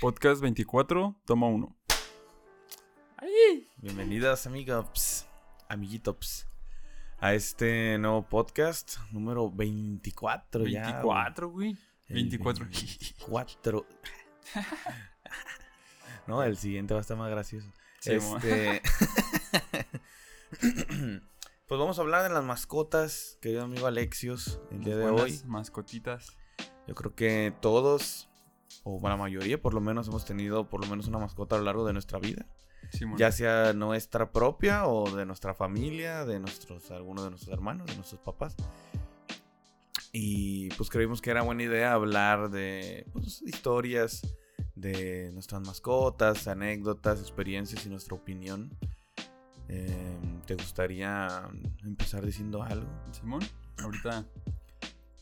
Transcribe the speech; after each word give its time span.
Podcast 0.00 0.40
24, 0.40 1.14
toma 1.26 1.46
1. 1.48 1.76
Bienvenidas, 3.76 4.46
amigos, 4.46 5.26
amiguitos, 5.68 6.46
a 7.18 7.34
este 7.34 7.98
nuevo 7.98 8.26
podcast 8.26 8.96
número 9.10 9.50
24 9.50 10.66
ya. 10.68 10.84
24, 10.84 11.50
güey. 11.50 11.76
El 12.06 12.14
24. 12.14 12.64
24. 12.64 13.86
no, 16.26 16.42
el 16.44 16.56
siguiente 16.56 16.94
va 16.94 17.00
a 17.00 17.02
estar 17.02 17.18
más 17.18 17.30
gracioso. 17.30 17.70
Sí, 17.98 18.12
este... 18.14 18.80
pues 21.68 21.78
vamos 21.78 21.98
a 21.98 22.00
hablar 22.00 22.22
de 22.22 22.30
las 22.30 22.42
mascotas, 22.42 23.36
querido 23.42 23.64
amigo 23.64 23.86
Alexios, 23.86 24.62
el 24.70 24.82
día 24.82 24.96
de 24.96 25.10
hoy. 25.10 25.42
Mascotitas. 25.44 26.38
Yo 26.88 26.94
creo 26.94 27.14
que 27.14 27.52
todos, 27.60 28.29
o 28.82 29.00
la 29.08 29.16
mayoría 29.16 29.60
por 29.60 29.74
lo 29.74 29.80
menos, 29.80 30.08
hemos 30.08 30.24
tenido 30.24 30.68
por 30.68 30.80
lo 30.82 30.90
menos 30.90 31.06
una 31.08 31.18
mascota 31.18 31.56
a 31.56 31.58
lo 31.58 31.64
largo 31.64 31.86
de 31.86 31.92
nuestra 31.92 32.18
vida. 32.18 32.46
Ya 33.16 33.30
sea 33.30 33.72
nuestra 33.72 34.32
propia 34.32 34.86
o 34.86 35.14
de 35.14 35.24
nuestra 35.24 35.54
familia, 35.54 36.24
de 36.24 36.40
nuestros, 36.40 36.90
algunos 36.90 37.24
de 37.24 37.30
nuestros 37.30 37.52
hermanos, 37.52 37.86
de 37.86 37.94
nuestros 37.94 38.20
papás. 38.20 38.56
Y 40.12 40.70
pues 40.70 40.90
creímos 40.90 41.20
que 41.20 41.30
era 41.30 41.42
buena 41.42 41.62
idea 41.62 41.92
hablar 41.92 42.50
de 42.50 43.06
pues, 43.12 43.42
historias 43.42 44.22
de 44.74 45.30
nuestras 45.32 45.60
mascotas, 45.60 46.48
anécdotas, 46.48 47.20
experiencias 47.20 47.86
y 47.86 47.90
nuestra 47.90 48.16
opinión. 48.16 48.76
Eh, 49.68 50.18
¿Te 50.46 50.54
gustaría 50.54 51.48
empezar 51.84 52.26
diciendo 52.26 52.62
algo? 52.62 52.90
Simón, 53.12 53.42
ahorita 53.78 54.24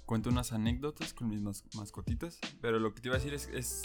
cuento 0.09 0.31
unas 0.31 0.53
anécdotas 0.53 1.13
con 1.13 1.29
mis 1.29 1.41
mas- 1.43 1.63
mascotitas. 1.77 2.41
Pero 2.63 2.79
lo 2.81 2.95
que 2.95 3.01
te 3.03 3.09
iba 3.09 3.17
a 3.17 3.19
decir 3.21 3.35
es, 3.35 3.49
es- 3.53 3.83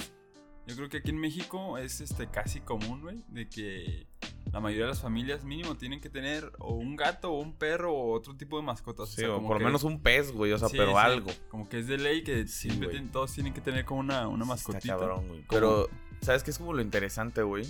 Yo 0.65 0.77
creo 0.77 0.87
que 0.87 0.97
aquí 0.99 1.09
en 1.09 1.17
México 1.19 1.77
es 1.77 1.99
este 1.99 2.27
casi 2.27 2.61
común, 2.61 3.01
güey. 3.01 3.21
De 3.27 3.49
que 3.49 4.07
la 4.53 4.61
mayoría 4.61 4.85
de 4.85 4.91
las 4.91 5.01
familias 5.01 5.43
mínimo 5.43 5.75
tienen 5.75 5.99
que 5.99 6.09
tener 6.09 6.53
o 6.57 6.73
un 6.75 6.95
gato 6.95 7.33
o 7.33 7.41
un 7.41 7.53
perro 7.57 7.93
o 7.93 8.13
otro 8.13 8.37
tipo 8.37 8.55
de 8.55 8.63
mascotas. 8.63 9.09
Sí, 9.09 9.17
sea, 9.17 9.31
o 9.31 9.35
como 9.35 9.49
por 9.49 9.59
lo 9.59 9.65
menos 9.65 9.83
un 9.83 10.01
pez, 10.01 10.31
güey, 10.31 10.53
o 10.53 10.57
sea, 10.57 10.69
Sí, 10.69 10.77
pero 10.77 10.91
sí, 10.91 10.97
algo. 10.97 11.31
Como 11.49 11.67
que 11.67 11.79
es 11.79 11.87
de 11.87 11.97
ley 11.97 12.23
que 12.23 12.47
Sí, 12.47 12.69
siempre 12.69 12.97
todos 13.11 13.33
tienen 13.33 13.53
que 13.53 13.59
tener 13.59 13.83
como 13.83 13.99
una, 13.99 14.29
una 14.29 14.45
mascotita. 14.45 14.95
Cabrón, 14.97 15.27
güey. 15.27 15.45
Pero, 15.49 15.89
¿sabes 16.21 16.43
qué 16.43 16.51
es 16.51 16.57
como 16.57 16.71
lo 16.71 16.81
interesante, 16.81 17.43
güey? 17.43 17.65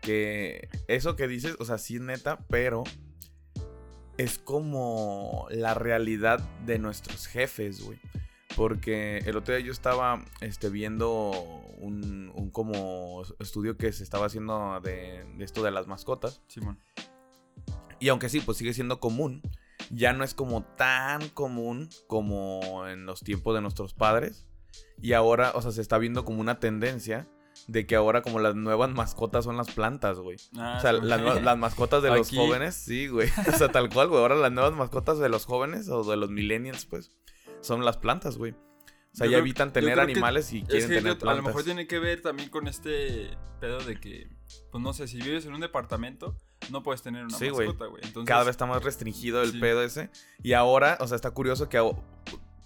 Que 0.00 0.68
eso 0.88 1.14
que 1.16 1.28
dices, 1.28 1.56
o 1.60 1.66
sea, 1.66 1.76
sí 1.76 1.96
es 1.96 2.00
neta, 2.00 2.38
pero 2.48 2.82
es 4.18 4.38
como 4.38 5.46
la 5.50 5.74
realidad 5.74 6.40
de 6.64 6.78
nuestros 6.78 7.26
jefes, 7.26 7.84
güey. 7.84 7.98
Porque 8.56 9.18
el 9.18 9.36
otro 9.36 9.54
día 9.54 9.64
yo 9.64 9.72
estaba 9.72 10.22
este, 10.40 10.68
viendo 10.68 11.30
un, 11.78 12.30
un 12.34 12.50
como 12.50 13.22
estudio 13.38 13.78
que 13.78 13.92
se 13.92 14.04
estaba 14.04 14.26
haciendo 14.26 14.80
de, 14.82 15.24
de 15.36 15.44
esto 15.44 15.62
de 15.62 15.70
las 15.70 15.86
mascotas. 15.86 16.42
Simón. 16.48 16.78
Y 17.98 18.08
aunque 18.08 18.28
sí, 18.28 18.40
pues 18.40 18.58
sigue 18.58 18.74
siendo 18.74 19.00
común, 19.00 19.42
ya 19.90 20.12
no 20.12 20.24
es 20.24 20.34
como 20.34 20.64
tan 20.64 21.28
común 21.30 21.88
como 22.06 22.86
en 22.88 23.06
los 23.06 23.20
tiempos 23.20 23.54
de 23.54 23.62
nuestros 23.62 23.94
padres. 23.94 24.46
Y 25.00 25.12
ahora, 25.14 25.52
o 25.54 25.62
sea, 25.62 25.70
se 25.70 25.80
está 25.80 25.98
viendo 25.98 26.24
como 26.24 26.40
una 26.40 26.60
tendencia 26.60 27.28
de 27.68 27.86
que 27.86 27.94
ahora 27.96 28.22
como 28.22 28.38
las 28.40 28.54
nuevas 28.54 28.90
mascotas 28.90 29.44
son 29.44 29.56
las 29.56 29.70
plantas, 29.70 30.18
güey. 30.18 30.36
Ah, 30.56 30.76
O 30.78 30.80
sea, 30.80 30.92
las, 30.92 31.58
mascotas 31.58 32.02
de 32.02 32.10
los 32.10 32.26
Aquí. 32.28 32.36
jóvenes, 32.36 32.74
sí, 32.74 33.06
güey. 33.08 33.28
O 33.54 33.56
sea, 33.58 33.68
tal 33.70 33.88
cual, 33.88 34.08
güey. 34.08 34.20
Ahora 34.20 34.34
las 34.36 34.52
nuevas 34.52 34.72
mascotas 34.72 35.18
de 35.18 35.28
los 35.28 35.44
jóvenes 35.46 35.88
o 35.88 36.02
de 36.04 36.16
los 36.16 36.30
millennials, 36.30 36.86
pues, 36.86 37.10
son 37.60 37.84
las 37.84 37.96
plantas, 37.98 38.36
güey. 38.38 38.52
O 38.52 39.14
sea, 39.14 39.26
Yo 39.26 39.32
ya 39.32 39.36
creo- 39.36 39.40
evitan 39.40 39.72
tener 39.72 39.94
que 39.94 40.00
animales 40.00 40.52
y 40.52 40.60
Es 40.60 40.64
quieren 40.68 40.88
que 40.88 40.94
tener 40.96 41.12
yo- 41.12 41.12
a 41.12 41.18
plantas. 41.18 41.42
lo 41.42 41.48
mejor 41.48 41.64
tiene 41.64 41.86
que 41.86 41.98
ver 41.98 42.22
también 42.22 42.48
con 42.48 42.66
este 42.66 43.30
pedo 43.60 43.78
de 43.80 44.00
que, 44.00 44.28
pues 44.70 44.82
no 44.82 44.92
sé, 44.94 45.06
si 45.06 45.18
vives 45.18 45.44
en 45.46 45.54
un 45.54 45.60
departamento, 45.60 46.34
no 46.70 46.82
puedes 46.82 47.02
tener 47.02 47.24
una 47.26 47.36
Sí, 47.38 47.50
mascota, 47.50 47.86
güey. 47.86 48.02
Entonces, 48.04 48.26
cada 48.28 48.42
vez 48.44 48.50
está 48.52 48.66
más 48.66 48.82
restringido 48.82 49.42
el 49.42 49.60
pedo 49.60 49.82
ese. 49.82 50.10
Y 50.42 50.54
ahora, 50.54 50.96
o 51.00 51.06
sea, 51.06 51.16
está 51.16 51.30
curioso 51.30 51.68
que 51.68 51.78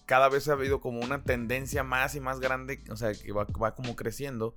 cada 0.07 0.29
vez 0.29 0.49
ha 0.49 0.53
habido 0.53 0.81
como 0.81 1.01
una 1.01 1.25
tendencia 1.25 1.83
más 1.83 2.15
y 2.15 2.21
más 2.21 2.39
grande, 2.39 2.85
o 2.91 2.97
sea, 2.97 3.13
que 3.13 3.33
va, 3.33 3.45
va 3.61 3.75
como 3.75 3.97
creciendo, 3.97 4.55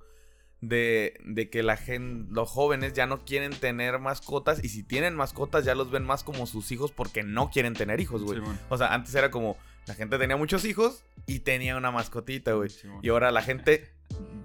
de, 0.60 1.18
de 1.24 1.48
que 1.48 1.62
la 1.62 1.76
gente, 1.76 2.32
los 2.32 2.48
jóvenes 2.48 2.92
ya 2.92 3.06
no 3.06 3.24
quieren 3.24 3.52
tener 3.52 3.98
mascotas 3.98 4.62
y 4.62 4.68
si 4.68 4.82
tienen 4.82 5.14
mascotas 5.14 5.64
ya 5.64 5.74
los 5.74 5.90
ven 5.90 6.04
más 6.04 6.22
como 6.24 6.46
sus 6.46 6.70
hijos 6.72 6.92
porque 6.92 7.22
no 7.22 7.50
quieren 7.50 7.74
tener 7.74 8.00
hijos, 8.00 8.22
güey. 8.22 8.40
O 8.68 8.76
sea, 8.76 8.92
antes 8.92 9.14
era 9.14 9.30
como, 9.30 9.56
la 9.86 9.94
gente 9.94 10.18
tenía 10.18 10.36
muchos 10.36 10.64
hijos 10.64 11.04
y 11.26 11.40
tenía 11.40 11.76
una 11.76 11.90
mascotita, 11.90 12.52
güey. 12.52 12.70
Y 13.02 13.08
ahora 13.08 13.30
la 13.30 13.42
gente 13.42 13.90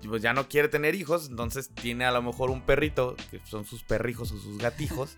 pues, 0.07 0.21
ya 0.21 0.33
no 0.33 0.47
quiere 0.47 0.69
tener 0.69 0.95
hijos, 0.95 1.29
entonces 1.29 1.69
tiene 1.69 2.05
a 2.05 2.11
lo 2.11 2.21
mejor 2.21 2.49
un 2.49 2.61
perrito, 2.61 3.15
que 3.31 3.39
son 3.45 3.65
sus 3.65 3.83
perrijos 3.83 4.31
o 4.31 4.37
sus 4.37 4.57
gatijos. 4.57 5.17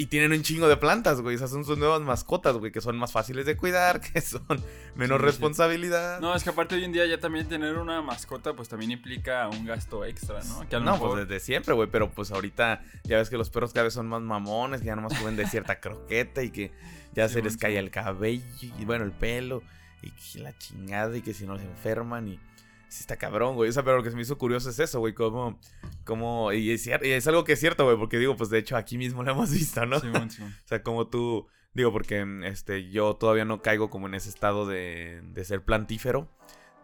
Y 0.00 0.06
tienen 0.06 0.30
un 0.32 0.42
chingo 0.42 0.68
de 0.68 0.76
plantas, 0.76 1.20
güey. 1.20 1.34
Esas 1.34 1.50
son 1.50 1.64
sus 1.64 1.76
nuevas 1.76 2.00
mascotas, 2.00 2.56
güey, 2.56 2.70
que 2.70 2.80
son 2.80 2.96
más 2.96 3.10
fáciles 3.10 3.44
de 3.46 3.56
cuidar, 3.56 4.00
que 4.12 4.20
son 4.20 4.46
menos 4.94 5.18
Sí, 5.18 5.22
sí. 5.22 5.26
responsabilidad. 5.26 6.20
No, 6.20 6.34
es 6.36 6.44
que 6.44 6.50
aparte 6.50 6.76
hoy 6.76 6.84
en 6.84 6.92
día 6.92 7.04
ya 7.06 7.18
también 7.18 7.48
tener 7.48 7.76
una 7.76 8.00
mascota, 8.00 8.54
pues 8.54 8.68
también 8.68 8.92
implica 8.92 9.48
un 9.48 9.64
gasto 9.66 10.04
extra, 10.04 10.40
¿no? 10.44 10.68
Que 10.68 10.76
a 10.76 10.78
lo 10.78 10.84
No, 10.84 10.92
mejor- 10.92 11.10
pues 11.16 11.28
desde 11.28 11.44
siempre, 11.44 11.74
güey. 11.74 11.88
Pero 11.90 12.10
pues 12.12 12.30
ahorita 12.30 12.80
ya 13.02 13.16
ves 13.18 13.28
que 13.28 13.36
los 13.36 13.50
perros 13.50 13.72
cada 13.72 13.84
vez 13.84 13.94
son 13.94 14.06
más 14.06 14.22
mamones, 14.22 14.80
que 14.82 14.86
ya 14.86 14.94
nomás 14.94 15.18
comen 15.18 15.34
de 15.34 15.46
cierta 15.48 15.80
croqueta 15.80 16.44
y 16.44 16.50
que 16.52 16.70
ya 17.14 17.26
Sí, 17.26 17.34
se 17.34 17.42
les 17.42 17.56
cae 17.56 17.76
el 17.76 17.90
cabello 17.90 18.44
y 18.60 18.84
bueno, 18.84 19.04
el 19.04 19.10
pelo 19.12 19.62
y 20.00 20.12
que 20.12 20.38
la 20.38 20.56
chingada 20.56 21.16
y 21.16 21.22
que 21.22 21.34
si 21.34 21.44
no 21.44 21.58
se 21.58 21.64
enferman 21.64 22.28
y 22.28 22.38
sí 22.88 23.00
está 23.00 23.16
cabrón, 23.16 23.54
güey. 23.54 23.70
O 23.70 23.72
sea, 23.72 23.82
pero 23.82 23.98
lo 23.98 24.02
que 24.02 24.10
se 24.10 24.16
me 24.16 24.22
hizo 24.22 24.38
curioso 24.38 24.70
es 24.70 24.78
eso, 24.78 25.00
güey, 25.00 25.14
como, 25.14 25.60
como, 26.04 26.52
y 26.52 26.72
es, 26.72 26.86
y 26.86 26.92
es 26.92 27.26
algo 27.26 27.44
que 27.44 27.52
es 27.52 27.60
cierto, 27.60 27.84
güey, 27.84 27.96
porque 27.96 28.18
digo, 28.18 28.36
pues 28.36 28.50
de 28.50 28.58
hecho 28.58 28.76
aquí 28.76 28.98
mismo 28.98 29.22
lo 29.22 29.32
hemos 29.32 29.50
visto, 29.52 29.84
¿no? 29.86 30.00
Simón, 30.00 30.30
Simón. 30.30 30.54
O 30.64 30.68
sea, 30.68 30.82
como 30.82 31.08
tú, 31.08 31.46
digo, 31.74 31.92
porque 31.92 32.26
este, 32.44 32.90
yo 32.90 33.14
todavía 33.14 33.44
no 33.44 33.62
caigo 33.62 33.90
como 33.90 34.06
en 34.06 34.14
ese 34.14 34.28
estado 34.28 34.66
de, 34.66 35.20
de 35.22 35.44
ser 35.44 35.64
plantífero, 35.64 36.28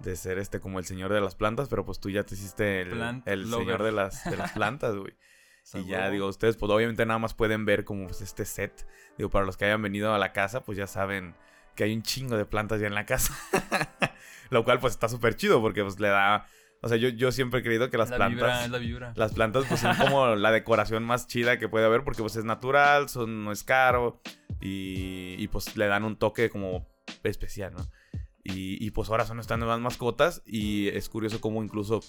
de 0.00 0.16
ser 0.16 0.38
este 0.38 0.60
como 0.60 0.78
el 0.78 0.84
señor 0.84 1.12
de 1.12 1.20
las 1.20 1.34
plantas, 1.34 1.68
pero 1.68 1.84
pues 1.84 2.00
tú 2.00 2.10
ya 2.10 2.24
te 2.24 2.34
hiciste 2.34 2.82
el, 2.82 3.22
el 3.24 3.50
señor 3.50 3.82
de 3.82 3.92
las, 3.92 4.24
de 4.24 4.36
las 4.36 4.52
plantas, 4.54 4.96
güey. 4.96 5.14
Y 5.72 5.86
ya, 5.86 6.10
digo, 6.10 6.26
ustedes 6.28 6.56
pues 6.56 6.70
obviamente 6.70 7.06
nada 7.06 7.18
más 7.18 7.32
pueden 7.32 7.64
ver 7.64 7.84
como 7.84 8.04
pues, 8.06 8.20
este 8.20 8.44
set. 8.44 8.86
Digo, 9.16 9.30
para 9.30 9.46
los 9.46 9.56
que 9.56 9.64
hayan 9.64 9.80
venido 9.80 10.12
a 10.12 10.18
la 10.18 10.32
casa, 10.32 10.62
pues 10.62 10.76
ya 10.76 10.86
saben 10.86 11.34
que 11.74 11.84
hay 11.84 11.94
un 11.94 12.02
chingo 12.02 12.36
de 12.36 12.44
plantas 12.44 12.80
ya 12.80 12.86
en 12.86 12.94
la 12.94 13.06
casa. 13.06 13.34
Lo 14.50 14.64
cual 14.64 14.80
pues 14.80 14.94
está 14.94 15.08
súper 15.08 15.36
chido 15.36 15.60
porque 15.60 15.82
pues 15.82 15.98
le 16.00 16.08
da... 16.08 16.46
O 16.82 16.88
sea, 16.88 16.98
yo, 16.98 17.08
yo 17.08 17.32
siempre 17.32 17.60
he 17.60 17.62
creído 17.62 17.88
que 17.88 17.96
las 17.96 18.10
la 18.10 18.16
plantas... 18.16 18.64
vibra, 18.64 18.68
la 18.68 18.78
vibra. 18.78 19.12
Las 19.16 19.32
plantas 19.32 19.64
pues 19.66 19.80
son 19.80 19.96
como 19.96 20.36
la 20.36 20.52
decoración 20.52 21.02
más 21.02 21.26
chida 21.26 21.58
que 21.58 21.68
puede 21.68 21.86
haber 21.86 22.04
porque 22.04 22.20
pues 22.20 22.36
es 22.36 22.44
natural, 22.44 23.08
son, 23.08 23.44
no 23.44 23.52
es 23.52 23.64
caro 23.64 24.20
y, 24.60 25.36
y, 25.38 25.48
pues 25.48 25.76
le 25.76 25.86
dan 25.86 26.04
un 26.04 26.16
toque 26.16 26.50
como 26.50 26.86
especial, 27.22 27.72
¿no? 27.72 27.86
Y, 28.42 28.84
y, 28.84 28.90
pues 28.90 29.08
ahora 29.08 29.24
son 29.24 29.40
estas 29.40 29.58
nuevas 29.58 29.80
mascotas 29.80 30.42
y 30.44 30.88
es 30.88 31.08
curioso 31.08 31.40
como 31.40 31.62
incluso, 31.62 32.02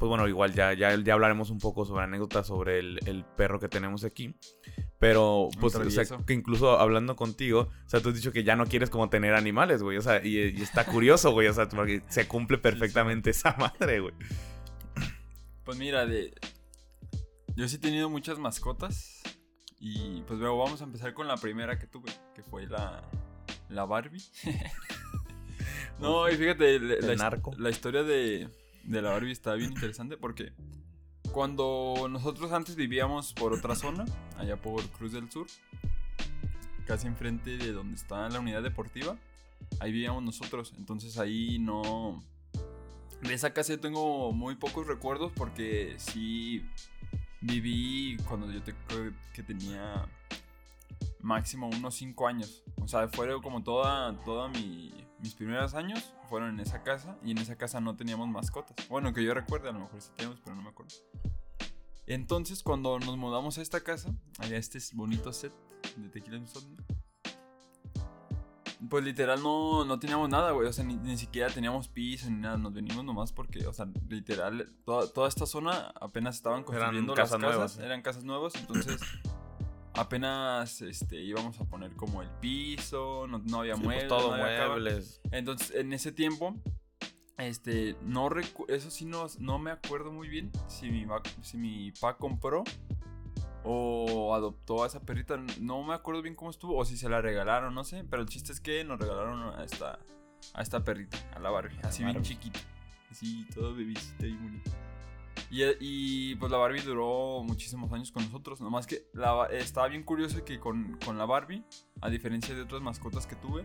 pues 0.00 0.08
bueno, 0.08 0.26
igual 0.26 0.54
ya, 0.54 0.72
ya, 0.72 0.96
ya 0.96 1.12
hablaremos 1.12 1.50
un 1.50 1.58
poco 1.58 1.84
sobre 1.84 2.04
anécdotas 2.04 2.46
sobre 2.46 2.78
el, 2.78 2.98
el 3.04 3.22
perro 3.22 3.60
que 3.60 3.68
tenemos 3.68 4.02
aquí. 4.02 4.34
Pero, 4.98 5.50
pues, 5.60 5.74
o 5.74 5.90
sea, 5.90 6.04
que 6.26 6.32
incluso 6.32 6.78
hablando 6.78 7.16
contigo, 7.16 7.68
o 7.84 7.88
sea, 7.88 8.00
tú 8.00 8.08
has 8.08 8.14
dicho 8.14 8.32
que 8.32 8.42
ya 8.42 8.56
no 8.56 8.64
quieres 8.64 8.88
como 8.88 9.10
tener 9.10 9.34
animales, 9.34 9.82
güey. 9.82 9.98
O 9.98 10.00
sea, 10.00 10.24
y, 10.24 10.38
y 10.38 10.62
está 10.62 10.86
curioso, 10.86 11.32
güey. 11.32 11.48
O 11.48 11.52
sea, 11.52 11.68
porque 11.68 12.02
se 12.08 12.26
cumple 12.26 12.56
perfectamente 12.56 13.28
esa 13.28 13.54
madre, 13.58 14.00
güey. 14.00 14.14
Pues 15.64 15.76
mira, 15.76 16.06
de... 16.06 16.32
yo 17.54 17.68
sí 17.68 17.76
he 17.76 17.80
tenido 17.80 18.08
muchas 18.08 18.38
mascotas. 18.38 19.20
Y 19.78 20.22
pues 20.22 20.40
luego 20.40 20.56
vamos 20.56 20.80
a 20.80 20.84
empezar 20.84 21.12
con 21.12 21.28
la 21.28 21.36
primera 21.36 21.78
que 21.78 21.86
tuve, 21.86 22.10
que 22.34 22.42
fue 22.42 22.66
la, 22.66 23.06
la 23.68 23.84
Barbie. 23.84 24.24
no, 26.00 26.26
y 26.26 26.36
fíjate, 26.36 26.80
la, 26.80 27.06
la 27.06 27.16
narco. 27.16 27.52
la 27.58 27.68
historia 27.68 28.02
de, 28.02 28.48
de 28.84 29.02
la 29.02 29.10
Barbie 29.10 29.32
está 29.32 29.54
bien 29.54 29.72
interesante 29.72 30.16
porque 30.16 30.52
cuando 31.32 32.08
nosotros 32.10 32.52
antes 32.52 32.76
vivíamos 32.76 33.32
por 33.32 33.52
otra 33.52 33.74
zona, 33.74 34.04
allá 34.36 34.56
por 34.60 34.82
Cruz 34.90 35.12
del 35.12 35.30
Sur, 35.30 35.46
casi 36.86 37.06
enfrente 37.06 37.56
de 37.56 37.72
donde 37.72 37.94
está 37.94 38.28
la 38.28 38.40
unidad 38.40 38.62
deportiva, 38.62 39.16
ahí 39.78 39.92
vivíamos 39.92 40.22
nosotros. 40.22 40.74
Entonces 40.76 41.18
ahí 41.18 41.58
no... 41.58 42.22
De 43.22 43.34
esa 43.34 43.52
casa 43.52 43.76
tengo 43.76 44.32
muy 44.32 44.56
pocos 44.56 44.86
recuerdos 44.86 45.30
porque 45.34 45.94
sí 45.98 46.64
viví 47.42 48.16
cuando 48.26 48.50
yo 48.50 48.62
te, 48.62 48.74
creo 48.88 49.12
que 49.34 49.42
tenía 49.42 50.08
máximo 51.20 51.68
unos 51.68 51.94
5 51.96 52.26
años. 52.26 52.62
O 52.80 52.88
sea, 52.88 53.08
fueron 53.08 53.42
como 53.42 53.62
toda, 53.62 54.18
toda 54.24 54.48
mi, 54.48 54.92
mis 55.20 55.34
primeros 55.34 55.74
años 55.74 56.14
fueron 56.28 56.50
en 56.50 56.60
esa 56.60 56.82
casa 56.82 57.16
y 57.22 57.32
en 57.32 57.38
esa 57.38 57.56
casa 57.56 57.80
no 57.80 57.96
teníamos 57.96 58.28
mascotas. 58.28 58.88
Bueno, 58.88 59.12
que 59.12 59.22
yo 59.22 59.34
recuerde, 59.34 59.68
a 59.68 59.72
lo 59.72 59.80
mejor 59.80 60.00
sí 60.00 60.10
teníamos, 60.16 60.40
pero 60.40 60.56
no 60.56 60.62
me 60.62 60.70
acuerdo. 60.70 60.94
Entonces, 62.06 62.62
cuando 62.62 62.98
nos 62.98 63.16
mudamos 63.16 63.58
a 63.58 63.62
esta 63.62 63.80
casa, 63.80 64.12
había 64.38 64.58
este 64.58 64.78
bonito 64.94 65.32
set 65.32 65.52
de 65.96 66.08
Tequila 66.08 66.38
Insomnio. 66.38 66.76
Pues 68.88 69.04
literal 69.04 69.42
no, 69.42 69.84
no 69.84 69.98
teníamos 69.98 70.30
nada, 70.30 70.52
güey. 70.52 70.66
O 70.66 70.72
sea, 70.72 70.84
ni, 70.84 70.96
ni 70.96 71.18
siquiera 71.18 71.50
teníamos 71.50 71.86
piso 71.88 72.30
ni 72.30 72.38
nada. 72.38 72.56
Nos 72.56 72.72
venimos 72.72 73.04
nomás 73.04 73.30
porque, 73.30 73.66
o 73.66 73.72
sea, 73.74 73.86
literal, 74.08 74.72
toda, 74.84 75.06
toda 75.12 75.28
esta 75.28 75.44
zona 75.44 75.92
apenas 76.00 76.36
estaban 76.36 76.64
construyendo 76.64 77.14
las 77.14 77.28
casas 77.28 77.40
casas. 77.40 77.54
nuevas, 77.54 77.78
¿eh? 77.78 77.84
Eran 77.84 78.02
casas 78.02 78.24
nuevas, 78.24 78.54
entonces 78.54 79.00
apenenas 80.00 80.80
este, 80.82 81.16
íbamos 81.20 81.60
a 81.60 81.64
poner 81.64 81.92
como 81.96 82.22
el 82.22 82.28
piso, 82.40 83.26
no, 83.28 83.38
no 83.38 83.60
había 83.60 83.74
Sí, 83.76 83.82
pues, 83.82 83.86
muebles. 83.96 84.08
todo 84.08 84.36
no 84.36 84.42
había 84.42 84.56
cama. 84.58 84.68
muebles. 84.72 85.20
Entonces, 85.30 85.74
en 85.76 85.92
ese 85.92 86.12
tiempo, 86.12 86.56
este, 87.38 87.96
no 88.02 88.28
eso 88.68 88.90
sí 88.90 89.04
no, 89.04 89.26
no 89.38 89.58
me 89.58 89.70
acuerdo 89.70 90.12
muy 90.12 90.28
bien 90.28 90.50
si 90.68 90.90
mi, 90.90 91.06
si 91.42 91.56
mi 91.56 91.92
pa 91.92 92.16
compró 92.16 92.64
o 93.64 94.34
adoptó 94.34 94.84
a 94.84 94.86
esa 94.86 95.00
perrita. 95.00 95.36
No 95.60 95.82
me 95.82 95.94
acuerdo 95.94 96.22
bien 96.22 96.34
cómo 96.34 96.50
estuvo, 96.50 96.76
o 96.76 96.84
si 96.84 96.96
se 96.96 97.08
la 97.08 97.20
regalaron, 97.20 97.74
no 97.74 97.84
sé. 97.84 98.04
Pero 98.08 98.22
el 98.22 98.28
chiste 98.28 98.52
es 98.52 98.60
que 98.60 98.84
nos 98.84 98.98
regalaron 98.98 99.42
a 99.58 99.64
esta, 99.64 99.98
a 100.54 100.62
esta 100.62 100.82
perrita, 100.84 101.18
a 101.34 101.38
la 101.40 101.50
Barbie, 101.50 101.78
así 101.82 102.02
bien 102.02 102.14
Barbie. 102.16 102.28
chiquita, 102.28 102.60
así 103.10 103.46
toda 103.54 103.72
bebisita 103.72 104.26
y 104.26 104.32
bonita. 104.34 104.70
Y, 105.50 105.62
y, 105.80 106.34
pues 106.36 106.52
la 106.52 106.58
Barbie 106.58 106.80
duró 106.82 107.42
muchísimos 107.42 107.92
años 107.92 108.12
con 108.12 108.22
nosotros. 108.24 108.60
Nomás 108.60 108.86
que 108.86 109.08
la, 109.14 109.32
ba- 109.32 109.46
estaba 109.48 109.88
bien 109.88 110.04
curioso 110.04 110.44
que 110.44 110.60
con, 110.60 110.96
con 111.04 111.18
la 111.18 111.24
Barbie, 111.26 111.64
a 112.00 112.08
diferencia 112.10 112.54
de 112.54 112.62
otras 112.62 112.80
mascotas 112.82 113.26
que 113.26 113.34
tuve, 113.36 113.64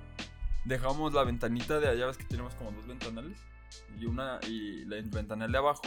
dejamos 0.65 1.13
la 1.13 1.23
ventanita 1.23 1.79
de 1.79 1.87
allá, 1.87 2.07
ves 2.07 2.17
que 2.17 2.23
tenemos 2.25 2.55
como 2.55 2.71
dos 2.71 2.87
ventanales. 2.87 3.39
Y 3.99 4.05
una 4.05 4.39
y 4.47 4.85
la 4.85 4.95
ventanal 5.01 5.51
de 5.51 5.57
abajo 5.57 5.81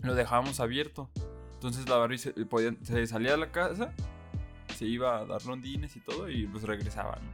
lo 0.00 0.14
dejábamos 0.14 0.60
abierto. 0.60 1.10
Entonces 1.54 1.88
la 1.88 1.96
Barbie 1.96 2.18
se, 2.18 2.32
podía- 2.46 2.74
se 2.82 3.06
salía 3.06 3.32
de 3.32 3.38
la 3.38 3.52
casa, 3.52 3.92
se 4.76 4.86
iba 4.86 5.18
a 5.18 5.24
dar 5.24 5.42
rondines 5.42 5.94
y 5.96 6.00
todo 6.00 6.28
y 6.28 6.46
pues 6.46 6.64
regresaba, 6.64 7.16
¿no? 7.22 7.30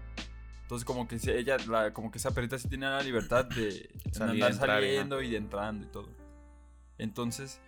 Entonces 0.62 0.84
como 0.84 1.06
que 1.08 1.16
ella, 1.38 1.56
la- 1.68 1.92
como 1.92 2.10
que 2.10 2.18
esa 2.18 2.32
perrita 2.32 2.58
sí 2.58 2.68
tenía 2.68 2.90
la 2.90 3.02
libertad 3.02 3.44
de 3.46 3.90
Salir, 4.12 4.44
andar 4.44 4.54
saliendo 4.54 5.22
y 5.22 5.30
de 5.30 5.36
entrando 5.38 5.86
y 5.86 5.90
todo. 5.90 6.08
Entonces 6.98 7.60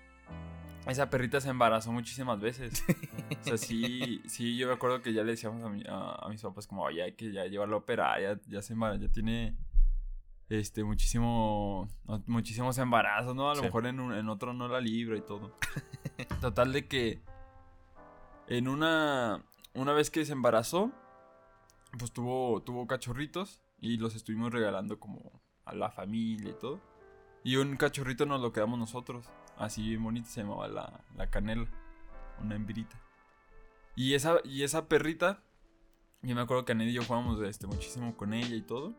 esa 0.87 1.09
perrita 1.09 1.41
se 1.41 1.49
embarazó 1.49 1.93
muchísimas 1.93 2.41
veces. 2.41 2.85
O 3.41 3.45
sea, 3.47 3.59
sí, 3.59 4.23
sí, 4.27 4.57
yo 4.57 4.69
me 4.69 4.73
acuerdo 4.75 5.03
que 5.03 5.13
ya 5.13 5.23
le 5.23 5.33
decíamos 5.33 5.63
a, 5.65 5.69
mi- 5.69 5.85
a, 5.87 6.13
a 6.15 6.29
mis 6.31 6.41
papás 6.41 6.67
como, 6.67 6.83
oye, 6.83 7.03
hay 7.03 7.13
que 7.13 7.31
ya 7.31 7.45
llevarlo 7.45 7.77
a 7.77 7.79
operar, 7.81 8.21
ya, 8.21 8.41
ya 8.49 8.63
se 8.63 8.73
embara- 8.75 8.97
ya 8.99 9.09
tiene 9.09 9.55
este 10.49 10.83
muchísimo 10.85 11.89
muchísimos 12.27 12.79
embarazos, 12.79 13.35
¿no? 13.35 13.51
A 13.51 13.55
lo 13.55 13.61
Sí. 13.61 13.67
mejor 13.67 13.87
en, 13.87 14.01
un- 14.01 14.15
en 14.15 14.29
otro 14.31 14.53
no 14.55 14.67
la 14.69 14.81
libra 14.81 15.17
y 15.19 15.21
todo. 15.21 15.59
Total 16.41 16.73
de 16.73 16.87
que 16.89 17.23
en 18.49 18.69
una 18.69 19.43
una 19.75 19.93
vez 19.93 20.11
que 20.11 20.25
se 20.25 20.33
embarazó, 20.33 20.91
pues 21.99 22.13
tuvo 22.13 22.63
tuvo 22.63 22.87
cachorritos 22.87 23.61
y 23.81 23.97
los 23.99 24.15
estuvimos 24.15 24.53
regalando 24.53 24.99
como 25.01 25.41
a 25.67 25.75
la 25.75 25.91
familia 25.91 26.51
y 26.51 26.59
todo. 26.59 26.81
Y 27.45 27.57
un 27.57 27.77
cachorrito 27.77 28.27
nos 28.27 28.41
lo 28.41 28.53
quedamos 28.53 28.79
nosotros, 28.79 29.27
así 29.57 29.89
bien 29.89 30.03
bonito 30.03 30.29
se 30.29 30.43
llamaba 30.43 30.67
la, 30.67 31.05
la 31.15 31.31
canela, 31.31 31.69
una 32.41 32.57
hembrita. 32.57 33.01
Y 33.95 34.15
esa 34.15 34.39
y 34.43 34.65
esa 34.65 34.89
perrita 34.89 35.45
yo 36.25 36.35
me 36.35 36.41
acuerdo 36.41 36.65
que 36.65 36.73
Anel 36.73 36.89
y 36.89 36.95
yo 36.95 37.05
jugábamos 37.05 37.41
este, 37.43 37.67
muchísimo 37.67 38.17
con 38.17 38.33
ella 38.33 38.57
y 38.57 38.63
todo. 38.63 38.95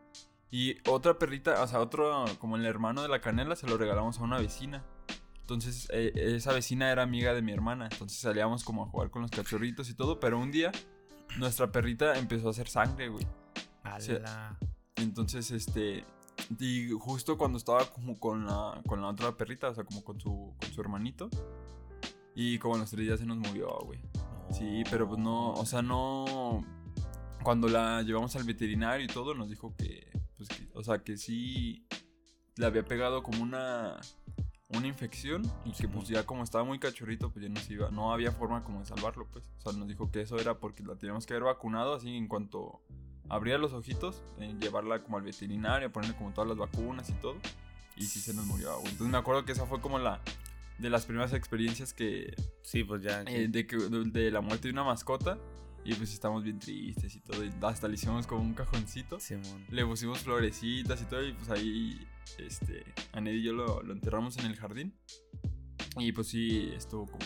Y 0.50 0.76
otra 0.88 1.18
perrita, 1.18 1.60
o 1.60 1.66
sea, 1.66 1.80
otro, 1.80 2.24
como 2.38 2.56
el 2.56 2.64
hermano 2.64 3.02
de 3.02 3.08
la 3.08 3.20
canela, 3.20 3.56
se 3.56 3.66
lo 3.66 3.76
regalamos 3.76 4.20
a 4.20 4.22
una 4.22 4.38
vecina. 4.38 4.84
Entonces, 5.40 5.88
eh, 5.92 6.12
esa 6.14 6.52
vecina 6.52 6.90
era 6.90 7.02
amiga 7.02 7.34
de 7.34 7.42
mi 7.42 7.52
hermana. 7.52 7.88
Entonces 7.90 8.18
salíamos 8.18 8.62
como 8.62 8.84
a 8.84 8.86
jugar 8.86 9.10
con 9.10 9.22
los 9.22 9.30
cachorritos 9.32 9.90
y 9.90 9.94
todo. 9.94 10.20
Pero 10.20 10.38
un 10.38 10.52
día, 10.52 10.70
nuestra 11.36 11.72
perrita 11.72 12.16
empezó 12.16 12.46
a 12.46 12.50
hacer 12.50 12.68
sangre, 12.68 13.08
güey. 13.08 13.26
Sí. 13.98 14.12
Ala. 14.12 14.56
Entonces, 14.94 15.50
este. 15.50 16.04
Y 16.58 16.90
justo 16.90 17.36
cuando 17.38 17.58
estaba 17.58 17.84
como 17.90 18.18
con 18.18 18.46
la, 18.46 18.80
con 18.86 19.00
la 19.00 19.08
otra 19.08 19.36
perrita, 19.36 19.70
o 19.70 19.74
sea, 19.74 19.84
como 19.84 20.04
con 20.04 20.20
su, 20.20 20.54
con 20.60 20.72
su 20.72 20.80
hermanito. 20.80 21.28
Y 22.34 22.58
como 22.58 22.74
a 22.74 22.78
los 22.78 22.90
tres 22.90 23.04
días 23.06 23.18
se 23.20 23.26
nos 23.26 23.38
murió, 23.38 23.68
güey. 23.84 24.00
Sí, 24.50 24.84
pero 24.90 25.08
pues 25.08 25.18
no, 25.18 25.52
o 25.52 25.66
sea, 25.66 25.82
no. 25.82 26.64
Cuando 27.42 27.68
la 27.68 28.02
llevamos 28.02 28.34
al 28.36 28.44
veterinario 28.44 29.04
y 29.04 29.08
todo, 29.08 29.34
nos 29.34 29.48
dijo 29.48 29.74
que, 29.76 30.10
pues, 30.36 30.48
que- 30.48 30.68
o 30.74 30.82
sea, 30.84 30.98
que 31.02 31.16
sí 31.16 31.86
le 32.56 32.66
había 32.66 32.84
pegado 32.84 33.22
como 33.22 33.42
una, 33.42 33.96
una 34.70 34.86
infección 34.86 35.42
y 35.64 35.72
que 35.72 35.86
pues 35.88 36.08
ya 36.08 36.24
como 36.26 36.42
estaba 36.42 36.64
muy 36.64 36.78
cachorrito, 36.78 37.30
pues 37.30 37.44
ya 37.44 37.48
no 37.48 37.60
se 37.60 37.74
iba, 37.74 37.90
no 37.90 38.12
había 38.12 38.32
forma 38.32 38.64
como 38.64 38.80
de 38.80 38.86
salvarlo, 38.86 39.26
pues. 39.32 39.48
O 39.58 39.60
sea, 39.60 39.72
nos 39.78 39.86
dijo 39.88 40.10
que 40.10 40.22
eso 40.22 40.38
era 40.38 40.58
porque 40.58 40.82
la 40.82 40.96
teníamos 40.96 41.24
que 41.26 41.34
haber 41.34 41.44
vacunado, 41.44 41.94
así 41.94 42.14
en 42.16 42.28
cuanto 42.28 42.80
abría 43.28 43.58
los 43.58 43.72
ojitos, 43.72 44.22
eh, 44.38 44.54
llevarla 44.60 45.02
como 45.02 45.16
al 45.18 45.22
veterinario, 45.24 45.90
ponerle 45.92 46.16
como 46.16 46.32
todas 46.32 46.48
las 46.48 46.56
vacunas 46.58 47.08
y 47.10 47.12
todo. 47.14 47.36
Y 47.96 48.04
sí 48.04 48.20
se 48.20 48.34
nos 48.34 48.46
murió, 48.46 48.72
güey. 48.78 48.92
Entonces 48.92 49.10
me 49.10 49.18
acuerdo 49.18 49.44
que 49.44 49.52
esa 49.52 49.66
fue 49.66 49.80
como 49.80 49.98
la 49.98 50.20
de 50.78 50.90
las 50.90 51.06
primeras 51.06 51.32
experiencias 51.32 51.94
que, 51.94 52.34
Sí, 52.62 52.84
pues 52.84 53.02
ya. 53.02 53.22
eh, 53.22 53.48
de, 53.48 53.62
de, 53.64 54.04
de 54.10 54.30
la 54.30 54.40
muerte 54.40 54.68
de 54.68 54.72
una 54.72 54.84
mascota. 54.84 55.38
Y 55.84 55.94
pues 55.94 56.12
estamos 56.12 56.42
bien 56.42 56.58
tristes 56.58 57.14
y 57.14 57.20
todo. 57.20 57.44
Y 57.44 57.50
hasta 57.62 57.86
le 57.86 57.94
hicimos 57.94 58.26
como 58.26 58.42
un 58.42 58.54
cajoncito. 58.54 59.20
Simón. 59.20 59.64
Le 59.70 59.86
pusimos 59.86 60.18
florecitas 60.18 61.00
y 61.00 61.04
todo. 61.04 61.24
Y 61.24 61.32
pues 61.32 61.48
ahí, 61.48 62.06
este, 62.38 62.84
Anel 63.12 63.36
y 63.36 63.42
yo 63.44 63.52
lo, 63.52 63.82
lo 63.82 63.92
enterramos 63.92 64.36
en 64.38 64.46
el 64.46 64.56
jardín. 64.56 64.92
Y 65.96 66.10
pues 66.12 66.26
sí, 66.26 66.72
estuvo 66.76 67.06
como, 67.06 67.24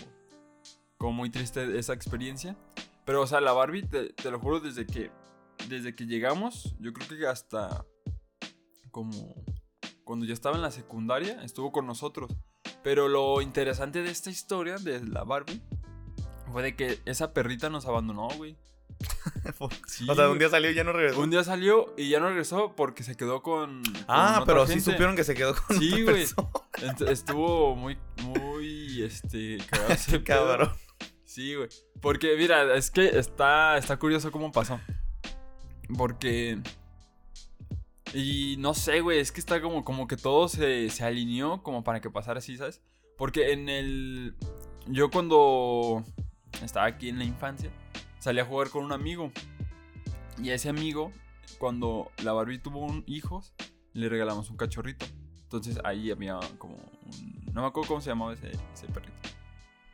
como 0.99 1.12
muy 1.14 1.31
triste 1.31 1.79
esa 1.79 1.94
experiencia. 1.94 2.55
Pero, 3.06 3.23
o 3.23 3.26
sea, 3.26 3.41
la 3.41 3.52
Barbie, 3.52 3.82
te, 3.82 4.11
te 4.12 4.31
lo 4.31 4.38
juro, 4.38 4.61
desde 4.61 4.87
que, 4.87 5.11
desde 5.68 5.94
que 5.94 6.06
llegamos, 6.06 6.74
yo 6.78 6.92
creo 6.92 7.08
que 7.08 7.26
hasta 7.26 7.84
como 8.90 9.44
cuando 10.04 10.26
ya 10.26 10.34
estaba 10.34 10.56
en 10.56 10.62
la 10.62 10.72
secundaria, 10.72 11.42
estuvo 11.44 11.70
con 11.70 11.86
nosotros. 11.86 12.32
Pero 12.82 13.08
lo 13.08 13.40
interesante 13.42 14.02
de 14.02 14.10
esta 14.10 14.30
historia 14.30 14.76
de 14.76 15.04
la 15.04 15.22
Barbie 15.22 15.62
fue 16.50 16.62
de 16.62 16.74
que 16.74 16.98
esa 17.04 17.32
perrita 17.32 17.70
nos 17.70 17.86
abandonó, 17.86 18.28
güey. 18.36 18.56
Sí, 19.86 20.06
o 20.08 20.14
sea, 20.14 20.28
un 20.28 20.38
día 20.38 20.48
salió 20.48 20.70
y 20.70 20.74
ya 20.74 20.84
no 20.84 20.92
regresó. 20.92 21.20
Un 21.20 21.30
día 21.30 21.44
salió 21.44 21.94
y 21.96 22.08
ya 22.08 22.20
no 22.20 22.28
regresó 22.28 22.74
porque 22.76 23.02
se 23.02 23.16
quedó 23.16 23.42
con. 23.42 23.82
con 23.82 24.04
ah, 24.08 24.42
pero 24.46 24.66
sí 24.66 24.80
supieron 24.80 25.16
que 25.16 25.24
se 25.24 25.34
quedó 25.34 25.54
con 25.54 25.78
Sí, 25.78 26.02
güey. 26.02 26.26
Estuvo 27.08 27.76
muy, 27.76 27.98
muy, 28.22 29.02
este, 29.02 29.58
pedo. 30.10 30.24
Cabrón. 30.24 30.72
Sí, 31.24 31.54
güey. 31.54 31.68
Porque, 32.00 32.36
mira, 32.36 32.74
es 32.74 32.90
que 32.90 33.18
está, 33.18 33.76
está 33.76 33.98
curioso 33.98 34.32
cómo 34.32 34.50
pasó. 34.52 34.80
Porque... 35.96 36.58
Y 38.12 38.56
no 38.58 38.75
sé, 38.75 39.00
güey, 39.00 39.20
es 39.20 39.31
que 39.31 39.38
está 39.38 39.60
como, 39.60 39.84
como 39.84 40.08
que 40.08 40.16
todo 40.16 40.48
se, 40.48 40.90
se 40.90 41.04
alineó 41.04 41.62
como 41.62 41.84
para 41.84 42.00
que 42.00 42.10
pasara 42.10 42.38
así, 42.38 42.56
¿sabes? 42.56 42.81
Porque 43.16 43.52
en 43.52 43.68
el... 43.68 44.35
Yo 44.87 45.11
cuando 45.11 46.02
estaba 46.62 46.87
aquí 46.87 47.09
en 47.09 47.18
la 47.18 47.25
infancia, 47.25 47.70
salí 48.18 48.40
a 48.40 48.44
jugar 48.44 48.70
con 48.70 48.85
un 48.85 48.92
amigo. 48.92 49.30
Y 50.42 50.50
a 50.50 50.54
ese 50.54 50.68
amigo, 50.68 51.12
cuando 51.59 52.11
la 52.25 52.32
Barbie 52.32 52.59
tuvo 52.59 52.80
un 52.80 53.04
hijos, 53.06 53.54
le 53.92 54.09
regalamos 54.09 54.50
un 54.50 54.56
cachorrito. 54.56 55.06
Entonces 55.42 55.78
ahí 55.85 56.11
había 56.11 56.40
como 56.59 56.75
un... 56.76 57.52
No 57.52 57.62
me 57.62 57.68
acuerdo 57.68 57.88
cómo 57.88 58.00
se 58.00 58.11
llamaba 58.11 58.32
ese, 58.32 58.50
ese 58.73 58.87
perrito. 58.87 59.12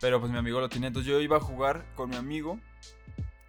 Pero 0.00 0.20
pues 0.20 0.30
mi 0.30 0.38
amigo 0.38 0.60
lo 0.60 0.68
tenía. 0.68 0.88
Entonces 0.88 1.10
yo 1.10 1.20
iba 1.20 1.38
a 1.38 1.40
jugar 1.40 1.84
con 1.94 2.10
mi 2.10 2.16
amigo. 2.16 2.60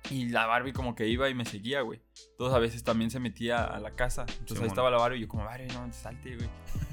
Y 0.09 0.29
la 0.29 0.45
Barbie 0.45 0.71
como 0.73 0.95
que 0.95 1.07
iba 1.07 1.27
y 1.29 1.33
me 1.33 1.43
seguía, 1.45 1.81
güey. 1.81 2.01
Entonces 2.31 2.55
a 2.55 2.59
veces 2.59 2.83
también 2.83 3.11
se 3.11 3.19
metía 3.19 3.63
a 3.65 3.79
la 3.79 3.91
casa. 3.91 4.21
Entonces 4.21 4.49
Simón. 4.49 4.63
ahí 4.63 4.67
estaba 4.69 4.89
la 4.91 4.97
Barbie 4.97 5.17
y 5.17 5.21
yo 5.21 5.27
como, 5.27 5.43
Barbie, 5.43 5.67
no, 5.67 5.91
salte, 5.91 6.35
güey. 6.37 6.49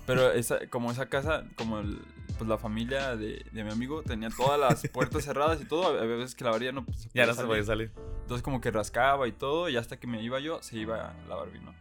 Pero 0.06 0.32
esa, 0.32 0.66
como 0.68 0.90
esa 0.90 1.08
casa, 1.08 1.44
como 1.56 1.78
el- 1.78 2.00
pues 2.36 2.48
la 2.48 2.58
familia 2.58 3.14
de, 3.16 3.44
de 3.52 3.62
mi 3.64 3.70
amigo 3.70 4.02
tenía 4.02 4.28
todas 4.30 4.58
las 4.58 4.88
puertas 4.88 5.24
cerradas 5.24 5.60
y 5.62 5.64
todo. 5.66 5.96
Había 6.00 6.16
veces 6.16 6.34
que 6.34 6.42
la 6.44 6.50
Barbie 6.50 6.72
no 6.72 6.84
pues, 6.84 7.02
se 7.02 7.08
Ya 7.10 7.10
podía 7.12 7.26
no 7.26 7.32
se 7.32 7.36
salir. 7.36 7.48
puede 7.48 7.62
salir. 7.64 7.92
Entonces 8.22 8.42
como 8.42 8.60
que 8.60 8.70
rascaba 8.72 9.28
y 9.28 9.32
todo, 9.32 9.68
y 9.68 9.76
hasta 9.76 9.98
que 10.00 10.06
me 10.08 10.20
iba 10.22 10.40
yo, 10.40 10.60
se 10.62 10.76
iba 10.78 11.14
la 11.28 11.36
Barbie, 11.36 11.60
¿no? 11.60 11.72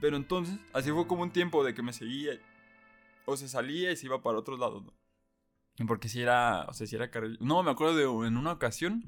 Pero 0.00 0.16
entonces, 0.16 0.58
así 0.72 0.90
fue 0.90 1.06
como 1.06 1.22
un 1.22 1.30
tiempo 1.30 1.62
de 1.64 1.74
que 1.74 1.82
me 1.82 1.92
seguía, 1.92 2.32
o 3.26 3.36
se 3.36 3.48
salía 3.48 3.92
y 3.92 3.96
se 3.96 4.06
iba 4.06 4.22
para 4.22 4.38
otros 4.38 4.58
lados, 4.58 4.82
¿no? 4.84 5.86
Porque 5.86 6.08
si 6.08 6.20
era, 6.22 6.64
o 6.68 6.72
sea, 6.72 6.86
si 6.86 6.96
era 6.96 7.10
carril... 7.10 7.38
No, 7.40 7.62
me 7.62 7.70
acuerdo 7.70 7.94
de 7.96 8.26
en 8.26 8.36
una 8.36 8.52
ocasión 8.52 9.04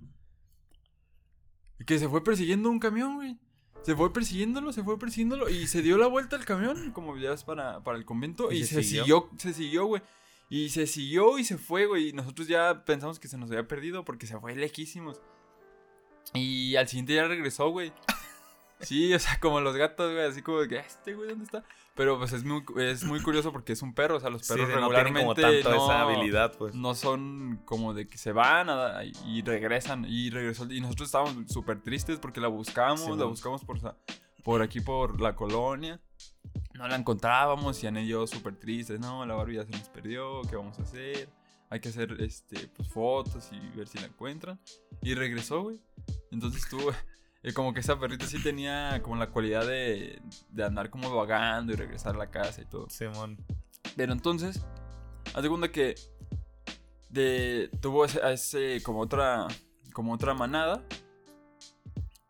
que 1.87 1.99
se 1.99 2.09
fue 2.09 2.23
persiguiendo 2.23 2.71
un 2.71 2.79
camión, 2.79 3.17
güey. 3.17 3.39
Se 3.83 3.95
fue 3.95 4.13
persiguiéndolo, 4.13 4.73
se 4.73 4.83
fue 4.83 4.99
persiguiéndolo 4.99 5.51
y 5.51 5.67
se 5.67 5.83
dio 5.83 5.99
la 5.99 6.07
vuelta 6.07 6.37
al 6.37 6.45
camión, 6.47 6.93
como 6.93 7.19
ya 7.19 7.33
es 7.35 7.45
para, 7.45 7.85
para 7.85 7.99
el 7.99 8.07
convento, 8.07 8.51
¿Y 8.51 8.59
y, 8.59 8.65
se 8.65 8.77
se, 8.77 8.83
siguió? 8.83 9.29
se 9.37 9.53
siguió, 9.53 9.85
güey. 9.87 10.03
Y 10.49 10.71
se 10.71 10.87
siguió 10.87 11.39
y 11.39 11.45
se 11.45 11.59
fue, 11.59 11.87
güey. 11.87 12.09
Y 12.09 12.13
nosotros 12.13 12.49
ya 12.49 12.85
pensamos 12.85 13.19
que 13.19 13.29
se 13.29 13.37
nos 13.37 13.51
había 13.51 13.69
perdido 13.69 14.05
porque 14.05 14.27
se 14.27 14.39
fue 14.39 14.55
lejísimos. 14.57 15.21
Y 16.33 16.77
al 16.77 16.89
siguiente 16.89 17.13
día 17.13 17.29
regresó, 17.29 17.69
güey. 17.71 17.93
Sí, 18.81 19.15
o 19.15 19.19
sea, 19.19 19.39
como 19.41 19.61
los 19.61 19.77
gatos, 19.77 20.13
güey, 20.13 20.27
así 20.27 20.43
como 20.43 20.67
que, 20.67 20.77
este 20.77 21.15
güey, 21.15 21.29
¿dónde 21.31 21.45
está? 21.45 21.65
Pero 21.95 22.19
pues 22.19 22.33
es 22.33 22.43
muy, 22.45 22.65
es 22.79 23.05
muy 23.05 23.23
curioso 23.23 23.53
porque 23.53 23.73
es 23.73 23.81
un 23.83 23.95
perro, 23.95 24.17
o 24.17 24.21
sea, 24.21 24.29
los 24.31 24.43
Sí, 24.45 24.53
perros 24.55 24.69
no 24.69 24.89
tienen 24.89 25.15
regularmente 25.15 25.21
como 25.21 25.35
tanto 25.35 25.71
no, 25.71 25.85
esa 25.85 26.03
habilidad, 26.03 26.53
pues. 26.59 26.75
no 26.75 26.95
son 26.97 27.61
como 27.65 27.95
de 27.95 28.09
que 28.09 28.19
se 28.19 28.33
van 28.33 28.69
a- 28.69 29.05
y 29.05 29.43
regresan. 29.43 30.05
Y 30.09 30.31
regresó, 30.31 30.65
y 30.73 30.81
nosotros 30.81 31.07
estábamos 31.07 31.37
súper 31.53 31.81
tristes 31.83 32.19
porque 32.19 32.41
la 32.41 32.49
buscamos, 32.49 33.01
Sí, 33.03 33.11
la 33.11 33.17
man. 33.17 33.29
buscamos 33.29 33.65
por, 33.65 33.79
por 34.43 34.61
aquí, 34.63 34.81
por 34.81 35.21
la 35.21 35.37
colonia. 35.37 36.01
No 36.75 36.89
la 36.89 36.97
encontrábamos 36.97 37.83
y 37.85 37.87
y 37.87 38.07
yo 38.09 38.27
súper 38.27 38.57
tristes. 38.57 38.99
No, 38.99 39.25
la 39.25 39.35
Barbie 39.35 39.55
ya 39.57 39.65
se 39.65 39.71
nos 39.71 39.89
perdió. 39.89 40.43
¿Qué 40.51 40.57
vamos 40.57 40.77
a 40.81 40.83
hacer? 40.83 41.29
Hay 41.71 41.79
que 41.79 41.91
hacer 41.91 42.17
este, 42.21 42.67
pues, 42.69 42.89
fotos 42.89 43.49
y 43.53 43.77
ver 43.77 43.87
si 43.87 43.99
la 43.99 44.07
encuentran. 44.07 44.59
Y 45.01 45.15
regresó, 45.15 45.63
güey. 45.63 45.81
Entonces 46.33 46.69
tú, 46.69 46.79
como 47.53 47.75
que 47.75 47.81
esa 47.81 47.99
perrita 47.99 48.27
sí 48.27 48.43
tenía 48.43 49.03
como 49.03 49.17
la 49.17 49.29
cualidad 49.31 49.67
de, 49.67 50.23
de 50.49 50.65
andar 50.65 50.89
como 50.89 51.15
vagando 51.15 51.73
y 51.73 51.77
regresar 51.77 52.15
a 52.15 52.19
la 52.19 52.31
casa 52.31 52.63
y 52.63 52.65
todo. 52.65 52.89
Simón. 52.89 53.37
Pero 53.97 54.13
entonces, 54.15 54.65
haz 55.35 55.43
de 55.43 55.49
cuenta 55.49 55.71
que 55.71 55.95
de, 57.11 57.71
tuvo 57.81 58.07
ese 58.07 58.83
como 58.83 59.01
otra 59.01 59.47
como 59.93 60.13
otra 60.15 60.33
manada. 60.35 60.83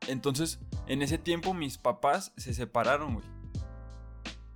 Entonces, 0.08 0.58
en 0.86 1.00
ese 1.02 1.16
tiempo 1.16 1.54
mis 1.54 1.78
papás 1.78 2.32
se 2.36 2.52
separaron, 2.52 3.14
güey. 3.14 3.26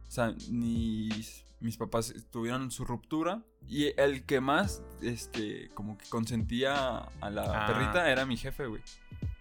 O 0.07 0.11
sea, 0.11 0.35
mis, 0.51 1.45
mis 1.61 1.77
papás 1.77 2.15
tuvieron 2.31 2.71
su 2.71 2.85
ruptura 2.85 3.43
y 3.67 3.99
el 4.01 4.27
que 4.27 4.41
más, 4.41 4.83
este, 5.01 5.71
como 5.75 5.97
que 5.97 6.07
consentía 6.09 6.99
a 7.21 7.31
la 7.31 7.65
Ah. 7.65 7.67
perrita 7.67 8.11
era 8.11 8.27
mi 8.27 8.37
jefe, 8.37 8.67
güey. 8.67 8.83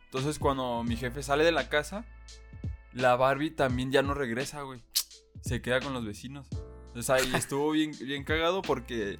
Entonces, 0.08 0.40
cuando 0.40 0.84
mi 0.84 0.96
jefe 0.98 1.22
sale 1.24 1.44
de 1.44 1.52
la 1.52 1.70
casa, 1.70 2.06
la 2.94 3.16
Barbie 3.16 3.52
también 3.52 3.92
ya 3.92 4.02
no 4.02 4.14
regresa, 4.14 4.62
güey. 4.64 4.82
Se 5.42 5.62
queda 5.62 5.80
con 5.82 5.94
los 5.94 6.06
vecinos. 6.06 6.48
Entonces 6.88 7.10
ahí 7.10 7.32
estuvo 7.36 7.72
bien, 7.72 7.92
bien 8.02 8.24
cagado 8.24 8.62
porque 8.62 9.20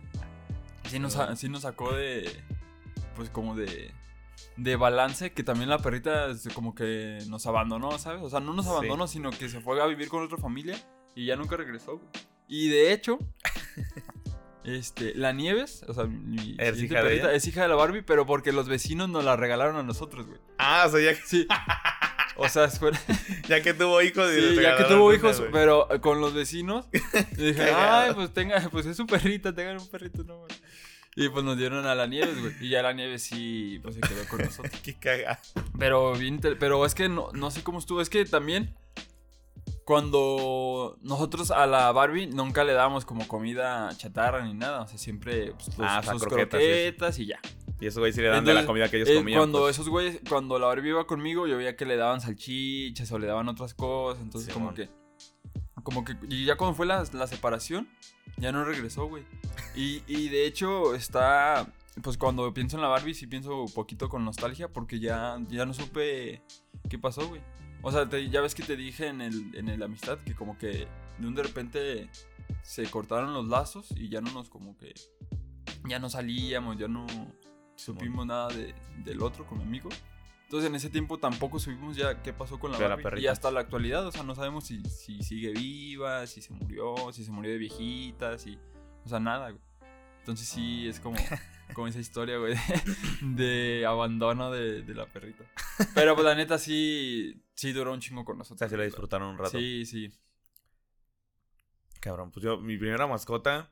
sí 0.90 1.00
nos, 1.00 1.14
sa- 1.14 1.36
sí 1.36 1.50
nos 1.50 1.62
sacó 1.64 1.94
de, 1.94 2.32
pues 3.16 3.30
como 3.30 3.56
de, 3.56 3.92
de 4.56 4.76
balance 4.78 5.32
que 5.34 5.44
también 5.44 5.70
la 5.70 5.78
perrita 5.80 6.28
como 6.54 6.74
que 6.74 7.20
nos 7.28 7.46
abandonó, 7.46 8.00
¿sabes? 8.00 8.22
O 8.24 8.30
sea, 8.30 8.40
no 8.40 8.54
nos 8.54 8.66
Sí. 8.66 8.72
abandonó, 8.72 9.08
sino 9.08 9.30
que 9.32 9.50
se 9.50 9.60
fue 9.62 9.82
a 9.82 9.86
vivir 9.86 10.08
con 10.10 10.24
otra 10.24 10.38
familia 10.38 10.76
y 11.16 11.26
ya 11.26 11.36
nunca 11.36 11.58
regresó, 11.58 11.98
güey. 11.98 12.08
Y 12.48 12.70
de 12.70 12.94
hecho, 12.94 13.20
este, 14.64 15.14
la 15.16 15.34
Nieves, 15.34 15.84
o 15.88 15.94
sea, 15.94 16.06
mi 16.06 16.56
¿Es 16.58 16.76
siguiente 16.76 16.86
hija 16.86 16.96
de 16.98 17.04
perrita, 17.04 17.28
ella? 17.28 17.34
es 17.34 17.48
hija 17.48 17.62
de 17.64 17.68
la 17.68 17.76
Barbie, 17.76 18.02
pero 18.02 18.26
porque 18.26 18.52
los 18.52 18.68
vecinos 18.68 19.10
nos 19.10 19.24
la 19.24 19.36
regalaron 19.36 19.76
a 19.78 19.84
nosotros, 19.84 20.28
güey. 20.28 20.40
Ah, 20.70 20.86
o 20.88 20.92
sea, 20.92 21.00
ya, 21.00 21.18
Sí. 21.26 21.48
O 22.40 22.48
sea, 22.48 22.70
ya 23.50 23.62
que 23.64 23.74
tuvo 23.74 24.00
hijos. 24.02 24.32
y 24.32 24.36
Sí, 24.36 24.42
le 24.56 24.62
ya 24.62 24.78
que 24.78 24.84
tuvo 24.84 25.12
hijos, 25.12 25.42
pero 25.52 25.92
eh, 25.92 26.00
con 26.00 26.22
los 26.22 26.36
vecinos. 26.36 26.86
y 27.38 27.46
dije, 27.46 27.72
ay, 27.74 28.14
pues 28.14 28.32
tenga, 28.32 28.60
pues 28.70 28.86
es 28.86 28.96
su 28.96 29.08
perrita, 29.08 29.56
tengan 29.56 29.80
un 29.80 29.88
perrito, 29.88 30.24
no, 30.24 30.38
güey". 30.38 30.52
Y 31.16 31.30
pues 31.30 31.44
nos 31.44 31.58
dieron 31.58 31.88
a 31.88 31.96
la 31.96 32.06
Nieves, 32.06 32.40
güey. 32.40 32.54
Y 32.62 32.70
ya 32.70 32.84
la 32.84 32.94
Nieves 32.94 33.24
sí, 33.24 33.80
pues 33.82 33.96
se 33.96 34.02
quedó 34.02 34.24
con 34.30 34.40
nosotros. 34.42 34.72
Qué 34.84 34.94
caga. 35.00 35.40
Pero 35.80 36.14
bien, 36.14 36.40
pero 36.60 36.86
es 36.86 36.94
que 36.94 37.10
no, 37.10 37.30
no 37.34 37.50
sé 37.50 37.64
cómo 37.64 37.80
estuvo. 37.80 38.02
Es 38.02 38.10
que 38.12 38.24
también 38.26 38.76
cuando 39.84 41.00
nosotros 41.02 41.50
a 41.50 41.66
la 41.66 41.92
Barbie 41.92 42.28
nunca 42.28 42.64
le 42.64 42.74
dábamos 42.74 43.04
como 43.06 43.28
comida 43.28 43.90
chatarra 43.98 44.46
ni 44.46 44.54
nada. 44.54 44.82
O 44.82 44.88
sea, 44.88 45.00
siempre 45.00 45.54
pues, 45.54 45.76
los- 45.78 45.88
Ah, 45.90 46.04
sus 46.04 46.22
croquetas 46.22 46.60
croquetas, 46.60 47.18
y 47.20 47.24
y 47.24 47.26
ya. 47.28 47.40
Y 47.80 47.86
esos 47.88 48.00
güeyes 48.00 48.16
sí 48.16 48.22
le 48.22 48.30
dan 48.30 48.44
de 48.44 48.54
la 48.56 48.66
comida 48.66 48.90
que 48.90 48.98
ellos 48.98 49.10
Eh, 49.10 49.16
comían. 49.18 49.40
cuando 49.40 49.60
pues. 49.60 49.76
esos 49.76 49.88
güeyes, 49.90 50.20
cuando 50.28 50.58
la 50.58 50.66
Barbie 50.68 50.90
iba 50.90 51.06
conmigo, 51.06 51.46
yo 51.48 51.58
veía 51.58 51.76
que 51.76 51.86
le 51.86 51.96
daban 51.96 52.22
salchichas 52.22 53.12
o 53.12 53.20
le 53.20 53.28
daban 53.28 53.48
otras 53.50 53.74
cosas. 53.76 54.24
Entonces, 54.24 54.52
como 54.54 54.74
que. 54.74 54.90
Como 55.84 56.04
que. 56.04 56.16
Y 56.30 56.46
ya 56.46 56.56
cuando 56.58 56.76
fue 56.76 56.86
la, 56.88 57.04
la 57.14 57.28
separación, 57.28 57.88
ya 58.38 58.52
no 58.52 58.64
regresó, 58.66 59.06
güey. 59.08 59.24
Y, 59.76 60.02
y 60.08 60.30
de 60.30 60.46
hecho, 60.48 60.96
está. 60.96 61.72
Pues 62.02 62.18
cuando 62.18 62.54
pienso 62.54 62.78
en 62.78 62.82
la 62.84 62.88
Barbie, 62.90 63.14
sí 63.14 63.26
pienso 63.28 63.62
un 63.64 63.72
poquito 63.74 64.08
con 64.10 64.24
nostalgia, 64.26 64.68
porque 64.72 65.00
ya, 65.00 65.38
ya 65.50 65.66
no 65.66 65.74
supe 65.74 66.42
qué 66.90 66.98
pasó, 67.00 67.28
güey. 67.28 67.42
O 67.84 67.92
sea, 67.92 68.08
te- 68.10 68.30
ya 68.30 68.42
ves 68.42 68.54
que 68.56 68.64
te 68.64 68.76
dije 68.76 69.08
en 69.08 69.22
el, 69.22 69.56
en 69.56 69.68
el 69.70 69.82
amistad 69.84 70.18
que 70.20 70.36
como 70.36 70.58
que 70.58 70.88
de 71.20 71.28
un 71.28 71.34
de 71.36 71.44
repente 71.44 72.10
se 72.64 72.90
cortaron 72.90 73.34
los 73.34 73.48
lazos 73.48 73.88
y 73.96 74.10
ya 74.10 74.20
no 74.22 74.32
nos 74.32 74.50
como 74.50 74.76
que. 74.78 74.94
Ya 75.88 76.00
no 76.00 76.10
salíamos, 76.10 76.78
ya 76.78 76.88
no 76.88 77.06
supimos 77.78 78.26
nada 78.26 78.50
de- 78.50 78.76
del 79.06 79.22
otro 79.22 79.46
con 79.48 79.58
mi 79.60 79.64
amigo. 79.64 79.90
Entonces 80.44 80.70
en 80.70 80.76
ese 80.76 80.90
tiempo 80.90 81.18
tampoco 81.18 81.60
supimos 81.60 81.96
ya 81.98 82.22
qué 82.22 82.32
pasó 82.34 82.58
con 82.60 82.72
la 82.72 82.78
De 82.78 82.88
la 82.88 82.96
Barbie. 82.96 83.22
y 83.24 83.28
hasta 83.28 83.52
la 83.52 83.60
actualidad, 83.62 84.06
o 84.08 84.12
sea, 84.12 84.24
no 84.24 84.34
sabemos 84.36 84.66
si, 84.66 84.82
si 84.86 85.22
sigue 85.22 85.52
viva, 85.52 86.26
si 86.28 86.42
se 86.42 86.54
murió, 86.54 86.96
si 87.12 87.24
se 87.26 87.32
murió 87.32 87.52
de 87.52 87.58
viejita, 87.58 88.38
si... 88.38 88.58
O 89.06 89.10
sea, 89.10 89.20
nada, 89.20 89.50
güey. 89.52 89.62
Entonces 90.20 90.48
sí, 90.48 90.88
es 90.88 91.00
como, 91.00 91.18
como 91.74 91.88
esa 91.88 92.00
historia, 92.00 92.38
güey, 92.38 92.56
de, 93.22 93.44
de 93.80 93.86
abandono 93.86 94.52
de, 94.52 94.82
de 94.84 94.94
la 94.94 95.06
perrita. 95.06 95.44
Pero 95.94 96.16
pues 96.16 96.26
la 96.26 96.36
neta 96.36 96.58
sí, 96.58 97.42
sí 97.54 97.72
duró 97.74 97.94
un 97.94 98.00
chingo 98.02 98.24
con 98.26 98.36
O 98.36 98.40
nosotros. 98.40 98.60
sea, 98.60 98.70
sí 98.70 98.76
la 98.78 98.84
disfrutaron 98.84 99.30
un 99.30 99.38
rato. 99.38 99.52
Sí, 99.58 99.86
sí. 99.86 100.10
Cabrón, 102.00 102.32
pues 102.32 102.44
yo, 102.44 102.58
mi 102.58 102.78
primera 102.78 103.08
mascota. 103.08 103.70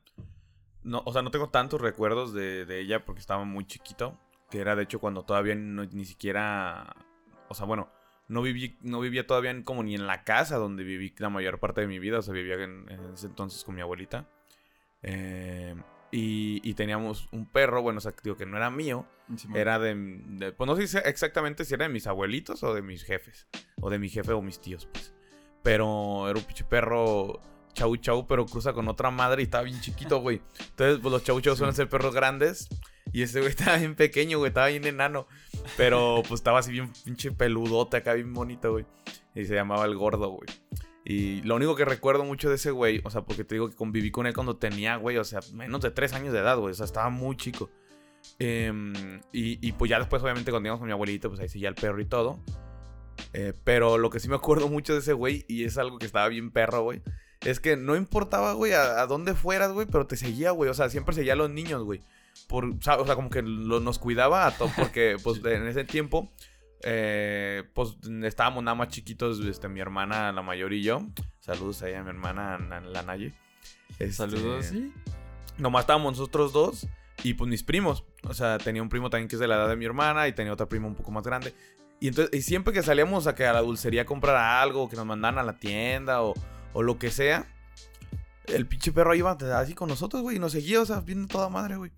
No, 0.86 1.02
o 1.04 1.12
sea, 1.12 1.20
no 1.22 1.30
tengo 1.30 1.50
tantos 1.50 1.80
recuerdos 1.80 2.32
de, 2.32 2.64
de 2.64 2.80
ella 2.80 3.04
porque 3.04 3.20
estaba 3.20 3.44
muy 3.44 3.66
chiquito. 3.66 4.18
Que 4.50 4.60
era 4.60 4.76
de 4.76 4.84
hecho 4.84 5.00
cuando 5.00 5.24
todavía 5.24 5.54
no- 5.56 5.84
ni 5.84 6.04
siquiera. 6.04 6.94
O 7.48 7.54
sea, 7.54 7.66
bueno, 7.66 7.90
no 8.28 8.42
viví, 8.42 8.78
no 8.80 9.00
vivía 9.00 9.26
todavía 9.26 9.50
en- 9.50 9.64
como 9.64 9.82
ni 9.82 9.94
en 9.96 10.06
la 10.06 10.22
casa 10.24 10.56
donde 10.56 10.84
viví 10.84 11.12
la 11.18 11.28
mayor 11.30 11.58
parte 11.58 11.80
de 11.80 11.88
mi 11.88 11.98
vida. 11.98 12.20
O 12.20 12.22
sea, 12.22 12.32
vivía 12.32 12.54
en, 12.54 12.86
en 12.88 13.12
ese 13.14 13.26
entonces 13.26 13.64
con 13.64 13.74
mi 13.74 13.80
abuelita. 13.80 14.28
Eh, 15.02 15.74
y, 16.12 16.60
y 16.62 16.74
teníamos 16.74 17.28
un 17.32 17.46
perro, 17.46 17.82
bueno, 17.82 17.98
o 17.98 18.00
sea, 18.00 18.14
digo 18.22 18.36
que 18.36 18.46
no 18.46 18.56
era 18.56 18.70
mío. 18.70 19.06
Era 19.56 19.78
de, 19.80 19.94
de- 19.96 20.52
Pues 20.52 20.68
no 20.68 20.76
sé 20.76 20.98
exactamente 21.08 21.64
si 21.64 21.74
era 21.74 21.86
de 21.88 21.92
mis 21.92 22.06
abuelitos 22.06 22.62
o 22.62 22.72
de 22.74 22.82
mis 22.82 23.02
jefes. 23.02 23.48
O 23.80 23.90
de 23.90 23.98
mi 23.98 24.08
jefe 24.08 24.32
o 24.32 24.40
mis 24.40 24.60
tíos, 24.60 24.86
pues. 24.86 25.12
Pero 25.64 26.28
era 26.30 26.38
un 26.38 26.44
pinche 26.44 26.62
perro 26.64 27.40
chau 27.76 27.96
chau, 27.96 28.26
pero 28.26 28.46
cruza 28.46 28.72
con 28.72 28.88
otra 28.88 29.10
madre 29.10 29.42
y 29.42 29.44
estaba 29.44 29.64
bien 29.64 29.80
chiquito, 29.80 30.20
güey. 30.20 30.40
Entonces, 30.70 30.98
pues 31.00 31.12
los 31.12 31.22
chau 31.22 31.40
chau 31.40 31.54
suelen 31.54 31.74
ser 31.74 31.88
perros 31.88 32.14
grandes. 32.14 32.68
Y 33.12 33.22
ese 33.22 33.40
güey 33.40 33.50
estaba 33.56 33.76
bien 33.76 33.94
pequeño, 33.94 34.38
güey, 34.38 34.48
estaba 34.48 34.68
bien 34.68 34.84
enano. 34.86 35.26
Pero 35.76 36.22
pues 36.26 36.40
estaba 36.40 36.58
así 36.58 36.72
bien 36.72 36.90
pinche 37.04 37.30
peludote 37.30 37.98
acá, 37.98 38.14
bien 38.14 38.32
bonito, 38.32 38.72
güey. 38.72 38.86
Y 39.34 39.44
se 39.44 39.54
llamaba 39.54 39.84
el 39.84 39.94
gordo, 39.94 40.30
güey. 40.30 40.48
Y 41.04 41.42
lo 41.42 41.54
único 41.54 41.76
que 41.76 41.84
recuerdo 41.84 42.24
mucho 42.24 42.48
de 42.48 42.56
ese 42.56 42.72
güey, 42.72 43.00
o 43.04 43.10
sea, 43.10 43.22
porque 43.22 43.44
te 43.44 43.54
digo 43.54 43.68
que 43.68 43.76
conviví 43.76 44.10
con 44.10 44.26
él 44.26 44.34
cuando 44.34 44.56
tenía, 44.56 44.96
güey, 44.96 45.18
o 45.18 45.24
sea, 45.24 45.38
menos 45.52 45.82
de 45.82 45.92
tres 45.92 46.12
años 46.14 46.32
de 46.32 46.40
edad, 46.40 46.58
güey. 46.58 46.72
O 46.72 46.74
sea, 46.74 46.86
estaba 46.86 47.10
muy 47.10 47.36
chico. 47.36 47.70
Em, 48.40 49.20
y, 49.32 49.64
y, 49.66 49.72
pues 49.72 49.88
ya 49.88 49.98
después, 49.98 50.20
obviamente, 50.22 50.50
cuando 50.50 50.66
íbamos 50.66 50.80
con 50.80 50.88
mi 50.88 50.92
abuelito, 50.92 51.28
pues 51.28 51.40
ahí 51.40 51.48
sí 51.48 51.60
ya 51.60 51.68
el 51.68 51.76
perro 51.76 52.00
y 52.00 52.06
todo. 52.06 52.40
Eh, 53.32 53.52
pero 53.64 53.98
lo 53.98 54.10
que 54.10 54.18
sí 54.18 54.28
me 54.28 54.34
acuerdo 54.34 54.68
mucho 54.68 54.94
de 54.94 55.00
ese 55.00 55.12
güey, 55.12 55.44
y 55.46 55.64
es 55.64 55.78
algo 55.78 55.98
que 55.98 56.06
estaba 56.06 56.26
bien 56.28 56.50
perro, 56.50 56.82
güey, 56.82 57.02
es 57.50 57.60
que 57.60 57.76
no 57.76 57.96
importaba, 57.96 58.52
güey, 58.54 58.72
a, 58.72 59.00
a 59.00 59.06
dónde 59.06 59.34
fueras, 59.34 59.72
güey, 59.72 59.86
pero 59.86 60.06
te 60.06 60.16
seguía, 60.16 60.50
güey. 60.50 60.70
O 60.70 60.74
sea, 60.74 60.88
siempre 60.90 61.14
seguía 61.14 61.34
a 61.34 61.36
los 61.36 61.50
niños, 61.50 61.82
güey. 61.82 62.02
Por, 62.48 62.64
o 62.66 62.76
sea, 62.80 62.96
como 63.14 63.30
que 63.30 63.42
lo- 63.42 63.80
nos 63.80 63.98
cuidaba 63.98 64.46
a 64.46 64.50
todos, 64.56 64.72
porque 64.76 65.16
pues 65.22 65.42
en 65.44 65.66
ese 65.66 65.84
tiempo, 65.84 66.30
eh, 66.82 67.64
pues 67.74 67.96
estábamos 68.24 68.62
nada 68.62 68.74
más 68.74 68.88
chiquitos, 68.88 69.40
este, 69.40 69.68
mi 69.68 69.80
hermana, 69.80 70.32
la 70.32 70.42
mayor 70.42 70.72
y 70.72 70.82
yo. 70.82 71.02
Saludos 71.40 71.82
ahí 71.82 71.94
a 71.94 72.02
mi 72.02 72.10
hermana, 72.10 72.58
Na- 72.58 72.80
la 72.80 73.02
Naye. 73.02 73.32
Este, 73.98 74.12
Saludos, 74.12 74.66
sí. 74.66 74.92
Nomás 75.58 75.82
estábamos 75.84 76.18
nosotros 76.18 76.52
dos 76.52 76.86
y 77.22 77.34
pues 77.34 77.48
mis 77.48 77.62
primos. 77.62 78.04
O 78.24 78.34
sea, 78.34 78.58
tenía 78.58 78.82
un 78.82 78.88
primo 78.88 79.08
también 79.08 79.28
que 79.28 79.36
es 79.36 79.40
de 79.40 79.48
la 79.48 79.54
edad 79.56 79.68
de 79.68 79.76
mi 79.76 79.84
hermana 79.86 80.28
y 80.28 80.32
tenía 80.34 80.52
otra 80.52 80.66
prima 80.68 80.86
un 80.86 80.94
poco 80.94 81.10
más 81.10 81.24
grande. 81.24 81.54
Y 81.98 82.08
entonces, 82.08 82.38
y 82.38 82.42
siempre 82.42 82.74
que 82.74 82.82
salíamos 82.82 83.26
a 83.26 83.34
que 83.34 83.46
a 83.46 83.54
la 83.54 83.62
dulcería 83.62 84.02
a 84.02 84.04
comprar 84.04 84.36
algo, 84.36 84.88
que 84.90 84.96
nos 84.96 85.06
mandaran 85.06 85.38
a 85.38 85.42
la 85.42 85.56
tienda 85.56 86.20
o, 86.22 86.34
o 86.72 86.82
lo 86.82 86.98
que 86.98 87.10
sea, 87.10 87.46
el 88.46 88.66
pinche 88.66 88.92
perro 88.92 89.14
iba 89.14 89.32
así 89.32 89.74
con 89.74 89.88
nosotros, 89.88 90.22
güey, 90.22 90.36
y 90.36 90.38
nos 90.38 90.52
seguía, 90.52 90.80
o 90.80 90.86
sea, 90.86 91.00
viendo 91.00 91.28
toda 91.28 91.48
madre, 91.48 91.76
güey. 91.76 91.90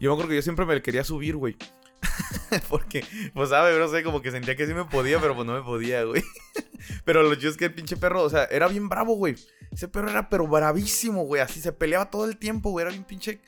Yo 0.00 0.10
me 0.10 0.14
acuerdo 0.14 0.30
que 0.30 0.36
yo 0.36 0.42
siempre 0.42 0.66
me 0.66 0.74
le 0.74 0.82
quería 0.82 1.04
subir, 1.04 1.36
güey. 1.36 1.56
Porque, 2.68 3.04
pues, 3.32 3.50
sabe, 3.50 3.78
no 3.78 3.88
sé, 3.88 4.02
como 4.02 4.20
que 4.20 4.30
sentía 4.30 4.56
que 4.56 4.66
sí 4.66 4.74
me 4.74 4.84
podía, 4.84 5.20
pero 5.20 5.34
pues 5.34 5.46
no 5.46 5.54
me 5.54 5.62
podía, 5.62 6.04
güey. 6.04 6.22
pero 7.04 7.22
lo 7.22 7.34
chido 7.36 7.50
es 7.50 7.56
que 7.56 7.66
el 7.66 7.74
pinche 7.74 7.96
perro, 7.96 8.22
o 8.22 8.30
sea, 8.30 8.44
era 8.44 8.68
bien 8.68 8.88
bravo, 8.88 9.14
güey. 9.14 9.36
Ese 9.70 9.88
perro 9.88 10.10
era 10.10 10.28
pero 10.28 10.46
bravísimo, 10.46 11.24
güey. 11.24 11.40
Así 11.42 11.60
se 11.60 11.72
peleaba 11.72 12.10
todo 12.10 12.26
el 12.26 12.36
tiempo, 12.36 12.70
güey. 12.70 12.82
Era 12.84 12.90
bien 12.90 13.04
pinche, 13.04 13.40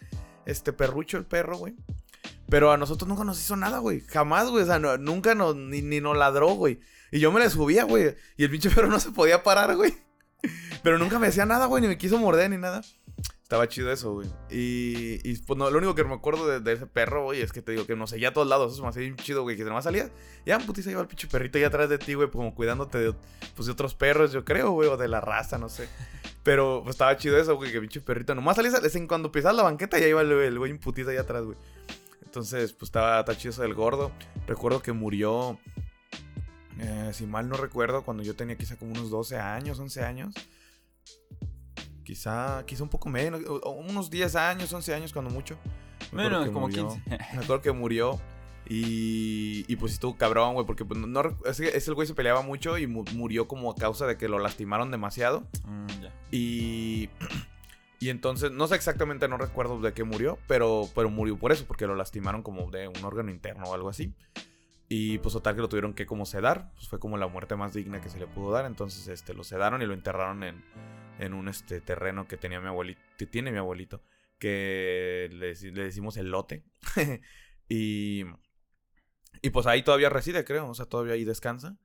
este, 0.46 0.72
perrucho 0.72 1.18
el 1.18 1.24
perro, 1.24 1.58
güey. 1.58 1.74
Pero 2.48 2.70
a 2.72 2.76
nosotros 2.76 3.08
nunca 3.08 3.24
nos 3.24 3.40
hizo 3.40 3.56
nada, 3.56 3.78
güey. 3.78 4.00
Jamás, 4.02 4.48
güey. 4.48 4.62
O 4.62 4.66
sea, 4.66 4.78
no- 4.78 4.96
nunca 4.98 5.34
nos, 5.34 5.56
ni, 5.56 5.82
ni 5.82 6.00
nos 6.00 6.16
ladró, 6.16 6.48
güey. 6.54 6.80
Y 7.12 7.20
yo 7.20 7.30
me 7.32 7.40
le 7.40 7.50
subía, 7.50 7.84
güey. 7.84 8.14
Y 8.36 8.44
el 8.44 8.50
pinche 8.50 8.70
perro 8.70 8.88
no 8.88 8.98
se 9.00 9.10
podía 9.10 9.42
parar, 9.42 9.76
güey. 9.76 9.94
Pero 10.82 10.98
nunca 10.98 11.18
me 11.18 11.26
decía 11.26 11.46
nada, 11.46 11.66
güey. 11.66 11.82
Ni 11.82 11.88
me 11.88 11.98
quiso 11.98 12.18
morder 12.18 12.50
ni 12.50 12.58
nada. 12.58 12.82
Estaba 13.42 13.68
chido 13.68 13.92
eso, 13.92 14.12
güey. 14.12 14.28
Y, 14.50 15.20
y 15.22 15.38
pues 15.38 15.56
no, 15.56 15.70
lo 15.70 15.78
único 15.78 15.94
que 15.94 16.02
me 16.02 16.14
acuerdo 16.14 16.58
de, 16.58 16.72
ese 16.72 16.86
perro, 16.86 17.22
güey, 17.22 17.42
es 17.42 17.52
que 17.52 17.62
te 17.62 17.70
digo 17.70 17.86
que 17.86 17.94
nos 17.94 18.10
seguía 18.10 18.30
a 18.30 18.32
todos 18.32 18.48
lados. 18.48 18.72
Eso 18.72 18.82
me 18.82 18.88
hacía 18.88 19.02
bien 19.02 19.14
chido, 19.14 19.42
güey. 19.42 19.56
Que 19.56 19.62
nomás 19.62 19.84
salía. 19.84 20.10
Ya, 20.44 20.58
putiza, 20.58 20.90
iba 20.90 21.00
el 21.00 21.06
pinche 21.06 21.28
perrito 21.28 21.56
ahí 21.56 21.62
atrás 21.62 21.88
de 21.88 21.98
ti, 21.98 22.14
güey. 22.14 22.28
Como 22.28 22.54
cuidándote 22.56 22.98
de, 22.98 23.14
pues, 23.54 23.66
de 23.66 23.72
otros 23.72 23.94
perros, 23.94 24.32
yo 24.32 24.44
creo, 24.44 24.72
güey. 24.72 24.88
O 24.88 24.96
de 24.96 25.06
la 25.06 25.20
raza, 25.20 25.58
no 25.58 25.68
sé. 25.68 25.88
Pero 26.42 26.80
pues 26.82 26.94
estaba 26.94 27.16
chido 27.16 27.38
eso, 27.38 27.54
güey. 27.54 27.70
Que 27.70 27.80
pinche 27.80 28.00
perrito. 28.00 28.34
Nomás 28.34 28.56
salías, 28.56 28.94
en 28.96 29.06
cuando 29.06 29.30
pisabas 29.30 29.56
la 29.56 29.62
banqueta, 29.62 29.96
ya 29.98 30.08
iba 30.08 30.22
el, 30.22 30.58
güey 30.58 30.72
en 30.72 31.08
ahí 31.08 31.16
atrás, 31.16 31.44
güey. 31.44 31.56
Entonces, 32.24 32.72
pues 32.72 32.88
estaba, 32.88 33.20
estaba 33.20 33.38
chido 33.38 33.50
eso 33.50 33.62
del 33.62 33.74
gordo. 33.74 34.10
Recuerdo 34.48 34.82
que 34.82 34.90
murió. 34.90 35.56
Eh, 36.78 37.10
si 37.12 37.26
mal 37.26 37.48
no 37.48 37.56
recuerdo, 37.56 38.02
cuando 38.04 38.22
yo 38.22 38.34
tenía 38.36 38.56
quizá 38.56 38.76
como 38.76 38.92
unos 38.92 39.10
12 39.10 39.38
años, 39.38 39.78
11 39.78 40.02
años. 40.04 40.34
Quizá, 42.04 42.64
quizá 42.66 42.82
un 42.84 42.88
poco 42.88 43.08
menos, 43.08 43.40
unos 43.64 44.10
10 44.10 44.36
años, 44.36 44.72
11 44.72 44.94
años 44.94 45.12
cuando 45.12 45.30
mucho. 45.30 45.56
Menos, 46.12 46.46
como 46.46 46.68
murió. 46.68 46.88
15. 46.88 47.02
Me 47.08 47.16
acuerdo 47.42 47.60
que 47.62 47.72
murió. 47.72 48.20
Y, 48.68 49.64
y 49.68 49.76
pues 49.76 49.92
estuvo 49.92 50.16
cabrón, 50.16 50.54
güey, 50.54 50.66
porque 50.66 50.84
pues, 50.84 50.98
no, 50.98 51.06
no 51.06 51.22
rec- 51.22 51.46
es 51.48 51.56
que 51.56 51.68
ese 51.68 51.92
güey 51.92 52.06
se 52.08 52.14
peleaba 52.14 52.42
mucho 52.42 52.78
y 52.78 52.86
mu- 52.88 53.04
murió 53.14 53.46
como 53.46 53.70
a 53.70 53.76
causa 53.76 54.06
de 54.06 54.16
que 54.16 54.28
lo 54.28 54.38
lastimaron 54.40 54.90
demasiado. 54.90 55.46
Mm. 55.64 55.86
Y, 56.32 57.08
y 58.00 58.08
entonces, 58.10 58.50
no 58.50 58.66
sé 58.66 58.74
exactamente, 58.74 59.28
no 59.28 59.38
recuerdo 59.38 59.80
de 59.80 59.92
qué 59.92 60.02
murió, 60.04 60.38
pero, 60.48 60.88
pero 60.96 61.10
murió 61.10 61.36
por 61.38 61.52
eso, 61.52 61.64
porque 61.66 61.86
lo 61.86 61.94
lastimaron 61.94 62.42
como 62.42 62.68
de 62.72 62.88
un 62.88 63.04
órgano 63.04 63.30
interno 63.30 63.64
o 63.66 63.74
algo 63.74 63.88
así. 63.88 64.12
Y 64.88 65.18
pues 65.18 65.32
total 65.32 65.56
que 65.56 65.62
lo 65.62 65.68
tuvieron 65.68 65.94
que 65.94 66.06
como 66.06 66.26
sedar, 66.26 66.72
pues 66.74 66.88
fue 66.88 67.00
como 67.00 67.16
la 67.16 67.26
muerte 67.26 67.56
más 67.56 67.74
digna 67.74 68.00
que 68.00 68.08
se 68.08 68.18
le 68.18 68.26
pudo 68.26 68.52
dar. 68.52 68.66
Entonces, 68.66 69.08
este, 69.08 69.34
lo 69.34 69.42
sedaron 69.42 69.82
y 69.82 69.86
lo 69.86 69.94
enterraron 69.94 70.44
en, 70.44 70.64
en 71.18 71.34
un 71.34 71.48
este, 71.48 71.80
terreno 71.80 72.28
que 72.28 72.36
tenía 72.36 72.60
mi 72.60 72.68
abuelito, 72.68 73.00
que 73.18 73.26
tiene 73.26 73.50
mi 73.50 73.58
abuelito, 73.58 74.02
que 74.38 75.28
le, 75.32 75.54
le 75.54 75.84
decimos 75.84 76.16
el 76.16 76.30
lote. 76.30 76.64
y, 77.68 78.24
y 79.42 79.50
pues 79.50 79.66
ahí 79.66 79.82
todavía 79.82 80.08
reside, 80.08 80.44
creo, 80.44 80.68
o 80.68 80.74
sea, 80.74 80.86
todavía 80.86 81.14
ahí 81.14 81.24
descansa. 81.24 81.76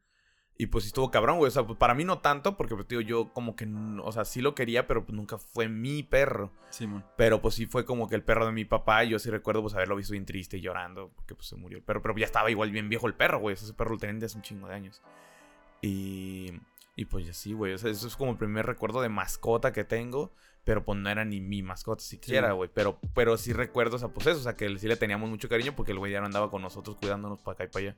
Y 0.57 0.67
pues 0.67 0.83
sí 0.83 0.89
estuvo 0.89 1.09
cabrón, 1.09 1.37
güey. 1.37 1.47
O 1.47 1.51
sea, 1.51 1.65
pues, 1.65 1.77
para 1.79 1.93
mí 1.95 2.03
no 2.03 2.19
tanto, 2.19 2.55
porque 2.55 2.75
pues, 2.75 2.87
tío, 2.87 3.01
yo 3.01 3.33
como 3.33 3.55
que, 3.55 3.67
o 4.03 4.11
sea, 4.11 4.25
sí 4.25 4.41
lo 4.41 4.53
quería, 4.53 4.85
pero 4.85 5.05
pues 5.05 5.15
nunca 5.15 5.37
fue 5.37 5.67
mi 5.67 6.03
perro. 6.03 6.51
Simón. 6.69 7.03
Pero 7.17 7.41
pues 7.41 7.55
sí 7.55 7.65
fue 7.65 7.83
como 7.83 8.07
que 8.07 8.15
el 8.15 8.23
perro 8.23 8.45
de 8.45 8.51
mi 8.51 8.65
papá. 8.65 9.03
Y 9.03 9.09
yo 9.09 9.19
sí 9.19 9.29
recuerdo 9.29 9.61
pues 9.61 9.73
haberlo 9.73 9.95
visto 9.95 10.11
bien 10.11 10.25
triste 10.25 10.57
y 10.57 10.61
llorando, 10.61 11.11
porque 11.15 11.33
pues 11.35 11.47
se 11.47 11.55
murió 11.55 11.77
el 11.77 11.83
perro. 11.83 12.01
Pero 12.01 12.15
ya 12.17 12.25
estaba 12.25 12.51
igual 12.51 12.71
bien 12.71 12.89
viejo 12.89 13.07
el 13.07 13.15
perro, 13.15 13.39
güey. 13.39 13.53
Ese 13.53 13.73
perro 13.73 13.91
lo 13.91 13.97
tenían 13.97 14.19
desde 14.19 14.33
hace 14.33 14.37
un 14.37 14.43
chingo 14.43 14.67
de 14.67 14.75
años. 14.75 15.01
Y, 15.81 16.51
y 16.95 17.05
pues 17.05 17.25
ya 17.25 17.33
sí, 17.33 17.53
güey. 17.53 17.73
O 17.73 17.77
sea, 17.79 17.89
eso 17.89 18.07
es 18.07 18.15
como 18.15 18.31
el 18.31 18.37
primer 18.37 18.65
recuerdo 18.65 19.01
de 19.01 19.09
mascota 19.09 19.73
que 19.73 19.83
tengo. 19.83 20.31
Pero 20.63 20.85
pues 20.85 20.99
no 20.99 21.09
era 21.09 21.25
ni 21.25 21.41
mi 21.41 21.63
mascota 21.63 22.03
siquiera, 22.03 22.51
güey. 22.51 22.69
Pero, 22.71 22.99
pero 23.15 23.35
sí 23.35 23.51
recuerdo, 23.51 23.95
o 23.95 23.99
sea, 23.99 24.09
pues 24.09 24.27
eso. 24.27 24.39
O 24.39 24.43
sea, 24.43 24.55
que 24.55 24.77
sí 24.77 24.87
le 24.87 24.95
teníamos 24.95 25.27
mucho 25.27 25.49
cariño 25.49 25.75
porque 25.75 25.91
el 25.91 25.97
güey 25.97 26.11
ya 26.11 26.19
no 26.19 26.27
andaba 26.27 26.51
con 26.51 26.61
nosotros 26.61 26.97
cuidándonos 26.97 27.41
para 27.41 27.55
acá 27.55 27.63
y 27.63 27.67
para 27.67 27.85
allá. 27.85 27.97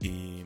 Y, 0.00 0.44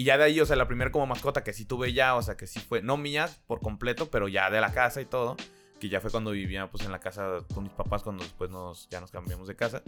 y 0.00 0.04
ya 0.04 0.16
de 0.16 0.24
ahí, 0.24 0.40
o 0.40 0.46
sea, 0.46 0.56
la 0.56 0.66
primera 0.66 0.90
como 0.90 1.06
mascota 1.06 1.44
que 1.44 1.52
sí 1.52 1.66
tuve 1.66 1.92
ya, 1.92 2.14
o 2.14 2.22
sea, 2.22 2.34
que 2.34 2.46
sí 2.46 2.58
fue, 2.58 2.80
no 2.80 2.96
mía 2.96 3.28
por 3.46 3.60
completo, 3.60 4.10
pero 4.10 4.28
ya 4.28 4.48
de 4.48 4.58
la 4.58 4.72
casa 4.72 5.02
y 5.02 5.04
todo, 5.04 5.36
que 5.78 5.90
ya 5.90 6.00
fue 6.00 6.10
cuando 6.10 6.30
vivía 6.30 6.70
pues 6.70 6.86
en 6.86 6.90
la 6.90 7.00
casa 7.00 7.40
con 7.52 7.64
mis 7.64 7.72
papás, 7.74 8.02
cuando 8.02 8.24
después 8.24 8.48
nos, 8.48 8.88
ya 8.88 8.98
nos 9.02 9.10
cambiamos 9.10 9.46
de 9.46 9.56
casa, 9.56 9.82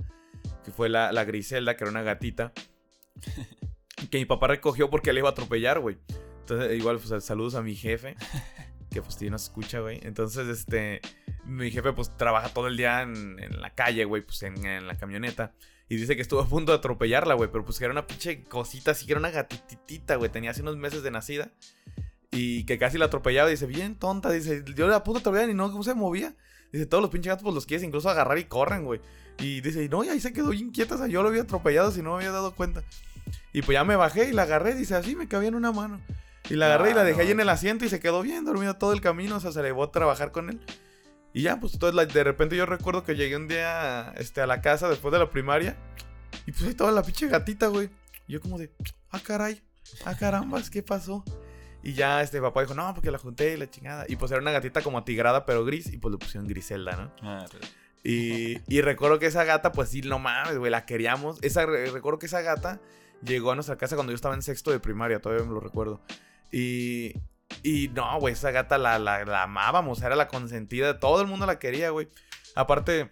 que 0.67 0.71
fue 0.71 0.91
la, 0.91 1.13
la 1.13 1.25
Griselda, 1.25 1.79
que 1.79 1.85
era 1.85 1.91
una 1.91 2.03
gatita, 2.03 2.53
que 4.11 4.19
mi 4.19 4.27
papá 4.27 4.49
recogió 4.49 4.91
porque 4.91 5.15
le 5.15 5.21
iba 5.21 5.31
a 5.31 5.33
atropellar, 5.33 5.81
güey. 5.81 5.97
Entonces, 6.41 6.79
igual, 6.79 6.99
pues 6.99 7.25
saludos 7.25 7.55
a 7.55 7.63
mi 7.63 7.75
jefe, 7.75 8.15
que 8.91 9.01
pues 9.01 9.15
sí 9.15 9.31
nos 9.31 9.45
escucha, 9.45 9.81
güey. 9.81 9.99
Entonces, 10.03 10.47
este, 10.47 11.01
mi 11.47 11.71
jefe 11.71 11.95
pues 11.95 12.15
trabaja 12.19 12.51
todo 12.51 12.67
el 12.67 12.77
día 12.77 13.01
en, 13.01 13.39
en 13.39 13.63
la 13.63 13.71
calle, 13.71 14.05
güey, 14.05 14.21
pues 14.21 14.43
en, 14.43 14.67
en 14.67 14.87
la 14.87 14.95
camioneta. 14.95 15.55
Y 15.89 15.97
dice 15.97 16.17
que 16.17 16.23
estuvo 16.23 16.41
a 16.41 16.47
punto 16.47 16.73
de 16.73 16.79
atropellarla, 16.79 17.35
güey. 17.35 17.51
Pero 17.51 17.65
pues 17.65 17.79
que 17.79 17.85
era 17.85 17.93
una 17.93 18.07
pinche 18.07 18.45
cosita 18.45 18.93
así, 18.93 19.07
que 19.07 19.13
era 19.13 19.21
una 19.21 19.31
gatitita, 19.31 20.17
güey. 20.17 20.31
Tenía 20.31 20.51
hace 20.51 20.63
unos 20.63 20.77
meses 20.77 21.03
de 21.03 21.11
nacida. 21.11 21.51
Y 22.31 22.65
que 22.65 22.79
casi 22.79 22.99
la 22.99 23.07
atropellaba. 23.07 23.49
Dice, 23.49 23.67
bien 23.67 23.97
tonta. 23.97 24.31
Dice, 24.31 24.65
yo 24.75 24.89
la 24.89 25.05
puta 25.05 25.21
atropellar 25.21 25.51
y 25.51 25.55
no, 25.55 25.71
¿cómo 25.71 25.83
se 25.83 25.95
movía? 25.95 26.35
Dice, 26.73 26.87
todos 26.87 27.03
los 27.03 27.11
pinches 27.11 27.31
gatos 27.31 27.43
pues 27.43 27.55
los 27.55 27.67
quieres 27.67 27.85
incluso 27.85 28.09
agarrar 28.09 28.39
y 28.39 28.45
corren, 28.45 28.85
güey. 28.85 29.01
Y 29.39 29.61
dice, 29.61 29.85
y 29.85 29.89
no, 29.89 30.03
y 30.05 30.09
ahí 30.09 30.21
se 30.21 30.33
quedó 30.33 30.51
bien 30.51 30.71
quieta. 30.71 30.95
O 30.95 30.99
sea, 30.99 31.07
yo 31.07 31.23
lo 31.23 31.29
había 31.29 31.43
atropellado 31.43 31.91
si 31.91 32.01
no 32.01 32.11
me 32.11 32.17
había 32.17 32.33
dado 32.33 32.55
cuenta. 32.55 32.83
Y 33.53 33.63
pues 33.63 33.75
ya 33.75 33.85
me 33.85 33.97
bajé 33.97 34.29
y 34.29 34.33
la 34.33 34.43
agarré. 34.43 34.75
Dice, 34.75 34.95
así 34.95 35.15
me 35.15 35.29
cabía 35.29 35.49
en 35.49 35.55
una 35.55 35.73
mano. 35.73 36.01
Y 36.49 36.55
la 36.55 36.67
agarré 36.67 36.91
y 36.91 36.95
la 36.95 37.05
dejé 37.05 37.19
no, 37.19 37.25
ahí 37.25 37.31
en 37.33 37.41
el 37.41 37.49
asiento 37.49 37.85
y 37.85 37.89
se 37.89 38.01
quedó 38.01 38.23
bien 38.23 38.45
dormida 38.45 38.79
todo 38.79 38.93
el 38.93 39.01
camino. 39.01 39.37
O 39.37 39.41
sea, 39.41 39.53
se 39.53 39.61
le 39.61 39.69
llevó 39.69 39.85
a 39.85 39.93
trabajar 39.93 40.33
con 40.33 40.49
él. 40.49 40.61
Y 41.35 41.43
ya, 41.43 41.59
pues 41.59 41.75
entonces 41.75 42.13
de 42.13 42.25
repente 42.25 42.57
yo 42.57 42.67
recuerdo 42.67 43.05
que 43.05 43.15
llegué 43.15 43.37
un 43.37 43.49
día 43.49 44.13
este, 44.17 44.41
a 44.43 44.47
la 44.47 44.61
casa 44.61 44.89
después 44.89 45.13
de 45.13 45.19
la 45.19 45.31
primaria. 45.31 45.77
Y 46.47 46.53
pues 46.53 46.63
ahí 46.65 46.69
estaba 46.71 46.91
la 46.91 47.03
pinche 47.03 47.29
gatita, 47.29 47.69
güey. 47.69 47.89
Y 48.27 48.33
yo 48.35 48.41
como 48.41 48.59
de, 48.59 48.71
ah, 49.11 49.21
caray, 49.23 49.63
ah, 50.05 50.15
carambas, 50.17 50.69
¿qué 50.71 50.83
pasó? 50.83 51.25
Y 51.83 51.95
ya 51.95 52.23
este 52.23 52.41
papá 52.41 52.61
dijo, 52.63 52.75
no, 52.75 52.93
porque 52.95 53.11
la 53.11 53.19
junté 53.19 53.55
y 53.55 53.57
la 53.57 53.69
chingada. 53.69 54.05
Y 54.09 54.17
pues 54.17 54.31
era 54.31 54.41
una 54.41 54.53
gatita 54.53 54.83
como 54.83 54.99
atigrada, 54.99 55.45
pero 55.47 55.65
gris. 55.65 55.93
Y 55.93 55.97
pues 55.99 56.13
le 56.13 56.19
pusieron 56.19 56.47
Griselda, 56.47 56.97
¿no? 56.97 57.13
Ah, 57.23 57.47
re- 57.51 57.59
Y, 58.05 58.59
y 58.69 58.81
recuerdo 58.83 59.19
que 59.19 59.27
esa 59.27 59.45
gata, 59.45 59.73
pues 59.73 59.89
sí, 59.89 60.01
no 60.03 60.19
mames, 60.19 60.59
güey, 60.59 60.71
la 60.71 60.85
queríamos. 60.87 61.39
Esa, 61.43 61.67
re- 61.67 61.91
recuerdo 61.91 62.19
que 62.19 62.27
esa 62.27 62.41
gata 62.43 62.81
llegó 63.25 63.51
a 63.53 63.55
nuestra 63.55 63.77
casa 63.77 63.95
cuando 63.97 64.13
yo 64.13 64.17
estaba 64.17 64.35
en 64.35 64.43
sexto 64.43 64.71
de 64.71 64.81
primaria, 64.81 65.21
todavía 65.21 65.45
me 65.45 65.53
lo 65.53 65.61
recuerdo. 65.61 66.01
Y, 66.53 67.15
y 67.63 67.89
no, 67.89 68.19
güey, 68.19 68.35
esa 68.35 68.51
gata 68.51 68.79
la, 68.79 68.99
la, 68.99 69.43
amábamos, 69.43 70.03
era 70.03 70.17
la 70.17 70.29
consentida, 70.29 70.99
todo 70.99 71.21
el 71.21 71.29
mundo 71.29 71.47
la 71.47 71.59
quería, 71.59 71.91
güey. 71.91 72.09
Aparte, 72.55 73.11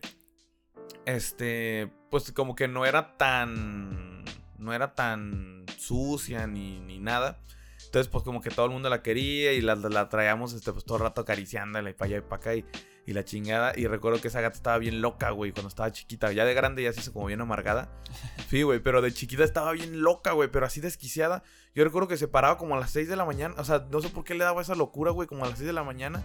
este, 1.07 1.93
pues 2.11 2.33
como 2.33 2.55
que 2.55 2.69
no 2.69 2.85
era 2.85 3.17
tan, 3.17 4.25
no 4.59 4.73
era 4.73 4.95
tan 4.95 5.65
sucia 5.79 6.47
ni, 6.47 6.81
ni 6.81 6.99
nada. 6.99 7.39
Entonces, 7.85 8.09
pues 8.09 8.25
como 8.25 8.41
que 8.41 8.51
todo 8.51 8.67
el 8.67 8.73
mundo 8.73 8.89
la 8.89 9.03
quería 9.03 9.53
y 9.53 9.61
la, 9.61 9.75
la 9.75 10.09
traíamos 10.09 10.53
este, 10.53 10.73
pues, 10.73 10.85
todo 10.85 10.99
el 10.99 11.05
rato 11.05 11.23
acariciándola 11.23 11.91
y 11.91 11.95
para 11.95 12.07
allá 12.09 12.19
y 12.19 12.21
para 12.21 12.37
acá 12.37 12.55
y, 12.55 12.65
y 13.07 13.13
la 13.13 13.25
chingada. 13.25 13.73
Y 13.77 13.87
recuerdo 13.87 14.21
que 14.21 14.29
esa 14.29 14.41
gata 14.41 14.57
estaba 14.57 14.79
bien 14.79 15.01
loca, 15.01 15.31
güey, 15.31 15.53
cuando 15.53 15.69
estaba 15.69 15.91
chiquita. 15.93 16.33
Ya 16.33 16.45
de 16.45 16.55
grande 16.55 16.83
ya 16.83 16.93
se 16.93 17.01
hizo 17.01 17.13
como 17.13 17.27
bien 17.27 17.41
amargada. 17.41 17.89
Sí, 18.51 18.63
güey, 18.63 18.81
pero 18.81 19.01
de 19.01 19.13
chiquita 19.15 19.45
estaba 19.45 19.71
bien 19.71 20.03
loca, 20.03 20.33
güey, 20.33 20.51
pero 20.51 20.67
así 20.67 20.81
desquiciada. 20.81 21.45
Yo 21.73 21.85
recuerdo 21.85 22.09
que 22.09 22.17
se 22.17 22.27
paraba 22.27 22.59
como 22.59 22.75
a 22.75 22.81
las 22.81 22.91
6 22.91 23.09
de 23.09 23.15
la 23.15 23.25
mañana. 23.25 23.55
O 23.59 23.65
sea, 23.65 23.87
no 23.93 24.01
sé 24.01 24.09
por 24.09 24.25
qué 24.25 24.35
le 24.35 24.43
daba 24.43 24.61
esa 24.61 24.75
locura, 24.75 25.13
güey, 25.13 25.29
como 25.29 25.45
a 25.45 25.49
las 25.49 25.59
6 25.59 25.69
de 25.69 25.73
la 25.73 25.85
mañana. 25.85 26.21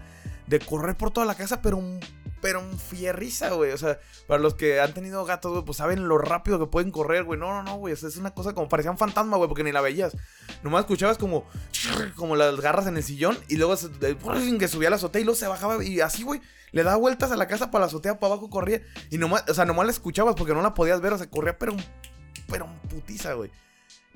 De 0.48 0.58
correr 0.60 0.98
por 0.98 1.12
toda 1.12 1.28
la 1.28 1.36
casa, 1.36 1.62
pero 1.62 1.78
un, 1.78 2.00
pero 2.42 2.60
un 2.62 2.80
fierriza, 2.80 3.52
güey. 3.52 3.72
O 3.74 3.78
sea, 3.78 4.00
para 4.28 4.42
los 4.42 4.56
que 4.56 4.80
han 4.82 4.92
tenido 4.96 5.24
gatos, 5.24 5.52
güey, 5.52 5.64
pues 5.66 5.78
saben 5.78 6.08
lo 6.08 6.18
rápido 6.18 6.58
que 6.58 6.66
pueden 6.66 6.90
correr, 6.90 7.26
güey. 7.26 7.40
No, 7.40 7.50
no, 7.52 7.62
no, 7.62 7.76
güey. 7.78 7.94
O 7.94 7.96
sea, 7.96 8.10
es 8.10 8.18
una 8.18 8.32
cosa 8.34 8.54
como 8.54 8.68
parecía 8.70 8.90
un 8.90 8.98
fantasma, 8.98 9.38
güey, 9.38 9.48
porque 9.48 9.64
ni 9.64 9.72
la 9.72 9.82
veías. 9.82 10.18
Nomás 10.64 10.82
escuchabas 10.82 11.20
como, 11.20 11.46
como 12.16 12.36
las 12.36 12.60
garras 12.60 12.88
en 12.88 12.98
el 12.98 13.04
sillón 13.04 13.38
y 13.48 13.58
luego 13.58 13.78
se- 13.78 13.92
que 14.58 14.68
subía 14.68 14.90
la 14.90 14.96
azotea 14.96 15.22
y 15.22 15.26
luego 15.26 15.38
se 15.38 15.48
bajaba 15.48 15.84
y 15.84 16.00
así, 16.00 16.24
güey. 16.24 16.42
Le 16.76 16.84
daba 16.84 16.98
vueltas 16.98 17.32
a 17.32 17.38
la 17.38 17.48
casa 17.48 17.72
para 17.72 17.84
la 17.84 17.86
azotea, 17.88 18.20
para 18.20 18.34
abajo 18.34 18.50
corría. 18.50 18.82
Y 19.10 19.18
nomás, 19.18 19.46
o 19.50 19.54
sea, 19.54 19.64
nomás 19.64 19.86
la 19.86 19.94
escuchabas 19.94 20.36
porque 20.36 20.54
no 20.54 20.62
la 20.62 20.74
podías 20.74 21.00
ver. 21.00 21.14
O 21.14 21.18
sea, 21.18 21.30
corría, 21.30 21.58
pero 21.58 21.72
un, 21.72 21.82
pero 22.50 22.68
putiza, 22.90 23.32
güey. 23.32 23.50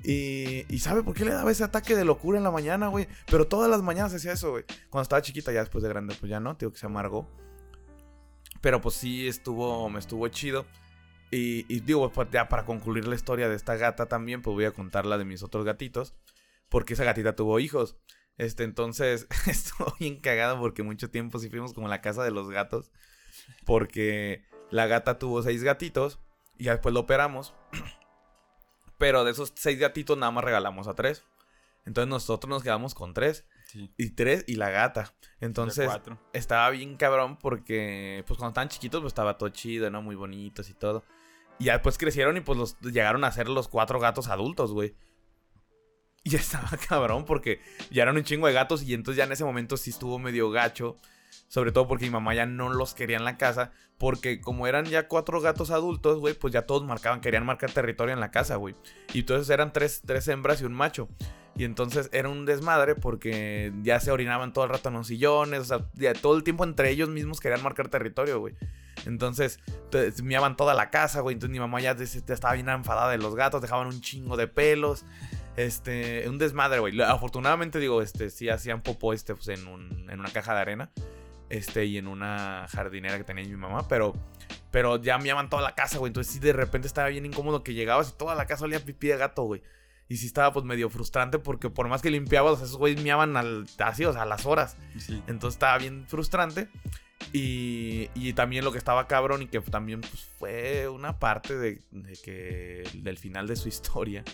Y, 0.04 0.66
y 0.68 0.78
¿sabe 0.80 1.02
por 1.02 1.14
qué 1.14 1.24
le 1.24 1.32
daba 1.32 1.50
ese 1.50 1.64
ataque 1.64 1.96
de 1.96 2.04
locura 2.04 2.36
en 2.36 2.44
la 2.44 2.50
mañana, 2.50 2.88
güey? 2.88 3.08
Pero 3.30 3.48
todas 3.48 3.70
las 3.70 3.80
mañanas 3.80 4.12
hacía 4.12 4.32
eso, 4.32 4.50
güey. 4.50 4.64
Cuando 4.90 5.04
estaba 5.04 5.22
chiquita, 5.22 5.50
ya 5.52 5.60
después 5.60 5.82
de 5.82 5.88
grande, 5.88 6.14
pues 6.20 6.28
ya 6.28 6.38
no, 6.38 6.52
digo 6.52 6.70
que 6.70 6.78
se 6.78 6.84
amargó. 6.84 7.26
Pero 8.60 8.82
pues 8.82 8.94
sí 8.94 9.26
estuvo, 9.26 9.88
me 9.88 9.98
estuvo 9.98 10.28
chido. 10.28 10.66
Y, 11.30 11.64
y 11.74 11.80
digo, 11.80 12.12
pues 12.12 12.28
ya 12.30 12.50
para 12.50 12.66
concluir 12.66 13.08
la 13.08 13.14
historia 13.14 13.48
de 13.48 13.56
esta 13.56 13.76
gata 13.76 14.04
también, 14.04 14.42
pues 14.42 14.52
voy 14.52 14.66
a 14.66 14.72
contar 14.72 15.06
la 15.06 15.16
de 15.16 15.24
mis 15.24 15.42
otros 15.42 15.64
gatitos. 15.64 16.12
Porque 16.68 16.92
esa 16.92 17.04
gatita 17.04 17.34
tuvo 17.34 17.58
hijos. 17.58 17.96
Este, 18.40 18.64
entonces, 18.64 19.26
estuvo 19.46 19.94
bien 20.00 20.18
cagado 20.18 20.58
porque 20.58 20.82
mucho 20.82 21.10
tiempo 21.10 21.38
sí 21.38 21.50
fuimos 21.50 21.74
como 21.74 21.88
la 21.88 22.00
casa 22.00 22.24
de 22.24 22.30
los 22.30 22.48
gatos. 22.48 22.90
Porque 23.66 24.46
la 24.70 24.86
gata 24.86 25.18
tuvo 25.18 25.42
seis 25.42 25.62
gatitos 25.62 26.18
y 26.56 26.64
ya 26.64 26.72
después 26.72 26.94
lo 26.94 27.00
operamos. 27.00 27.52
Pero 28.98 29.24
de 29.24 29.32
esos 29.32 29.52
seis 29.56 29.78
gatitos 29.78 30.16
nada 30.16 30.32
más 30.32 30.42
regalamos 30.42 30.88
a 30.88 30.94
tres. 30.94 31.22
Entonces 31.84 32.08
nosotros 32.08 32.48
nos 32.48 32.62
quedamos 32.62 32.94
con 32.94 33.12
tres. 33.12 33.44
Sí. 33.66 33.92
Y 33.98 34.10
tres 34.12 34.44
y 34.46 34.54
la 34.54 34.70
gata. 34.70 35.12
Entonces 35.40 35.90
estaba 36.32 36.70
bien 36.70 36.96
cabrón 36.96 37.36
porque 37.36 38.24
pues 38.26 38.38
cuando 38.38 38.52
estaban 38.52 38.70
chiquitos 38.70 39.02
pues 39.02 39.10
estaba 39.10 39.36
todo 39.36 39.50
chido, 39.50 39.90
¿no? 39.90 40.00
Muy 40.00 40.16
bonitos 40.16 40.70
y 40.70 40.74
todo. 40.74 41.04
Y 41.58 41.64
ya 41.64 41.74
después 41.74 41.98
crecieron 41.98 42.38
y 42.38 42.40
pues 42.40 42.58
los 42.58 42.80
llegaron 42.80 43.22
a 43.24 43.32
ser 43.32 43.50
los 43.50 43.68
cuatro 43.68 44.00
gatos 44.00 44.28
adultos, 44.28 44.72
güey. 44.72 44.94
Y 46.24 46.36
estaba 46.36 46.70
cabrón 46.88 47.24
porque 47.24 47.60
ya 47.90 48.02
eran 48.02 48.16
un 48.16 48.24
chingo 48.24 48.46
de 48.46 48.52
gatos 48.52 48.82
y 48.82 48.92
entonces 48.94 49.16
ya 49.16 49.24
en 49.24 49.32
ese 49.32 49.44
momento 49.44 49.76
sí 49.76 49.90
estuvo 49.90 50.18
medio 50.18 50.50
gacho. 50.50 50.96
Sobre 51.48 51.72
todo 51.72 51.88
porque 51.88 52.04
mi 52.04 52.10
mamá 52.10 52.34
ya 52.34 52.46
no 52.46 52.72
los 52.72 52.94
quería 52.94 53.16
en 53.16 53.24
la 53.24 53.36
casa. 53.36 53.72
Porque 53.98 54.40
como 54.40 54.66
eran 54.66 54.84
ya 54.84 55.08
cuatro 55.08 55.40
gatos 55.40 55.70
adultos, 55.70 56.18
güey, 56.18 56.34
pues 56.34 56.52
ya 56.52 56.62
todos 56.62 56.84
marcaban, 56.84 57.20
querían 57.20 57.44
marcar 57.44 57.70
territorio 57.72 58.14
en 58.14 58.20
la 58.20 58.30
casa, 58.30 58.56
güey. 58.56 58.74
Y 59.12 59.20
entonces 59.20 59.50
eran 59.50 59.72
tres, 59.72 60.02
tres 60.04 60.28
hembras 60.28 60.60
y 60.60 60.64
un 60.64 60.72
macho. 60.72 61.08
Y 61.56 61.64
entonces 61.64 62.08
era 62.12 62.28
un 62.28 62.46
desmadre 62.46 62.94
porque 62.94 63.72
ya 63.82 64.00
se 64.00 64.10
orinaban 64.10 64.52
todo 64.52 64.64
el 64.64 64.70
rato 64.70 64.88
en 64.88 64.94
los. 64.94 65.10
O 65.10 65.64
sea, 65.64 65.86
ya 65.94 66.12
todo 66.14 66.36
el 66.36 66.44
tiempo 66.44 66.64
entre 66.64 66.90
ellos 66.90 67.08
mismos 67.08 67.40
querían 67.40 67.62
marcar 67.62 67.88
territorio, 67.88 68.40
güey. 68.40 68.54
Entonces, 69.06 69.60
miaban 70.22 70.56
toda 70.56 70.74
la 70.74 70.90
casa, 70.90 71.20
güey. 71.20 71.34
Entonces 71.34 71.52
mi 71.52 71.60
mamá 71.60 71.80
ya 71.80 71.92
estaba 71.92 72.54
bien 72.54 72.68
enfadada 72.68 73.10
de 73.10 73.18
los 73.18 73.34
gatos, 73.34 73.60
dejaban 73.60 73.88
un 73.88 74.00
chingo 74.00 74.36
de 74.36 74.46
pelos. 74.46 75.04
Este, 75.56 76.28
un 76.28 76.38
desmadre, 76.38 76.78
güey. 76.78 77.00
Afortunadamente, 77.02 77.78
digo, 77.78 78.02
este, 78.02 78.30
sí 78.30 78.48
hacían 78.48 78.82
popó, 78.82 79.12
este, 79.12 79.34
pues 79.34 79.48
en, 79.48 79.66
un, 79.66 80.08
en 80.10 80.20
una 80.20 80.30
caja 80.30 80.54
de 80.54 80.60
arena. 80.60 80.90
Este, 81.48 81.84
y 81.84 81.98
en 81.98 82.06
una 82.06 82.66
jardinera 82.68 83.18
que 83.18 83.24
tenía 83.24 83.44
mi 83.44 83.56
mamá, 83.56 83.88
pero, 83.88 84.14
pero 84.70 85.02
ya 85.02 85.18
miaban 85.18 85.50
toda 85.50 85.62
la 85.62 85.74
casa, 85.74 85.98
güey. 85.98 86.10
Entonces, 86.10 86.32
sí, 86.32 86.38
de 86.38 86.52
repente 86.52 86.86
estaba 86.86 87.08
bien 87.08 87.26
incómodo 87.26 87.64
que 87.64 87.74
llegabas 87.74 88.10
y 88.10 88.16
toda 88.16 88.36
la 88.36 88.46
casa 88.46 88.64
olía 88.64 88.84
pipí 88.84 89.08
de 89.08 89.16
gato, 89.16 89.42
güey. 89.42 89.62
Y 90.08 90.16
sí 90.16 90.26
estaba 90.26 90.52
pues 90.52 90.64
medio 90.64 90.90
frustrante 90.90 91.38
porque 91.38 91.70
por 91.70 91.88
más 91.88 92.02
que 92.02 92.10
limpiabas, 92.10 92.60
esos 92.60 92.76
güeyes 92.76 93.02
miaban 93.02 93.36
al, 93.36 93.66
así, 93.78 94.04
o 94.04 94.12
sea, 94.12 94.22
a 94.22 94.26
las 94.26 94.46
horas. 94.46 94.76
Sí. 94.98 95.22
Entonces 95.26 95.56
estaba 95.56 95.78
bien 95.78 96.04
frustrante. 96.08 96.68
Y, 97.32 98.08
y 98.14 98.32
también 98.32 98.64
lo 98.64 98.72
que 98.72 98.78
estaba 98.78 99.06
cabrón 99.06 99.42
y 99.42 99.46
que 99.46 99.60
también 99.60 100.00
pues, 100.00 100.24
fue 100.38 100.88
una 100.88 101.18
parte 101.18 101.56
de, 101.56 101.82
de 101.90 102.12
que 102.14 102.88
del 102.94 103.18
final 103.18 103.46
de 103.46 103.56
su 103.56 103.68
historia 103.68 104.24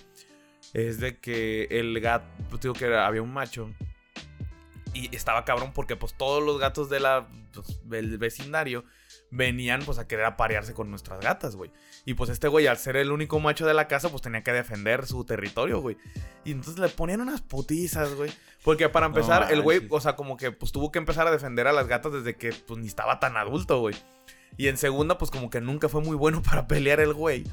es 0.74 1.00
de 1.00 1.18
que 1.18 1.68
el 1.70 2.00
gato, 2.00 2.26
pues 2.50 2.62
digo 2.62 2.74
que 2.74 2.94
había 2.94 3.22
un 3.22 3.32
macho 3.32 3.70
y 4.96 5.14
estaba 5.14 5.44
cabrón 5.44 5.72
porque 5.74 5.96
pues 5.96 6.14
todos 6.14 6.42
los 6.42 6.58
gatos 6.58 6.88
de 6.88 7.00
la, 7.00 7.28
pues, 7.52 7.80
del 7.84 8.16
vecindario 8.18 8.84
venían 9.30 9.82
pues 9.84 9.98
a 9.98 10.06
querer 10.06 10.24
aparearse 10.24 10.72
con 10.72 10.90
nuestras 10.90 11.20
gatas, 11.20 11.56
güey. 11.56 11.70
Y 12.04 12.14
pues 12.14 12.30
este 12.30 12.48
güey 12.48 12.66
al 12.66 12.78
ser 12.78 12.96
el 12.96 13.12
único 13.12 13.38
macho 13.40 13.66
de 13.66 13.74
la 13.74 13.88
casa 13.88 14.08
pues 14.08 14.22
tenía 14.22 14.42
que 14.42 14.52
defender 14.52 15.06
su 15.06 15.24
territorio, 15.24 15.80
güey. 15.80 15.96
Y 16.44 16.52
entonces 16.52 16.78
le 16.78 16.88
ponían 16.88 17.20
unas 17.20 17.42
putizas, 17.42 18.14
güey. 18.14 18.32
Porque 18.64 18.88
para 18.88 19.08
No 19.08 19.14
empezar 19.14 19.52
el 19.52 19.60
güey, 19.60 19.86
o 19.90 20.00
sea, 20.00 20.16
como 20.16 20.36
que 20.36 20.52
pues 20.52 20.72
tuvo 20.72 20.90
que 20.90 20.98
empezar 20.98 21.26
a 21.26 21.30
defender 21.30 21.66
a 21.66 21.72
las 21.72 21.88
gatas 21.88 22.12
desde 22.12 22.36
que 22.36 22.52
pues 22.52 22.80
ni 22.80 22.86
estaba 22.86 23.20
tan 23.20 23.36
adulto, 23.36 23.80
güey. 23.80 23.94
Y 24.56 24.68
en 24.68 24.78
segunda 24.78 25.18
pues 25.18 25.30
como 25.30 25.50
que 25.50 25.60
nunca 25.60 25.88
fue 25.88 26.00
muy 26.00 26.16
bueno 26.16 26.42
para 26.48 26.66
pelear 26.66 27.00
el 27.00 27.12
güey. 27.12 27.44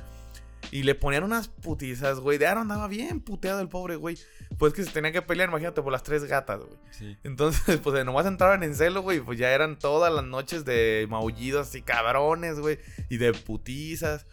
Y 0.71 0.83
le 0.83 0.95
ponían 0.95 1.23
unas 1.23 1.47
putizas, 1.49 2.19
güey. 2.19 2.37
De 2.37 2.47
ahora 2.47 2.61
andaba 2.61 2.87
bien 2.87 3.19
puteado 3.19 3.59
el 3.61 3.69
pobre 3.69 3.95
güey. 3.95 4.17
Pues 4.57 4.73
que 4.73 4.83
se 4.83 4.91
tenía 4.91 5.11
que 5.11 5.21
pelear, 5.21 5.49
imagínate, 5.49 5.81
por 5.81 5.91
las 5.91 6.03
tres 6.03 6.23
gatas, 6.25 6.59
güey. 6.61 6.79
Sí. 6.91 7.17
Entonces, 7.23 7.79
pues 7.83 7.95
de 7.95 8.03
nomás 8.05 8.25
entraban 8.25 8.63
en 8.63 8.73
celo, 8.75 9.01
güey. 9.01 9.19
Pues 9.19 9.37
ya 9.37 9.51
eran 9.51 9.77
todas 9.77 10.11
las 10.13 10.23
noches 10.23 10.65
de 10.65 11.05
maullidos 11.09 11.67
así 11.67 11.81
cabrones, 11.81 12.59
güey. 12.59 12.79
Y 13.09 13.17
de 13.17 13.33
putizas. 13.33 14.25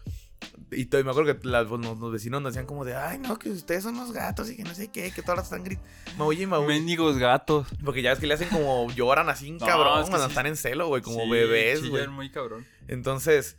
Y 0.71 0.87
todo- 0.87 1.01
y 1.01 1.05
me 1.05 1.11
acuerdo 1.11 1.38
que 1.38 1.47
las- 1.49 1.66
pues, 1.66 1.85
los, 1.85 1.99
los 1.99 2.12
vecinos 2.12 2.40
nos 2.40 2.53
decían 2.55 2.64
como 2.66 2.85
de, 2.87 2.95
ay, 2.95 3.19
no, 3.19 3.38
que 3.38 3.51
ustedes 3.51 3.83
son 3.83 3.97
los 3.97 4.12
gatos 4.12 4.49
y 4.51 4.57
que 4.57 4.62
no 4.62 4.75
sé 4.75 4.88
qué, 4.88 5.11
que 5.11 5.23
todas 5.23 5.45
están 5.45 5.64
gritando. 5.64 5.87
Maulle 6.16 6.45
y 6.45 6.47
maulle. 6.47 6.66
Mendigos 6.69 7.19
gatos. 7.19 7.66
Porque 7.85 8.01
ya 8.03 8.11
ves 8.11 8.21
que 8.21 8.27
le 8.27 8.35
hacen 8.35 8.49
como 8.49 8.90
lloran 8.93 9.29
así, 9.29 9.51
No, 9.51 9.59
cabrón, 9.66 9.99
es 9.99 10.05
que 10.05 10.11
cuando 10.11 10.27
sí. 10.29 10.31
están 10.31 10.47
en 10.47 10.57
celo, 10.57 10.87
güey, 10.88 11.03
como 11.03 11.25
Sí, 11.25 11.31
bebés, 11.31 11.87
güey. 11.87 12.07
muy 12.09 12.31
cabrón. 12.31 12.64
Entonces, 12.88 13.57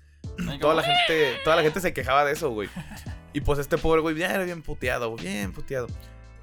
toda 0.60 0.76
la 0.76 0.84
gente, 0.84 1.38
toda 1.44 1.56
la 1.56 1.64
gente 1.64 1.80
se 1.80 1.94
quejaba 1.94 2.26
de 2.26 2.34
eso, 2.34 2.50
güey. 2.50 2.70
Y 3.34 3.42
pues 3.42 3.60
este 3.60 3.78
pobre 3.78 4.02
güey, 4.02 4.16
ya 4.16 4.34
era 4.34 4.44
bien 4.44 4.62
puteado, 4.62 5.16
bien 5.16 5.54
puteado. 5.54 5.88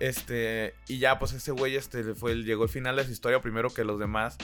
Este, 0.01 0.75
y 0.87 0.99
ya 0.99 1.19
pues 1.19 1.33
ese 1.33 1.53
güey 1.53 1.77
este 1.77 2.15
fue 2.15 2.35
llegó 2.37 2.63
el 2.65 2.71
final 2.71 2.97
de 2.97 3.05
su 3.05 3.11
historia 3.11 3.41
primero 3.41 3.71
que 3.71 3.83
los 3.85 3.99
demás 3.99 4.39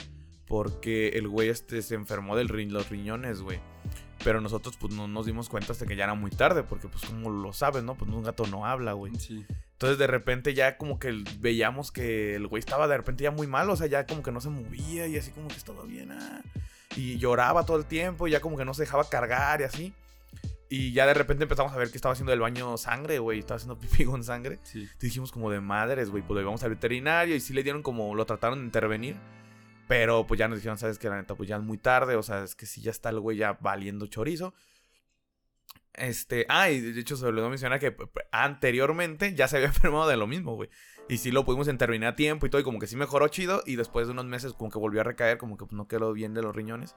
porque 0.47 1.09
el 1.09 1.27
güey 1.27 1.49
este 1.49 1.81
se 1.81 1.95
enfermó 1.95 2.35
de 2.35 2.43
los 2.45 2.89
riñones, 2.89 3.41
güey. 3.41 3.59
Pero 4.23 4.41
nosotros 4.41 4.77
pues 4.77 4.93
no 4.93 5.07
nos 5.07 5.25
dimos 5.25 5.49
cuenta 5.49 5.73
hasta 5.73 5.85
que 5.85 5.95
ya 5.95 6.05
era 6.05 6.13
muy 6.13 6.31
tarde, 6.31 6.63
porque 6.63 6.87
pues 6.87 7.03
como 7.05 7.29
lo 7.29 7.53
sabes, 7.53 7.83
¿no? 7.83 7.95
Pues 7.95 8.09
un 8.11 8.23
gato 8.23 8.45
no 8.47 8.65
habla, 8.65 8.93
güey. 8.93 9.13
Sí. 9.15 9.45
Entonces 9.73 9.97
de 9.97 10.07
repente 10.07 10.53
ya 10.53 10.77
como 10.77 10.99
que 10.99 11.23
veíamos 11.39 11.91
que 11.91 12.35
el 12.35 12.47
güey 12.47 12.59
estaba 12.59 12.87
de 12.87 12.97
repente 12.97 13.23
ya 13.23 13.31
muy 13.31 13.47
mal, 13.47 13.69
o 13.69 13.75
sea, 13.75 13.87
ya 13.87 14.05
como 14.05 14.23
que 14.23 14.31
no 14.31 14.41
se 14.41 14.49
movía 14.49 15.07
y 15.07 15.17
así 15.17 15.31
como 15.31 15.47
que 15.47 15.55
estaba 15.55 15.83
bien, 15.83 16.11
ah. 16.11 16.41
Y 16.95 17.17
lloraba 17.17 17.65
todo 17.65 17.77
el 17.77 17.85
tiempo 17.85 18.27
y 18.27 18.31
ya 18.31 18.39
como 18.39 18.57
que 18.57 18.65
no 18.65 18.73
se 18.73 18.83
dejaba 18.83 19.09
cargar 19.09 19.61
y 19.61 19.63
así. 19.65 19.93
Y 20.69 20.93
ya 20.93 21.05
de 21.05 21.13
repente 21.13 21.43
empezamos 21.43 21.71
a 21.73 21.77
ver 21.77 21.91
que 21.91 21.97
estaba 21.97 22.13
haciendo 22.13 22.33
el 22.33 22.39
baño 22.39 22.77
sangre, 22.77 23.19
güey, 23.19 23.39
estaba 23.39 23.57
haciendo 23.57 23.77
pipí 23.79 24.05
con 24.05 24.23
sangre. 24.23 24.59
Sí. 24.63 24.79
Entonces 24.79 24.99
dijimos 24.99 25.31
como 25.31 25.51
de 25.51 25.61
madres, 25.61 26.09
güey, 26.09 26.23
pues 26.23 26.35
lo 26.35 26.41
llevamos 26.41 26.63
al 26.63 26.71
veterinario 26.71 27.35
y 27.35 27.39
sí 27.39 27.53
le 27.53 27.63
dieron 27.63 27.83
como, 27.83 28.15
lo 28.15 28.25
trataron 28.25 28.59
de 28.59 28.65
intervenir. 28.65 29.15
Pero 29.87 30.25
pues 30.25 30.39
ya 30.39 30.47
nos 30.47 30.57
dijeron, 30.57 30.77
sabes 30.77 30.97
que 30.97 31.09
la 31.09 31.17
neta, 31.17 31.35
pues 31.35 31.47
ya 31.47 31.57
es 31.57 31.61
muy 31.61 31.77
tarde, 31.77 32.15
o 32.15 32.23
sea, 32.23 32.43
es 32.43 32.55
que 32.55 32.65
sí 32.65 32.81
ya 32.81 32.89
está 32.89 33.09
el 33.09 33.19
güey 33.19 33.37
ya 33.37 33.53
valiendo 33.61 34.07
chorizo. 34.07 34.53
Este, 35.93 36.45
ah, 36.49 36.69
y 36.69 36.81
de 36.81 36.99
hecho 36.99 37.15
se 37.15 37.25
olvidó 37.25 37.49
mencionar 37.49 37.79
que 37.79 37.95
anteriormente 38.31 39.33
ya 39.33 39.47
se 39.47 39.57
había 39.57 39.67
enfermado 39.73 40.07
de 40.07 40.17
lo 40.17 40.27
mismo, 40.27 40.55
güey. 40.55 40.69
Y 41.07 41.17
sí 41.17 41.31
lo 41.31 41.45
pudimos 41.45 41.67
intervenir 41.67 42.07
a 42.07 42.15
tiempo 42.15 42.45
y 42.45 42.49
todo, 42.49 42.59
y 42.61 42.63
como 42.63 42.79
que 42.79 42.87
sí 42.87 42.95
mejoró 42.95 43.27
chido. 43.27 43.61
Y 43.65 43.75
después 43.75 44.07
de 44.07 44.13
unos 44.13 44.25
meses, 44.25 44.53
como 44.53 44.71
que 44.71 44.79
volvió 44.79 45.01
a 45.01 45.03
recaer, 45.03 45.37
como 45.37 45.55
que 45.57 45.65
pues, 45.65 45.73
no 45.73 45.87
quedó 45.87 46.13
bien 46.13 46.33
de 46.33 46.41
los 46.41 46.55
riñones. 46.55 46.95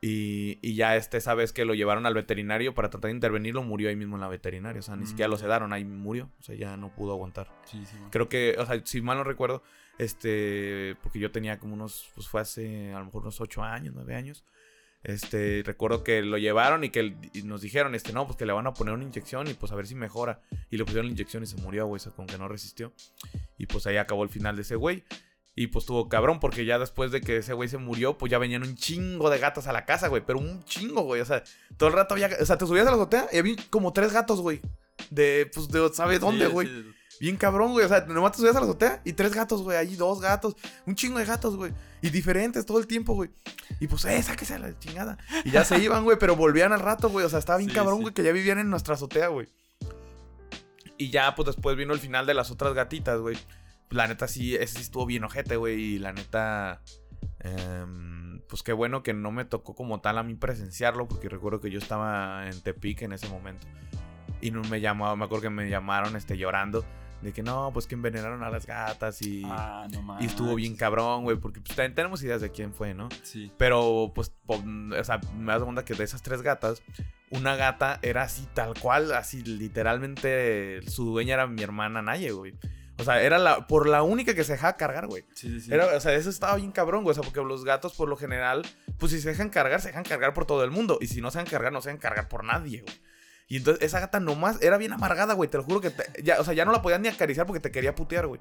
Y, 0.00 0.58
y 0.60 0.74
ya 0.74 0.96
este, 0.96 1.16
esa 1.16 1.34
vez 1.34 1.52
que 1.52 1.64
lo 1.64 1.72
llevaron 1.74 2.04
al 2.04 2.12
veterinario 2.14 2.74
para 2.74 2.90
tratar 2.90 3.08
de 3.08 3.14
intervenirlo, 3.14 3.62
murió 3.62 3.88
ahí 3.88 3.96
mismo 3.96 4.16
en 4.16 4.20
la 4.22 4.28
veterinaria. 4.28 4.80
O 4.80 4.82
sea, 4.82 4.96
ni 4.96 5.04
Mm. 5.04 5.06
siquiera 5.06 5.28
lo 5.28 5.36
sedaron, 5.38 5.72
ahí 5.72 5.84
murió. 5.84 6.30
O 6.40 6.42
sea, 6.42 6.54
ya 6.54 6.76
no 6.76 6.94
pudo 6.94 7.12
aguantar. 7.12 7.48
Sí, 7.64 7.84
sí, 7.86 7.96
man. 7.98 8.10
Creo 8.10 8.28
que, 8.28 8.54
o 8.58 8.66
sea, 8.66 8.80
si 8.84 9.00
mal 9.02 9.16
no 9.18 9.24
recuerdo, 9.24 9.62
este, 9.98 10.96
porque 11.02 11.18
yo 11.18 11.30
tenía 11.30 11.58
como 11.58 11.74
unos, 11.74 12.10
pues 12.14 12.28
fue 12.28 12.40
hace 12.40 12.92
a 12.92 12.98
lo 12.98 13.06
mejor 13.06 13.22
unos 13.22 13.40
8 13.40 13.62
años, 13.62 13.94
9 13.94 14.14
años. 14.14 14.44
Este, 15.04 15.62
recuerdo 15.64 16.02
que 16.02 16.22
lo 16.22 16.38
llevaron 16.38 16.82
y 16.82 16.88
que 16.88 17.14
y 17.34 17.42
nos 17.42 17.60
dijeron, 17.60 17.94
este, 17.94 18.12
no, 18.14 18.26
pues 18.26 18.38
que 18.38 18.46
le 18.46 18.52
van 18.54 18.66
a 18.66 18.72
poner 18.72 18.94
una 18.94 19.04
inyección 19.04 19.46
y 19.48 19.54
pues 19.54 19.70
a 19.70 19.74
ver 19.74 19.86
si 19.86 19.94
mejora. 19.94 20.40
Y 20.70 20.78
le 20.78 20.84
pusieron 20.84 21.06
la 21.06 21.12
inyección 21.12 21.42
y 21.42 21.46
se 21.46 21.56
murió, 21.56 21.86
güey, 21.86 22.00
como 22.16 22.26
que 22.26 22.38
no 22.38 22.48
resistió. 22.48 22.92
Y 23.58 23.66
pues 23.66 23.86
ahí 23.86 23.98
acabó 23.98 24.22
el 24.24 24.30
final 24.30 24.56
de 24.56 24.62
ese 24.62 24.76
güey. 24.76 25.04
Y 25.56 25.68
pues 25.68 25.84
tuvo 25.86 26.08
cabrón, 26.08 26.40
porque 26.40 26.64
ya 26.64 26.78
después 26.80 27.12
de 27.12 27.20
que 27.20 27.36
ese 27.36 27.52
güey 27.52 27.68
se 27.68 27.78
murió, 27.78 28.18
pues 28.18 28.30
ya 28.30 28.38
venían 28.38 28.62
un 28.64 28.74
chingo 28.74 29.30
de 29.30 29.38
gatos 29.38 29.68
a 29.68 29.72
la 29.72 29.84
casa, 29.84 30.08
güey. 30.08 30.22
Pero 30.26 30.40
un 30.40 30.64
chingo, 30.64 31.02
güey. 31.02 31.20
O 31.20 31.24
sea, 31.24 31.44
todo 31.76 31.90
el 31.90 31.94
rato 31.94 32.14
había. 32.14 32.30
O 32.40 32.46
sea, 32.46 32.58
te 32.58 32.66
subías 32.66 32.86
a 32.86 32.90
la 32.90 32.96
azotea 32.96 33.28
y 33.30 33.38
había 33.38 33.54
como 33.70 33.92
tres 33.92 34.12
gatos, 34.12 34.40
güey. 34.40 34.60
De, 35.10 35.48
pues, 35.54 35.68
de, 35.68 35.90
¿sabes 35.92 36.18
dónde, 36.18 36.46
Sí, 36.46 36.52
güey? 36.52 36.66
sí. 36.66 36.84
Bien 37.20 37.36
cabrón, 37.36 37.72
güey. 37.72 37.84
O 37.84 37.88
sea, 37.88 38.00
nomás 38.06 38.32
te 38.32 38.38
subías 38.38 38.56
a 38.56 38.60
la 38.60 38.66
azotea 38.66 39.00
y 39.04 39.12
tres 39.12 39.32
gatos, 39.34 39.62
güey. 39.62 39.76
Ahí 39.76 39.94
dos 39.96 40.20
gatos. 40.20 40.56
Un 40.86 40.94
chingo 40.94 41.18
de 41.18 41.24
gatos, 41.24 41.56
güey. 41.56 41.72
Y 42.02 42.10
diferentes 42.10 42.66
todo 42.66 42.78
el 42.78 42.86
tiempo, 42.86 43.14
güey. 43.14 43.30
Y 43.80 43.86
pues, 43.86 44.04
eh, 44.04 44.22
sáquese 44.22 44.54
a 44.54 44.58
la 44.58 44.78
chingada. 44.78 45.16
Y 45.44 45.50
ya 45.50 45.64
se 45.64 45.78
iban, 45.78 46.04
güey, 46.04 46.18
pero 46.18 46.36
volvían 46.36 46.72
al 46.72 46.80
rato, 46.80 47.08
güey. 47.08 47.24
O 47.24 47.28
sea, 47.28 47.38
estaba 47.38 47.58
bien 47.58 47.70
Sí, 47.70 47.76
cabrón, 47.76 47.96
sí. 47.98 48.02
güey, 48.02 48.14
que 48.14 48.22
ya 48.22 48.32
vivían 48.32 48.58
en 48.58 48.68
nuestra 48.70 48.94
azotea, 48.94 49.28
güey. 49.28 49.48
Y 50.98 51.10
ya, 51.10 51.34
pues 51.34 51.46
después 51.46 51.76
vino 51.76 51.92
el 51.92 52.00
final 52.00 52.26
de 52.26 52.34
las 52.34 52.50
otras 52.50 52.74
gatitas, 52.74 53.20
güey. 53.20 53.36
La 53.90 54.06
neta 54.08 54.28
sí, 54.28 54.54
ese 54.54 54.76
sí 54.76 54.82
estuvo 54.82 55.06
bien 55.06 55.24
ojete, 55.24 55.56
güey. 55.56 55.80
Y 55.80 55.98
la 55.98 56.12
neta. 56.12 56.82
em, 57.40 58.40
pues 58.48 58.62
qué 58.62 58.72
bueno 58.72 59.02
que 59.02 59.14
no 59.14 59.30
me 59.32 59.44
tocó 59.44 59.74
como 59.74 60.00
tal 60.00 60.18
a 60.18 60.22
mí 60.22 60.34
presenciarlo. 60.34 61.06
Porque 61.08 61.28
recuerdo 61.28 61.60
que 61.60 61.70
yo 61.70 61.78
estaba 61.78 62.48
en 62.48 62.60
Tepic 62.60 63.02
en 63.02 63.12
ese 63.12 63.28
momento. 63.28 63.66
Y 64.40 64.50
no 64.50 64.62
me 64.64 64.80
llamaba, 64.80 65.16
me 65.16 65.24
acuerdo 65.24 65.42
que 65.42 65.50
me 65.50 65.68
llamaron 65.70 66.16
este, 66.16 66.36
llorando. 66.36 66.84
De 67.24 67.32
que 67.32 67.42
no, 67.42 67.70
pues 67.72 67.86
que 67.86 67.94
envenenaron 67.94 68.42
a 68.44 68.50
las 68.50 68.66
gatas 68.66 69.20
y. 69.22 69.42
Ah, 69.46 69.88
no 69.90 70.18
y 70.20 70.26
estuvo 70.26 70.54
bien 70.54 70.76
cabrón, 70.76 71.24
güey. 71.24 71.38
Porque 71.38 71.60
pues, 71.60 71.74
también 71.74 71.94
tenemos 71.94 72.22
ideas 72.22 72.40
de 72.42 72.50
quién 72.52 72.72
fue, 72.74 72.92
¿no? 72.92 73.08
Sí. 73.22 73.50
Pero, 73.56 74.12
pues, 74.14 74.30
po- 74.46 74.62
o 74.62 75.04
sea, 75.04 75.20
me 75.36 75.52
das 75.52 75.62
cuenta 75.62 75.84
que 75.86 75.94
de 75.94 76.04
esas 76.04 76.22
tres 76.22 76.42
gatas, 76.42 76.82
una 77.30 77.56
gata 77.56 77.98
era 78.02 78.22
así, 78.22 78.46
tal 78.52 78.78
cual, 78.78 79.10
así, 79.12 79.42
literalmente, 79.42 80.80
su 80.88 81.06
dueña 81.06 81.34
era 81.34 81.46
mi 81.46 81.62
hermana 81.62 82.02
Naye, 82.02 82.30
güey. 82.32 82.54
O 82.98 83.02
sea, 83.04 83.20
era 83.22 83.38
la, 83.38 83.66
por 83.66 83.88
la 83.88 84.02
única 84.02 84.34
que 84.34 84.44
se 84.44 84.52
dejaba 84.52 84.76
cargar, 84.76 85.06
güey. 85.08 85.24
Sí, 85.34 85.48
sí, 85.48 85.60
sí. 85.62 85.74
Era, 85.74 85.96
o 85.96 86.00
sea, 86.00 86.14
eso 86.14 86.30
estaba 86.30 86.54
bien 86.56 86.70
cabrón, 86.70 87.02
güey. 87.02 87.12
O 87.12 87.14
sea, 87.14 87.24
porque 87.24 87.40
los 87.42 87.64
gatos, 87.64 87.94
por 87.94 88.08
lo 88.08 88.16
general, 88.16 88.62
pues 88.98 89.10
si 89.12 89.20
se 89.20 89.30
dejan 89.30 89.48
cargar, 89.48 89.80
se 89.80 89.88
dejan 89.88 90.04
cargar 90.04 90.32
por 90.32 90.46
todo 90.46 90.62
el 90.62 90.70
mundo. 90.70 90.98
Y 91.00 91.08
si 91.08 91.20
no 91.20 91.30
se 91.32 91.38
dejan 91.38 91.50
cargar, 91.50 91.72
no 91.72 91.80
se 91.80 91.88
dejan 91.88 92.00
cargar 92.00 92.28
por 92.28 92.44
nadie, 92.44 92.82
güey. 92.82 92.94
Y 93.48 93.58
entonces 93.58 93.84
esa 93.84 94.00
gata 94.00 94.20
nomás 94.20 94.60
era 94.62 94.78
bien 94.78 94.92
amargada, 94.92 95.34
güey. 95.34 95.50
Te 95.50 95.58
lo 95.58 95.64
juro 95.64 95.80
que 95.80 95.92
ya, 96.22 96.40
o 96.40 96.44
sea, 96.44 96.54
ya 96.54 96.64
no 96.64 96.72
la 96.72 96.82
podían 96.82 97.02
ni 97.02 97.08
acariciar 97.08 97.46
porque 97.46 97.60
te 97.60 97.70
quería 97.70 97.94
putear, 97.94 98.26
güey. 98.26 98.40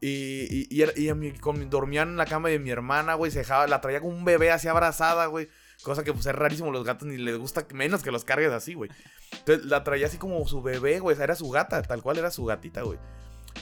Y, 0.00 0.68
y, 0.70 0.82
y, 0.84 1.10
y 1.10 1.30
con- 1.38 1.70
dormían 1.70 2.10
en 2.10 2.16
la 2.18 2.26
cama 2.26 2.50
de 2.50 2.58
mi 2.58 2.70
hermana, 2.70 3.14
güey. 3.14 3.30
Se 3.30 3.38
dejaba, 3.38 3.66
la 3.66 3.80
traía 3.80 4.00
como 4.00 4.14
un 4.14 4.24
bebé 4.24 4.50
así 4.50 4.68
abrazada, 4.68 5.26
güey. 5.26 5.48
Cosa 5.82 6.04
que 6.04 6.12
pues 6.12 6.26
es 6.26 6.34
rarísimo, 6.34 6.70
los 6.70 6.84
gatos 6.84 7.08
ni 7.08 7.16
les 7.16 7.36
gusta 7.38 7.66
menos 7.72 8.02
que 8.02 8.10
los 8.10 8.24
cargues 8.24 8.52
así, 8.52 8.74
güey. 8.74 8.90
Entonces 9.38 9.64
la 9.66 9.84
traía 9.84 10.06
así 10.06 10.18
como 10.18 10.46
su 10.46 10.62
bebé, 10.62 11.00
güey. 11.00 11.14
O 11.14 11.16
sea, 11.16 11.24
era 11.24 11.34
su 11.34 11.48
gata, 11.50 11.80
tal 11.82 12.02
cual 12.02 12.18
era 12.18 12.30
su 12.30 12.44
gatita, 12.44 12.82
güey. 12.82 12.98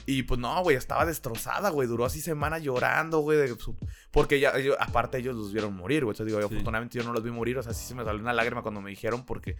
Y 0.06 0.24
pues 0.24 0.38
no, 0.38 0.62
güey, 0.62 0.76
estaba 0.76 1.06
destrozada, 1.06 1.70
güey. 1.70 1.88
Duró 1.88 2.04
así 2.04 2.20
semanas 2.20 2.62
llorando, 2.62 3.20
güey. 3.20 3.48
su- 3.58 3.76
Porque 4.10 4.38
ya, 4.38 4.50
ellos- 4.50 4.76
aparte 4.78 5.16
ellos 5.18 5.34
los 5.34 5.52
vieron 5.52 5.74
morir, 5.74 6.04
güey. 6.04 6.12
Entonces 6.14 6.26
digo, 6.26 6.40
Sí. 6.40 6.44
afortunadamente 6.54 6.98
yo 6.98 7.04
no 7.04 7.12
los 7.14 7.22
vi 7.22 7.30
morir. 7.30 7.56
O 7.58 7.62
sea, 7.62 7.72
sí 7.72 7.86
se 7.86 7.94
me 7.94 8.04
salió 8.04 8.20
una 8.20 8.32
lágrima 8.34 8.60
cuando 8.62 8.80
me 8.82 8.90
dijeron 8.90 9.24
porque 9.24 9.56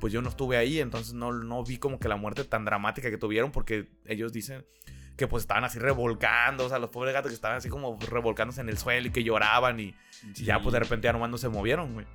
pues 0.00 0.12
yo 0.12 0.22
no 0.22 0.30
estuve 0.30 0.56
ahí. 0.56 0.80
Entonces 0.80 1.12
no, 1.12 1.30
no 1.32 1.62
vi 1.62 1.76
como 1.76 1.98
que 1.98 2.08
la 2.08 2.16
muerte 2.16 2.44
tan 2.44 2.64
dramática 2.64 3.10
que 3.10 3.18
tuvieron 3.18 3.52
porque 3.52 3.88
ellos 4.06 4.32
dicen 4.32 4.64
que 5.16 5.26
pues 5.28 5.42
estaban 5.42 5.64
así 5.64 5.78
revolcando. 5.78 6.64
O 6.64 6.68
sea, 6.70 6.78
los 6.78 6.88
pobres 6.90 7.12
gatos 7.12 7.30
que 7.30 7.34
estaban 7.34 7.58
así 7.58 7.68
como 7.68 7.98
revolcándose 8.10 8.62
en 8.62 8.70
el 8.70 8.78
suelo 8.78 9.08
y 9.08 9.10
que 9.10 9.24
lloraban 9.24 9.78
y, 9.78 9.94
y 10.36 10.44
ya 10.44 10.58
pues 10.60 10.72
de 10.72 10.78
repente 10.80 11.04
ya 11.06 11.12
nomás 11.12 11.28
no 11.30 11.36
se 11.38 11.48
movieron, 11.50 11.92
güey. 11.92 12.06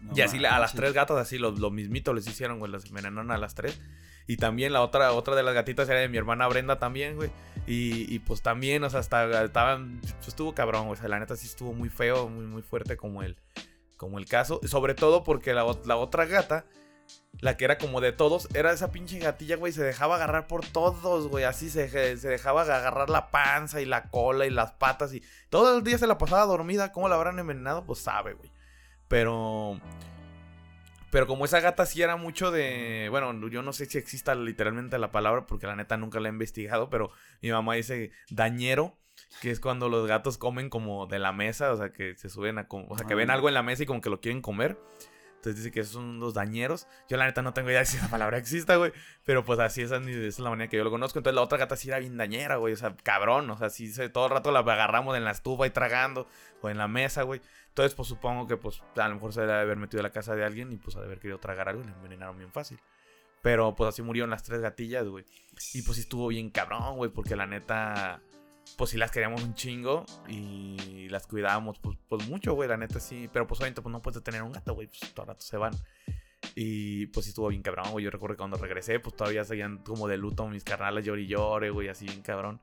No 0.00 0.12
Y 0.16 0.20
así 0.22 0.38
la- 0.38 0.50
a 0.50 0.52
las 0.60 0.70
manches. 0.70 0.76
tres 0.80 0.92
gatas 0.94 1.16
así 1.18 1.36
lo, 1.38 1.50
lo 1.50 1.70
mismito 1.70 2.12
les 2.14 2.26
hicieron, 2.26 2.58
güey. 2.58 2.70
Las 2.72 2.86
envenenaron 2.86 3.30
a 3.30 3.38
las 3.38 3.54
tres. 3.54 3.80
Y 4.26 4.38
también 4.38 4.72
la 4.72 4.82
otra, 4.82 5.12
otra 5.12 5.36
de 5.36 5.42
las 5.42 5.54
gatitas 5.54 5.88
era 5.88 6.00
de 6.00 6.08
mi 6.08 6.16
hermana 6.18 6.48
Brenda 6.48 6.78
también, 6.78 7.16
güey. 7.16 7.30
Y, 7.66 8.12
y, 8.12 8.18
pues 8.20 8.42
también, 8.42 8.82
o 8.84 8.90
sea, 8.90 9.00
hasta 9.00 9.44
estaban. 9.44 10.00
Pues 10.00 10.28
estuvo 10.28 10.54
cabrón, 10.54 10.86
güey. 10.86 10.98
O 10.98 11.00
sea, 11.00 11.08
la 11.08 11.18
neta 11.18 11.36
sí 11.36 11.46
estuvo 11.46 11.72
muy 11.72 11.88
feo, 11.88 12.28
muy, 12.28 12.46
muy 12.46 12.62
fuerte 12.62 12.96
como 12.96 13.22
el, 13.22 13.36
como 13.96 14.18
el 14.18 14.26
caso. 14.26 14.60
Sobre 14.64 14.94
todo 14.94 15.22
porque 15.22 15.54
la, 15.54 15.64
la 15.84 15.96
otra 15.96 16.26
gata, 16.26 16.64
la 17.40 17.56
que 17.56 17.64
era 17.64 17.78
como 17.78 18.00
de 18.00 18.12
todos, 18.12 18.48
era 18.54 18.72
esa 18.72 18.90
pinche 18.90 19.18
gatilla, 19.20 19.56
güey. 19.56 19.72
Se 19.72 19.82
dejaba 19.82 20.16
agarrar 20.16 20.48
por 20.48 20.66
todos, 20.66 21.28
güey. 21.28 21.44
Así 21.44 21.70
se, 21.70 21.88
se 21.88 22.28
dejaba 22.28 22.62
agarrar 22.62 23.10
la 23.10 23.30
panza 23.30 23.80
y 23.80 23.84
la 23.84 24.10
cola 24.10 24.46
y 24.46 24.50
las 24.50 24.72
patas. 24.72 25.14
Y 25.14 25.22
todo 25.50 25.76
el 25.76 25.84
día 25.84 25.98
se 25.98 26.08
la 26.08 26.18
pasaba 26.18 26.46
dormida. 26.46 26.90
¿Cómo 26.90 27.08
la 27.08 27.14
habrán 27.14 27.38
envenenado? 27.38 27.84
Pues 27.84 28.00
sabe, 28.00 28.34
güey. 28.34 28.50
Pero. 29.06 29.80
Pero 31.10 31.26
como 31.26 31.44
esa 31.44 31.60
gata 31.60 31.86
sí 31.86 32.02
era 32.02 32.16
mucho 32.16 32.50
de. 32.50 33.08
Bueno, 33.10 33.48
yo 33.48 33.62
no 33.62 33.72
sé 33.72 33.86
si 33.86 33.96
exista 33.98 34.34
literalmente 34.34 34.98
la 34.98 35.12
palabra, 35.12 35.46
porque 35.46 35.66
la 35.66 35.76
neta 35.76 35.96
nunca 35.96 36.20
la 36.20 36.28
he 36.28 36.32
investigado, 36.32 36.90
pero 36.90 37.10
mi 37.42 37.50
mamá 37.50 37.74
dice 37.74 38.10
dañero, 38.30 38.96
que 39.40 39.50
es 39.50 39.60
cuando 39.60 39.88
los 39.88 40.06
gatos 40.06 40.36
comen 40.36 40.68
como 40.68 41.06
de 41.06 41.18
la 41.18 41.32
mesa, 41.32 41.72
o 41.72 41.76
sea, 41.76 41.92
que 41.92 42.16
se 42.16 42.28
suben 42.28 42.58
a. 42.58 42.66
O 42.68 42.98
sea, 42.98 43.06
que 43.06 43.14
ven 43.14 43.30
Ah. 43.30 43.34
algo 43.34 43.48
en 43.48 43.54
la 43.54 43.62
mesa 43.62 43.84
y 43.84 43.86
como 43.86 44.00
que 44.00 44.10
lo 44.10 44.20
quieren 44.20 44.42
comer. 44.42 44.78
Entonces 45.36 45.56
dice 45.56 45.70
que 45.70 45.80
esos 45.80 45.92
son 45.92 46.18
los 46.18 46.34
dañeros. 46.34 46.88
Yo 47.08 47.16
la 47.16 47.26
neta 47.26 47.42
no 47.42 47.54
tengo 47.54 47.70
idea 47.70 47.80
de 47.80 47.86
si 47.86 47.96
esa 47.96 48.08
palabra 48.08 48.38
exista, 48.38 48.76
güey. 48.76 48.92
Pero 49.24 49.44
pues 49.44 49.58
así 49.58 49.82
esa, 49.82 49.96
es 49.98 50.38
la 50.38 50.50
manera 50.50 50.68
que 50.68 50.76
yo 50.76 50.84
lo 50.84 50.90
conozco. 50.90 51.18
Entonces 51.18 51.36
la 51.36 51.42
otra 51.42 51.58
gata 51.58 51.76
sí 51.76 51.88
era 51.88 51.98
bien 51.98 52.16
dañera, 52.16 52.56
güey. 52.56 52.74
O 52.74 52.76
sea, 52.76 52.96
cabrón. 53.02 53.48
O 53.50 53.56
sea, 53.56 53.70
sí 53.70 53.92
todo 54.12 54.26
el 54.26 54.32
rato 54.32 54.50
la 54.50 54.60
agarramos 54.60 55.16
en 55.16 55.24
la 55.24 55.30
estufa 55.30 55.66
y 55.66 55.70
tragando. 55.70 56.26
O 56.62 56.68
en 56.68 56.78
la 56.78 56.88
mesa, 56.88 57.22
güey. 57.22 57.40
Entonces, 57.68 57.94
pues 57.94 58.08
supongo 58.08 58.46
que 58.46 58.56
pues 58.56 58.82
a 58.96 59.08
lo 59.08 59.14
mejor 59.14 59.32
se 59.32 59.42
debe 59.42 59.52
haber 59.52 59.76
metido 59.76 60.00
a 60.00 60.02
la 60.02 60.10
casa 60.10 60.34
de 60.34 60.44
alguien 60.44 60.72
y 60.72 60.78
pues 60.78 60.96
haber 60.96 61.20
querido 61.20 61.38
tragar 61.38 61.68
algo 61.68 61.82
y 61.82 61.84
la 61.84 61.92
envenenaron 61.92 62.38
bien 62.38 62.50
fácil. 62.50 62.80
Pero 63.42 63.76
pues 63.76 63.88
así 63.88 64.02
murieron 64.02 64.30
las 64.30 64.42
tres 64.42 64.60
gatillas, 64.60 65.06
güey. 65.06 65.24
Y 65.74 65.82
pues 65.82 65.96
sí 65.96 66.00
estuvo 66.00 66.28
bien 66.28 66.50
cabrón, 66.50 66.96
güey. 66.96 67.10
Porque 67.10 67.36
la 67.36 67.46
neta, 67.46 68.20
pues 68.76 68.90
sí 68.90 68.96
las 68.96 69.10
queríamos 69.10 69.42
un 69.42 69.54
chingo 69.54 70.04
y 70.28 71.08
las 71.08 71.26
cuidábamos 71.26 71.78
pues, 71.78 71.96
pues 72.08 72.28
mucho, 72.28 72.54
güey. 72.54 72.68
La 72.68 72.76
neta 72.76 73.00
sí. 73.00 73.28
Pero 73.32 73.46
pues 73.46 73.60
obviamente 73.60 73.82
pues 73.82 73.92
no 73.92 74.02
puedes 74.02 74.22
tener 74.22 74.42
un 74.42 74.52
gato, 74.52 74.74
güey. 74.74 74.86
Pues 74.88 75.00
todo 75.14 75.24
el 75.24 75.28
rato 75.28 75.44
se 75.44 75.56
van. 75.56 75.72
Y 76.54 77.06
pues 77.06 77.24
sí 77.24 77.30
estuvo 77.30 77.48
bien 77.48 77.62
cabrón, 77.62 77.90
güey. 77.92 78.04
Yo 78.04 78.10
recuerdo 78.10 78.34
que 78.34 78.38
cuando 78.38 78.56
regresé, 78.58 79.00
pues 79.00 79.16
todavía 79.16 79.44
seguían 79.44 79.78
como 79.78 80.06
de 80.08 80.16
luto 80.16 80.46
mis 80.48 80.64
carnales 80.64 81.04
llore 81.04 81.22
y 81.22 81.26
llore, 81.26 81.70
güey, 81.70 81.88
así 81.88 82.06
bien 82.06 82.22
cabrón. 82.22 82.60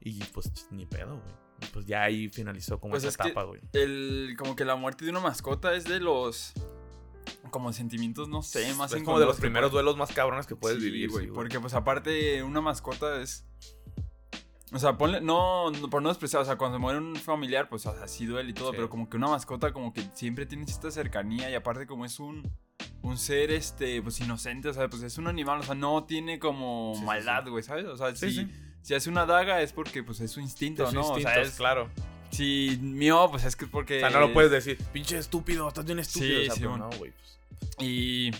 Y 0.00 0.22
pues 0.24 0.50
ni 0.70 0.86
pedo, 0.86 1.18
güey. 1.20 1.34
Y 1.60 1.66
pues 1.72 1.86
ya 1.86 2.02
ahí 2.04 2.28
finalizó 2.28 2.78
como 2.78 2.92
Pues 2.92 3.02
esa 3.04 3.08
es 3.08 3.14
etapa, 3.26 3.42
güey. 3.44 3.60
El, 3.72 4.36
como 4.38 4.54
que 4.54 4.64
la 4.64 4.76
muerte 4.76 5.04
de 5.04 5.10
una 5.10 5.20
mascota 5.20 5.74
es 5.74 5.84
de 5.84 6.00
los. 6.00 6.52
Como 7.50 7.72
sentimientos, 7.72 8.28
no 8.28 8.42
sé, 8.42 8.72
más 8.74 8.92
es 8.92 9.02
como 9.02 9.18
de 9.18 9.26
los 9.26 9.38
primeros 9.38 9.70
pueden- 9.70 9.84
duelos 9.84 9.96
más 9.96 10.12
cabrones 10.12 10.46
que 10.46 10.54
puedes 10.56 10.78
Sí, 10.78 10.84
vivir, 10.84 11.10
güey. 11.10 11.24
sí, 11.24 11.30
güey. 11.30 11.34
porque, 11.34 11.58
pues, 11.60 11.74
aparte, 11.74 12.42
una 12.42 12.60
mascota 12.60 13.20
es. 13.20 13.44
O 14.72 14.78
sea, 14.78 14.98
ponle. 14.98 15.20
No, 15.20 15.70
no, 15.70 15.88
por 15.88 16.02
no 16.02 16.08
despreciar. 16.08 16.42
O 16.42 16.44
sea, 16.44 16.56
cuando 16.56 16.76
se 16.76 16.80
muere 16.80 16.98
un 16.98 17.16
familiar, 17.16 17.68
pues, 17.68 17.86
o 17.86 17.94
sea, 17.94 18.06
sí 18.06 18.26
duele 18.26 18.50
y 18.50 18.52
todo. 18.52 18.70
Sí. 18.70 18.76
Pero 18.76 18.90
como 18.90 19.08
que 19.08 19.16
una 19.16 19.28
mascota, 19.28 19.72
como 19.72 19.92
que 19.92 20.02
siempre 20.12 20.46
tienes 20.46 20.70
esta 20.70 20.90
cercanía. 20.90 21.50
Y 21.50 21.54
aparte, 21.54 21.86
como 21.86 22.04
es 22.04 22.18
un. 22.20 22.50
Un 23.00 23.16
ser, 23.16 23.50
este, 23.52 24.02
pues 24.02 24.20
inocente, 24.20 24.68
o 24.68 24.74
sea, 24.74 24.88
pues 24.88 25.02
es 25.02 25.18
un 25.18 25.28
animal, 25.28 25.60
o 25.60 25.62
sea, 25.62 25.74
no 25.74 26.04
tiene 26.04 26.38
como 26.38 26.94
Sí, 26.96 27.04
maldad, 27.04 27.46
güey, 27.48 27.62
¿sabes? 27.62 27.86
O 27.86 27.96
sea, 27.96 28.14
si, 28.14 28.48
si 28.82 28.94
hace 28.94 29.08
una 29.08 29.24
daga 29.24 29.62
es 29.62 29.72
porque, 29.72 30.02
pues, 30.02 30.20
es 30.20 30.32
su 30.32 30.40
instinto, 30.40 30.82
De 30.82 30.90
su 30.90 30.94
¿no? 30.96 31.08
o 31.08 31.20
sea, 31.20 31.40
es, 31.40 31.52
claro. 31.56 31.88
si 32.30 32.78
mío, 32.82 33.28
pues 33.30 33.44
es 33.44 33.54
que 33.54 33.64
es 33.66 33.70
porque... 33.70 33.98
O 33.98 34.00
sea, 34.00 34.10
no 34.10 34.20
lo 34.20 34.32
puedes 34.32 34.50
decir, 34.50 34.78
pinche 34.92 35.16
estúpido, 35.16 35.68
estás 35.68 35.84
bien 35.86 36.00
estúpido. 36.00 36.40
Sí, 36.40 36.42
o 36.42 36.44
sea, 36.46 36.54
sí, 36.54 36.60
pero 36.60 36.76
no, 36.76 36.90
güey. 36.98 37.12
pues. 37.12 37.38
Y, 37.80 38.30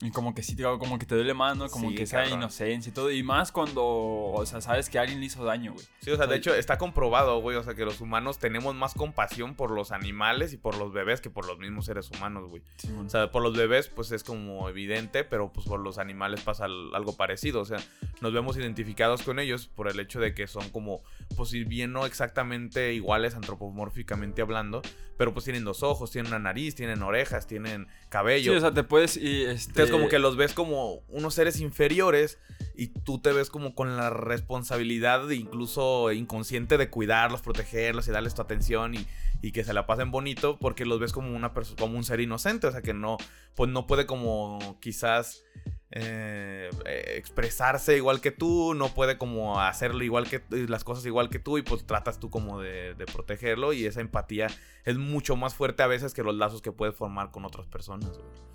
y 0.00 0.12
como 0.12 0.32
que 0.32 0.44
sí, 0.44 0.56
como 0.56 0.96
que 0.98 1.06
te 1.06 1.16
duele 1.16 1.34
más, 1.34 1.56
¿no? 1.56 1.68
Como 1.68 1.88
Sí, 1.90 1.96
que 1.96 2.04
esa 2.04 2.18
cabrón. 2.22 2.38
inocencia 2.38 2.88
y 2.90 2.92
todo. 2.92 3.10
Y 3.10 3.24
más 3.24 3.50
cuando, 3.50 3.84
o 3.84 4.46
sea, 4.46 4.60
sabes 4.60 4.88
que 4.88 4.98
alguien 4.98 5.18
le 5.18 5.26
hizo 5.26 5.44
daño, 5.44 5.72
güey. 5.72 5.84
Sí, 6.00 6.10
o 6.12 6.16
sea, 6.16 6.28
de 6.28 6.36
hecho 6.36 6.54
está 6.54 6.78
comprobado, 6.78 7.40
güey, 7.40 7.56
o 7.56 7.64
sea, 7.64 7.74
que 7.74 7.84
los 7.84 8.00
humanos 8.00 8.38
tenemos 8.38 8.76
más 8.76 8.94
compasión 8.94 9.56
por 9.56 9.72
los 9.72 9.90
animales 9.90 10.52
y 10.52 10.56
por 10.56 10.76
los 10.78 10.92
bebés 10.92 11.20
que 11.20 11.30
por 11.30 11.46
los 11.46 11.58
mismos 11.58 11.86
seres 11.86 12.10
humanos, 12.12 12.48
güey. 12.48 12.62
O 13.04 13.08
sea, 13.08 13.32
por 13.32 13.42
los 13.42 13.56
bebés, 13.56 13.88
pues 13.88 14.12
es 14.12 14.22
como 14.22 14.68
evidente, 14.68 15.24
pero 15.24 15.52
pues 15.52 15.66
por 15.66 15.80
los 15.80 15.98
animales 15.98 16.42
pasa 16.42 16.66
al- 16.66 16.94
algo 16.94 17.16
parecido. 17.16 17.60
O 17.60 17.64
sea, 17.64 17.78
nos 18.20 18.32
vemos 18.32 18.56
identificados 18.56 19.22
con 19.22 19.40
ellos 19.40 19.66
por 19.66 19.88
el 19.90 19.98
hecho 19.98 20.20
de 20.20 20.32
que 20.32 20.46
son 20.46 20.68
como, 20.70 21.02
pues 21.36 21.50
si 21.50 21.64
bien 21.64 21.92
no 21.92 22.06
exactamente 22.06 22.94
iguales 22.94 23.34
antropomórficamente 23.34 24.42
hablando, 24.42 24.82
pero 25.16 25.32
pues 25.32 25.44
tienen 25.44 25.64
dos 25.64 25.82
ojos, 25.82 26.10
tienen 26.10 26.30
una 26.30 26.38
nariz, 26.38 26.74
tienen 26.74 27.02
orejas, 27.02 27.46
tienen 27.46 27.86
Sí, 27.86 28.08
cabello. 28.08 28.56
o 28.56 28.60
sea, 28.60 28.72
te 28.72 28.84
puedes... 28.84 29.16
Y, 29.16 29.44
este... 29.44 29.70
Entonces 29.70 29.90
como 29.90 30.08
que 30.08 30.18
los 30.18 30.36
ves 30.36 30.54
como 30.54 31.02
unos 31.08 31.34
seres 31.34 31.60
inferiores 31.60 32.38
y 32.74 32.88
tú 32.88 33.20
te 33.20 33.32
ves 33.32 33.50
como 33.50 33.74
con 33.74 33.96
la 33.96 34.10
responsabilidad 34.10 35.28
incluso 35.30 36.12
inconsciente 36.12 36.78
de 36.78 36.88
cuidarlos, 36.90 37.42
protegerlos 37.42 38.08
y 38.08 38.12
darles 38.12 38.34
tu 38.34 38.42
atención 38.42 38.94
y, 38.94 39.06
y 39.42 39.52
que 39.52 39.64
se 39.64 39.72
la 39.72 39.86
pasen 39.86 40.10
bonito 40.10 40.58
porque 40.58 40.84
los 40.84 41.00
ves 41.00 41.12
como 41.12 41.34
una 41.36 41.52
persona 41.52 41.76
como 41.78 41.96
un 41.96 42.04
ser 42.04 42.20
inocente, 42.20 42.66
o 42.66 42.72
sea 42.72 42.82
que 42.82 42.94
no 42.94 43.16
pues 43.54 43.70
no 43.70 43.86
puede 43.86 44.06
como 44.06 44.78
quizás 44.80 45.44
eh, 45.90 46.68
eh, 46.84 47.14
expresarse 47.16 47.96
igual 47.96 48.20
que 48.20 48.30
tú, 48.30 48.74
no 48.74 48.88
puede 48.94 49.16
como 49.16 49.60
hacerlo 49.60 50.04
igual 50.04 50.28
que 50.28 50.36
eh, 50.36 50.66
las 50.68 50.84
cosas 50.84 51.06
igual 51.06 51.30
que 51.30 51.38
tú 51.38 51.56
y 51.58 51.62
pues 51.62 51.86
tratas 51.86 52.20
tú 52.20 52.28
como 52.30 52.60
de, 52.60 52.94
de 52.94 53.06
protegerlo 53.06 53.72
y 53.72 53.86
esa 53.86 54.00
empatía 54.00 54.48
es 54.84 54.98
mucho 54.98 55.36
más 55.36 55.54
fuerte 55.54 55.82
a 55.82 55.86
veces 55.86 56.12
que 56.12 56.22
los 56.22 56.34
lazos 56.34 56.60
que 56.62 56.72
puedes 56.72 56.94
formar 56.94 57.30
con 57.30 57.44
otras 57.44 57.66
personas. 57.66 58.10
güey. 58.18 58.48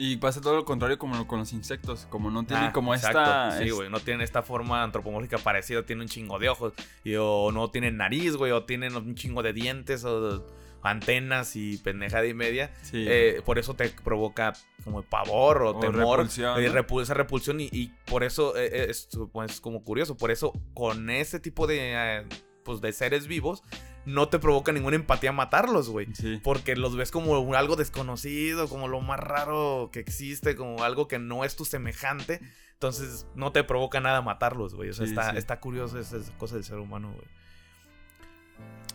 Y 0.00 0.16
pasa 0.18 0.40
todo 0.40 0.54
lo 0.54 0.64
contrario 0.64 0.96
como 0.96 1.26
con 1.26 1.40
los 1.40 1.52
insectos. 1.52 2.06
Como 2.08 2.30
no 2.30 2.44
tienen 2.44 2.66
Ah, 2.66 2.72
como 2.72 2.94
exacto. 2.94 3.18
esta... 3.18 3.58
Sí, 3.58 3.70
güey. 3.70 3.90
No 3.90 3.98
tienen 3.98 4.20
esta 4.22 4.42
forma 4.42 4.84
antropomórfica 4.84 5.38
parecida. 5.38 5.84
Tienen 5.84 6.02
un 6.02 6.08
chingo 6.08 6.38
de 6.38 6.48
ojos. 6.48 6.72
Y, 7.02 7.16
o 7.16 7.50
no 7.50 7.68
tienen 7.72 7.96
nariz, 7.96 8.36
güey. 8.36 8.52
O 8.52 8.64
tienen 8.64 8.94
un 8.94 9.16
chingo 9.16 9.42
de 9.42 9.52
dientes. 9.52 10.04
O 10.04 10.46
antenas 10.82 11.56
y 11.56 11.78
pendejada 11.78 12.26
y 12.26 12.34
media. 12.34 12.72
Sí. 12.82 13.04
Eh, 13.08 13.42
por 13.44 13.58
eso 13.58 13.74
te 13.74 13.88
provoca 13.90 14.52
como 14.84 15.02
pavor 15.02 15.62
o, 15.62 15.70
O 15.76 15.80
temor. 15.80 16.18
repulsión, 16.18 16.60
eh, 16.60 17.02
esa 17.02 17.14
repulsión. 17.14 17.60
Y, 17.60 17.68
y 17.72 17.92
por 18.06 18.24
eso 18.24 18.56
eh, 18.56 18.86
es, 18.90 19.08
pues, 19.32 19.60
como 19.60 19.82
curioso. 19.82 20.16
Por 20.16 20.30
eso 20.30 20.52
con 20.74 21.10
ese 21.10 21.40
tipo 21.40 21.66
de, 21.66 22.24
pues, 22.64 22.80
de 22.80 22.92
seres 22.92 23.26
vivos. 23.26 23.62
No 24.04 24.28
te 24.30 24.38
provoca 24.38 24.72
ninguna 24.72 24.96
empatía 24.96 25.32
matarlos, 25.32 25.90
güey. 25.90 26.06
sí. 26.14 26.40
Porque 26.42 26.76
los 26.76 26.96
ves 26.96 27.10
como 27.10 27.54
algo 27.54 27.76
desconocido, 27.76 28.66
como 28.68 28.88
lo 28.88 29.00
más 29.02 29.20
raro 29.20 29.90
que 29.92 30.00
existe, 30.00 30.56
como 30.56 30.82
algo 30.82 31.08
que 31.08 31.18
no 31.18 31.44
es 31.44 31.56
tu 31.56 31.66
semejante. 31.66 32.40
Entonces 32.72 33.26
no 33.34 33.52
te 33.52 33.64
provoca 33.64 34.00
nada 34.00 34.22
matarlos, 34.22 34.74
güey. 34.74 34.88
O 34.88 34.92
sea, 34.94 35.04
Sí, 35.04 35.12
está, 35.12 35.30
está 35.36 35.60
curioso 35.60 35.98
esa, 35.98 36.18
cosa 36.38 36.54
del 36.54 36.64
ser 36.64 36.78
humano, 36.78 37.12
güey. 37.12 37.26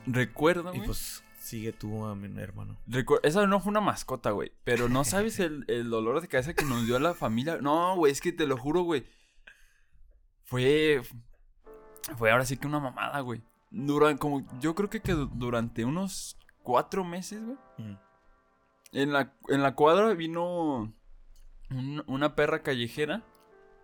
Recuerdo, 0.06 0.74
Y 0.74 0.82
pues 0.82 1.23
sigue 1.44 1.74
tú, 1.74 2.06
a 2.06 2.16
mi 2.16 2.40
hermano. 2.42 2.78
Recu- 2.88 3.20
Esa 3.24 3.46
no 3.48 3.60
fue 3.60 3.70
una 3.72 3.82
mascota, 3.82 4.32
güey. 4.32 4.52
Pero 4.64 4.90
no 4.90 5.04
sabes 5.04 5.40
el, 5.40 5.66
el 5.70 5.90
dolor 5.90 6.22
de 6.22 6.28
cabeza 6.28 6.54
que 6.54 6.66
nos 6.66 6.86
dio 6.86 6.98
la 7.00 7.14
familia. 7.14 7.58
No, 7.62 7.96
güey, 7.96 8.12
es 8.12 8.22
que 8.22 8.32
te 8.32 8.48
lo 8.48 8.58
juro, 8.58 8.82
güey. 8.82 9.06
Fue. 10.46 11.02
Fue 12.18 12.32
ahora 12.32 12.46
sí 12.46 12.58
que 12.58 12.68
una 12.68 12.80
mamada, 12.80 13.20
güey. 13.22 13.42
Durante, 13.72 14.20
como, 14.20 14.46
yo 14.60 14.76
creo 14.76 14.90
que, 14.90 15.02
que 15.02 15.14
du- 15.14 15.32
durante 15.34 15.86
unos 15.86 16.38
cuatro 16.62 17.04
meses, 17.04 17.44
güey. 17.44 17.58
En 18.92 19.12
la, 19.12 19.34
en 19.50 19.64
la 19.64 19.74
cuadra 19.76 20.14
vino 20.14 20.94
un- 21.70 22.04
una 22.08 22.36
perra 22.36 22.62
callejera. 22.62 23.24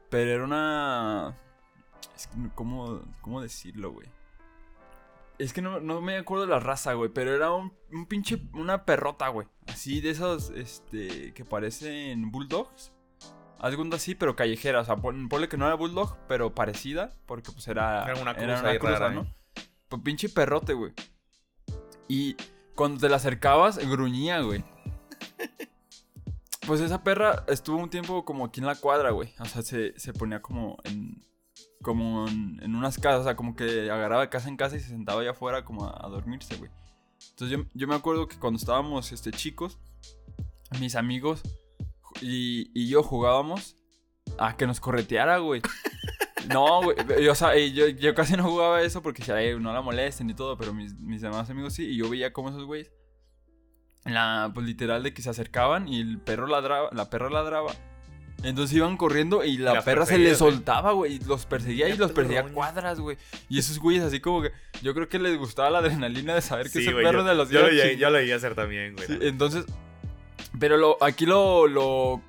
Pero 0.10 0.32
era 0.32 0.44
una. 0.44 1.38
Es 2.16 2.28
que, 2.28 2.38
¿cómo, 2.56 3.02
cómo 3.22 3.42
decirlo, 3.42 3.92
güey? 3.92 4.08
Es 5.40 5.54
que 5.54 5.62
no, 5.62 5.80
no 5.80 6.02
me 6.02 6.18
acuerdo 6.18 6.46
de 6.46 6.52
la 6.52 6.60
raza, 6.60 6.94
güey. 6.94 7.10
Pero 7.12 7.34
era 7.34 7.52
un, 7.52 7.74
un 7.92 8.06
pinche. 8.06 8.42
Una 8.54 8.86
perrota, 8.86 9.30
güey. 9.30 9.48
Así 9.68 10.02
de 10.02 10.12
esos. 10.12 10.52
Este. 10.52 11.34
Que 11.34 11.46
parecen 11.46 12.30
bulldogs. 12.30 12.92
Algo 13.58 13.84
así, 13.94 14.16
pero 14.16 14.36
callejera. 14.36 14.82
O 14.82 14.86
sea, 14.86 14.98
pon- 14.98 15.28
ponle 15.30 15.50
que 15.50 15.58
no 15.58 15.66
era 15.66 15.76
bulldog, 15.76 16.18
pero 16.28 16.54
parecida. 16.54 17.16
Porque 17.26 17.52
pues 17.52 17.68
era. 17.68 18.04
Era 18.12 18.22
una 18.22 18.34
cruza 18.36 18.68
ahí 18.70 18.78
rara, 19.00 19.10
¿no? 19.16 19.22
¿eh? 19.22 19.36
Pues 19.88 20.02
pinche 20.04 20.30
perrote, 20.30 20.74
güey. 20.74 20.94
Y 22.08 22.36
cuando 22.76 23.00
te 23.00 23.10
la 23.10 23.16
acercabas, 23.18 23.78
gruñía, 23.78 24.42
güey. 24.42 24.64
Pues 26.68 26.82
esa 26.82 27.04
perra 27.04 27.46
estuvo 27.48 27.78
un 27.78 27.90
tiempo 27.90 28.26
como 28.26 28.46
aquí 28.46 28.60
en 28.60 28.68
la 28.68 28.76
cuadra, 28.76 29.12
güey. 29.12 29.34
O 29.40 29.46
sea, 29.46 29.62
se, 29.62 29.98
se 29.98 30.14
ponía 30.14 30.42
como 30.42 30.78
en. 30.84 31.26
Como 31.82 32.28
en, 32.28 32.60
en 32.62 32.76
unas 32.76 32.98
casas, 32.98 33.22
o 33.22 33.24
sea, 33.24 33.36
como 33.36 33.56
que 33.56 33.90
agarraba 33.90 34.24
de 34.24 34.30
casa 34.30 34.50
en 34.50 34.58
casa 34.58 34.76
y 34.76 34.80
se 34.80 34.90
sentaba 34.90 35.22
allá 35.22 35.32
afuera 35.32 35.64
como 35.64 35.86
a, 35.86 36.06
a 36.06 36.10
dormirse, 36.10 36.56
güey. 36.58 36.70
Entonces 37.32 37.58
yo, 37.58 37.66
yo 37.74 37.88
me 37.88 37.96
acuerdo 37.96 38.28
que 38.28 38.38
cuando 38.38 38.58
estábamos 38.58 39.12
este, 39.12 39.32
chicos, 39.32 39.78
mis 40.80 40.96
amigos 40.96 41.42
y, 42.22 42.70
y 42.74 42.88
yo 42.90 43.02
jugábamos 43.04 43.76
a 44.38 44.56
que 44.58 44.68
nos 44.68 44.80
correteara, 44.80 45.38
güey. 45.38 45.62
No, 46.48 46.82
güey. 46.82 46.96
y, 47.22 47.28
O 47.28 47.36
sea, 47.36 47.56
yo, 47.58 47.90
yo 47.90 48.16
casi 48.16 48.36
no 48.36 48.44
jugaba 48.44 48.82
eso 48.82 49.04
porque 49.04 49.22
"Ey, 49.32 49.60
no 49.60 49.72
la 49.74 49.82
molesten 49.82 50.30
y 50.30 50.34
todo, 50.34 50.58
pero 50.58 50.74
mis, 50.74 50.98
mis 50.98 51.22
demás 51.22 51.50
amigos 51.50 51.74
sí. 51.74 51.86
Y 51.86 51.98
yo 51.98 52.10
veía 52.10 52.34
como 52.34 52.50
esos 52.50 52.64
güeyes, 52.64 52.92
la, 54.06 54.50
pues 54.54 54.66
literal 54.66 55.04
de 55.04 55.14
que 55.14 55.22
se 55.22 55.30
acercaban 55.30 55.88
y 55.88 56.00
el 56.00 56.20
perro 56.20 56.48
ladraba, 56.48 56.90
la 56.94 57.10
perra 57.10 57.30
ladraba. 57.30 57.74
Entonces 58.44 58.76
iban 58.78 58.96
corriendo 58.96 59.44
y 59.44 59.58
la 59.58 59.74
Las 59.74 59.84
perra 59.84 60.06
se 60.06 60.18
güey. 60.18 60.34
soltaba, 60.36 60.94
güey. 60.94 61.16
Y 61.16 61.20
los 61.20 61.46
perseguía 61.46 61.90
y 61.90 61.98
los 61.98 62.12
perseguía 62.14 62.42
roña. 62.44 62.54
cuadras, 62.54 63.00
güey. 63.00 63.18
Y 63.50 63.60
esos 63.60 63.80
güeyes 63.80 64.04
así 64.04 64.22
como 64.22 64.42
que 64.42 64.52
yo 64.82 64.94
creo 64.94 65.10
que 65.10 65.20
les 65.20 65.38
gustaba 65.38 65.70
la 65.70 65.80
adrenalina 65.80 66.34
de 66.36 66.42
saber 66.42 66.68
que 66.68 66.80
Sí, 66.80 66.86
ese 66.88 66.92
perro 66.94 67.20
yo, 67.20 67.24
de 67.26 67.36
los 67.36 67.50
yo, 67.50 67.62
lo 67.62 67.74
iba 67.74 67.92
yo 67.92 68.10
lo 68.10 68.20
llegué 68.20 68.34
a 68.34 68.38
hacer 68.38 68.56
también, 68.56 68.96
güey. 68.96 69.08
Sí, 69.08 69.18
entonces, 69.22 69.66
pero 70.58 70.78
lo, 70.78 70.98
aquí 71.04 71.26
lo, 71.26 71.68
lo, 71.68 72.22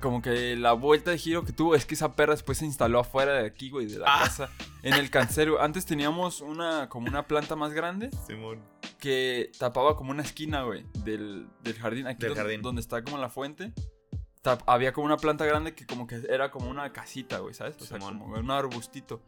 como 0.00 0.20
que 0.22 0.56
la 0.56 0.72
vuelta 0.72 1.12
de 1.12 1.18
giro 1.18 1.44
que 1.44 1.52
tuvo 1.52 1.76
es 1.76 1.86
que 1.86 1.94
esa 1.94 2.16
perra 2.16 2.32
después 2.34 2.58
se 2.58 2.64
instaló 2.66 2.98
afuera 2.98 3.34
de 3.34 3.46
aquí, 3.46 3.70
güey, 3.70 3.86
de 3.86 4.00
la 4.00 4.06
Ah. 4.12 4.24
casa, 4.24 4.50
en 4.82 4.94
el 4.94 5.08
cancero. 5.08 5.62
Antes 5.62 5.86
teníamos 5.86 6.40
una, 6.40 6.88
como 6.88 7.06
una 7.06 7.28
planta 7.28 7.54
más 7.54 7.72
grande 7.72 8.10
Simón. 8.26 8.60
que 8.98 9.52
tapaba 9.56 9.94
como 9.96 10.10
una 10.10 10.22
esquina, 10.24 10.62
güey, 10.64 10.84
del, 11.04 11.46
del 11.62 11.74
jardín, 11.74 12.08
aquí 12.08 12.18
Del 12.22 12.30
donde, 12.30 12.42
jardín. 12.42 12.62
donde 12.62 12.80
está 12.80 13.02
como 13.04 13.18
la 13.18 13.28
fuente. 13.30 13.72
Había 14.66 14.92
como 14.92 15.06
una 15.06 15.16
planta 15.16 15.44
grande 15.44 15.74
que 15.74 15.86
como 15.86 16.06
que 16.06 16.20
era 16.28 16.50
como 16.50 16.68
una 16.68 16.92
casita, 16.92 17.38
güey, 17.38 17.54
¿sabes? 17.54 17.76
O 17.80 17.84
sea, 17.84 17.98
como 17.98 18.24
un 18.26 18.50
arbustito. 18.50 19.22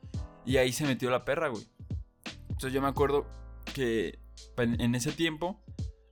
Y 0.44 0.59
ahí 0.59 0.72
se 0.72 0.85
metió 0.87 1.11
la 1.11 1.24
perra, 1.24 1.48
güey. 1.48 1.64
Entonces 2.48 2.72
yo 2.72 2.81
me 2.83 2.88
acuerdo 2.88 3.26
que 3.74 4.18
en, 4.57 4.94
ese 4.94 5.12
tiempo 5.12 5.61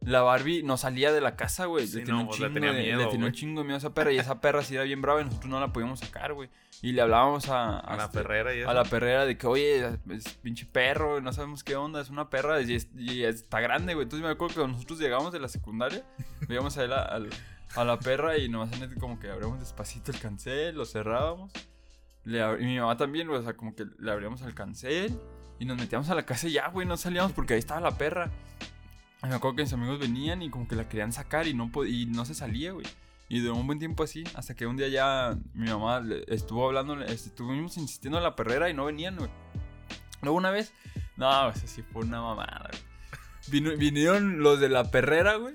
la 0.01 0.21
Barbie 0.23 0.63
no 0.63 0.77
salía 0.77 1.13
de 1.13 1.21
la 1.23 1.35
casa, 1.37 1.65
güey. 1.67 1.87
Sí, 1.87 1.99
le 2.01 2.05
tenía 2.05 2.23
no, 2.23 2.29
un 2.29 2.35
chingo 2.35 2.53
tenía 2.53 2.73
de- 2.73 2.83
miedo, 2.83 2.99
le 2.99 3.07
tenía 3.07 3.27
un 3.27 3.33
chingo 3.33 3.61
de 3.61 3.65
miedo 3.65 3.77
a 3.77 3.79
esa 3.79 3.95
perra 3.95 4.13
y 4.13 4.19
esa 4.19 4.41
perra 4.41 4.63
sí 4.63 4.75
era 4.75 4.85
bien 4.85 5.01
brava 5.01 5.23
y 5.23 5.25
nosotros 5.25 5.51
no 5.51 5.61
la 5.61 5.73
podíamos 5.73 6.01
sacar, 6.01 6.35
güey. 6.35 6.51
Y 6.83 6.93
le 6.93 7.01
hablábamos 7.01 7.49
a, 7.49 7.79
A 7.79 7.97
la 7.97 8.05
este, 8.05 8.19
perrera 8.19 8.55
y 8.55 8.61
eso. 8.61 8.69
a 8.69 8.75
la 8.75 8.85
perrera 8.85 9.25
de 9.25 9.39
que, 9.39 9.47
oye, 9.47 9.87
es 10.11 10.29
pinche 10.43 10.67
perro, 10.67 11.23
no 11.23 11.33
sabemos 11.33 11.65
qué 11.65 11.77
onda, 11.77 12.01
es 12.03 12.11
una 12.11 12.29
perra 12.29 12.61
y, 12.61 12.75
es- 12.75 12.89
y 12.95 13.23
está 13.23 13.61
grande, 13.61 13.95
güey. 13.95 14.03
Entonces 14.05 14.27
me 14.27 14.31
acuerdo 14.33 14.63
que 14.67 14.69
nosotros 14.73 14.99
llegamos 14.99 15.33
de 15.33 15.41
la 15.41 15.49
secundaria, 15.49 16.05
veíamos 16.49 16.77
a, 16.77 16.87
la, 16.87 17.01
al- 17.03 17.31
a 17.77 17.85
la 17.85 17.99
perra 17.99 18.39
y 18.39 18.49
nomás 18.49 18.71
en- 18.81 18.95
como 19.01 19.19
que 19.19 19.31
abríamos 19.31 19.59
despacito 19.61 20.11
el 20.13 20.19
cancel, 20.21 20.77
lo 20.77 20.85
cerrábamos. 20.85 21.53
Le 22.25 22.41
y 22.61 22.65
mi 22.65 22.79
mamá 22.79 22.97
también, 22.97 23.29
o 23.29 23.43
sea, 23.43 23.55
como 23.55 23.75
que 23.75 23.87
le 23.99 24.11
abríamos 24.11 24.41
el 24.43 24.55
cancel 24.55 25.19
y 25.59 25.65
nos 25.67 25.77
metíamos 25.79 26.09
a 26.11 26.15
la 26.15 26.25
casa 26.25 26.49
ya, 26.49 26.69
güey, 26.69 26.87
no 26.87 26.97
salíamos 26.97 27.33
porque 27.33 27.55
ahí 27.55 27.59
estaba 27.59 27.81
la 27.81 27.97
perra. 27.99 28.31
Y 29.23 29.27
me 29.27 29.35
acuerdo 29.35 29.57
que 29.57 29.63
mis 29.63 29.73
amigos 29.73 29.99
venían 29.99 30.43
y 30.43 30.51
como 30.51 30.67
que 30.69 30.77
la 30.77 30.89
querían 30.89 31.13
sacar 31.13 31.47
y 31.47 31.55
no, 31.55 31.71
y 31.87 32.07
no 32.07 32.25
se 32.25 32.35
salía, 32.35 32.73
güey. 32.73 32.87
Y 33.29 33.41
duró 33.41 33.57
un 33.57 33.67
buen 33.67 33.79
tiempo 33.79 34.03
así, 34.05 34.23
hasta 34.35 34.55
que 34.55 34.67
un 34.67 34.77
día 34.77 34.89
ya 34.89 35.37
mi 35.55 35.69
mamá 35.71 36.03
estuvo 36.29 36.67
hablando, 36.67 37.01
estuvimos 37.05 37.77
insistiendo 37.79 38.19
a 38.19 38.21
la 38.21 38.37
perrera 38.37 38.69
y 38.69 38.75
no 38.75 38.85
venían, 38.85 39.17
güey. 39.17 39.31
Luego 40.23 40.37
una 40.37 40.51
vez, 40.51 40.73
no, 41.17 41.51
pues 41.51 41.65
así 41.65 41.83
fue 41.83 42.03
una 42.03 42.21
mamada, 42.21 42.71
güey. 42.71 43.77
Vinieron 43.77 44.41
los 44.41 44.61
de 44.61 44.69
la 44.69 44.91
perrera, 44.91 45.37
güey. 45.37 45.53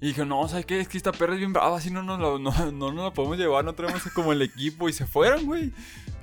Y 0.00 0.08
dijo, 0.08 0.24
no, 0.24 0.48
¿sabes 0.48 0.64
qué? 0.66 0.80
Es 0.80 0.88
que 0.88 0.96
esta 0.96 1.12
perra 1.12 1.34
es 1.34 1.38
bien 1.40 1.52
brava, 1.52 1.76
así 1.76 1.90
no 1.90 2.02
nos, 2.02 2.18
la, 2.18 2.38
no, 2.38 2.72
no 2.72 2.92
nos 2.92 3.04
la 3.04 3.12
podemos 3.12 3.36
llevar, 3.38 3.64
no 3.64 3.74
tenemos 3.74 4.02
como 4.14 4.32
el 4.32 4.40
equipo. 4.42 4.88
Y 4.88 4.92
se 4.94 5.06
fueron, 5.06 5.44
güey. 5.46 5.72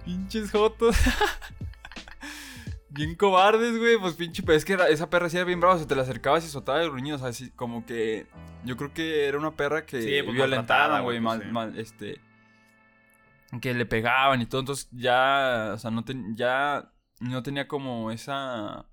Pinches 0.05 0.49
jotos. 0.51 0.95
bien 2.89 3.15
cobardes, 3.15 3.77
güey. 3.77 3.97
Pues 3.99 4.15
pinche, 4.15 4.41
pero 4.43 4.57
es 4.57 4.65
que 4.65 4.73
era- 4.73 4.89
esa 4.89 5.09
perra 5.09 5.29
sí 5.29 5.37
era 5.37 5.45
bien 5.45 5.59
brava, 5.59 5.75
o 5.75 5.77
sea, 5.77 5.87
te 5.87 5.95
la 5.95 6.01
acercabas 6.01 6.43
y 6.45 6.49
soltaba 6.49 6.81
el 6.81 6.89
gruñido, 6.89 7.17
o 7.17 7.19
sea, 7.19 7.29
así 7.29 7.51
como 7.51 7.85
que... 7.85 8.25
Yo 8.65 8.75
creo 8.75 8.93
que 8.93 9.25
era 9.27 9.37
una 9.37 9.51
perra 9.55 9.85
que 9.85 10.01
Sí, 10.01 10.23
pues, 10.23 10.37
maltratada, 10.37 10.99
güey, 11.01 11.21
pues, 11.21 11.41
sí. 11.43 11.47
mal, 11.51 11.77
este... 11.79 12.19
Que 13.61 13.73
le 13.73 13.85
pegaban 13.85 14.41
y 14.41 14.45
todo, 14.45 14.59
entonces 14.59 14.89
ya, 14.91 15.71
o 15.73 15.77
sea, 15.77 15.89
no, 15.91 16.03
ten- 16.03 16.35
ya 16.35 16.91
no 17.21 17.43
tenía 17.43 17.67
como 17.67 18.11
esa 18.11 18.87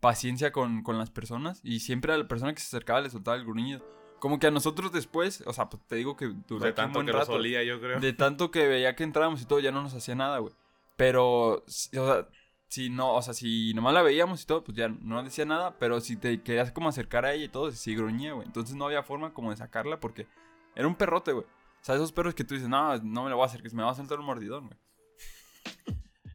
paciencia 0.00 0.52
con, 0.52 0.82
con 0.84 0.96
las 0.98 1.10
personas 1.10 1.60
y 1.64 1.80
siempre 1.80 2.12
a 2.12 2.18
la 2.18 2.28
persona 2.28 2.54
que 2.54 2.60
se 2.60 2.66
acercaba 2.68 3.00
le 3.00 3.10
soltaba 3.10 3.36
el 3.36 3.44
gruñido. 3.44 3.84
Como 4.18 4.38
que 4.38 4.46
a 4.46 4.50
nosotros 4.50 4.92
después, 4.92 5.42
o 5.46 5.52
sea, 5.52 5.68
pues 5.68 5.82
te 5.86 5.96
digo 5.96 6.16
que 6.16 6.26
duró 6.48 6.64
de 6.64 6.70
un 6.70 6.74
tanto 6.74 6.98
buen 6.98 7.06
que 7.06 7.12
lo 7.12 7.18
rato. 7.18 7.32
solía, 7.32 7.62
yo 7.62 7.80
creo. 7.80 8.00
De 8.00 8.12
tanto 8.12 8.50
que 8.50 8.66
veía 8.66 8.96
que 8.96 9.04
entrábamos 9.04 9.42
y 9.42 9.44
todo, 9.44 9.60
ya 9.60 9.72
no 9.72 9.82
nos 9.82 9.94
hacía 9.94 10.14
nada, 10.14 10.38
güey. 10.38 10.54
Pero, 10.96 11.52
o 11.56 11.64
sea, 11.66 12.28
si 12.68 12.90
no, 12.90 13.14
o 13.14 13.22
sea, 13.22 13.34
si 13.34 13.74
nomás 13.74 13.94
la 13.94 14.02
veíamos 14.02 14.42
y 14.42 14.46
todo, 14.46 14.64
pues 14.64 14.76
ya 14.76 14.88
no 14.88 15.22
decía 15.22 15.44
nada. 15.44 15.76
Pero 15.78 16.00
si 16.00 16.16
te 16.16 16.42
querías 16.42 16.72
como 16.72 16.88
acercar 16.88 17.24
a 17.24 17.32
ella 17.34 17.44
y 17.44 17.48
todo, 17.48 17.70
sí 17.70 17.94
gruñía, 17.94 18.32
güey. 18.32 18.46
Entonces 18.46 18.74
no 18.76 18.86
había 18.86 19.02
forma 19.02 19.32
como 19.32 19.50
de 19.50 19.56
sacarla 19.56 20.00
porque 20.00 20.26
era 20.74 20.88
un 20.88 20.94
perrote, 20.94 21.32
güey. 21.32 21.44
O 21.44 21.84
sea, 21.86 21.94
esos 21.94 22.12
perros 22.12 22.34
que 22.34 22.44
tú 22.44 22.54
dices, 22.54 22.68
no, 22.68 22.96
no 22.98 23.24
me 23.24 23.30
lo 23.30 23.36
voy 23.36 23.44
a 23.44 23.46
acercar, 23.46 23.72
me 23.74 23.82
va 23.82 23.90
a 23.90 23.94
soltar 23.94 24.18
un 24.18 24.26
mordidón, 24.26 24.66
güey. 24.66 24.78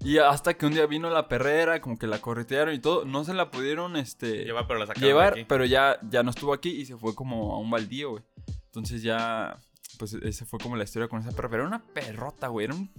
Y 0.03 0.17
hasta 0.17 0.55
que 0.55 0.65
un 0.65 0.73
día 0.73 0.85
vino 0.87 1.09
la 1.11 1.27
perrera, 1.27 1.79
como 1.79 1.97
que 1.99 2.07
la 2.07 2.19
corretearon 2.19 2.73
y 2.73 2.79
todo, 2.79 3.05
no 3.05 3.23
se 3.23 3.33
la 3.35 3.51
pudieron, 3.51 3.95
este 3.95 4.45
Lleva, 4.45 4.67
pero 4.67 4.79
la 4.79 4.87
sacaron 4.87 5.01
de 5.03 5.07
llevar, 5.07 5.33
aquí. 5.33 5.45
pero 5.47 5.63
ya, 5.65 5.99
ya 6.09 6.23
no 6.23 6.31
estuvo 6.31 6.53
aquí 6.53 6.69
y 6.69 6.85
se 6.85 6.97
fue 6.97 7.13
como 7.13 7.53
a 7.53 7.59
un 7.59 7.69
baldío, 7.69 8.11
güey. 8.11 8.23
Entonces 8.65 9.03
ya, 9.03 9.59
pues 9.99 10.13
esa 10.13 10.45
fue 10.45 10.57
como 10.59 10.75
la 10.75 10.85
historia 10.85 11.07
con 11.07 11.21
esa 11.21 11.31
perra. 11.31 11.49
Pero 11.49 11.63
era 11.63 11.67
una 11.67 11.85
perrota, 11.93 12.47
güey. 12.47 12.65
Era 12.65 12.73
un, 12.75 12.91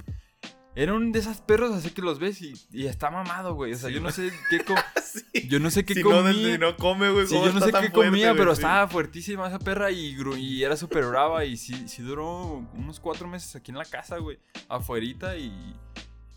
era 0.77 0.95
un 0.95 1.11
de 1.13 1.19
esas 1.19 1.41
perros 1.41 1.73
así 1.73 1.91
que 1.91 2.03
los 2.03 2.19
ves 2.21 2.41
y, 2.41 2.55
y 2.71 2.87
está 2.87 3.11
mamado, 3.11 3.55
güey. 3.55 3.73
O 3.73 3.77
sea, 3.77 3.89
Sí, 3.89 3.95
yo 3.97 4.01
no 4.01 4.11
sé 4.13 4.31
qué 4.49 4.65
Sí. 5.03 5.49
yo 5.49 5.59
no 5.61 5.71
sé 5.71 5.85
qué 5.85 5.95
si, 5.95 6.03
comía. 6.03 6.23
no, 6.23 6.33
si 6.33 6.59
no 6.59 6.77
come, 6.77 7.11
güey. 7.11 7.27
Sí, 7.27 7.35
¿cómo 7.35 7.47
yo 7.47 7.53
no 7.53 7.61
sé 7.61 7.67
qué 7.67 7.73
fuerte, 7.73 7.93
comía, 7.93 8.29
güey? 8.29 8.39
pero 8.39 8.53
estaba 8.53 8.87
fuertísima 8.87 9.49
esa 9.49 9.59
perra 9.59 9.91
y, 9.91 10.17
y 10.39 10.63
era 10.63 10.77
súper 10.77 11.05
brava. 11.07 11.45
Y 11.45 11.57
sí, 11.57 11.89
sí 11.89 12.01
duró 12.03 12.65
unos 12.75 13.01
cuatro 13.01 13.27
meses 13.27 13.57
aquí 13.57 13.73
en 13.73 13.79
la 13.79 13.85
casa, 13.87 14.19
güey. 14.19 14.39
Afuerita 14.69 15.37
y, 15.37 15.53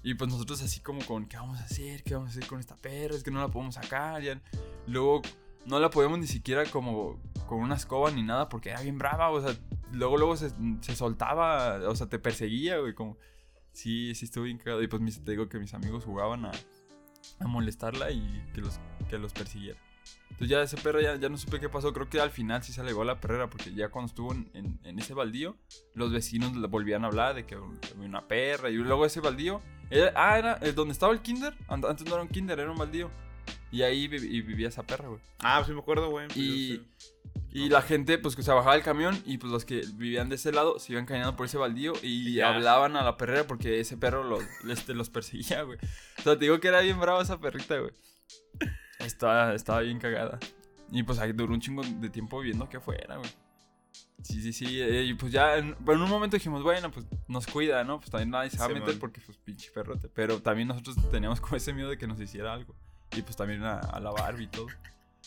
y 0.05 0.13
pues 0.13 0.29
nosotros 0.31 0.61
así 0.61 0.79
como 0.79 1.03
con, 1.05 1.25
¿qué 1.25 1.35
vamos 1.35 1.59
a 1.59 1.63
hacer? 1.65 2.03
¿Qué 2.03 2.13
vamos 2.13 2.29
a 2.29 2.31
hacer 2.37 2.47
con 2.47 2.59
esta 2.59 2.75
perra? 2.77 3.15
Es 3.15 3.23
que 3.23 3.31
no 3.31 3.39
la 3.39 3.49
podemos 3.49 3.75
sacar. 3.75 4.21
Ya. 4.21 4.39
Luego 4.87 5.21
no 5.65 5.79
la 5.79 5.89
podemos 5.89 6.19
ni 6.19 6.27
siquiera 6.27 6.63
como 6.65 7.19
con 7.47 7.59
una 7.59 7.73
escoba 7.75 8.11
ni 8.11 8.21
nada 8.21 8.47
porque 8.47 8.69
era 8.69 8.81
bien 8.81 8.97
brava. 8.99 9.29
O 9.31 9.41
sea, 9.41 9.57
luego, 9.91 10.17
luego 10.17 10.37
se, 10.37 10.51
se 10.81 10.95
soltaba, 10.95 11.79
o 11.89 11.95
sea, 11.95 12.07
te 12.07 12.19
perseguía, 12.19 12.77
güey. 12.77 12.93
Como, 12.93 13.17
sí, 13.73 14.13
sí 14.15 14.25
estuvo 14.25 14.43
bien 14.43 14.59
cagado. 14.59 14.83
Y 14.83 14.87
pues 14.87 15.01
mis- 15.01 15.23
te 15.23 15.31
digo 15.31 15.49
que 15.49 15.57
mis 15.59 15.73
amigos 15.73 16.05
jugaban 16.05 16.45
a, 16.45 16.51
a 17.39 17.47
molestarla 17.47 18.11
y 18.11 18.45
que 18.53 18.61
los, 18.61 18.79
que 19.09 19.17
los 19.17 19.33
persiguiera. 19.33 19.79
Entonces 20.29 20.49
ya 20.49 20.61
ese 20.61 20.77
perro 20.77 21.01
ya, 21.01 21.15
ya 21.15 21.29
no 21.29 21.37
supe 21.37 21.59
qué 21.59 21.67
pasó. 21.69 21.93
Creo 21.93 22.09
que 22.09 22.19
al 22.19 22.29
final 22.29 22.61
sí 22.61 22.73
se 22.73 22.81
alegó 22.81 23.01
a 23.01 23.05
la 23.05 23.19
perrera 23.19 23.49
porque 23.49 23.73
ya 23.73 23.89
cuando 23.89 24.07
estuvo 24.09 24.33
en, 24.33 24.51
en- 24.53 24.79
en 24.83 24.99
ese 24.99 25.15
baldío, 25.15 25.57
los 25.95 26.11
vecinos 26.11 26.51
volvían 26.69 27.03
a 27.05 27.07
hablar 27.07 27.33
de 27.33 27.45
que 27.47 27.55
había 27.55 28.05
una 28.07 28.27
perra. 28.27 28.69
Y 28.69 28.73
luego 28.75 29.05
ese 29.07 29.19
baldío... 29.19 29.61
era- 29.89 30.13
ah, 30.15 30.37
era 30.39 30.59
eh, 30.61 30.71
donde 30.73 30.91
estaba 30.93 31.13
el 31.13 31.21
kinder. 31.21 31.53
Ant- 31.67 31.89
Antes 31.89 32.05
no 32.07 32.13
era 32.13 32.21
un 32.23 32.29
kinder, 32.29 32.59
era 32.59 32.71
un 32.71 32.77
baldío. 32.77 33.09
Y 33.71 33.81
ahí 33.81 34.07
vi- 34.07 34.17
y 34.37 34.41
vivía 34.41 34.67
esa 34.69 34.83
perra, 34.83 35.07
güey. 35.07 35.19
Ah, 35.39 35.61
sí 35.65 35.71
me 35.73 35.79
acuerdo, 35.79 36.09
güey. 36.09 36.27
Y- 36.35 36.77
Yo 36.77 36.83
sí. 36.83 36.87
Y 37.51 37.69
la 37.69 37.81
gente, 37.81 38.17
pues, 38.17 38.35
que 38.35 38.43
se 38.43 38.51
bajaba 38.51 38.73
del 38.75 38.83
camión 38.83 39.17
y 39.25 39.37
pues 39.37 39.49
los 39.51 39.63
que 39.63 39.81
vivían 39.93 40.27
de 40.27 40.35
ese 40.35 40.51
lado 40.51 40.77
se 40.77 40.91
iban 40.91 41.05
caminando 41.05 41.37
por 41.37 41.45
ese 41.45 41.57
baldío 41.57 41.93
y 42.01 42.29
Y 42.29 42.33
ya. 42.35 42.53
hablaban 42.53 42.97
a 42.97 43.03
la 43.03 43.15
perrera 43.15 43.45
porque 43.47 43.79
ese 43.79 43.95
perro 43.95 44.23
los, 44.25 44.43
este, 44.69 44.93
los 44.93 45.09
perseguía, 45.09 45.61
güey. 45.63 45.77
O 46.19 46.21
sea, 46.21 46.33
te 46.37 46.45
digo 46.45 46.59
que 46.59 46.67
era 46.67 46.81
bien 46.81 46.99
brava 46.99 47.21
esa 47.21 47.39
perrita, 47.39 47.77
güey. 47.79 47.91
Estaba, 48.99 49.53
estaba 49.53 49.81
bien 49.81 49.99
cagada. 49.99 50.37
Y 50.91 51.03
pues 51.03 51.17
ahí 51.19 51.31
duró 51.31 51.53
un 51.53 51.61
chingo 51.61 51.81
de 51.83 52.09
tiempo 52.09 52.39
viviendo 52.39 52.65
aquí 52.65 52.77
afuera, 52.77 53.17
güey. 53.17 53.29
Sí, 54.21 54.41
sí, 54.41 54.53
sí. 54.53 54.81
eh, 54.81 55.03
Y 55.03 55.13
pues 55.13 55.31
ya, 55.31 55.57
en, 55.57 55.75
en 55.87 56.01
un 56.01 56.09
momento 56.09 56.35
dijimos, 56.37 56.63
bueno, 56.63 56.89
pues 56.91 57.05
nos 57.27 57.45
cuida, 57.47 57.83
¿no? 57.83 57.99
Pues 57.99 58.09
también 58.11 58.31
nadie 58.31 58.49
se 58.49 58.57
va 58.57 58.65
a 58.65 58.69
meter 58.69 58.97
porque, 58.99 59.21
pues, 59.21 59.37
pinche 59.37 59.71
perrote. 59.71 60.09
Pero 60.09 60.41
también 60.41 60.67
nosotros 60.67 60.95
teníamos 61.11 61.39
como 61.41 61.55
ese 61.57 61.73
miedo 61.73 61.89
de 61.89 61.97
que 61.97 62.07
nos 62.07 62.19
hiciera 62.19 62.53
algo. 62.53 62.75
Y 63.15 63.21
pues 63.21 63.35
también 63.37 63.63
a, 63.63 63.79
a 63.79 63.99
la 63.99 64.11
Barbie 64.11 64.45
y 64.45 64.47
todo. 64.47 64.67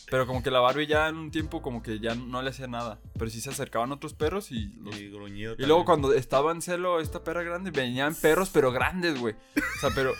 Pero 0.09 0.25
como 0.27 0.41
que 0.43 0.49
la 0.51 0.59
Barbie 0.59 0.87
ya 0.87 1.07
en 1.09 1.17
un 1.17 1.31
tiempo 1.31 1.61
como 1.61 1.83
que 1.83 1.99
ya 1.99 2.15
no 2.15 2.41
le 2.41 2.49
hacía 2.49 2.67
nada. 2.67 2.99
Pero 3.17 3.29
sí 3.29 3.41
se 3.41 3.49
acercaban 3.49 3.91
otros 3.91 4.13
perros 4.13 4.51
y 4.51 4.67
los... 4.81 4.97
Y 4.99 5.09
gruñido 5.09 5.53
Y 5.57 5.65
luego 5.65 5.83
también. 5.83 5.85
cuando 5.85 6.13
estaba 6.13 6.51
en 6.51 6.61
celo 6.61 6.99
esta 6.99 7.23
perra 7.23 7.43
grande, 7.43 7.71
venían 7.71 8.15
perros 8.15 8.49
pero 8.51 8.71
grandes, 8.71 9.19
güey. 9.19 9.35
O 9.55 9.79
sea, 9.79 9.89
pero... 9.93 10.13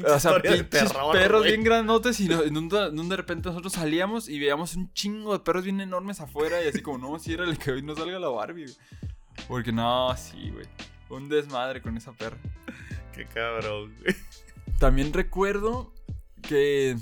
O 0.00 0.18
sea, 0.18 0.38
de 0.38 0.64
terror, 0.64 1.12
perros 1.12 1.44
bien 1.44 1.62
grandotes 1.64 2.18
y 2.20 2.28
no- 2.28 2.42
en 2.42 2.56
un, 2.56 2.74
en 2.74 2.98
un 2.98 3.08
de 3.08 3.16
repente 3.16 3.48
nosotros 3.50 3.72
salíamos 3.74 4.28
y 4.28 4.38
veíamos 4.38 4.74
un 4.76 4.92
chingo 4.94 5.32
de 5.34 5.40
perros 5.40 5.64
bien 5.64 5.80
enormes 5.80 6.20
afuera 6.20 6.62
y 6.64 6.68
así 6.68 6.80
como, 6.80 6.98
no, 6.98 7.18
si 7.18 7.34
era 7.34 7.44
el 7.44 7.58
que 7.58 7.72
hoy 7.72 7.82
no 7.82 7.94
salga 7.94 8.18
la 8.18 8.28
Barbie, 8.28 8.64
güey. 8.64 8.76
Porque 9.48 9.72
no, 9.72 10.14
sí, 10.16 10.50
güey. 10.50 10.66
Un 11.10 11.28
desmadre 11.28 11.82
con 11.82 11.96
esa 11.96 12.12
perra. 12.12 12.38
Qué 13.14 13.26
cabrón, 13.26 13.94
güey. 14.00 14.16
También 14.78 15.12
recuerdo 15.12 15.92
que 16.40 16.96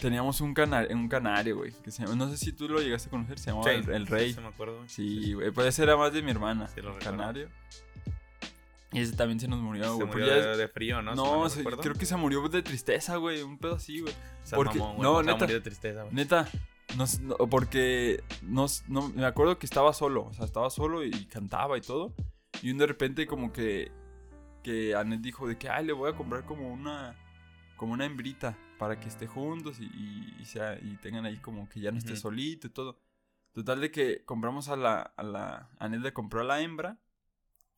teníamos 0.00 0.40
un, 0.40 0.54
cana- 0.54 0.86
un 0.90 1.08
canario, 1.08 1.56
güey. 1.58 1.72
Que 1.84 1.90
se 1.92 2.02
llama- 2.02 2.16
no 2.16 2.28
sé 2.28 2.36
si 2.36 2.52
tú 2.52 2.68
lo 2.68 2.80
llegaste 2.80 3.08
a 3.08 3.10
conocer, 3.10 3.38
se 3.38 3.50
llamaba 3.50 3.70
el, 3.72 3.88
el 3.90 4.06
Rey. 4.08 4.32
Sí, 4.34 4.40
me 4.40 4.48
acuerdo, 4.48 4.76
güey. 4.78 4.88
Sí, 4.88 5.32
güey, 5.34 5.50
pues 5.52 5.68
ese 5.68 5.84
era 5.84 5.96
más 5.96 6.12
de 6.12 6.22
mi 6.22 6.30
hermana, 6.32 6.66
Sí, 6.68 6.80
lo 6.80 6.94
recuerdo. 6.98 7.48
Y 8.92 9.00
ese 9.00 9.16
también 9.16 9.40
se 9.40 9.48
nos 9.48 9.60
murió, 9.60 9.84
Se 9.84 9.90
güey. 9.90 10.06
murió 10.06 10.26
porque 10.26 10.40
ya 10.42 10.56
de, 10.56 10.68
frío, 10.68 11.02
¿no? 11.02 11.14
No, 11.14 11.48
se- 11.48 11.64
creo 11.64 11.94
que 11.94 12.04
se 12.06 12.16
murió 12.16 12.46
de 12.48 12.62
tristeza, 12.62 13.16
güey. 13.16 13.42
Un 13.42 13.58
pedo 13.58 13.76
así, 13.76 14.00
güey. 14.00 14.14
Se 14.42 14.54
porque- 14.56 14.78
mamó, 14.78 14.94
güey, 14.96 15.02
no, 15.02 15.22
se 15.24 15.30
a 15.30 15.32
neta. 15.32 15.46
de 15.46 15.60
tristeza, 15.60 16.02
güey. 16.02 16.14
Neta, 16.14 16.48
no, 16.96 17.06
porque 17.48 18.22
no, 18.42 18.66
me 19.14 19.24
acuerdo 19.24 19.58
que 19.58 19.66
estaba 19.66 19.92
solo, 19.94 20.26
o 20.26 20.32
sea, 20.34 20.44
estaba 20.44 20.68
solo 20.70 21.04
y 21.04 21.10
cantaba 21.26 21.78
y 21.78 21.80
todo. 21.80 22.12
Y 22.60 22.70
un 22.70 22.78
de 22.78 22.86
repente 22.86 23.26
como 23.26 23.52
que 23.52 23.90
que 24.62 24.94
Anet 24.94 25.20
dijo 25.20 25.48
de 25.48 25.58
que, 25.58 25.68
ay, 25.68 25.84
le 25.86 25.92
voy 25.92 26.08
a 26.10 26.14
comprar 26.14 26.44
como 26.44 26.72
una 26.72 27.16
como 27.76 27.94
una 27.94 28.04
hembrita 28.04 28.56
para 28.78 29.00
que 29.00 29.08
esté 29.08 29.26
juntos 29.26 29.80
y, 29.80 29.84
y- 29.86 30.36
y 30.40 30.44
sea, 30.44 30.78
y 30.80 30.96
tengan 30.98 31.24
ahí 31.26 31.38
como 31.38 31.68
que 31.68 31.80
ya 31.80 31.90
no 31.90 31.98
esté 31.98 32.14
solito 32.16 32.68
y 32.68 32.70
todo. 32.70 33.00
Total 33.52 33.80
de 33.80 33.90
que 33.90 34.24
compramos 34.24 34.68
a 34.68 34.76
la, 34.76 35.00
a 35.00 35.22
la, 35.24 35.68
Anet 35.78 36.00
le 36.00 36.12
compró 36.12 36.42
a 36.42 36.44
la 36.44 36.60
hembra, 36.60 36.98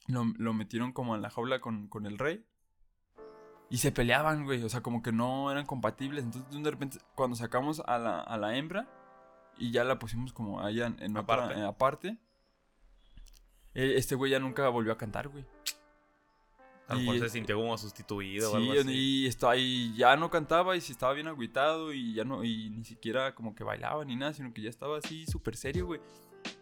lo, 0.06 0.24
lo 0.36 0.52
metieron 0.52 0.92
como 0.92 1.14
en 1.14 1.22
la 1.22 1.30
jaula 1.30 1.60
con, 1.60 1.88
con 1.88 2.06
el 2.06 2.18
rey. 2.18 2.44
Y 3.70 3.78
se 3.78 3.90
peleaban, 3.92 4.44
güey. 4.44 4.62
O 4.62 4.68
sea, 4.68 4.82
como 4.82 5.02
que 5.02 5.10
no 5.12 5.50
eran 5.50 5.66
compatibles. 5.66 6.24
Entonces, 6.24 6.62
de 6.62 6.70
repente, 6.70 6.98
cuando 7.14 7.34
sacamos 7.36 7.80
a 7.86 7.98
la, 7.98 8.20
a 8.20 8.36
la 8.38 8.56
hembra 8.56 8.88
y 9.58 9.70
ya 9.70 9.84
la 9.84 9.98
pusimos 9.98 10.32
como 10.32 10.60
allá 10.60 10.86
en, 10.86 11.02
en 11.02 11.16
otra- 11.16 11.34
Aparte. 11.36 11.54
en 11.58 11.64
aparte, 11.64 12.18
eh, 13.74 13.94
este 13.96 14.14
güey 14.14 14.30
ya 14.32 14.38
nunca 14.38 14.68
volvió 14.68 14.92
a 14.92 14.98
cantar, 14.98 15.28
güey. 15.28 15.44
A 16.86 16.94
lo 16.94 17.00
mejor 17.00 17.18
se 17.20 17.28
sintió 17.30 17.56
como 17.56 17.78
sustituido 17.78 18.52
o 18.52 18.56
algo 18.56 18.72
así. 18.72 18.90
y, 18.92 19.26
está, 19.26 19.56
y 19.56 19.94
ya 19.96 20.16
no 20.16 20.28
cantaba 20.28 20.76
y 20.76 20.82
sí 20.82 20.92
estaba 20.92 21.14
bien 21.14 21.28
agüitado 21.28 21.94
y 21.94 22.12
ya 22.12 22.24
no, 22.24 22.44
y 22.44 22.68
ni 22.68 22.84
siquiera 22.84 23.34
como 23.34 23.54
que 23.54 23.64
bailaba 23.64 24.04
ni 24.04 24.16
nada, 24.16 24.34
sino 24.34 24.52
que 24.52 24.60
ya 24.60 24.68
estaba 24.68 24.98
así 24.98 25.24
súper 25.26 25.56
serio, 25.56 25.86
güey. 25.86 26.00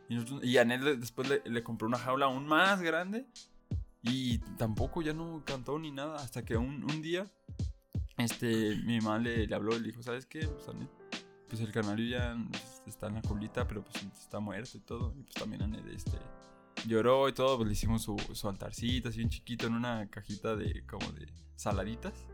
Y, 0.09 0.15
nosotros- 0.17 0.45
y 0.45 0.59
Anel 0.59 1.01
después 1.01 1.29
le, 1.29 1.43
le 1.45 1.63
compró 1.63 1.89
una 1.89 1.99
jaula 1.99 2.27
aún 2.27 2.47
más 2.47 2.81
grande. 2.83 3.27
Y 4.03 4.39
tampoco 4.59 5.01
ya 5.03 5.13
no 5.13 5.43
cantó 5.45 5.79
ni 5.79 5.91
nada. 5.91 6.17
Hasta 6.17 6.45
que 6.45 6.57
un, 6.57 6.85
un 6.85 7.03
día, 7.03 7.31
este, 8.17 8.77
mi 8.85 9.01
mamá 9.01 9.19
le, 9.19 9.47
le 9.47 9.55
habló 9.55 9.77
y 9.77 9.81
le 9.81 9.87
dijo, 9.89 10.03
¿sabes 10.03 10.27
qué? 10.27 10.47
Pues, 10.47 10.69
Anel, 10.69 10.89
pues 11.49 11.61
el 11.61 11.71
canario 11.73 12.07
ya 12.07 12.37
está 12.87 13.07
en 13.09 13.15
la 13.15 13.23
jaulita, 13.23 13.67
pero 13.69 13.85
pues 13.85 14.03
está 14.21 14.41
muerto 14.41 14.77
y 14.77 14.81
todo. 14.81 15.15
Y 15.19 15.23
pues 15.23 15.35
también 15.35 15.63
Anel, 15.63 15.89
este, 15.89 16.19
lloró 16.87 17.29
y 17.29 17.33
todo. 17.33 17.57
Pues 17.59 17.69
le 17.69 17.73
hicimos 17.75 18.03
su, 18.03 18.17
su 18.33 18.49
altarcito 18.49 19.09
así 19.09 19.19
bien 19.19 19.31
chiquito 19.31 19.67
en 19.67 19.75
una 19.75 20.09
cajita 20.11 20.57
de, 20.57 20.85
como 20.87 21.13
de 21.13 21.27
saladitas. 21.57 22.27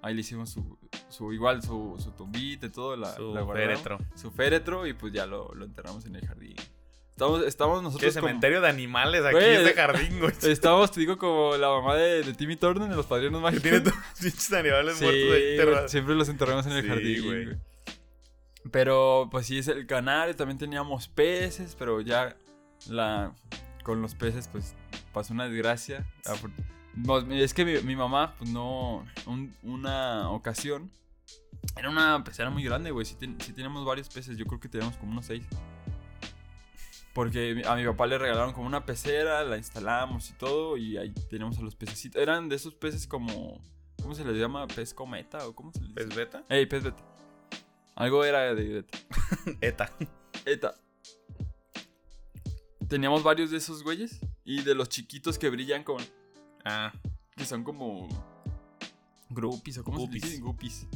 Ahí 0.00 0.14
le 0.14 0.22
hicimos 0.22 0.50
su, 0.50 0.78
su 1.08 1.32
igual, 1.32 1.62
su, 1.62 1.94
su 1.98 2.10
tumbita 2.12 2.66
y 2.66 2.70
todo. 2.70 2.96
La, 2.96 3.14
Su 3.14 3.34
la 3.34 3.42
guardamos 3.42 3.80
féretro. 3.82 3.98
su 4.16 4.30
féretro 4.30 4.86
y 4.86 4.94
pues 4.94 5.12
ya 5.12 5.26
lo, 5.26 5.54
lo 5.54 5.64
enterramos 5.64 6.06
en 6.06 6.16
el 6.16 6.26
jardín. 6.26 6.56
Estamos, 7.22 7.46
estamos 7.46 7.78
¿Qué 7.78 7.82
nosotros 7.84 8.14
como, 8.14 8.26
cementerio 8.26 8.60
de 8.60 8.68
animales 8.68 9.24
aquí 9.24 9.34
Güey, 9.34 9.54
es 9.56 9.64
de 9.64 9.74
jardín, 9.74 10.18
güey? 10.20 10.32
Estamos, 10.42 10.90
te 10.90 11.00
digo, 11.00 11.18
como 11.18 11.56
la 11.56 11.68
mamá 11.68 11.94
de, 11.94 12.22
de 12.22 12.34
Timmy 12.34 12.56
Turner 12.56 12.90
en 12.90 12.96
Los 12.96 13.06
Padrinos 13.06 13.38
Que 13.38 13.42
Mágicos. 13.42 13.62
tiene 13.62 13.80
todos 13.80 13.96
los 13.96 14.20
pinches 14.20 14.52
animales 14.52 14.96
Sí, 14.96 15.04
muertos 15.04 15.32
ahí 15.32 15.50
enterrados. 15.52 15.90
siempre 15.90 16.14
los 16.14 16.28
enterramos 16.28 16.66
en 16.66 16.72
el 16.72 16.82
Sí, 16.82 16.88
jardín, 16.88 17.24
güey. 17.24 17.44
güey. 17.46 17.56
Pero 18.70 19.28
pues 19.30 19.46
sí, 19.46 19.58
es 19.58 19.68
el 19.68 19.86
canario, 19.86 20.34
también 20.36 20.58
teníamos 20.58 21.08
peces, 21.08 21.74
pero 21.78 22.00
ya 22.00 22.36
la 22.88 23.32
con 23.82 24.00
los 24.00 24.14
peces 24.14 24.48
pues 24.48 24.74
pasó 25.12 25.32
una 25.34 25.48
desgracia. 25.48 26.06
Es 27.30 27.54
que 27.54 27.64
mi, 27.64 27.78
mi 27.82 27.96
mamá, 27.96 28.34
pues 28.38 28.50
no, 28.50 29.04
un- 29.26 29.54
una 29.62 30.30
ocasión, 30.30 30.90
era 31.76 31.88
una 31.90 32.22
pecera 32.22 32.50
muy 32.50 32.62
grande, 32.62 32.90
güey, 32.90 33.04
sí, 33.06 33.16
ten- 33.18 33.40
sí 33.40 33.52
teníamos 33.52 33.84
varios 33.84 34.08
peces, 34.08 34.36
yo 34.36 34.44
creo 34.46 34.60
que 34.60 34.68
teníamos 34.68 34.96
como 34.96 35.12
unos 35.12 35.26
seis. 35.26 35.44
Porque 37.14 37.62
a 37.66 37.74
mi 37.76 37.84
papá 37.84 38.06
le 38.06 38.16
regalaron 38.16 38.52
como 38.54 38.66
una 38.66 38.86
pecera, 38.86 39.44
la 39.44 39.58
instalamos 39.58 40.30
y 40.30 40.32
todo, 40.34 40.76
y 40.78 40.96
ahí 40.96 41.10
teníamos 41.28 41.58
a 41.58 41.62
los 41.62 41.76
pececitos. 41.76 42.20
Eran 42.20 42.48
de 42.48 42.56
esos 42.56 42.74
peces 42.74 43.06
como, 43.06 43.60
¿cómo 44.00 44.14
se 44.14 44.24
les 44.24 44.36
llama? 44.36 44.66
¿Pez 44.66 44.94
cometa 44.94 45.46
o 45.46 45.54
cómo 45.54 45.72
se 45.72 45.82
les? 45.82 45.96
¿Es 45.96 46.14
beta? 46.16 46.42
Ey, 46.48 46.64
pez 46.66 46.84
beta. 46.84 47.02
Algo 47.96 48.24
era 48.24 48.54
de 48.54 48.64
beta. 48.68 48.98
Eta. 49.60 49.92
Eta. 50.46 50.74
Teníamos 52.88 53.22
varios 53.22 53.50
de 53.50 53.58
esos 53.58 53.82
güeyes. 53.82 54.18
Y 54.44 54.62
de 54.62 54.74
los 54.74 54.88
chiquitos 54.88 55.38
que 55.38 55.50
brillan 55.50 55.84
como. 55.84 56.00
Ah, 56.64 56.92
Que 57.36 57.44
son 57.44 57.62
como. 57.64 58.08
Groupies 59.30 59.78
o 59.78 59.84
como 59.84 59.98
se 59.98 60.04
Guppies. 60.06 60.22
dice. 60.22 60.40
Guppies. 60.40 60.86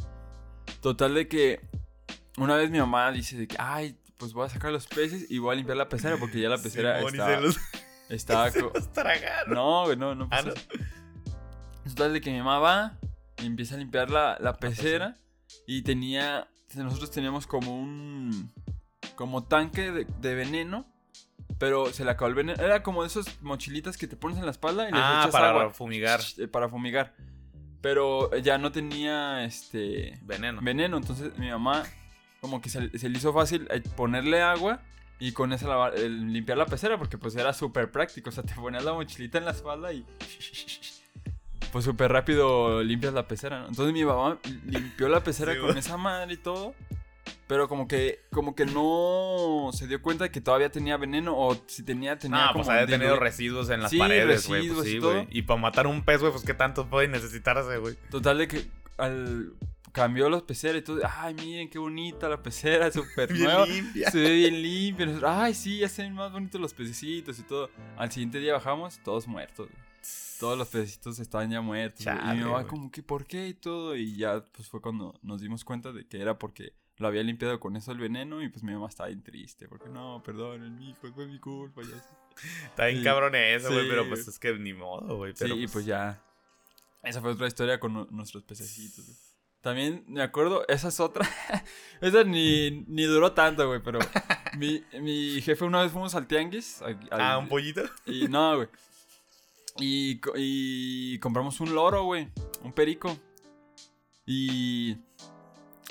Total 0.81 1.14
de 1.14 1.29
que. 1.29 1.61
Una 2.39 2.57
vez 2.57 2.71
mi 2.71 2.79
mamá 2.79 3.12
dice 3.12 3.37
de 3.37 3.47
que. 3.47 3.57
Ay, 3.59 3.99
pues 4.19 4.33
voy 4.33 4.47
a 4.47 4.49
sacar 4.49 4.73
los 4.73 4.87
peces 4.87 5.31
y 5.31 5.39
voy 5.39 5.53
a 5.53 5.57
limpiar 5.57 5.77
la 5.77 5.89
pecera. 5.89 6.17
Porque 6.19 6.41
ya 6.41 6.49
la 6.49 6.59
pecera 6.59 7.01
y 7.03 7.07
está. 7.07 8.51
se 8.51 8.61
los, 8.62 8.73
se 8.73 8.89
tragaron. 8.93 9.55
No, 9.55 9.85
güey, 9.85 9.97
no, 9.97 10.14
no. 10.14 10.25
Ah, 10.31 10.43
pasó 10.43 10.49
¿no? 10.49 11.91
Total 11.91 12.12
de 12.12 12.21
que 12.21 12.31
mi 12.31 12.39
mamá 12.39 12.59
va 12.59 12.99
y 13.43 13.47
empieza 13.47 13.75
a 13.75 13.79
limpiar 13.79 14.11
la, 14.11 14.37
la 14.41 14.55
pecera. 14.55 15.17
Y 15.67 15.83
tenía. 15.83 16.49
Nosotros 16.75 17.11
teníamos 17.11 17.47
como 17.47 17.79
un. 17.81 18.53
Como 19.14 19.45
tanque 19.45 19.93
de, 19.93 20.05
de 20.21 20.35
veneno. 20.35 20.87
Pero 21.59 21.93
se 21.93 22.05
le 22.05 22.11
acabó 22.11 22.29
el 22.29 22.35
veneno. 22.35 22.62
Era 22.62 22.83
como 22.83 23.03
de 23.03 23.09
esos 23.09 23.41
mochilitas 23.41 23.97
que 23.97 24.07
te 24.07 24.17
pones 24.17 24.37
en 24.39 24.45
la 24.45 24.51
espalda 24.51 24.89
y 24.89 24.93
les 24.93 25.01
Ah, 25.03 25.21
echas 25.23 25.33
para 25.33 25.51
agua. 25.51 25.71
fumigar. 25.71 26.21
Eh, 26.39 26.49
Para 26.49 26.69
fumigar. 26.69 27.14
Pero 27.81 28.37
ya 28.39 28.59
no 28.59 28.73
tenía 28.73 29.45
este. 29.45 30.19
Veneno. 30.23 30.61
Veneno. 30.62 30.97
Entonces 30.97 31.37
mi 31.39 31.49
mamá. 31.51 31.85
Como 32.47 32.61
que 32.61 32.68
se, 32.70 32.97
se 32.99 33.09
le 33.09 33.18
hizo 33.18 33.32
fácil 33.32 33.66
eh, 33.70 33.82
ponerle 33.97 34.40
agua. 34.42 34.80
Y 35.18 35.32
con 35.32 35.53
eso 35.53 35.86
el- 35.94 36.32
limpiar 36.32 36.59
la 36.59 36.66
pecera. 36.66 36.97
Porque 36.99 37.18
pues 37.18 37.34
era 37.36 37.53
súper 37.53 37.90
práctico. 37.90 38.28
O 38.30 38.32
sea, 38.32 38.44
te 38.44 38.55
ponías 38.55 38.84
la 38.84 38.92
mochilita 38.92 39.38
en 39.38 39.44
la 39.47 39.51
espalda 39.51 39.92
y. 39.92 40.05
Pues 41.72 41.84
súper 41.84 42.11
rápido 42.12 42.82
limpias 42.82 43.12
la 43.12 43.26
pecera, 43.26 43.61
¿no? 43.61 43.68
Entonces 43.68 43.92
mi 43.92 44.05
mamá 44.05 44.38
limpió 44.66 45.09
la 45.09 45.22
pecera 45.22 45.53
Sí, 45.55 45.61
con 45.61 45.76
esa 45.76 45.97
madre 45.97 46.34
y 46.34 46.36
todo. 46.36 46.74
Pero 47.49 47.68
como 47.68 47.86
que, 47.86 48.20
como 48.32 48.55
que 48.55 48.66
no 48.66 49.70
se 49.72 49.86
dio 49.86 50.03
cuenta 50.03 50.24
de 50.24 50.30
que 50.30 50.40
todavía 50.40 50.70
tenía 50.70 50.97
veneno. 50.97 51.36
O 51.36 51.57
si 51.66 51.82
tenía, 51.82 52.18
tenía 52.18 52.47
No, 52.47 52.53
como. 52.53 52.64
pues 52.64 52.76
ha 52.82 52.86
tenido 52.86 53.18
residuos 53.18 53.68
en 53.70 53.82
las 53.82 53.90
Sí, 53.90 53.99
paredes, 53.99 54.47
güey. 54.49 54.68
Pues 54.68 54.86
sí, 54.88 54.99
güey. 54.99 55.26
Y 55.30 55.42
para 55.42 55.61
matar 55.61 55.86
un 55.86 56.03
pez, 56.05 56.20
güey, 56.20 56.32
pues 56.32 56.44
qué 56.44 56.55
tanto 56.55 56.86
puede 56.88 57.09
necesitarse, 57.09 57.78
güey. 57.78 57.97
Total 58.11 58.38
de 58.38 58.49
que 58.49 58.66
al 58.99 59.53
cambió 59.97 60.28
los 60.28 60.42
peceras 60.42 60.82
y 60.82 60.84
todo. 60.84 61.01
Ay, 61.11 61.32
miren 61.34 61.68
qué 61.70 61.78
bonita 61.78 62.28
la 62.28 62.42
pecera, 62.42 62.90
súper 62.92 63.30
nueva. 63.32 63.64
limpia. 63.66 64.11
Se 64.11 64.20
ve 64.20 64.30
bien 64.34 64.62
limpia. 64.62 65.09
Ay, 65.24 65.55
sí, 65.55 65.78
ya 65.78 65.88
se 65.88 66.03
ven 66.03 66.12
más 66.14 66.30
bonitos 66.30 66.61
los 66.61 66.74
pececitos 66.74 67.38
y 67.38 67.42
todo. 67.42 67.70
Al 67.97 68.12
siguiente 68.12 68.38
día 68.38 68.53
bajamos, 68.53 68.99
todos 69.03 69.26
muertos. 69.26 69.68
Todos 70.38 70.59
los 70.59 70.68
pececitos 70.68 71.18
estaban 71.18 71.51
ya 71.51 71.62
muertos. 71.62 72.05
y 72.07 72.36
mi 72.36 72.44
mamá 72.44 72.66
como 72.66 72.90
que, 72.92 73.03
¿por 73.03 73.24
qué? 73.24 73.49
Y 73.49 73.55
todo. 73.55 73.97
Y 73.97 74.16
ya, 74.16 74.44
pues 74.53 74.68
fue 74.68 74.82
cuando 74.82 75.18
nos 75.22 75.40
dimos 75.40 75.64
cuenta 75.64 75.92
de 75.92 76.07
que 76.07 76.20
era 76.20 76.38
porque 76.38 76.74
lo 76.99 77.09
había 77.09 77.22
limpiado 77.22 77.59
con 77.59 77.74
eso 77.74 77.90
el 77.92 77.99
veneno. 77.99 78.42
Y 78.42 78.51
pues 78.51 78.62
mi 78.62 78.72
mamá 78.72 78.88
estaba 78.88 79.09
bien 79.09 79.22
triste. 79.22 79.66
Porque 79.66 79.88
no, 79.88 80.22
perdón, 80.22 80.76
mi 80.76 80.90
hijo, 80.90 81.11
fue 81.14 81.26
mi 81.26 81.38
culpa. 81.38 81.80
Ya 81.82 81.88
sé". 81.88 82.66
Está 82.66 82.84
bien 82.86 82.99
Sí. 82.99 83.05
cabrón 83.05 83.34
eso, 83.34 83.68
güey, 83.70 83.84
Sí, 83.84 83.86
pero 83.88 84.07
pues 84.09 84.28
es 84.28 84.38
que 84.38 84.53
ni 84.59 84.74
modo, 84.74 85.16
güey. 85.16 85.32
Sí, 85.34 85.47
y 85.51 85.66
pues 85.68 85.86
ya. 85.86 86.22
Esa 87.03 87.22
fue 87.22 87.30
otra 87.32 87.47
historia 87.47 87.80
con 87.80 87.94
nu- 87.94 88.09
nuestros 88.11 88.42
pececitos. 88.44 89.07
güey. 89.07 89.16
También 89.61 90.05
me 90.07 90.23
acuerdo, 90.23 90.65
esa 90.69 90.89
es 90.89 91.01
otra. 91.01 91.29
esa 92.01 92.23
ni, 92.25 92.71
ni 92.87 93.03
duró 93.05 93.33
tanto, 93.33 93.67
güey, 93.67 93.83
pero 93.83 93.99
mi, 94.59 94.83
mi 95.01 95.41
jefe 95.43 95.65
una 95.65 95.83
vez 95.83 95.91
fuimos 95.93 96.15
al 96.15 96.27
tianguis. 96.27 96.83
al- 96.83 96.99
al- 97.11 97.21
Ah, 97.21 97.39
un 97.39 97.49
pollito. 97.49 97.83
Y 98.07 98.29
no, 98.29 98.57
güey. 98.57 98.69
Y, 99.79 100.21
y 100.37 101.19
compramos 101.19 101.61
un 101.61 101.75
loro, 101.75 102.05
güey. 102.05 102.29
Un 102.63 102.73
perico. 102.73 103.17
Y. 104.25 104.97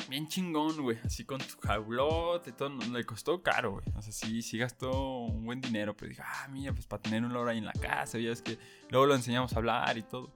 Bien 0.10 0.28
chingón, 0.28 0.82
güey. 0.82 0.98
Así 1.04 1.24
con 1.26 1.40
su 1.42 1.58
jaulote 1.60 2.50
y 2.52 2.54
todo. 2.54 2.70
Le 2.70 3.04
costó 3.06 3.42
caro, 3.44 3.72
güey. 3.74 3.86
O 3.96 4.02
sea, 4.02 4.12
sí, 4.12 4.42
sí 4.42 4.58
gastó 4.58 4.92
un 5.22 5.46
buen 5.46 5.62
dinero. 5.62 5.96
Pero 5.96 6.10
dije, 6.10 6.22
ah, 6.26 6.48
mira, 6.50 6.74
pues 6.74 6.86
para 6.88 7.02
tener 7.02 7.24
un 7.24 7.34
loro 7.34 7.50
ahí 7.50 7.58
en 7.58 7.66
la 7.66 7.74
casa. 7.74 8.18
Ya 8.20 8.32
es 8.32 8.42
que 8.42 8.58
luego 8.90 9.06
lo 9.06 9.16
enseñamos 9.16 9.54
a 9.54 9.58
hablar 9.58 9.98
y 9.98 10.04
todo. 10.04 10.32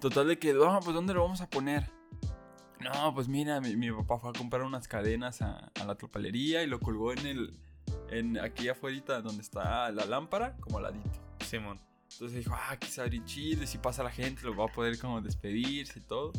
Total 0.00 0.28
de 0.28 0.38
que, 0.38 0.52
no, 0.54 0.78
pues 0.80 0.94
¿dónde 0.94 1.12
lo 1.14 1.22
vamos 1.22 1.40
a 1.40 1.48
poner? 1.50 1.90
No, 2.80 3.14
pues 3.14 3.28
mira, 3.28 3.60
mi, 3.60 3.76
mi 3.76 3.90
papá 3.90 4.18
fue 4.18 4.30
a 4.30 4.32
comprar 4.32 4.62
unas 4.62 4.86
cadenas 4.88 5.42
a, 5.42 5.70
a 5.80 5.84
la 5.84 5.96
tropalería 5.96 6.62
y 6.62 6.66
lo 6.66 6.80
colgó 6.80 7.12
en 7.12 7.26
el. 7.26 7.60
En 8.10 8.38
aquí 8.38 8.68
afuera 8.68 9.20
donde 9.20 9.42
está 9.42 9.90
la 9.90 10.04
lámpara, 10.04 10.56
como 10.60 10.78
al 10.78 10.84
ladito. 10.84 11.10
Simón. 11.44 11.80
Entonces 12.12 12.38
dijo, 12.38 12.54
ah, 12.54 12.76
quizá 12.78 13.02
abrir 13.02 13.24
chido, 13.24 13.62
y 13.62 13.66
si 13.66 13.78
pasa 13.78 14.02
la 14.02 14.10
gente, 14.10 14.42
lo 14.42 14.56
va 14.56 14.66
a 14.66 14.72
poder 14.72 14.98
como 14.98 15.20
despedirse 15.20 15.98
y 15.98 16.02
todo. 16.02 16.32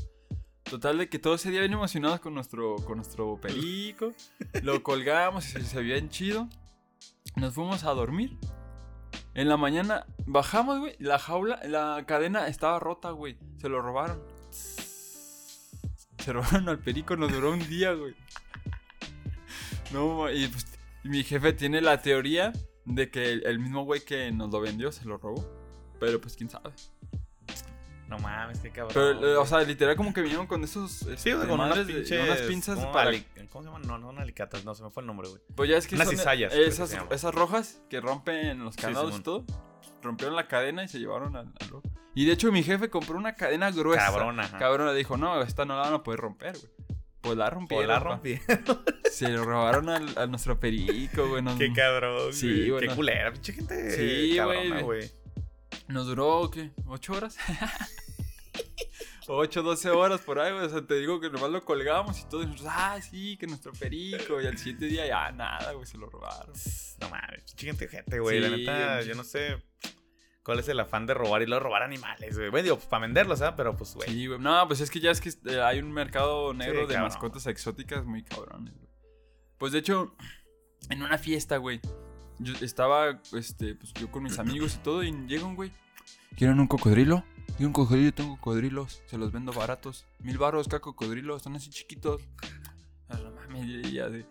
Total 0.64 0.98
de 0.98 1.10
que 1.10 1.20
todo 1.20 1.36
ese 1.36 1.50
día 1.50 1.62
bien 1.62 1.74
emocionados 1.74 2.20
con 2.20 2.34
nuestro, 2.34 2.76
con 2.78 2.98
nuestro 2.98 3.40
perico. 3.40 4.14
lo 4.64 4.84
colgamos 4.84 5.48
y 5.48 5.52
se, 5.52 5.64
se 5.64 5.82
bien 5.82 6.10
chido. 6.10 6.48
Nos 7.36 7.54
fuimos 7.54 7.84
a 7.84 7.92
dormir. 7.92 8.38
En 9.34 9.48
la 9.48 9.58
mañana 9.58 10.06
bajamos, 10.26 10.80
güey. 10.80 10.96
La 11.00 11.18
jaula, 11.18 11.60
la 11.66 12.04
cadena 12.06 12.48
estaba 12.48 12.80
rota, 12.80 13.12
güey. 13.12 13.38
Se 13.58 13.70
lo 13.70 13.82
robaron. 13.82 14.22
Se 16.20 16.34
robaron 16.34 16.70
al 16.70 16.80
perico, 16.80 17.16
nos 17.16 17.32
duró 17.32 17.52
un 17.52 17.68
día, 17.68 17.94
güey. 17.94 18.14
No, 19.92 20.30
y 20.32 20.48
pues 20.48 20.66
mi 21.04 21.24
jefe 21.24 21.54
tiene 21.54 21.82
la 21.82 22.02
teoría 22.02 22.54
de 22.86 23.10
que 23.10 23.32
el, 23.32 23.60
mismo 23.60 23.84
güey 23.84 24.04
que 24.04 24.32
nos 24.32 24.52
lo 24.52 24.62
vendió 24.62 24.92
se 24.92 25.06
lo 25.06 25.18
robó. 25.18 25.48
Pero 26.00 26.20
pues 26.22 26.36
quién 26.36 26.50
sabe. 26.50 26.72
No 28.08 28.18
mames, 28.20 28.60
qué 28.60 28.72
cabrón. 28.72 28.94
Pero, 28.94 29.34
eh, 29.34 29.38
o 29.38 29.46
sea, 29.46 29.62
literal 29.62 29.96
como 29.96 30.14
que 30.14 30.22
vinieron 30.22 30.48
con 30.48 30.64
esos... 30.64 30.92
Sí, 30.92 31.10
este, 31.12 31.36
con 31.36 31.52
unas 31.52 31.86
de- 31.86 31.94
pinches. 31.94 32.24
unas 32.24 32.42
pinzas 32.42 32.80
¿cómo, 32.80 32.92
para... 32.92 33.12
¿Cómo 33.50 33.64
se 33.64 33.70
llaman? 33.70 33.82
No, 33.84 33.98
no, 34.00 34.12
no 34.12 34.22
alicatas, 34.22 34.66
no, 34.66 34.74
se 34.74 34.84
me 34.84 34.90
fue 34.90 35.02
el 35.02 35.08
nombre, 35.08 35.30
güey. 35.30 35.42
Pues 35.56 35.70
ya 35.70 35.78
es 35.78 35.86
que 35.86 35.96
Unas 35.96 36.08
son 36.08 36.18
cizallas, 36.18 36.52
que 36.52 36.66
esas, 36.66 36.98
esas 37.12 37.36
rojas 37.36 37.82
que 37.88 38.02
rompen 38.02 38.64
los 38.64 38.74
Sí, 38.74 38.82
candados 38.82 39.20
y 39.20 39.22
todo. 39.22 39.46
Rompieron 40.02 40.36
la 40.36 40.48
cadena 40.48 40.84
y 40.84 40.88
se 40.88 40.98
llevaron 40.98 41.36
al, 41.36 41.54
al 41.60 41.70
loco. 41.70 41.88
Y 42.20 42.26
de 42.26 42.34
hecho 42.34 42.52
mi 42.52 42.64
jefe 42.64 42.90
compró 42.90 43.18
una 43.18 43.34
cadena 43.36 43.72
gruesa. 43.72 44.08
Cabrona, 44.08 44.44
ajá. 44.44 44.58
Cabrona 44.58 44.92
dijo, 44.92 45.16
no, 45.16 45.42
esta 45.42 45.64
no 45.64 45.76
la 45.78 45.84
van 45.84 45.94
a 45.94 46.04
poder 46.04 46.20
romper, 46.20 46.52
güey. 46.52 46.70
Pues 47.22 47.38
la 47.38 47.50
rompieron. 47.50 47.86
Pues 47.86 47.88
la 47.88 48.00
rompí. 48.00 48.40
Se 49.10 49.30
lo 49.30 49.46
robaron 49.46 49.88
al, 49.88 50.18
a 50.18 50.28
nuestro 50.28 50.60
perico, 50.60 51.30
güey. 51.30 51.42
Nos, 51.42 51.58
Qué 51.58 51.72
cabrón. 51.72 52.34
Sí, 52.34 52.70
güey. 52.72 52.90
Qué 52.90 52.94
culera, 52.94 53.32
pinche 53.32 53.54
gente. 53.54 53.92
Sí, 53.96 54.36
cabrona, 54.36 54.82
güey. 54.82 55.10
nos 55.88 56.08
duró, 56.08 56.52
¿qué? 56.52 56.72
¿Ocho 56.88 57.14
horas? 57.14 57.38
8, 59.28 59.64
12 59.64 59.90
horas 59.92 60.20
por 60.20 60.40
ahí, 60.40 60.52
güey. 60.52 60.66
O 60.66 60.70
sea, 60.70 60.86
te 60.86 60.96
digo 60.96 61.22
que 61.22 61.30
nomás 61.30 61.52
lo 61.52 61.64
colgamos 61.64 62.20
y 62.20 62.26
todo. 62.28 62.44
Y 62.44 62.48
nosotros, 62.48 62.68
ah, 62.70 63.00
sí, 63.02 63.38
que 63.38 63.48
nuestro 63.48 63.72
perico. 63.72 64.42
Y 64.42 64.46
al 64.46 64.58
siguiente 64.58 64.88
día 64.88 65.08
ya 65.08 65.32
nada, 65.32 65.72
güey, 65.72 65.86
se 65.86 65.98
lo 65.98 66.10
robaron. 66.10 66.52
No 67.00 67.10
mames, 67.10 67.44
pinche 67.46 67.66
gente 67.68 67.88
gente, 67.88 68.20
güey. 68.20 68.42
La 68.42 68.50
Sí, 68.50 68.56
neta, 68.58 68.96
güey. 68.96 69.08
yo 69.08 69.16
no 69.16 69.24
sé 69.24 69.64
cuál 70.50 70.58
es 70.58 70.68
el 70.68 70.80
afán 70.80 71.06
de 71.06 71.14
robar 71.14 71.44
y 71.44 71.46
luego 71.46 71.66
robar 71.66 71.84
animales, 71.84 72.36
güey. 72.36 72.50
Bueno, 72.50 72.64
digo, 72.64 72.76
pues, 72.78 72.88
para 72.88 73.02
venderlos, 73.02 73.38
¿sabes? 73.38 73.54
Pero 73.56 73.78
pues, 73.78 73.94
güey. 73.94 74.10
Sí, 74.10 74.26
güey. 74.26 74.40
No, 74.40 74.68
pues 74.68 74.82
es 74.82 74.90
que 74.90 75.00
ya 75.00 75.12
es 75.12 75.22
que 75.22 75.30
eh, 75.46 75.62
hay 75.62 75.78
un 75.78 75.92
mercado 75.92 76.56
negro 76.56 76.88
de 76.88 76.96
cabrón. 76.96 77.04
mascotas 77.04 77.46
exóticas 77.46 78.04
muy 78.04 78.24
cabrones, 78.24 78.74
güey. 78.74 78.90
Pues 79.60 79.74
de 79.74 79.78
hecho, 79.78 80.16
en 80.90 81.04
una 81.04 81.20
fiesta, 81.20 81.58
güey, 81.58 81.80
yo 82.40 82.56
estaba, 82.62 83.22
este, 83.34 83.76
pues 83.76 83.94
yo 83.94 84.10
con 84.10 84.24
mis 84.24 84.40
amigos 84.40 84.74
y 84.74 84.78
todo, 84.80 85.04
y 85.04 85.12
llega 85.28 85.46
un 85.46 85.56
güey. 85.56 85.72
¿Quieren 86.36 86.60
un 86.60 86.66
cocodrilo? 86.66 87.24
Quiero 87.50 87.68
un 87.68 87.74
cocodrilo, 87.74 88.12
tengo 88.12 88.36
cocodrilos, 88.38 89.04
se 89.06 89.20
los 89.20 89.32
vendo 89.32 89.54
baratos. 89.54 90.08
Mil 90.18 90.40
baros 90.40 90.68
cada 90.68 90.80
cocodrilo, 90.80 91.38
están 91.38 91.58
así 91.58 91.70
chiquitos. 91.70 92.24
Ah, 93.08 93.20
no 93.24 93.30
mames, 93.34 93.86
y 93.86 93.92
ya 93.92 94.10
de. 94.10 94.26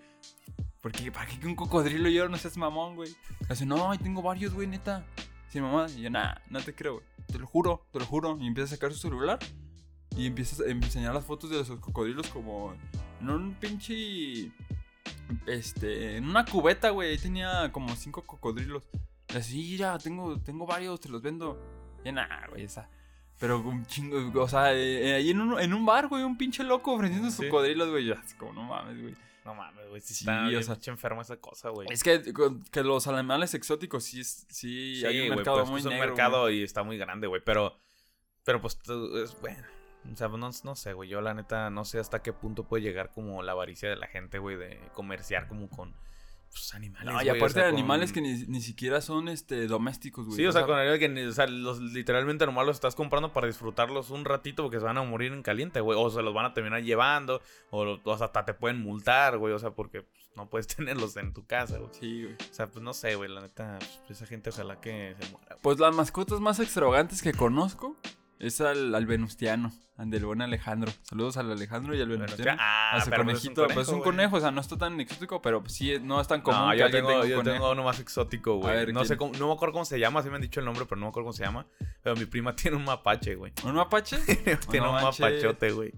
¿Por 0.81 0.91
qué? 0.91 1.13
¿Para 1.13 1.27
qué 1.27 1.39
que 1.39 1.47
un 1.47 1.55
cocodrilo? 1.55 2.09
Yo 2.09 2.29
no 2.29 2.37
seas 2.39 2.57
mamón, 2.57 2.97
güey. 2.97 3.15
Hace, 3.49 3.67
no, 3.67 3.93
ahí 3.93 3.99
tengo 3.99 4.21
varios, 4.21 4.53
güey, 4.53 4.67
neta. 4.67 5.07
Sí, 5.49 5.61
mamá. 5.61 5.87
Y 5.97 6.03
yo, 6.03 6.11
nah, 6.11 6.35
no 6.51 6.61
te 6.61 6.75
creo, 6.75 6.95
güey. 6.95 7.07
Te 7.27 7.39
lo 7.39 7.47
juro, 7.47 7.87
te 7.93 7.99
lo 7.99 8.07
juro. 8.07 8.37
Y 8.41 8.47
empieza 8.47 8.75
a 8.75 8.77
sacar 8.77 8.93
su 8.93 8.99
celular. 8.99 9.39
Y 10.17 10.27
empieza 10.27 10.63
a 10.63 10.69
enseñar 10.69 11.15
las 11.15 11.25
fotos 11.25 11.51
de 11.51 11.61
esos 11.61 11.79
cocodrilos 11.81 12.27
como 12.29 12.75
en 13.21 13.31
un 13.31 13.55
pinche. 13.55 14.51
Este. 15.47 16.17
En 16.17 16.29
una 16.29 16.45
cubeta, 16.45 16.91
güey. 16.91 17.11
Ahí 17.11 17.19
tenía 17.19 17.71
como 17.73 17.95
cinco 17.97 18.23
cocodrilos. 18.27 18.85
Y 19.33 19.37
así, 19.37 19.77
ya, 19.77 19.99
tengo, 19.99 20.39
tengo 20.41 20.67
varios, 20.67 21.01
te 21.01 21.09
los 21.09 21.23
vendo. 21.23 21.61
Y 22.05 22.13
nah, 22.13 22.47
güey, 22.49 22.65
esa. 22.65 22.89
Pero 23.39 23.61
un 23.61 23.87
chingo, 23.87 24.43
o 24.43 24.49
sea, 24.49 24.75
eh, 24.75 25.15
ahí 25.15 25.31
en 25.31 25.41
un, 25.41 25.61
en 25.61 25.73
un 25.73 25.87
bar, 25.87 26.09
güey, 26.09 26.25
un 26.25 26.37
pinche 26.37 26.65
loco 26.65 26.95
ofreciendo 26.95 27.31
Sí. 27.31 27.45
cocodrilos, 27.45 27.89
güey. 27.91 28.07
Ya, 28.07 28.15
así 28.15 28.35
como, 28.37 28.53
no 28.53 28.65
mames, 28.65 29.01
güey. 29.01 29.15
No 29.49 29.55
mames, 29.55 29.89
güey. 29.89 30.03
Sí, 30.03 30.13
Sí, 30.13 30.27
está 30.29 30.73
o 30.73 30.77
sea- 30.77 30.93
enfermo 30.93 31.23
esa 31.23 31.39
cosa, 31.39 31.71
güey. 31.71 31.89
Es 31.91 32.03
que, 32.03 32.23
que 32.71 32.83
los 32.83 33.07
animales 33.07 33.55
exóticos 33.55 34.05
sí, 34.05 34.23
sí, 34.23 34.97
Sí, 34.97 35.07
hay 35.07 35.23
un 35.23 35.37
mercado 35.37 35.61
pues, 35.61 35.71
muy 35.71 35.81
es 35.81 35.87
un 35.87 35.93
negro, 35.93 36.07
mercado 36.09 36.51
y 36.51 36.63
está 36.63 36.83
muy 36.83 36.99
grande, 36.99 37.27
güey. 37.29 37.41
Pero, 37.43 37.75
pero 38.45 38.61
pues, 38.61 38.79
es 39.25 39.41
bueno. 39.41 39.67
O 40.13 40.17
sea, 40.17 40.29
no, 40.29 40.51
no 40.65 40.77
sé, 40.77 40.93
güey. 40.93 41.09
Yo 41.09 41.23
la 41.23 41.33
neta 41.33 41.71
no 41.71 41.87
sé 41.87 41.99
hasta 41.99 42.21
qué 42.23 42.35
punto 42.35 42.65
puede 42.65 42.83
llegar 42.83 43.11
como 43.11 43.43
la 43.43 43.53
avaricia 43.53 43.89
de 43.89 43.97
la 43.97 44.07
gente, 44.07 44.39
güey, 44.39 44.57
de 44.59 44.79
comerciar 44.93 45.49
como 45.49 45.71
con 45.71 45.95
pues, 46.51 46.75
animales. 46.75 47.13
No, 47.13 47.23
y 47.23 47.29
o 47.29 47.33
aparte 47.33 47.55
sea, 47.55 47.65
de 47.65 47.71
con- 47.71 47.79
animales 47.79 48.13
que 48.13 48.21
ni, 48.21 48.33
ni 48.47 48.61
siquiera 48.61 49.01
son 49.01 49.29
este 49.29 49.67
domésticos, 49.67 50.27
güey. 50.27 50.37
Sí, 50.37 50.47
o 50.47 50.53
sea, 50.53 50.67
con 50.67 50.77
animales 50.77 50.99
que 51.01 51.09
ni- 51.09 51.23
o 51.23 51.33
sea, 51.33 51.47
los, 51.47 51.81
literalmente 51.81 52.47
nomás 52.47 52.67
los 52.67 52.77
estás 52.77 52.95
comprando 52.95 53.33
para 53.33 53.47
disfrutarlos 53.47 54.11
un 54.11 54.25
ratito 54.25 54.63
porque 54.63 54.79
se 54.79 54.85
van 54.85 54.99
a 54.99 55.03
morir 55.03 55.33
en 55.33 55.43
caliente, 55.43 55.81
güey. 55.81 55.99
O 56.01 56.11
se 56.11 56.23
los 56.23 56.35
van 56.35 56.47
a 56.47 56.55
terminar 56.55 56.83
llevando, 56.83 57.41
o, 57.71 57.99
o 58.03 58.17
sea, 58.17 58.27
hasta 58.27 58.45
te 58.45 58.55
pueden 58.55 58.81
multar, 58.81 59.39
güey. 59.39 59.53
O 59.55 59.59
sea, 59.59 59.71
porque 59.71 60.03
pues, 60.03 60.31
no 60.37 60.49
puedes 60.49 60.67
tenerlos 60.77 61.17
en 61.17 61.33
tu 61.33 61.47
casa, 61.47 61.79
güey. 61.79 61.91
Sí, 61.93 62.23
güey. 62.25 62.35
O 62.35 62.55
sea, 62.55 62.67
pues 62.69 62.83
no 62.83 62.93
sé, 62.95 63.15
güey, 63.15 63.31
la 63.31 63.41
neta, 63.41 63.79
pues, 64.07 64.19
esa 64.19 64.27
gente 64.27 64.51
ojalá 64.51 64.81
que 64.81 65.15
se 65.21 65.31
muera. 65.31 65.47
güey. 65.51 65.61
Pues 65.63 65.79
las 65.79 65.95
mascotas 65.95 66.41
más 66.41 66.59
extravagantes 66.61 67.23
que 67.23 67.33
conozco 67.33 67.97
es 68.39 68.61
al, 68.61 68.95
al 68.95 69.07
venustiano, 69.07 69.73
al 69.97 70.11
del 70.11 70.25
buen 70.25 70.41
Alejandro. 70.43 70.93
Saludos 71.03 71.37
al 71.37 71.51
Alejandro 71.51 71.95
y 71.95 72.01
al 72.01 72.09
venustiano. 72.09 72.57
ah, 72.61 72.93
a 72.97 73.01
su 73.05 73.11
pero 73.11 73.25
pues 73.25 73.39
es 73.39 73.45
un 73.47 73.55
conejito. 73.55 73.75
Pues 73.75 73.89
es 73.89 73.95
un 73.95 74.01
conejo, 74.03 74.37
o 74.37 74.41
sea, 74.41 74.51
no 74.51 74.61
está 74.61 74.79
tan 74.79 75.01
exótico, 75.01 75.43
pero 75.43 75.63
sí, 75.67 75.99
no 76.03 76.21
es 76.21 76.29
tan 76.29 76.41
común 76.41 76.67
No, 76.67 76.71
que 76.73 76.79
yo 76.79 76.91
tengo, 76.91 77.09
tenga 77.09 77.23
un 77.23 77.29
yo 77.29 77.37
conejo. 77.37 77.55
tengo 77.57 77.73
uno 77.73 77.83
más 77.85 77.99
exótico, 78.01 78.57
güey. 78.59 78.93
No 78.93 79.05
sé 79.05 79.17
no 79.17 79.49
me 79.49 79.53
acuerdo 79.53 79.73
cómo 79.73 79.85
se 79.85 79.99
llama, 79.99 80.23
sí 80.23 80.29
me 80.31 80.37
han 80.37 80.43
dicho 80.43 80.61
el 80.61 80.67
nombre, 80.67 80.85
pero 80.87 81.01
no 81.01 81.07
me 81.07 81.11
acuerdo 81.11 81.27
cómo 81.27 81.33
se 81.33 81.45
llama. 81.45 81.67
Pero 82.03 82.17
mi 82.17 82.27
prima 82.27 82.55
tiene 82.57 82.77
un 82.77 82.85
mapache, 82.85 83.35
güey. 83.35 83.53
¿Un 83.65 83.75
mapache? 83.75 84.19
tiene 84.71 84.87
un 84.89 84.95
mapachote, 84.95 85.73
güey. 85.73 85.93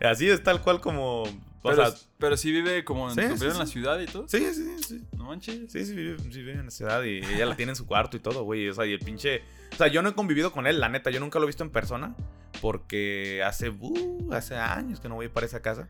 Así 0.00 0.28
es 0.28 0.42
tal 0.42 0.60
cual 0.62 0.80
como. 0.80 1.24
O 1.64 1.70
Pero, 1.70 1.86
sea, 1.90 2.08
pero 2.18 2.36
sí 2.36 2.50
vive 2.50 2.84
como 2.84 3.08
en, 3.08 3.14
Sí, 3.14 3.38
sí, 3.38 3.46
en 3.46 3.58
la 3.58 3.66
ciudad 3.66 4.00
y 4.00 4.06
todo. 4.06 4.26
sí, 4.28 4.44
sí, 4.52 4.76
sí. 4.84 5.02
No 5.16 5.26
manches. 5.26 5.70
Sí, 5.70 5.84
sí 5.86 5.94
vive, 5.94 6.18
sí 6.18 6.28
vive 6.30 6.52
en 6.52 6.64
la 6.64 6.70
ciudad 6.72 7.02
y 7.04 7.18
ella 7.18 7.46
la 7.46 7.54
tiene 7.56 7.70
en 7.70 7.76
su 7.76 7.86
cuarto 7.86 8.16
y 8.16 8.20
todo, 8.20 8.42
güey. 8.42 8.68
O 8.68 8.74
sea, 8.74 8.84
y 8.84 8.92
el 8.92 8.98
pinche. 8.98 9.42
O 9.72 9.76
sea, 9.76 9.86
yo 9.86 10.02
no 10.02 10.08
he 10.08 10.14
convivido 10.14 10.50
con 10.52 10.66
él, 10.66 10.80
la 10.80 10.88
neta. 10.88 11.10
Yo 11.10 11.20
nunca 11.20 11.38
lo 11.38 11.44
he 11.44 11.46
visto 11.46 11.62
en 11.62 11.70
persona. 11.70 12.14
Porque 12.60 13.42
hace. 13.44 13.70
uh, 13.70 14.28
hace 14.32 14.56
años 14.56 14.98
que 15.00 15.08
no 15.08 15.14
voy 15.14 15.28
para 15.28 15.46
esa 15.46 15.62
casa. 15.62 15.88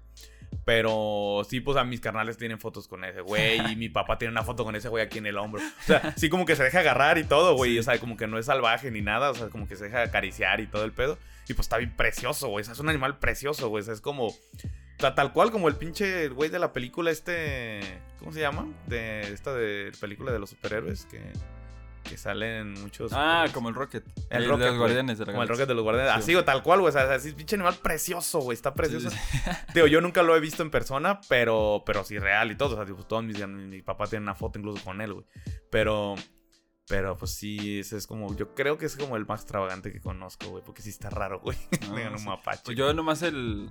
Pero 0.65 1.43
sí, 1.49 1.61
pues 1.61 1.77
a 1.79 1.85
mis 1.85 2.01
carnales 2.01 2.37
tienen 2.37 2.61
fotos 2.61 2.87
con 2.87 3.05
ese 3.05 3.21
güey. 3.23 3.73
Y 3.73 3.77
mi 3.77 3.89
papá 3.89 4.19
tiene 4.19 4.33
una 4.33 4.43
foto 4.43 4.65
con 4.65 4.77
ese 4.77 4.89
güey 4.89 5.03
aquí 5.05 5.19
en 5.19 5.27
el 5.27 5.39
hombro. 5.39 5.61
O 5.63 5.87
sea, 5.87 6.15
sí, 6.17 6.29
como 6.29 6.45
que 6.45 6.55
se 6.55 6.63
deja 6.65 6.81
agarrar 6.81 7.19
y 7.19 7.25
todo, 7.25 7.55
güey. 7.57 7.73
Sí. 7.73 7.79
O 7.79 7.83
sea, 7.83 7.99
como 7.99 8.17
que 8.17 8.27
no 8.27 8.39
es 8.39 8.47
salvaje 8.47 8.91
ni 8.91 9.01
nada. 9.01 9.31
O 9.31 9.35
sea, 9.35 9.49
como 9.49 9.67
que 9.67 9.77
se 9.77 9.85
deja 9.85 10.03
acariciar 10.03 10.61
y 10.61 10.67
todo 10.67 10.85
el 10.85 10.93
pedo. 10.93 11.19
Y 11.49 11.55
pues 11.55 11.65
está 11.65 11.79
bien 11.79 11.97
precioso, 11.97 12.49
güey. 12.49 12.61
O 12.63 12.65
sea, 12.65 12.75
es 12.75 12.79
un 12.81 12.89
animal 12.91 13.19
precioso, 13.19 13.69
güey. 13.71 13.81
O 13.83 13.85
sea, 13.85 13.95
es 13.95 14.01
como. 14.01 14.33
O 15.03 15.05
sea, 15.05 15.17
tal 15.17 15.33
cual 15.33 15.51
como 15.51 15.67
el 15.67 15.75
pinche 15.75 16.29
güey 16.29 16.49
de 16.49 16.61
la 16.61 16.73
película 16.73 17.11
este... 17.11 17.81
¿Cómo 18.21 18.31
se 18.31 18.39
llama? 18.39 18.69
De 18.87 19.33
esta 19.33 19.53
de 19.53 19.91
película 20.01 20.31
de 20.31 20.39
los 20.39 20.51
superhéroes 20.51 21.07
que, 21.07 21.33
que 22.05 22.17
salen 22.17 22.75
muchos... 22.75 23.11
Ah, 23.13 23.47
como 23.53 23.69
el 23.69 23.75
Rocket. 23.75 24.05
El 24.31 24.43
de 24.43 24.49
Rocket, 24.49 24.49
los 24.49 24.59
güey. 24.59 24.79
guardianes 24.79 25.19
de 25.19 25.27
la 25.27 25.33
Como 25.33 25.43
el. 25.43 25.49
Rocket 25.49 25.67
de 25.67 25.75
los 25.75 25.83
guardianes. 25.83 26.13
Sí. 26.13 26.19
Así 26.21 26.35
o 26.37 26.45
tal 26.45 26.63
cual, 26.63 26.83
güey. 26.83 26.91
O 26.91 26.93
sea, 26.93 27.13
así, 27.13 27.33
pinche 27.33 27.57
animal 27.57 27.75
precioso, 27.83 28.39
güey. 28.43 28.55
Está 28.55 28.75
precioso. 28.75 29.11
Sí, 29.11 29.19
Digo, 29.75 29.89
yo 29.89 30.01
nunca 30.01 30.23
lo 30.23 30.37
he 30.37 30.41
visto 30.41 30.63
en 30.63 30.71
persona, 30.71 31.21
pero, 31.29 31.83
pero 31.85 32.05
sí 32.05 32.21
real 32.21 32.53
y 32.53 32.55
todo. 32.55 32.75
O 32.75 32.77
sea, 32.77 32.85
tipo, 32.87 33.03
todos 33.03 33.25
mis, 33.25 33.45
mi, 33.45 33.65
mi 33.67 33.83
papá 33.83 34.07
tiene 34.07 34.23
una 34.23 34.37
foto 34.37 34.61
incluso 34.61 34.85
con 34.85 35.01
él, 35.01 35.15
güey. 35.15 35.27
Pero... 35.69 36.15
Pero 36.87 37.17
pues 37.17 37.35
sí, 37.35 37.81
ese 37.81 37.97
es 37.97 38.07
como... 38.07 38.37
Yo 38.37 38.55
creo 38.55 38.79
que 38.79 38.87
es 38.87 38.97
como 38.97 39.17
el 39.17 39.27
más 39.27 39.41
extravagante 39.41 39.93
que 39.93 40.01
conozco, 40.01 40.47
güey. 40.47 40.63
Porque 40.63 40.81
sí 40.81 40.91
está 40.91 41.11
raro, 41.11 41.41
güey. 41.41 41.59
No, 41.89 41.97
Tengan 41.97 42.15
un 42.15 42.25
mapache. 42.25 42.63
Pues 42.67 42.77
yo 42.77 42.95
nomás 42.95 43.23
el. 43.23 43.69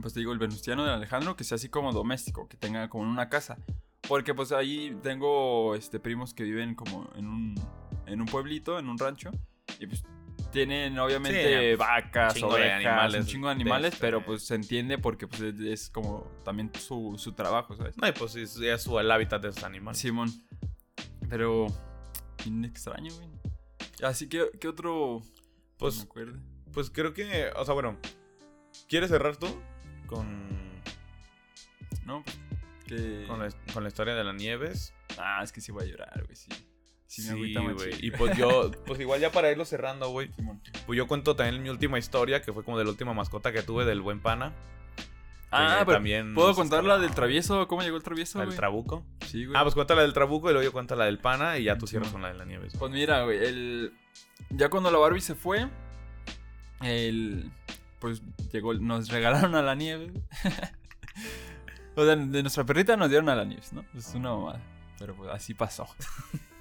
Pues 0.00 0.14
te 0.14 0.20
digo, 0.20 0.32
el 0.32 0.38
venustiano 0.38 0.84
de 0.84 0.92
Alejandro, 0.92 1.36
que 1.36 1.44
sea 1.44 1.56
así 1.56 1.68
como 1.68 1.92
doméstico, 1.92 2.48
que 2.48 2.56
tenga 2.56 2.88
como 2.88 3.04
en 3.04 3.10
una 3.10 3.28
casa. 3.28 3.58
Porque 4.08 4.34
pues 4.34 4.52
ahí 4.52 4.96
tengo 5.02 5.74
este 5.74 5.98
primos 6.00 6.34
que 6.34 6.44
viven 6.44 6.74
como 6.74 7.10
en 7.16 7.26
un, 7.26 7.54
en 8.06 8.20
un 8.20 8.26
pueblito, 8.26 8.78
en 8.78 8.88
un 8.88 8.96
rancho. 8.98 9.30
Y 9.78 9.86
pues 9.86 10.04
tienen 10.52 10.98
obviamente 10.98 11.72
Sí, 11.72 11.76
vacas, 11.76 12.34
chingo 12.34 12.48
ovejas, 12.48 12.76
animales 12.76 13.20
un 13.20 13.26
chingo 13.26 13.46
de 13.48 13.52
animales, 13.52 13.92
este- 13.92 14.00
pero 14.06 14.24
pues 14.24 14.46
se 14.46 14.54
entiende 14.54 14.96
porque 14.96 15.26
pues 15.26 15.40
es, 15.42 15.60
es 15.60 15.90
como 15.90 16.26
también 16.44 16.70
su, 16.78 17.16
su 17.18 17.32
trabajo, 17.32 17.74
¿sabes? 17.76 17.98
No, 17.98 18.08
y 18.08 18.12
pues 18.12 18.34
es, 18.36 18.56
es 18.58 18.82
su, 18.82 18.98
el 18.98 19.10
hábitat 19.10 19.42
de 19.42 19.48
esos 19.50 19.64
animales. 19.64 19.98
Simón. 19.98 20.30
Pero. 21.28 21.66
Bien 22.44 22.64
extraño, 22.64 23.12
güey. 23.14 23.28
Así 24.02 24.28
que, 24.28 24.48
¿qué 24.60 24.68
otro? 24.68 25.22
Pues- 25.76 25.96
me 25.98 26.02
acuerde. 26.04 26.38
Pues 26.72 26.90
creo 26.90 27.12
que, 27.12 27.50
o 27.56 27.64
sea, 27.64 27.74
bueno, 27.74 27.98
¿quieres 28.88 29.10
cerrar 29.10 29.36
tú 29.36 29.48
con, 30.08 30.82
No. 32.04 32.24
Que. 32.86 33.26
con, 33.28 33.38
la, 33.38 33.48
con 33.72 33.82
la 33.84 33.88
historia 33.88 34.14
de 34.14 34.24
las 34.24 34.34
nieves? 34.34 34.92
Ah, 35.18 35.40
es 35.44 35.52
que 35.52 35.60
sí 35.60 35.70
voy 35.70 35.84
a 35.84 35.86
llorar, 35.86 36.24
güey, 36.24 36.34
sí. 36.34 36.48
Sí, 37.06 37.22
me 37.22 37.30
agüita 37.30 37.60
güey. 37.60 37.90
Y 38.00 38.10
pues 38.10 38.36
yo, 38.36 38.70
pues 38.86 39.00
igual 39.00 39.20
ya 39.20 39.30
para 39.32 39.50
irlo 39.50 39.64
cerrando, 39.64 40.10
güey. 40.10 40.30
Pues 40.86 40.96
yo 40.96 41.06
cuento 41.06 41.36
también 41.36 41.62
mi 41.62 41.70
última 41.70 41.98
historia, 41.98 42.42
que 42.42 42.52
fue 42.52 42.64
como 42.64 42.76
de 42.78 42.84
la 42.84 42.90
última 42.90 43.14
mascota 43.14 43.52
que 43.52 43.62
tuve 43.62 43.84
del 43.84 44.00
buen 44.02 44.20
pana. 44.20 44.52
Ah, 45.50 45.76
pero 45.86 45.92
también 45.96 46.34
¿puedo 46.34 46.54
contar 46.54 46.84
la 46.84 46.98
del 46.98 47.14
travieso? 47.14 47.66
¿Cómo 47.68 47.80
llegó 47.80 47.96
el 47.96 48.02
travieso, 48.02 48.36
La 48.38 48.42
del 48.42 48.50
güey? 48.50 48.58
trabuco. 48.58 49.06
Sí, 49.26 49.46
güey. 49.46 49.58
Ah, 49.58 49.62
pues 49.62 49.74
cuenta 49.74 49.94
la 49.94 50.02
del 50.02 50.12
trabuco 50.12 50.50
y 50.50 50.52
luego 50.52 50.62
yo 50.64 50.72
cuento 50.72 50.94
la 50.96 51.06
del 51.06 51.18
pana 51.18 51.56
y 51.56 51.64
ya 51.64 51.78
tú 51.78 51.86
Sí, 51.86 51.92
cierras 51.92 52.12
con 52.12 52.20
la 52.20 52.28
de 52.28 52.34
las 52.34 52.46
nieves. 52.46 52.74
Pues 52.78 52.92
mira, 52.92 53.22
güey, 53.24 53.38
el... 53.42 53.94
Ya 54.50 54.68
cuando 54.68 54.90
la 54.90 54.98
Barbie 54.98 55.22
se 55.22 55.34
fue, 55.34 55.66
el... 56.82 57.50
Pues 58.00 58.22
llegó, 58.52 58.74
nos 58.74 59.08
regalaron 59.08 59.54
a 59.54 59.62
la 59.62 59.74
nieve. 59.74 60.12
o 61.96 62.04
sea, 62.04 62.16
de 62.16 62.42
nuestra 62.42 62.64
perrita 62.64 62.96
nos 62.96 63.08
dieron 63.08 63.28
a 63.28 63.34
la 63.34 63.44
Nieves, 63.44 63.72
¿no? 63.72 63.84
Pues 63.92 64.14
una 64.14 64.30
mamada. 64.30 64.60
Pero 64.98 65.14
pues 65.16 65.30
así 65.30 65.54
pasó. 65.54 65.86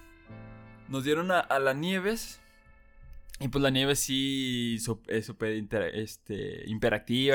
nos 0.90 1.04
dieron 1.04 1.32
a, 1.32 1.40
a 1.40 1.60
la 1.60 1.74
Nieves. 1.74 2.40
Y 3.40 3.50
pues 3.50 3.62
la 3.62 3.70
Nieves 3.70 4.00
sí 4.00 4.78
es 5.08 5.26
súper 5.26 5.52
este, 5.94 6.64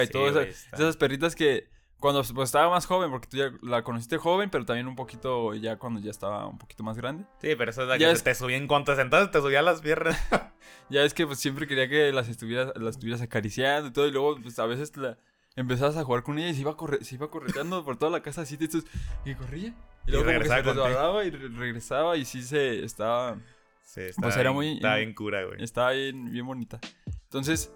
y 0.03 0.07
Sí, 0.07 0.13
todo 0.13 0.29
eso. 0.29 0.41
Esas 0.73 0.97
perritas 0.97 1.37
que 1.37 1.69
cuando 2.03 2.23
pues, 2.35 2.49
estaba 2.49 2.69
más 2.69 2.85
joven, 2.85 3.11
porque 3.11 3.29
tú 3.29 3.37
ya 3.39 3.51
la 3.63 3.83
conociste 3.83 4.19
joven, 4.19 4.51
pero 4.51 4.67
también 4.67 4.87
un 4.89 4.97
poquito 4.97 5.55
ya 5.55 5.79
cuando 5.79 6.01
ya 6.01 6.11
estaba 6.11 6.47
un 6.49 6.59
poquito 6.59 6.83
más 6.83 6.99
grande. 6.99 7.25
Sí, 7.41 7.55
pero 7.57 7.71
esa 7.71 7.83
es 7.83 7.89
la 7.89 7.97
Ya 7.97 8.09
que 8.09 8.13
es- 8.13 8.23
te 8.25 8.35
subía 8.35 8.57
en 8.59 8.67
cuanto 8.67 8.93
te 8.93 9.01
sentabas, 9.01 9.31
te 9.31 9.41
subía 9.41 9.63
las 9.63 9.81
piernas. 9.81 10.19
Ya 10.89 11.03
es 11.05 11.15
que 11.15 11.27
pues 11.27 11.39
siempre 11.39 11.67
quería 11.67 11.89
que 11.89 12.13
las 12.13 12.29
estuvieras, 12.29 12.73
las 12.77 12.97
estuvieras 12.97 13.23
acariciando 13.23 13.89
y 13.89 13.93
todo, 13.93 14.07
y 14.07 14.11
luego 14.13 14.37
pues 14.43 14.59
a 14.59 14.67
veces 14.67 14.95
la, 14.97 15.17
empezabas 15.57 15.97
a 15.97 16.05
jugar 16.05 16.23
con 16.23 16.39
ella 16.39 16.49
y 16.51 16.55
se 16.55 16.61
iba, 16.61 16.77
corre, 16.77 17.03
se 17.05 17.15
iba 17.15 17.31
correteando 17.31 17.83
por 17.85 17.97
toda 17.97 18.11
la 18.13 18.21
casa 18.21 18.43
así, 18.43 18.57
entonces, 18.61 18.85
y 19.25 19.35
corría. 19.35 19.75
Y 20.07 20.11
luego 20.11 20.25
como 20.27 20.33
que 20.39 20.39
regresaba 20.45 20.63
se 20.63 20.73
resbalaba 20.75 21.25
y 21.25 21.31
re- 21.31 21.49
regresaba 21.49 22.17
y 22.17 22.25
sí 22.25 22.43
se 22.43 22.85
estaba, 22.85 23.37
Sí, 23.85 24.01
está 24.03 24.23
Pues 24.23 24.35
era 24.37 24.51
bien- 24.51 24.55
muy- 24.55 24.75
Estaba 24.75 24.97
bien 24.97 25.15
cura, 25.15 25.45
güey. 25.45 25.63
estaba 25.65 25.91
bien, 25.93 26.31
bien 26.31 26.47
bonita. 26.47 26.79
Entonces, 27.25 27.73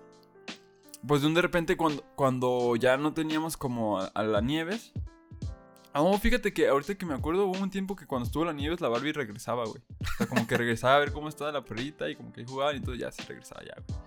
pues 1.06 1.22
de 1.22 1.28
un 1.28 1.34
de 1.34 1.42
repente 1.42 1.76
cuando, 1.76 2.02
cuando 2.14 2.76
ya 2.76 2.96
no 2.96 3.12
teníamos 3.14 3.56
como 3.56 3.98
a, 4.00 4.06
a 4.14 4.22
la 4.22 4.40
Nieves. 4.40 4.92
Oh, 5.98 6.18
fíjate 6.18 6.52
que 6.52 6.68
ahorita 6.68 6.96
que 6.96 7.06
me 7.06 7.14
acuerdo 7.14 7.46
hubo 7.46 7.58
un 7.58 7.70
tiempo 7.70 7.96
que 7.96 8.06
cuando 8.06 8.26
estuvo 8.26 8.44
la 8.44 8.52
Nieves 8.52 8.82
la 8.82 8.88
Barbie 8.88 9.12
regresaba, 9.12 9.64
güey. 9.64 9.80
O 10.02 10.14
sea, 10.18 10.26
como 10.26 10.46
que 10.46 10.56
regresaba 10.56 10.96
a 10.96 10.98
ver 10.98 11.12
cómo 11.12 11.28
estaba 11.28 11.50
la 11.52 11.64
perrita 11.64 12.08
y 12.10 12.16
como 12.16 12.32
que 12.32 12.44
jugaban 12.44 12.76
y 12.76 12.80
todo, 12.80 12.94
ya 12.94 13.10
se 13.10 13.22
regresaba 13.22 13.62
ya, 13.64 13.74
güey. 13.86 13.98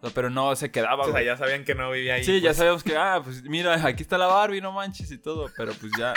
O 0.00 0.06
sea, 0.06 0.14
pero 0.14 0.30
no 0.30 0.54
se 0.54 0.70
quedaba, 0.70 1.02
O 1.02 1.04
sea, 1.04 1.12
güey. 1.12 1.24
ya 1.26 1.36
sabían 1.36 1.64
que 1.64 1.74
no 1.74 1.90
vivía 1.90 2.14
ahí. 2.14 2.24
Sí, 2.24 2.40
ya 2.40 2.50
pues. 2.50 2.56
sabíamos 2.58 2.84
que, 2.84 2.96
ah, 2.96 3.20
pues 3.24 3.42
mira, 3.42 3.74
aquí 3.84 4.02
está 4.02 4.18
la 4.18 4.26
Barbie, 4.26 4.60
no 4.60 4.70
manches 4.72 5.10
y 5.10 5.18
todo, 5.18 5.50
pero 5.56 5.72
pues 5.74 5.90
ya. 5.98 6.14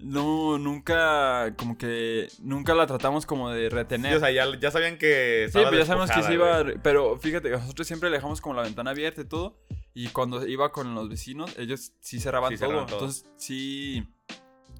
No, 0.00 0.58
nunca, 0.58 1.54
como 1.56 1.76
que, 1.76 2.28
nunca 2.40 2.74
la 2.74 2.86
tratamos 2.86 3.26
como 3.26 3.50
de 3.50 3.68
retener. 3.68 4.12
Sí, 4.12 4.16
o 4.16 4.20
sea, 4.20 4.30
ya, 4.30 4.58
ya 4.58 4.70
sabían 4.70 4.96
que. 4.98 5.48
Sí, 5.52 5.58
pero 5.64 5.76
ya 5.76 5.86
sabemos 5.86 6.10
que 6.10 6.22
se 6.22 6.34
iba. 6.34 6.62
güey. 6.62 6.76
Pero 6.82 7.18
fíjate, 7.18 7.50
nosotros 7.50 7.86
siempre 7.86 8.08
le 8.10 8.16
dejamos 8.16 8.40
como 8.40 8.54
la 8.54 8.62
ventana 8.62 8.90
abierta 8.90 9.20
y 9.22 9.24
todo. 9.24 9.58
Y 9.94 10.08
cuando 10.08 10.46
iba 10.46 10.70
con 10.70 10.94
los 10.94 11.08
vecinos, 11.08 11.52
ellos 11.58 11.92
sí 12.00 12.20
cerraban 12.20 12.50
Sí 12.52 12.58
todo. 12.58 12.68
cerraban 12.68 12.86
todo. 12.86 12.98
Entonces, 13.00 13.26
sí. 13.36 14.06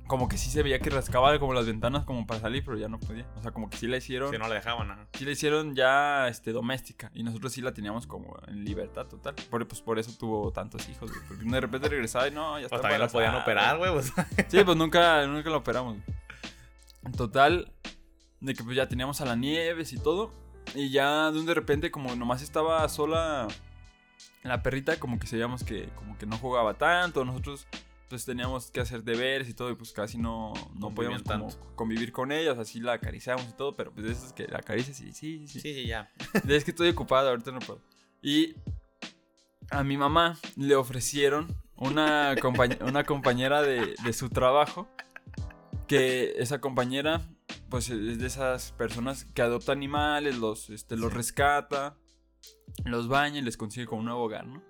Como 0.09 0.27
que 0.27 0.39
sí 0.39 0.51
se 0.51 0.63
veía 0.63 0.81
que 0.81 0.89
rascaba 0.91 1.39
como 1.39 1.53
las 1.53 1.67
ventanas 1.67 2.05
como 2.05 2.27
para 2.27 2.41
salir, 2.41 2.65
pero 2.65 2.79
ya 2.79 2.89
no 2.89 2.99
podía. 2.99 3.27
O 3.37 3.43
sea, 3.43 3.53
como 3.53 3.69
que 3.69 3.77
sí 3.77 3.87
la 3.87 3.99
hicieron. 3.99 4.33
Si 4.33 4.39
no 4.39 4.49
la 4.49 4.55
dejaban, 4.55 4.91
ajá. 4.91 5.07
Sí 5.13 5.25
la 5.25 5.33
hicieron 5.33 5.77
ya 5.77 6.29
este, 6.29 6.53
doméstica. 6.53 7.11
Y 7.15 7.23
nosotros 7.23 7.53
sí 7.53 7.61
la 7.61 7.73
teníamos 7.73 8.07
como 8.07 8.37
en 8.49 8.65
libertad 8.65 9.07
total. 9.07 9.35
Por, 9.51 9.69
pues 9.69 9.83
por 9.83 9.99
eso 9.99 10.11
tuvo 10.19 10.51
tantos 10.51 10.89
hijos, 10.89 11.11
güey. 11.13 11.23
Porque 11.29 11.45
de 11.45 11.61
repente 11.61 11.89
regresaba 11.89 12.27
y 12.27 12.31
no, 12.31 12.59
ya 12.59 12.65
está. 12.65 12.77
Pues 12.77 12.83
también 12.83 13.01
la 13.03 13.09
podían 13.09 13.35
operar, 13.35 13.77
güey. 13.79 13.93
pues. 13.93 14.13
Sí, 14.49 14.65
pues 14.65 14.77
nunca, 14.77 15.27
nunca 15.27 15.51
la 15.51 15.59
operamos. 15.59 15.99
En 17.05 17.13
total, 17.13 17.71
de 18.41 18.55
que 18.55 18.65
pues 18.65 18.77
ya 18.77 18.89
teníamos 18.89 19.21
a 19.21 19.27
la 19.27 19.37
Nieves 19.37 19.93
y 19.93 19.99
todo. 19.99 20.33
Y 20.75 20.91
ya 20.91 21.31
de 21.31 21.39
un 21.39 21.45
de 21.45 21.55
repente, 21.55 21.91
como 21.91 22.17
nomás 22.17 22.41
estaba 22.41 22.89
sola 22.89 23.47
la 24.43 24.63
perrita, 24.63 24.99
como 24.99 25.19
que 25.19 25.27
sabíamos 25.27 25.65
que 25.65 25.91
como 25.97 26.17
que 26.17 26.25
no 26.25 26.39
jugaba 26.39 26.75
tanto. 26.75 27.27
Nosotros 27.27 27.67
pues 28.09 28.25
teníamos 28.25 28.71
que 28.71 28.81
hacer 28.81 29.05
deberes 29.05 29.49
y 29.49 29.55
todo. 29.55 29.71
Y 29.71 29.75
pues 29.75 29.93
casi 29.93 30.19
no, 30.19 30.53
no 30.75 30.95
podíamos 30.95 31.23
como 31.23 31.75
convivir 31.77 32.13
con 32.13 32.33
ellas. 32.33 32.59
Así 32.59 32.81
la 32.81 32.95
acariciamos 32.95 33.45
y 33.49 33.53
todo. 33.53 33.77
Pero 33.77 33.93
pues 33.93 34.07
de 34.07 34.13
esas 34.13 34.33
que 34.33 34.47
la 34.49 34.59
acaricias 34.59 35.01
y 35.01 35.13
sí, 35.13 35.47
sí. 35.47 35.61
Sí, 35.61 35.75
sí, 35.75 35.87
ya. 35.87 36.11
Es 36.49 36.65
que 36.65 36.71
estoy 36.73 36.89
ocupado, 36.89 37.29
ahorita 37.31 37.53
no 37.53 37.61
puedo. 37.61 37.81
Y 38.23 38.57
a 39.71 39.85
mi 39.85 39.97
mamá 39.97 40.39
le 40.57 40.75
ofrecieron 40.75 41.55
una, 41.77 42.35
compañ- 42.37 42.83
una 42.89 43.05
compañera 43.05 43.63
de, 43.63 43.95
de 44.03 44.13
su 44.13 44.29
trabajo. 44.31 44.89
Que 45.87 46.35
esa 46.37 46.61
compañera, 46.61 47.23
pues 47.71 47.89
es 47.89 48.19
de 48.19 48.27
esas 48.27 48.73
personas 48.73 49.25
que 49.25 49.41
adopta 49.41 49.73
animales, 49.73 50.37
los, 50.37 50.69
este, 50.69 50.97
los 50.99 51.15
rescata, 51.15 51.97
los 52.85 53.09
baña 53.09 53.39
y 53.39 53.43
les 53.43 53.57
consigue 53.57 53.87
como 53.87 54.01
un 54.01 54.05
nuevo 54.07 54.23
hogar, 54.25 54.47
¿no? 54.47 54.63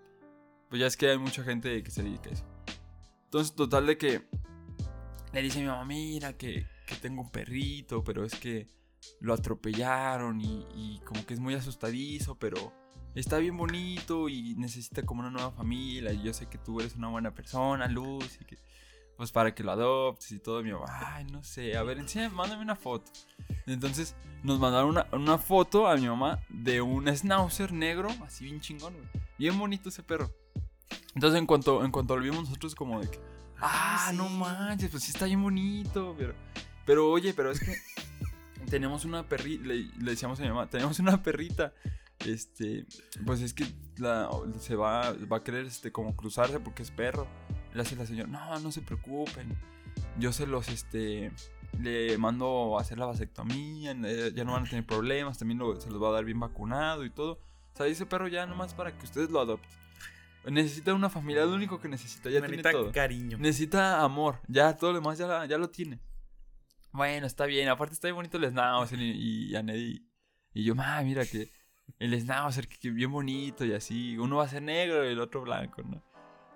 Pues 0.70 0.80
ya 0.80 0.86
es 0.86 0.96
que 0.96 1.08
hay 1.10 1.18
mucha 1.18 1.42
gente 1.42 1.82
que 1.82 1.90
se 1.90 2.04
dedica 2.04 2.30
a 2.30 2.34
eso. 2.34 2.44
Entonces, 3.28 3.54
total 3.54 3.86
de 3.86 3.98
que 3.98 4.26
le 5.34 5.42
dice 5.42 5.58
a 5.58 5.60
mi 5.60 5.68
mamá, 5.68 5.84
mira, 5.84 6.32
que, 6.32 6.66
que 6.86 6.96
tengo 6.96 7.20
un 7.20 7.30
perrito, 7.30 8.02
pero 8.02 8.24
es 8.24 8.34
que 8.34 8.66
lo 9.20 9.34
atropellaron 9.34 10.40
y, 10.40 10.98
como 11.04 11.26
que 11.26 11.34
es 11.34 11.40
muy 11.40 11.52
asustadizo, 11.52 12.38
pero 12.38 12.72
está 13.14 13.36
bien 13.36 13.54
bonito 13.54 14.30
y 14.30 14.54
necesita 14.54 15.02
como 15.02 15.20
una 15.20 15.30
nueva 15.30 15.50
familia. 15.50 16.10
Y 16.14 16.22
yo 16.22 16.32
sé 16.32 16.46
que 16.46 16.56
tú 16.56 16.80
eres 16.80 16.96
una 16.96 17.08
buena 17.08 17.34
persona, 17.34 17.86
Luz, 17.86 18.38
y 18.40 18.46
que 18.46 18.56
pues 19.18 19.30
para 19.30 19.54
que 19.54 19.62
lo 19.62 19.72
adoptes 19.72 20.32
y 20.32 20.38
todo. 20.38 20.62
Mi 20.62 20.72
mamá, 20.72 20.86
ay, 20.88 21.26
no 21.26 21.44
sé, 21.44 21.76
a 21.76 21.82
ver, 21.82 21.98
enséñame, 21.98 22.34
mándame 22.34 22.62
una 22.62 22.76
foto. 22.76 23.12
Entonces 23.66 24.16
nos 24.42 24.58
mandaron 24.58 24.88
una, 24.88 25.06
una 25.12 25.36
foto 25.36 25.86
a 25.86 25.96
mi 25.96 26.08
mamá 26.08 26.40
de 26.48 26.80
un 26.80 27.14
schnauzer 27.14 27.74
negro, 27.74 28.08
así 28.24 28.44
bien 28.44 28.62
chingón, 28.62 28.94
güey. 28.94 29.08
Bien 29.36 29.58
bonito 29.58 29.90
ese 29.90 30.02
perro. 30.02 30.32
Entonces 31.18 31.40
en 31.40 31.46
cuanto, 31.46 31.84
en 31.84 31.90
cuanto 31.90 32.16
lo 32.16 32.22
vimos 32.22 32.44
nosotros 32.44 32.76
como 32.76 33.00
de 33.00 33.10
que, 33.10 33.18
ah, 33.60 34.12
no 34.14 34.28
manches, 34.28 34.88
pues 34.88 35.02
sí 35.02 35.10
está 35.10 35.24
bien 35.24 35.42
bonito, 35.42 36.14
pero, 36.16 36.32
pero 36.86 37.10
oye, 37.10 37.34
pero 37.34 37.50
es 37.50 37.58
que 37.58 37.74
tenemos 38.70 39.04
una 39.04 39.24
perrita, 39.28 39.66
le, 39.66 39.74
le 39.98 40.10
decíamos 40.12 40.38
a 40.38 40.44
mi 40.44 40.48
mamá, 40.50 40.68
tenemos 40.70 41.00
una 41.00 41.20
perrita, 41.20 41.72
este, 42.24 42.86
pues 43.26 43.40
es 43.40 43.52
que 43.52 43.66
la, 43.96 44.30
se 44.60 44.76
va, 44.76 45.12
va 45.30 45.38
a 45.38 45.42
querer, 45.42 45.66
este, 45.66 45.90
como 45.90 46.14
cruzarse 46.14 46.60
porque 46.60 46.84
es 46.84 46.92
perro. 46.92 47.26
Le 47.74 47.82
hace 47.82 47.96
la 47.96 48.06
señora, 48.06 48.28
no, 48.28 48.60
no 48.60 48.70
se 48.70 48.80
preocupen, 48.80 49.58
yo 50.20 50.32
se 50.32 50.46
los, 50.46 50.68
este, 50.68 51.32
le 51.80 52.16
mando 52.16 52.78
a 52.78 52.80
hacer 52.80 52.96
la 52.96 53.06
vasectomía, 53.06 53.90
eh, 54.04 54.30
ya 54.36 54.44
no 54.44 54.52
van 54.52 54.66
a 54.66 54.68
tener 54.70 54.86
problemas, 54.86 55.36
también 55.36 55.58
lo- 55.58 55.80
se 55.80 55.90
los 55.90 56.00
va 56.00 56.10
a 56.10 56.12
dar 56.12 56.24
bien 56.24 56.38
vacunado 56.38 57.04
y 57.04 57.10
todo. 57.10 57.40
O 57.74 57.76
sea, 57.76 57.86
ese 57.88 58.06
perro 58.06 58.28
ya 58.28 58.46
nomás 58.46 58.72
para 58.72 58.96
que 58.96 59.04
ustedes 59.04 59.30
lo 59.30 59.40
adopten. 59.40 59.87
Necesita 60.44 60.94
una 60.94 61.10
familia, 61.10 61.44
lo 61.44 61.54
único 61.54 61.80
que 61.80 61.88
necesita, 61.88 62.30
ya 62.30 62.40
tiene 62.40 62.56
Necesita 62.56 62.70
todo. 62.72 62.92
cariño. 62.92 63.36
Necesita 63.38 64.02
amor, 64.02 64.40
ya 64.48 64.76
todo 64.76 64.92
lo 64.92 64.98
demás 65.00 65.18
ya, 65.18 65.26
la- 65.26 65.46
ya 65.46 65.58
lo 65.58 65.68
tiene. 65.70 66.00
Bueno, 66.92 67.26
está 67.26 67.44
bien, 67.44 67.68
aparte 67.68 67.92
está 67.94 68.08
bien 68.08 68.16
bonito 68.16 68.38
el 68.38 68.48
Schnauzer 68.50 68.98
y, 68.98 69.50
y, 69.50 69.56
Anet 69.56 69.76
y, 69.76 70.08
y 70.54 70.64
yo, 70.64 70.74
ma, 70.74 71.02
mira 71.02 71.26
que 71.26 71.50
el 71.98 72.18
Schnauzer, 72.18 72.66
que, 72.66 72.78
que 72.78 72.90
bien 72.90 73.12
bonito 73.12 73.64
y 73.64 73.74
así, 73.74 74.16
uno 74.16 74.36
va 74.36 74.44
a 74.44 74.48
ser 74.48 74.62
negro 74.62 75.04
y 75.06 75.12
el 75.12 75.20
otro 75.20 75.42
blanco, 75.42 75.82
¿no? 75.82 76.02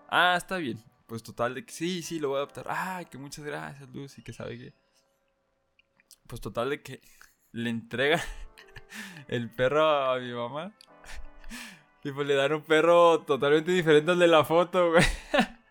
Ah, 0.09 0.35
está 0.39 0.57
bien, 0.57 0.83
pues 1.07 1.23
total 1.23 1.55
de 1.55 1.65
que 1.67 1.73
sí, 1.73 2.03
sí, 2.03 2.19
lo 2.19 2.29
voy 2.29 2.37
a 2.37 2.39
adoptar. 2.41 2.67
Ay, 2.69 3.05
que 3.07 3.19
muchas 3.19 3.45
gracias, 3.45 3.89
Lucy, 3.91 4.23
que 4.23 4.33
sabe 4.33 4.59
que... 4.59 4.75
Pues 6.27 6.41
total 6.41 6.71
de 6.71 6.83
que 6.83 7.01
le 7.53 7.69
entrega 7.69 8.23
el 9.29 9.51
perro 9.51 9.87
a 9.87 10.19
mi 10.19 10.33
mamá. 10.33 10.73
Y 12.05 12.11
pues 12.11 12.27
le 12.27 12.35
dan 12.35 12.53
un 12.53 12.63
perro 12.63 13.21
totalmente 13.21 13.71
diferente 13.71 14.11
al 14.11 14.19
de 14.19 14.27
la 14.27 14.45
foto, 14.45 14.91
güey. 14.91 15.05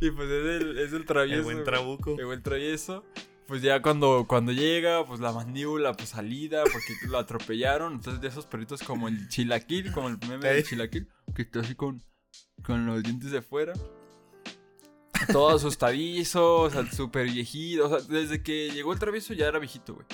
Y 0.00 0.10
pues 0.10 0.28
es 0.28 0.60
el, 0.60 0.78
es 0.78 0.92
el 0.92 1.06
travieso. 1.06 1.38
El 1.38 1.44
buen 1.44 1.56
güey. 1.58 1.64
trabuco. 1.64 2.16
El 2.18 2.26
buen 2.26 2.42
travieso. 2.42 3.04
Pues 3.46 3.62
ya 3.62 3.80
cuando, 3.80 4.26
cuando 4.26 4.52
llega, 4.52 5.06
pues 5.06 5.20
la 5.20 5.32
mandíbula, 5.32 5.94
pues 5.94 6.10
salida, 6.10 6.62
porque 6.64 6.94
lo 7.08 7.16
atropellaron. 7.16 7.94
Entonces 7.94 8.20
de 8.20 8.28
esos 8.28 8.44
perritos 8.44 8.82
como 8.82 9.08
el 9.08 9.28
chilaquil, 9.28 9.92
como 9.92 10.08
el 10.08 10.18
meme 10.28 10.48
del 10.48 10.64
chilaquil, 10.64 11.08
que 11.34 11.42
está 11.42 11.60
así 11.60 11.74
con, 11.74 12.02
con 12.62 12.84
los 12.84 13.02
dientes 13.02 13.30
de 13.30 13.40
fuera. 13.40 13.72
Todo 15.32 15.50
asustadizo, 15.56 16.62
o 16.62 16.70
sea, 16.70 16.90
súper 16.90 17.30
viejito. 17.30 17.86
O 17.86 17.88
sea, 17.88 18.06
desde 18.06 18.42
que 18.42 18.70
llegó 18.70 18.92
el 18.92 18.98
travieso 18.98 19.32
ya 19.32 19.46
era 19.46 19.58
viejito, 19.58 19.94
güey. 19.94 20.06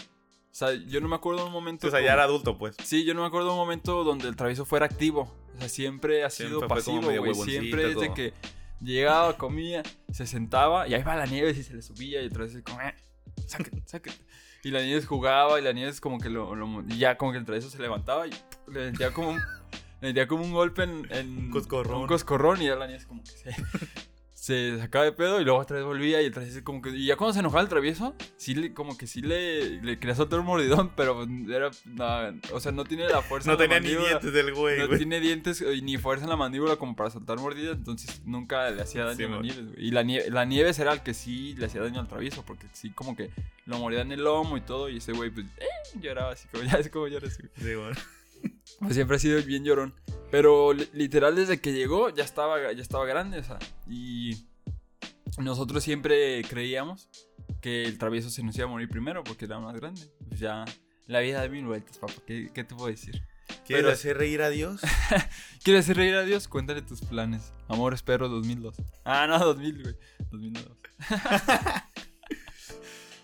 O 0.51 0.55
sea, 0.55 0.73
yo 0.75 1.01
no 1.01 1.09
me 1.09 1.15
acuerdo 1.17 1.41
de 1.43 1.47
un 1.47 1.53
momento. 1.53 1.87
O 1.87 1.91
sea, 1.91 2.01
ya 2.01 2.13
era 2.13 2.25
adulto, 2.25 2.59
pues. 2.59 2.77
Sí, 2.85 3.05
yo 3.05 3.15
no 3.15 3.21
me 3.23 3.29
acuerdo 3.29 3.47
de 3.49 3.53
un 3.53 3.59
momento 3.59 4.03
donde 4.05 4.29
el 4.29 4.37
travieso 4.37 4.65
fuera 4.65 4.87
activo. 4.87 5.33
O 5.57 5.59
sea, 5.61 5.69
siempre 5.69 6.25
ha 6.25 6.31
sido 6.31 6.59
Siempre 6.59 6.69
pasivo, 6.69 7.01
güey. 7.19 7.35
Siempre 7.35 7.83
es 7.91 8.01
de 8.01 8.07
como- 8.07 8.15
que 8.15 8.35
llegaba, 8.81 9.37
comía, 9.37 9.83
se 10.13 10.27
sentaba 10.27 10.89
y 10.89 10.95
ahí 10.95 11.03
va 11.03 11.15
la 11.17 11.27
nieve 11.27 11.51
y 11.51 11.63
se 11.63 11.75
le 11.75 11.83
subía 11.83 12.23
y 12.23 12.27
otra 12.27 12.45
vez 12.45 12.59
como, 12.65 12.81
eh, 12.81 12.95
sáquete, 13.47 13.83
sáquete. 13.87 14.17
Y 14.65 14.71
la 14.71 14.83
nieve 14.83 15.03
jugaba 15.03 15.59
y 15.61 15.63
la 15.63 15.73
nieve 15.73 15.91
es 15.91 16.01
como 16.01 16.19
que 16.19 16.29
lo, 16.31 16.55
lo- 16.55 16.83
ya 16.89 17.17
como 17.17 17.33
que 17.33 17.39
el 17.39 17.45
travieso 17.45 17.71
se 17.71 17.79
levantaba 17.81 18.27
y 18.27 18.31
le 18.69 18.91
metía 18.91 19.13
como 19.13 19.31
un, 19.31 19.41
le 20.01 20.27
como 20.27 20.45
un 20.45 20.53
golpe 20.53 20.83
en, 20.83 21.07
en 21.11 21.39
Un 21.47 21.51
coscorrón. 21.51 22.01
un 22.03 22.07
coscorrón 22.07 22.61
y 22.61 22.67
ya 22.67 22.75
la 22.77 22.87
nieve 22.87 23.01
es 23.01 23.07
como 23.07 23.23
que 23.23 23.31
se, 23.31 23.55
se 24.41 24.79
sacaba 24.79 25.05
de 25.05 25.13
pedo 25.13 25.39
y 25.39 25.45
luego 25.45 25.59
otra 25.59 25.77
vez 25.77 25.85
volvía 25.85 26.23
y 26.23 26.25
el 26.25 26.33
travieso 26.33 26.65
como 26.65 26.81
que, 26.81 26.89
y 26.89 27.05
ya 27.05 27.17
cuando 27.17 27.35
se 27.35 27.41
enojaba 27.41 27.61
el 27.61 27.69
travieso, 27.69 28.15
sí 28.39 28.55
le, 28.55 28.73
como 28.73 28.97
que 28.97 29.07
sí 29.07 29.21
le, 29.21 29.83
le 29.83 29.99
quería 29.99 30.15
soltar 30.15 30.41
un 30.41 30.47
mordidón, 30.47 30.93
pero 30.97 31.25
era, 31.51 31.71
no, 31.85 32.41
o 32.55 32.59
sea, 32.59 32.73
no 32.73 32.85
tiene 32.85 33.07
la 33.07 33.21
fuerza 33.21 33.51
No 33.51 33.59
la 33.59 33.59
tenía 33.59 33.81
ni 33.81 33.95
dientes 33.95 34.33
del 34.33 34.55
güey, 34.55 34.79
No 34.79 34.87
güey. 34.87 34.97
tiene 34.97 35.21
dientes 35.21 35.61
eh, 35.61 35.79
ni 35.83 35.99
fuerza 35.99 36.25
en 36.25 36.31
la 36.31 36.37
mandíbula 36.37 36.77
como 36.77 36.97
para 36.97 37.11
soltar 37.11 37.37
mordidas, 37.39 37.77
entonces 37.77 38.23
nunca 38.25 38.71
le 38.71 38.81
hacía 38.81 39.05
daño 39.05 39.17
Sí, 39.19 39.25
a 39.25 39.29
la 39.29 39.35
mon. 39.35 39.43
Nieves, 39.43 39.67
güey. 39.75 39.87
Y 39.87 39.91
la, 39.91 40.03
nie 40.05 40.31
la 40.31 40.45
Nieves 40.47 40.79
era 40.79 40.95
el 40.95 41.03
que 41.03 41.13
sí 41.13 41.55
le 41.59 41.67
hacía 41.67 41.83
daño 41.83 42.01
al 42.01 42.09
travieso, 42.09 42.43
porque 42.47 42.67
sí 42.73 42.89
como 42.93 43.15
que 43.15 43.29
lo 43.67 43.79
mordía 43.79 44.01
en 44.01 44.13
el 44.13 44.25
lomo 44.25 44.57
y 44.57 44.63
todo, 44.63 44.89
y 44.89 44.97
ese 44.97 45.13
güey 45.13 45.29
pues 45.29 45.45
eh, 45.59 45.67
lloraba 46.01 46.33
así, 46.33 46.49
como 46.49 46.65
ya 46.65 46.79
es 46.79 46.89
como 46.89 47.09
llora 47.09 47.29
así. 47.29 47.43
güey. 47.63 47.95
Sí. 47.95 48.01
Pues 48.81 48.95
siempre 48.95 49.17
ha 49.17 49.19
sido 49.19 49.43
bien 49.43 49.63
llorón. 49.65 49.95
Pero 50.31 50.73
li- 50.73 50.89
literal 50.95 51.37
desde 51.37 51.61
que 51.61 51.73
llegó 51.75 52.09
ya 52.09 52.25
estaba, 52.25 52.73
ya 52.73 52.81
estaba 52.83 53.05
grande, 53.05 53.39
o 53.41 53.45
sea, 53.45 53.59
y 53.87 54.47
nosotros 55.39 55.83
siempre 55.85 56.43
creíamos 56.49 57.11
que 57.61 57.85
el 57.85 57.99
travieso 57.99 58.31
se 58.31 58.43
nos 58.43 58.57
iba 58.57 58.65
a 58.65 58.69
morir 58.71 58.89
primero 58.89 59.23
porque 59.23 59.45
era 59.45 59.59
más 59.59 59.75
grande. 59.77 60.01
Pues 60.29 60.41
ya, 60.41 60.65
la 61.07 61.21
vida 61.21 61.43
de 61.43 61.51
mil 61.51 61.67
vueltas, 61.67 61.99
papá, 61.99 62.15
¿qué, 62.27 62.51
qué 62.55 62.65
te 62.65 62.75
puedo 62.75 62.89
decir? 62.89 63.21
¿Quieres 63.67 63.85
Pero- 63.85 63.91
hacer 63.93 64.17
reír 64.17 64.41
a 64.41 64.49
Dios? 64.49 64.81
¿Quieres 65.63 65.85
hacer 65.85 65.97
reír 65.99 66.15
a 66.15 66.23
Dios? 66.25 66.49
Cuéntale 66.49 66.81
tus 66.81 67.03
planes. 67.03 67.53
Amor, 67.69 67.93
espero 67.93 68.29
2002. 68.31 68.77
Ah, 69.05 69.27
no, 69.27 69.39
2000, 69.39 69.83
güey. 69.83 69.95
2002. 70.31 70.77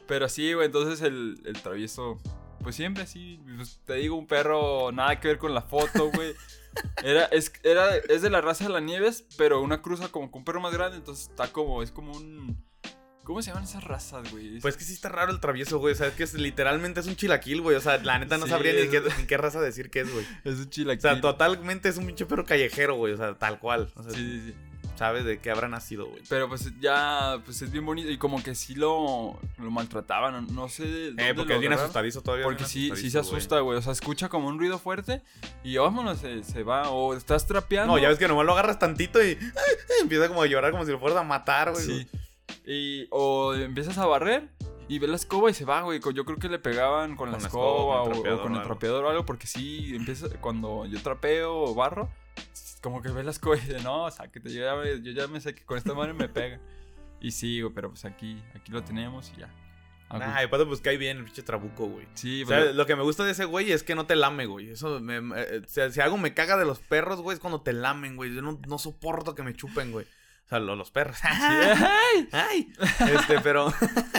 Pero 0.07 0.29
sí, 0.29 0.53
güey, 0.53 0.67
entonces 0.67 1.01
el, 1.03 1.41
el 1.47 1.55
travieso, 1.63 2.21
pues 2.67 2.75
siempre 2.75 3.05
así, 3.05 3.39
pues, 3.57 3.79
te 3.85 3.95
digo, 3.95 4.17
un 4.17 4.27
perro, 4.27 4.91
nada 4.91 5.21
que 5.21 5.29
ver 5.29 5.39
con 5.39 5.55
la 5.55 5.63
foto, 5.63 6.11
güey. 6.11 6.35
Era, 7.05 7.27
es, 7.27 7.53
era, 7.63 7.95
es 7.97 8.23
de 8.23 8.29
la 8.29 8.41
raza 8.41 8.65
de 8.65 8.71
la 8.71 8.81
Nieves, 8.81 9.25
pero 9.39 9.63
una 9.63 9.81
cruza 9.83 10.09
como 10.09 10.33
con 10.33 10.41
un 10.41 10.45
perro 10.45 10.61
más 10.61 10.73
grande, 10.73 10.97
entonces 10.97 11.29
está 11.31 11.47
como, 11.53 11.81
es 11.81 11.93
como 11.93 12.11
un... 12.11 12.61
¿Cómo 13.23 13.41
se 13.41 13.51
llaman 13.51 13.63
esas 13.63 13.85
razas, 13.85 14.31
güey? 14.33 14.59
Pues 14.59 14.77
que 14.77 14.83
sí 14.85 14.93
está 14.93 15.09
raro 15.09 15.31
el 15.31 15.39
travieso, 15.39 15.79
güey. 15.79 15.95
O 15.95 15.97
sea, 15.97 16.09
es 16.09 16.15
que 16.15 16.25
es- 16.25 16.35
literalmente 16.35 16.99
es 17.01 17.07
un 17.07 17.15
chilaquil, 17.17 17.61
güey. 17.61 17.77
O 17.77 17.81
sea, 17.81 17.99
la 17.99 18.19
neta 18.19 18.37
no 18.37 18.45
Sí, 18.47 18.51
sabría 18.51 18.73
ni 18.73 18.89
qué, 18.89 19.01
ni 19.19 19.27
qué 19.27 19.37
raza 19.37 19.61
decir 19.61 19.91
que 19.91 20.01
es, 20.01 20.13
güey. 20.13 20.27
es 20.45 20.57
un 20.57 20.63
O 20.63 20.71
chilaquil. 20.71 21.01
sea, 21.03 21.21
totalmente 21.21 21.89
es 21.89 21.97
un 21.97 22.07
pinche 22.07 22.27
perro 22.27 22.45
callejero, 22.45 22.97
güey. 22.97 23.15
O 23.15 23.17
sea, 23.17 23.35
tal 23.39 23.59
cual. 23.61 23.91
O 23.97 24.03
sea, 24.03 24.13
Sí, 24.13 24.19
sí, 24.19 24.53
sí. 24.53 24.55
Sabes 24.97 25.25
de 25.25 25.39
qué 25.39 25.51
habrá 25.51 25.69
nacido, 25.69 26.07
güey. 26.07 26.23
Pero 26.29 26.49
pues 26.49 26.73
ya, 26.81 27.41
pues 27.45 27.63
es 27.63 27.71
bien 27.71 27.85
bonito 27.87 28.11
y 28.11 28.19
como 28.19 28.43
que 28.43 28.55
sí 28.55 28.75
lo, 28.75 29.39
lo 29.59 29.71
maltrataban, 29.71 30.47
no, 30.55 30.69
sé 30.69 30.87
de 30.87 31.07
dónde 31.09 31.29
Eh, 31.29 31.35
porque 31.35 31.51
lo 31.51 31.55
es 31.57 31.61
bien 31.61 31.73
agarraron. 31.73 31.91
asustadizo 31.91 32.23
todavía. 32.23 32.45
Porque 32.45 32.65
sí, 32.65 32.91
sí 32.97 33.11
se 33.11 33.19
asusta, 33.19 33.61
güey. 33.61 33.79
O 33.79 33.83
sea, 33.83 33.93
escucha 33.93 34.29
como 34.29 34.49
un 34.49 34.59
ruido 34.59 34.79
fuerte 34.79 35.23
y 35.63 35.77
vámonos, 35.77 36.19
se, 36.19 36.43
se 36.45 36.63
va. 36.63 36.91
O 36.91 37.15
estás 37.15 37.47
trapeando. 37.47 37.95
No, 37.95 37.99
ya 37.99 38.09
ves 38.09 38.19
que 38.19 38.27
nomás 38.29 38.47
lo 38.47 38.53
agarras 38.53 38.79
tantito 38.79 39.23
y 39.25 39.39
empieza 40.03 40.29
como 40.29 40.43
a 40.43 40.47
llorar 40.47 40.73
como 40.73 40.85
si 40.85 40.93
lo 40.93 40.99
fueras 40.99 41.19
a 41.19 41.23
matar, 41.25 41.73
güey. 41.73 41.85
Sí. 41.85 42.07
Y, 42.67 43.07
o 43.11 43.55
empiezas 43.55 43.99
a 43.99 44.07
barrer 44.07 44.49
y 44.89 44.99
ves 44.99 45.11
la 45.11 45.17
escoba 45.17 45.51
y 45.51 45.55
se 45.55 45.65
va, 45.65 45.83
güey. 45.83 46.01
Yo 46.15 46.25
creo 46.25 46.39
que 46.39 46.49
le 46.49 46.59
pegaban 46.59 47.17
con, 47.17 47.31
la 47.31 47.35
Con 47.37 47.43
la 47.43 47.49
escoba, 47.49 48.03
o- 48.03 48.35
o, 48.35 48.43
con 48.43 48.55
el 48.57 48.63
trapeador 48.63 49.05
o 49.05 49.11
algo. 49.11 49.25
Porque 49.27 49.47
sí, 49.47 49.93
empieza 49.95 50.29
cuando 50.41 50.87
yo 50.87 51.01
trapeo 51.03 51.57
o 51.57 51.75
barro, 51.75 52.09
como 52.83 53.03
que 53.03 53.09
ves 53.11 53.25
la 53.25 53.31
escoba 53.31 53.57
y 53.57 53.61
dice, 53.61 53.81
no, 53.83 54.11
sáquete. 54.11 54.53
Yo 54.53 54.63
ya, 54.63 55.01
yo 55.03 55.13
ya 55.13 55.27
me 55.29 55.41
sé 55.41 55.55
que 55.55 55.65
con 55.65 55.79
esta 55.79 55.95
madre 55.95 56.13
me 56.13 56.29
pega. 56.29 56.61
Y 57.21 57.31
sí, 57.33 57.61
güey, 57.61 57.73
pero 57.75 57.89
pues 57.91 58.05
aquí, 58.05 58.43
aquí 58.55 58.71
lo 58.73 58.83
tenemos 58.85 59.33
y 59.37 59.41
ya. 59.41 59.49
Ah. 60.09 60.35
Ay, 60.37 60.47
pues 60.47 60.81
cae 60.81 60.97
bien 60.99 61.17
el 61.19 61.25
pinche 61.25 61.43
trabuco, 61.43 61.87
güey. 61.87 62.07
sí, 62.15 62.45
O 62.45 62.47
sea, 62.47 62.61
pero- 62.61 62.73
lo 62.75 62.87
que 62.87 62.95
me 62.95 63.03
gusta 63.03 63.25
de 63.25 63.33
ese 63.33 63.45
güey 63.45 63.73
es 63.73 63.83
que 63.83 63.97
no 63.97 64.07
te 64.07 64.15
lame, 64.15 64.47
güey. 64.47 64.71
Eso, 64.71 65.01
me, 65.01 65.17
eh, 65.17 65.63
o 65.65 65.69
sea, 65.69 65.91
si 65.91 66.01
algo 66.01 66.17
me 66.17 66.33
caga 66.33 66.57
de 66.57 66.65
los 66.65 66.79
perros, 66.79 67.21
güey, 67.21 67.35
es 67.35 67.41
cuando 67.41 67.61
te 67.63 67.73
lamen, 67.73 68.15
güey. 68.17 68.33
Yo 68.33 68.41
no, 68.43 68.61
no 68.69 68.79
soporto 68.79 69.35
que 69.35 69.43
me 69.43 69.53
chupen, 69.55 69.91
güey. 69.91 70.07
O 70.45 70.49
sea, 70.49 70.61
lo- 70.61 70.77
los 70.77 70.93
perros. 70.93 71.19
¡Ay! 71.25 72.29
¡Ay! 72.31 72.73
Este, 73.15 73.41
pero... 73.41 73.73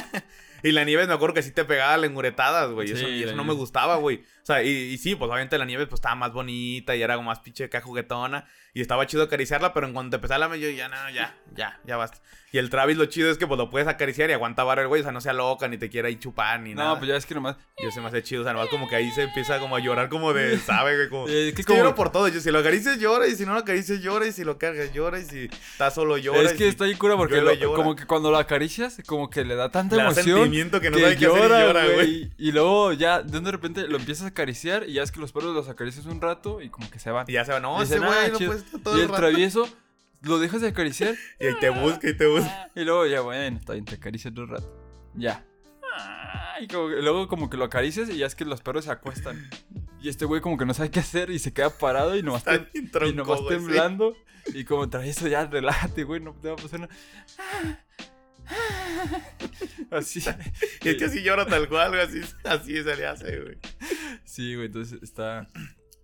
y 0.64 0.72
la 0.74 0.84
nieve, 0.84 1.08
me 1.08 1.14
acuerdo 1.14 1.36
que 1.36 1.44
sí 1.44 1.52
te 1.52 1.64
pegaba 1.64 1.96
lenguretadas, 1.98 2.72
güey. 2.72 2.92
Eso, 2.92 3.08
y 3.08 3.24
eso 3.24 3.36
no 3.36 3.46
me 3.46 3.54
gustaba, 3.54 3.96
güey. 3.96 4.24
Sea, 4.48 4.64
y, 4.64 4.70
y 4.70 4.98
sí, 4.98 5.14
pues 5.14 5.30
obviamente 5.30 5.58
la 5.58 5.66
nieve 5.66 5.88
pues 5.88 6.00
estaba 6.00 6.16
más 6.16 6.32
bonita 6.32 6.96
y 6.96 7.02
era 7.02 7.16
como 7.18 7.28
más 7.28 7.40
pinche 7.40 7.66
acá 7.66 7.82
juguetona. 7.82 8.46
Y 8.74 8.80
estaba 8.82 9.06
chido 9.08 9.24
acariciarla, 9.24 9.74
pero 9.74 9.88
en 9.88 9.94
cuanto 9.94 10.16
empezaba 10.16 10.36
a 10.36 10.40
lamer, 10.40 10.60
yo 10.60 10.70
ya, 10.70 10.88
no, 10.88 10.96
ya, 11.12 11.36
ya, 11.56 11.80
ya 11.86 11.98
basta. 11.98 12.20
Y 12.54 12.60
el 12.60 12.70
Travis 12.70 12.96
lo 12.96 13.06
chido 13.08 13.30
es 13.30 13.38
que 13.38 13.46
pues 13.46 13.58
lo 13.58 13.70
puedes 13.70 13.88
acariciar 13.90 14.30
y 14.30 14.34
aguanta 14.34 14.64
vara 14.64 14.82
el 14.84 14.88
güey. 14.88 15.02
O 15.02 15.04
sea, 15.04 15.12
no 15.12 15.20
sea 15.20 15.34
loca, 15.34 15.68
ni 15.68 15.78
te 15.78 15.90
quiera 15.90 16.08
ahí 16.08 16.16
chupar, 16.16 16.62
ni 16.62 16.74
nada. 16.74 16.92
No, 16.94 16.98
pues 17.00 17.10
ya 17.10 17.18
es 17.18 17.26
que 17.26 17.36
nomás. 17.36 17.58
Yo 17.84 17.92
se 17.92 18.00
me 18.00 18.08
hace 18.08 18.24
chido, 18.24 18.42
o 18.42 18.44
sea, 18.46 18.54
nomás 18.54 18.70
como 18.70 18.88
que 18.88 18.96
ahí 18.96 19.12
se 19.12 19.24
empieza 19.24 19.60
como 19.60 19.76
a 19.76 19.80
llorar 19.80 20.08
como 20.08 20.32
de, 20.32 20.58
¿sabe, 20.66 20.96
güey? 20.96 21.10
Como, 21.10 21.28
es 21.28 21.50
que 21.54 21.56
que 21.56 21.64
como- 21.66 21.80
lloro 21.80 21.96
por 21.96 22.12
todo. 22.12 22.28
Yo, 22.30 22.40
si 22.40 22.50
lo 22.52 22.60
acaricias, 22.60 23.00
llora. 23.00 23.28
Y 23.28 23.36
si 23.36 23.46
no 23.46 23.54
lo 23.54 23.60
acaricias, 23.60 24.00
llora. 24.00 24.28
Y 24.28 24.32
si 24.32 24.46
lo 24.46 24.58
cargas, 24.58 24.94
llora. 24.94 25.20
Y 25.20 25.26
si 25.26 25.50
está 25.72 25.92
solo, 25.92 26.18
llora. 26.18 26.42
es 26.44 26.54
y 26.54 26.58
que 26.58 26.64
si 26.64 26.70
está 26.70 26.86
ahí 26.86 26.96
cura 26.96 27.18
porque 27.18 27.42
lo- 27.42 27.74
como 27.74 27.96
que 27.98 28.06
cuando 28.06 28.32
lo 28.32 28.38
acaricias, 28.38 29.02
como 29.06 29.30
que 29.30 29.44
le 29.44 29.56
da 29.56 29.70
tanta 29.70 29.96
le 29.98 30.04
da 30.04 30.10
emoción. 30.12 30.38
sentimiento 30.40 30.80
que 30.80 30.90
no 30.90 30.98
que 30.98 31.04
sabe 31.04 31.18
qué 31.18 31.26
hacer 31.26 31.38
y 31.40 31.42
llora, 31.44 31.66
llora, 31.66 31.86
güey. 31.96 32.32
Y 32.38 32.52
luego 32.54 32.94
ya 32.94 33.22
de 33.24 33.40
de 33.42 33.52
repente 33.52 33.88
lo 33.88 33.98
empiezas 33.98 34.28
a 34.28 34.34
acariciar 34.42 34.88
y 34.88 34.94
ya 34.94 35.04
es 35.04 35.12
que 35.12 35.20
los 35.20 35.32
perros 35.32 35.54
los 35.56 35.68
acaricias 35.70 36.06
un 36.06 36.22
rato 36.22 36.62
y 36.62 36.70
como 36.70 36.90
que 36.90 37.00
se 37.00 37.12
van. 37.12 37.26
Y 37.28 37.34
ya 37.34 37.44
se 37.46 37.52
va, 37.54 37.60
no, 37.60 37.82
ese 37.82 37.96
"Ah, 37.96 38.00
güey 38.00 38.32
no 38.32 38.38
chido". 38.38 38.52
puede 38.52 38.64
estar 38.66 38.82
todo 38.82 38.98
y 38.98 39.02
el 39.02 39.08
rato. 39.10 39.20
travieso 39.22 39.68
lo 40.22 40.40
dejas 40.40 40.62
de 40.62 40.68
acariciar 40.70 41.16
Y 41.40 41.46
ahí 41.48 41.56
te 41.60 41.70
busca 41.70 42.10
y 42.10 42.18
te 42.18 42.28
busca. 42.28 42.72
y 42.76 42.84
luego 42.84 43.06
ya, 43.06 43.22
bueno, 43.22 43.58
está 43.58 43.74
bien, 43.74 43.86
te 43.86 43.96
acaricias 43.96 44.34
un 44.38 44.48
rato. 44.48 44.74
Ya. 45.16 45.44
Y 46.62 46.68
como 46.68 46.88
luego 46.90 47.28
como 47.28 47.50
que 47.50 47.58
lo 47.58 47.66
acaricias 47.66 48.10
y 48.10 48.18
ya 48.18 48.26
es 48.26 48.36
que 48.36 48.46
los 48.46 48.62
perros 48.62 48.86
se 48.86 48.92
acuestan. 48.92 49.50
Y 50.02 50.10
este 50.10 50.26
güey 50.26 50.42
como 50.42 50.58
que 50.58 50.66
no 50.66 50.74
sabe 50.74 50.90
qué 50.92 51.00
hacer 51.00 51.30
y 51.32 51.40
se 51.40 51.54
queda 51.54 51.70
parado 51.70 52.16
y 52.16 52.24
nomás, 52.24 52.42
Está 52.48 52.54
tem- 52.56 52.72
bien 52.72 52.86
y 52.86 52.90
tronco, 52.90 53.16
nomás 53.16 53.42
güey, 53.42 53.60
sí. 53.60 53.66
temblando. 53.66 54.16
Y 54.54 54.64
como 54.64 54.90
travieso 54.90 55.28
ya, 55.28 55.46
relájate, 55.46 56.04
güey, 56.04 56.22
no 56.22 56.34
te 56.34 56.48
va 56.50 56.54
a 56.54 56.58
pasar 56.58 56.80
nada. 56.82 56.94
Así. 59.92 60.20
Y 60.84 60.90
es 60.90 60.96
que 60.98 61.06
así 61.06 61.22
llora 61.24 61.46
tal 61.46 61.68
cual, 61.68 61.90
güey. 61.90 62.02
Así, 62.02 62.22
así 62.44 62.84
se 62.84 62.96
le 62.96 63.06
hace, 63.06 63.40
güey. 63.42 63.58
Sí, 64.24 64.56
güey, 64.56 64.68
entonces 64.68 65.02
está... 65.02 65.48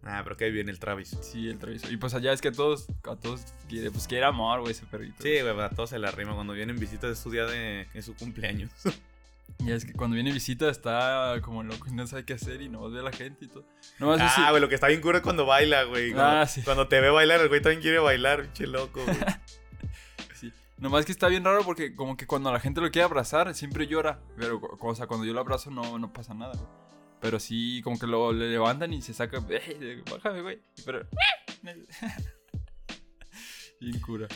Ah, 0.06 0.20
pero 0.24 0.36
que 0.36 0.50
viene 0.50 0.70
el 0.70 0.80
Travis. 0.80 1.18
Sí, 1.22 1.48
el 1.48 1.58
travieso. 1.58 1.89
Y 1.89 1.96
pues 1.96 2.14
allá 2.14 2.34
es 2.34 2.41
que 2.41 2.50
a 2.50 2.52
todos, 2.52 2.88
a 3.10 3.16
todos 3.16 3.46
quiere, 3.70 3.89
pues 3.89 4.06
quiere 4.06 4.26
amor, 4.26 4.60
güey, 4.60 4.74
ese 4.74 4.86
perrito. 4.86 5.16
Sí, 5.22 5.39
güey, 5.39 5.60
a 5.62 5.70
todos 5.70 5.91
se 5.91 6.00
le 6.00 6.08
arrima 6.08 6.34
cuando 6.36 6.52
vienen 6.52 6.78
visitas 6.78 7.10
de 7.10 7.16
su 7.16 7.32
día 7.32 7.46
de, 7.46 7.88
su 8.02 8.16
cumpleaños. 8.16 8.72
Y 9.60 9.72
es 9.72 9.86
que 9.86 9.94
cuando 9.94 10.16
viene 10.16 10.32
visita 10.32 10.70
está 10.70 11.36
como 11.41 11.64
loco 11.64 11.88
y 11.88 11.91
no 11.91 12.08
sabe 12.08 12.26
qué 12.26 12.34
hacer 12.34 12.62
y 12.62 12.70
no 12.70 12.89
ve 12.89 13.00
a 13.00 13.04
la 13.04 13.12
gente 13.12 13.46
y 13.46 13.48
todo. 13.48 13.66
Es 14.16 14.22
Ah, 14.38 14.48
güey, 14.50 14.60
lo 14.60 14.68
que 14.68 14.76
está 14.76 14.88
bien 14.88 15.00
cura 15.00 15.20
es 15.20 15.24
cuando 15.24 15.46
baila, 15.46 15.84
güey. 15.84 16.12
Cuando, 16.12 16.39
Ah, 16.39 16.48
sí. 16.48 16.64
cuando 16.64 16.88
te 16.88 17.00
ve 17.00 17.10
bailar, 17.10 17.39
el 17.39 17.50
güey 17.50 17.62
también 17.62 17.82
quiere 17.82 18.00
bailar, 18.00 18.41
pinche 18.44 18.68
loco, 18.68 19.04
güey. 19.06 19.16
Nomás 20.84 21.06
que 21.06 21.14
está 21.14 21.30
bien 21.30 21.46
raro 21.46 21.64
porque 21.64 21.96
como 21.96 22.18
que 22.18 22.28
cuando 22.28 22.52
la 22.52 22.60
gente 22.60 22.82
lo 22.82 22.92
quiere 22.92 23.06
abrazar 23.06 23.56
siempre 23.56 23.88
llora. 23.88 24.20
Pero, 24.38 24.60
o 24.82 24.96
sea, 24.96 25.08
cuando 25.08 25.26
yo 25.26 25.32
lo 25.32 25.40
abrazo 25.40 25.72
no, 25.72 25.98
no 25.98 26.12
pasa 26.12 26.34
nada, 26.34 26.52
güey. 26.58 26.68
Pero 27.22 27.40
sí, 27.40 27.80
como 27.86 27.98
que 27.98 28.06
lo 28.06 28.34
le 28.34 28.50
levantan 28.50 28.92
y 28.92 29.02
se 29.02 29.14
saca... 29.14 29.42
"Ey, 29.50 30.04
bájame, 30.12 30.42
güey. 30.42 30.62
Pero... 30.86 31.08
Bien 33.80 33.98
cura. 34.02 34.28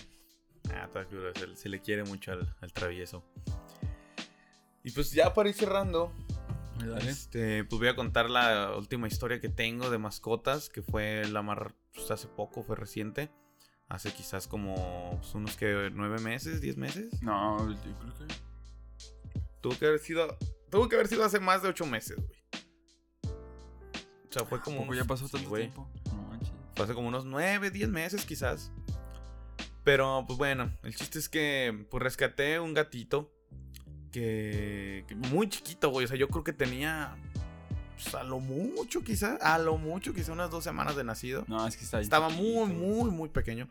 Ah, 0.74 0.86
está 0.86 1.04
cura, 1.04 1.34
se, 1.36 1.54
se 1.58 1.68
le 1.68 1.82
quiere 1.82 2.06
mucho 2.06 2.32
al, 2.32 2.56
al 2.62 2.72
travieso. 2.72 3.26
Y 4.86 4.91
pues 4.91 5.12
ya 5.12 5.34
para 5.34 5.50
ir 5.50 5.56
cerrando, 5.56 6.14
Dale. 6.80 7.10
Este, 7.10 7.66
pues 7.66 7.78
voy 7.78 7.89
a 7.89 7.95
contar 7.98 8.30
la 8.30 8.74
última 8.78 9.10
historia 9.10 9.41
que 9.41 9.50
tengo 9.50 9.89
de 9.89 9.98
mascotas, 9.98 10.70
que 10.70 10.82
fue 10.82 11.28
la 11.28 11.41
más, 11.41 11.58
pues, 11.93 12.10
hace 12.10 12.30
poco, 12.30 12.64
fue 12.64 12.78
reciente. 12.78 13.30
Hace 13.90 14.12
quizás 14.14 14.48
como 14.48 15.18
pues, 15.22 15.34
unos 15.36 15.56
que 15.56 15.90
nueve 15.94 16.20
meses, 16.20 16.60
diez 16.62 16.76
meses. 16.78 17.22
No, 17.22 17.58
yo 17.72 17.80
creo 18.00 18.14
que... 18.18 18.34
Tuvo 19.62 19.78
que 19.80 19.86
haber 19.88 20.00
sido, 20.00 20.38
tuvo 20.70 20.88
que 20.90 20.96
haber 20.96 21.08
sido 21.08 21.24
hace 21.24 21.40
más 21.40 21.62
de 21.64 21.70
ocho 21.70 21.86
meses, 21.86 22.18
güey. 22.18 22.38
O 24.30 24.32
sea, 24.34 24.46
fue 24.46 24.62
como 24.62 24.82
unos- 24.82 24.98
ya 24.98 25.06
pasó 25.06 25.26
sí, 25.26 25.32
tanto 25.34 25.50
güey. 25.50 25.64
tiempo. 25.64 25.90
No 26.12 26.22
manches. 26.24 26.52
Fue 26.76 26.86
hace 26.86 26.94
como 26.94 27.08
unos 27.08 27.26
nueve, 27.26 27.72
diez 27.72 27.90
meses 27.90 28.26
quizás. 28.26 28.72
Pero 29.84 30.26
pues 30.28 30.38
bueno, 30.38 30.72
el 30.84 30.94
chiste 30.96 31.18
es 31.18 31.30
que 31.30 31.86
pues 31.90 32.04
rescaté 32.04 32.60
un 32.60 32.74
gatito 32.74 33.34
que, 34.12 35.06
que 35.08 35.16
muy 35.16 35.48
chiquito, 35.50 35.90
güey. 35.90 36.04
O 36.06 36.08
sea, 36.10 36.18
yo 36.18 36.28
creo 36.28 36.44
que 36.44 36.54
tenía 36.54 37.18
pues, 38.02 38.16
a 38.16 38.24
lo 38.24 38.39
mucho 38.39 39.04
quizás, 39.04 39.41
a 39.41 39.58
lo 39.58 39.78
mucho 39.78 40.14
quizás 40.14 40.30
unas 40.30 40.52
dos 40.52 40.64
semanas 40.64 40.95
de 40.95 41.04
nacido. 41.04 41.45
No, 41.48 41.66
es 41.68 41.76
que 41.78 41.84
está 41.84 42.00
Estaba 42.00 42.30
chiquito, 42.30 42.43
muy, 42.43 42.74
muy, 42.74 43.12
muy 43.12 43.30
pequeño. 43.30 43.68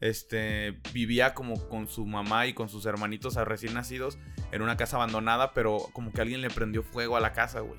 Este, 0.00 0.80
vivía 0.92 1.34
como 1.34 1.68
con 1.68 1.86
su 1.86 2.06
mamá 2.06 2.46
y 2.46 2.54
con 2.54 2.68
sus 2.68 2.86
hermanitos 2.86 3.36
a 3.36 3.44
recién 3.44 3.74
nacidos 3.74 4.18
en 4.50 4.62
una 4.62 4.76
casa 4.76 4.96
abandonada, 4.96 5.52
pero 5.52 5.78
como 5.92 6.12
que 6.12 6.20
alguien 6.20 6.40
le 6.40 6.50
prendió 6.50 6.82
fuego 6.82 7.16
a 7.16 7.20
la 7.20 7.32
casa, 7.32 7.60
güey. 7.60 7.78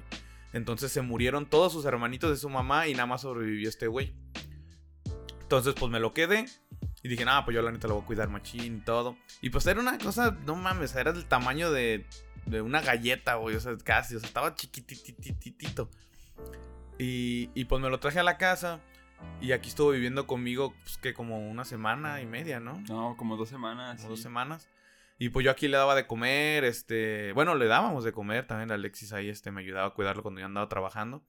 Entonces 0.54 0.92
se 0.92 1.02
murieron 1.02 1.46
todos 1.46 1.74
sus 1.74 1.86
hermanitos 1.86 2.30
de 2.30 2.38
su 2.38 2.50
mamá 2.50 2.88
y 2.88 2.94
nada 2.94 3.06
más 3.06 3.22
sobrevivió 3.22 3.68
este 3.68 3.88
güey. 3.88 4.14
Entonces, 5.42 5.74
pues 5.78 5.92
me 5.92 6.00
lo 6.00 6.14
quedé. 6.14 6.46
Y 7.04 7.10
dije, 7.10 7.26
nada, 7.26 7.44
pues 7.44 7.56
yo 7.56 7.62
la 7.62 7.72
neta 7.72 7.88
lo 7.88 7.96
voy 7.96 8.04
a 8.04 8.06
cuidar 8.06 8.30
machín 8.30 8.78
y 8.78 8.80
todo. 8.82 9.18
Y 9.42 9.50
pues 9.50 9.66
era 9.66 9.80
una 9.80 9.98
cosa, 9.98 10.38
no 10.46 10.56
mames, 10.56 10.96
era 10.96 11.12
del 11.12 11.26
tamaño 11.26 11.72
de, 11.72 12.06
de 12.46 12.62
una 12.62 12.82
galleta, 12.82 13.36
güey. 13.36 13.56
O 13.56 13.60
sea, 13.60 13.76
casi, 13.84 14.16
o 14.16 14.20
sea, 14.20 14.28
estaba 14.28 14.56
chiquititititito. 14.56 15.90
Y, 16.98 17.50
y 17.56 17.66
pues 17.66 17.82
me 17.82 17.90
lo 17.90 18.00
traje 18.00 18.20
a 18.20 18.24
la 18.24 18.38
casa. 18.38 18.82
Y 19.40 19.52
aquí 19.52 19.70
estuvo 19.70 19.92
viviendo 19.92 20.28
conmigo, 20.28 20.74
pues 20.84 20.98
que 20.98 21.14
como 21.14 21.50
una 21.50 21.66
semana 21.66 22.22
y 22.22 22.26
media, 22.26 22.60
¿no? 22.60 22.82
No, 22.90 23.16
como 23.18 23.38
dos 23.38 23.50
semanas. 23.50 23.98
Como 23.98 24.10
dos 24.10 24.22
semanas. 24.22 24.70
Y 25.18 25.30
pues 25.30 25.44
yo 25.44 25.52
aquí 25.52 25.68
le 25.68 25.78
daba 25.78 25.94
de 25.94 26.08
comer, 26.08 26.64
este, 26.64 27.32
bueno, 27.34 27.54
le 27.54 27.68
dábamos 27.68 28.04
de 28.04 28.12
comer, 28.12 28.48
también 28.48 28.72
Alexis 28.72 29.14
ahí 29.14 29.30
este, 29.30 29.52
me 29.52 29.62
ayudaba 29.62 29.88
a 29.88 29.94
cuidarlo 29.94 30.24
cuando 30.24 30.40
yo 30.40 30.48
andaba 30.48 30.68
trabajando. 30.68 31.24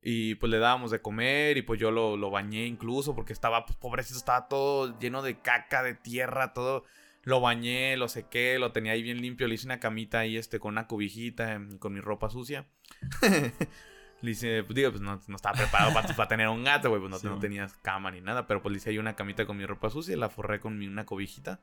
Y 0.00 0.36
pues 0.36 0.50
le 0.50 0.58
dábamos 0.58 0.92
de 0.92 1.02
comer 1.02 1.56
y 1.56 1.62
pues 1.62 1.80
yo 1.80 1.90
lo, 1.90 2.16
lo 2.16 2.30
bañé 2.30 2.66
incluso 2.66 3.16
porque 3.16 3.32
estaba, 3.32 3.66
pues 3.66 3.76
pobrecito, 3.76 4.18
estaba 4.18 4.46
todo 4.46 4.96
lleno 5.00 5.22
de 5.22 5.40
caca, 5.40 5.82
de 5.82 5.94
tierra, 5.94 6.52
todo. 6.52 6.84
Lo 7.28 7.40
bañé, 7.42 7.98
lo 7.98 8.08
sequé, 8.08 8.58
lo 8.58 8.72
tenía 8.72 8.92
ahí 8.92 9.02
bien 9.02 9.20
limpio, 9.20 9.46
le 9.48 9.54
hice 9.56 9.66
una 9.66 9.80
camita 9.80 10.20
ahí 10.20 10.38
este, 10.38 10.58
con 10.58 10.72
una 10.72 10.86
cobijita, 10.86 11.52
em, 11.52 11.76
con 11.78 11.92
mi 11.92 12.00
ropa 12.00 12.30
sucia. 12.30 12.66
le 14.22 14.30
hice, 14.30 14.62
pues 14.64 14.74
digo, 14.74 14.90
pues 14.92 15.02
no, 15.02 15.20
no 15.26 15.36
estaba 15.36 15.58
preparado 15.58 15.92
para, 15.92 16.08
para 16.16 16.26
tener 16.28 16.48
un 16.48 16.64
gato, 16.64 16.88
güey, 16.88 17.00
pues 17.02 17.10
no, 17.10 17.18
Sí, 17.18 17.26
no 17.26 17.32
güey. 17.32 17.42
tenías 17.42 17.74
cama 17.82 18.10
ni 18.10 18.22
nada, 18.22 18.46
pero 18.46 18.62
pues 18.62 18.72
le 18.72 18.78
hice 18.78 18.88
ahí 18.90 18.98
una 18.98 19.14
camita 19.14 19.44
con 19.44 19.58
mi 19.58 19.66
ropa 19.66 19.90
sucia, 19.90 20.16
la 20.16 20.30
forré 20.30 20.58
con 20.58 20.78
mi, 20.78 20.86
una 20.88 21.04
cobijita. 21.04 21.60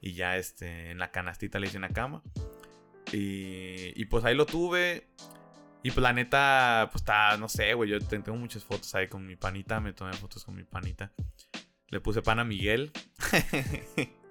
Y 0.00 0.14
ya 0.14 0.38
este, 0.38 0.90
en 0.90 0.98
la 0.98 1.10
canastita 1.10 1.58
le 1.58 1.66
hice 1.66 1.76
una 1.76 1.90
cama. 1.90 2.22
Y, 3.12 3.92
y 4.00 4.04
pues 4.06 4.24
ahí 4.24 4.34
lo 4.34 4.46
tuve. 4.46 5.06
Y 5.82 5.90
pues 5.90 6.02
la 6.02 6.14
neta, 6.14 6.88
pues 6.90 7.02
está, 7.02 7.36
no 7.36 7.48
sé, 7.50 7.74
güey. 7.74 7.90
Yo 7.90 7.98
te- 8.00 8.18
tengo 8.20 8.38
muchas 8.38 8.64
fotos 8.64 8.94
ahí 8.94 9.08
con 9.08 9.26
mi 9.26 9.36
panita. 9.36 9.80
Me 9.80 9.92
tomé 9.92 10.14
fotos 10.14 10.44
con 10.44 10.56
mi 10.56 10.64
panita. 10.64 11.12
Le 11.88 12.00
puse 12.00 12.22
pan 12.22 12.38
a 12.38 12.44
Miguel. 12.44 12.90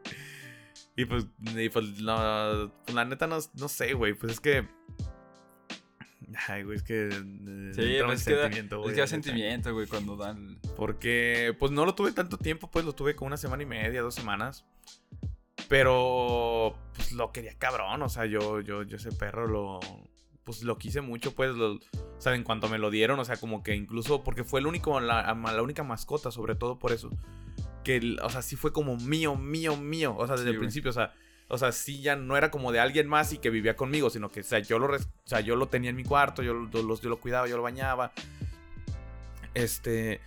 y 0.95 1.05
pues, 1.05 1.25
y 1.39 1.69
pues, 1.69 1.99
no, 2.01 2.71
pues, 2.85 2.95
la 2.95 3.05
neta 3.05 3.27
no, 3.27 3.37
no 3.55 3.67
sé, 3.67 3.93
güey. 3.93 4.13
Pues 4.13 4.33
es 4.33 4.39
que. 4.39 4.67
Ay, 6.47 6.63
güey, 6.63 6.77
es 6.77 6.83
que. 6.83 7.09
eh, 7.09 7.71
Sí, 7.73 7.97
pues 8.05 8.21
es 8.21 8.25
que 8.27 8.33
da- 8.35 8.43
sentimiento, 8.43 8.75
Es 8.77 8.81
güey, 8.83 8.95
que 8.95 9.01
da 9.01 9.07
sentimiento, 9.07 9.73
güey, 9.73 9.87
cuando 9.87 10.15
dan... 10.17 10.59
Porque, 10.75 11.55
pues 11.59 11.71
no 11.71 11.85
lo 11.85 11.93
tuve 11.95 12.11
tanto 12.11 12.37
tiempo, 12.37 12.69
pues 12.71 12.85
lo 12.85 12.93
tuve 12.93 13.15
como 13.15 13.27
una 13.27 13.37
semana 13.37 13.63
y 13.63 13.65
media, 13.67 14.01
dos 14.01 14.15
semanas. 14.15 14.65
Pero, 15.69 16.75
pues 16.95 17.11
lo 17.13 17.31
quería 17.31 17.57
cabrón, 17.57 18.01
o 18.01 18.09
sea, 18.09 18.25
yo, 18.25 18.59
yo, 18.61 18.83
yo 18.83 18.97
ese 18.97 19.11
perro 19.11 19.47
lo, 19.47 19.79
pues 20.43 20.63
lo 20.63 20.77
quise 20.77 21.01
mucho, 21.01 21.33
pues, 21.33 21.51
lo, 21.55 21.73
o 21.75 21.79
sea, 22.19 22.35
en 22.35 22.43
cuanto 22.43 22.67
me 22.69 22.77
lo 22.77 22.89
dieron, 22.91 23.19
o 23.19 23.25
sea, 23.25 23.37
como 23.37 23.63
que 23.63 23.75
incluso, 23.75 24.23
porque 24.23 24.43
fue 24.43 24.59
el 24.59 24.67
único, 24.67 24.99
la, 24.99 25.33
la 25.33 25.61
única 25.61 25.83
mascota, 25.83 26.31
sobre 26.31 26.55
todo 26.55 26.79
por 26.79 26.91
eso, 26.91 27.09
que, 27.83 28.15
o 28.21 28.29
sea, 28.29 28.41
sí 28.41 28.55
fue 28.55 28.71
como 28.73 28.97
mío, 28.97 29.35
mío, 29.35 29.75
mío, 29.77 30.15
o 30.17 30.25
sea, 30.25 30.35
desde 30.35 30.45
Sí, 30.45 30.49
el 30.51 30.57
güey. 30.57 30.65
principio, 30.67 30.89
o 30.91 30.93
sea, 30.93 31.13
o 31.49 31.57
sea, 31.57 31.71
sí 31.71 32.01
ya 32.01 32.15
no 32.15 32.35
era 32.37 32.49
como 32.49 32.71
de 32.71 32.79
alguien 32.79 33.07
más 33.07 33.31
y 33.33 33.37
que 33.37 33.49
vivía 33.49 33.75
conmigo, 33.75 34.09
sino 34.09 34.31
que, 34.31 34.39
o 34.39 34.43
sea, 34.43 34.59
yo 34.59 34.79
lo, 34.79 34.87
o 34.95 34.99
sea, 35.25 35.41
yo 35.41 35.55
lo 35.55 35.67
tenía 35.67 35.89
en 35.91 35.95
mi 35.95 36.03
cuarto, 36.03 36.41
yo, 36.41 36.53
lo- 36.53 36.69
yo, 36.69 36.81
lo- 36.83 36.99
yo 36.99 37.09
lo 37.09 37.17
cuidaba, 37.19 37.47
yo 37.47 37.57
lo 37.57 37.63
bañaba, 37.63 38.11
este, 39.53 40.19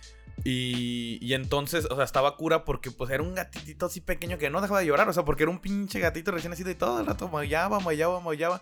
y, 0.43 1.17
y 1.21 1.33
entonces, 1.33 1.85
o 1.89 1.95
sea, 1.95 2.05
estaba 2.05 2.37
cura 2.37 2.63
porque 2.63 2.91
pues 2.91 3.09
era 3.11 3.23
un 3.23 3.35
gatitito 3.35 3.87
así 3.87 4.01
pequeño 4.01 4.37
que 4.37 4.49
no 4.49 4.61
dejaba 4.61 4.79
de 4.79 4.85
llorar, 4.85 5.09
o 5.09 5.13
sea, 5.13 5.25
porque 5.25 5.43
era 5.43 5.51
un 5.51 5.59
pinche 5.59 5.99
gatito 5.99 6.31
recién 6.31 6.51
nacido 6.51 6.69
y 6.71 6.75
todo 6.75 6.99
el 6.99 7.05
rato 7.07 7.27
maullaba, 7.27 7.79
maullaba, 7.79 8.19
maullaba. 8.21 8.61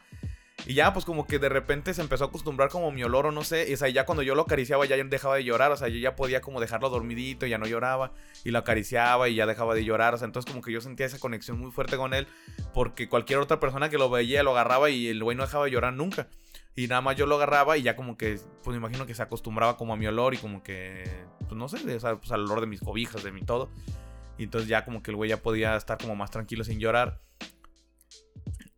Y 0.68 0.74
ya, 0.74 0.94
pues 0.94 1.06
como 1.06 1.28
que 1.28 1.38
de 1.38 1.48
repente 1.48 1.94
se 1.94 2.02
empezó 2.02 2.24
a 2.24 2.28
acostumbrar 2.28 2.70
como 2.70 2.92
mi 2.92 3.04
olor 3.04 3.28
o 3.28 3.32
no 3.32 3.44
sé. 3.44 3.70
Y 3.70 3.74
o 3.74 3.78
sea, 3.78 3.88
ya 3.90 4.06
cuando 4.06 4.24
yo 4.24 4.34
lo 4.34 4.44
acariciaba 4.44 4.86
ya 4.86 4.96
dejaba 4.96 5.36
de 5.36 5.44
llorar. 5.44 5.72
O 5.72 5.78
sea, 5.78 5.90
yo 5.90 6.00
ya 6.00 6.16
podía 6.16 6.42
como 6.42 6.60
dejarlo 6.60 6.90
dormidito, 6.90 7.46
ya 7.46 7.58
no 7.60 7.68
lloraba. 7.68 8.14
Y 8.44 8.50
lo 8.50 8.60
acariciaba 8.60 9.30
y 9.30 9.36
ya 9.36 9.46
dejaba 9.46 9.76
de 9.76 9.86
llorar. 9.86 10.16
O 10.16 10.18
sea, 10.18 10.26
entonces 10.26 10.52
como 10.52 10.64
que 10.64 10.72
yo 10.72 10.82
sentía 10.82 11.06
esa 11.06 11.20
conexión 11.20 11.60
muy 11.60 11.72
fuerte 11.72 11.98
con 11.98 12.14
él. 12.16 12.28
Porque 12.74 13.08
cualquier 13.08 13.40
otra 13.40 13.60
persona 13.60 13.90
que 13.90 14.00
lo 14.00 14.10
veía 14.10 14.42
lo 14.42 14.52
agarraba 14.52 14.90
y 14.90 15.08
el 15.08 15.24
güey 15.24 15.38
no 15.38 15.44
dejaba 15.44 15.66
de 15.66 15.72
llorar 15.72 15.94
nunca. 15.94 16.28
Y 16.76 16.88
nada 16.88 17.02
más 17.02 17.16
yo 17.16 17.26
lo 17.26 17.36
agarraba 17.36 17.78
y 17.78 17.84
ya 17.84 17.96
como 17.96 18.18
que, 18.18 18.40
pues 18.64 18.74
me 18.74 18.78
imagino 18.78 19.06
que 19.06 19.14
se 19.14 19.22
acostumbraba 19.22 19.78
como 19.78 19.94
a 19.94 19.96
mi 19.96 20.08
olor 20.08 20.34
y 20.34 20.38
como 20.38 20.62
que, 20.62 21.10
pues 21.40 21.54
no 21.54 21.70
sé, 21.70 21.96
o 21.96 22.00
sea, 22.00 22.18
pues 22.18 22.32
al 22.34 22.42
olor 22.42 22.60
de 22.60 22.68
mis 22.68 22.82
cobijas, 22.82 23.24
de 23.24 23.32
mi 23.32 23.44
todo. 23.44 23.70
Y 24.38 24.44
entonces 24.44 24.68
ya 24.68 24.84
como 24.84 25.02
que 25.02 25.12
el 25.12 25.16
güey 25.16 25.30
ya 25.30 25.38
podía 25.38 25.78
estar 25.78 25.98
como 25.98 26.18
más 26.18 26.32
tranquilo 26.32 26.66
sin 26.66 26.80
llorar. 26.80 27.22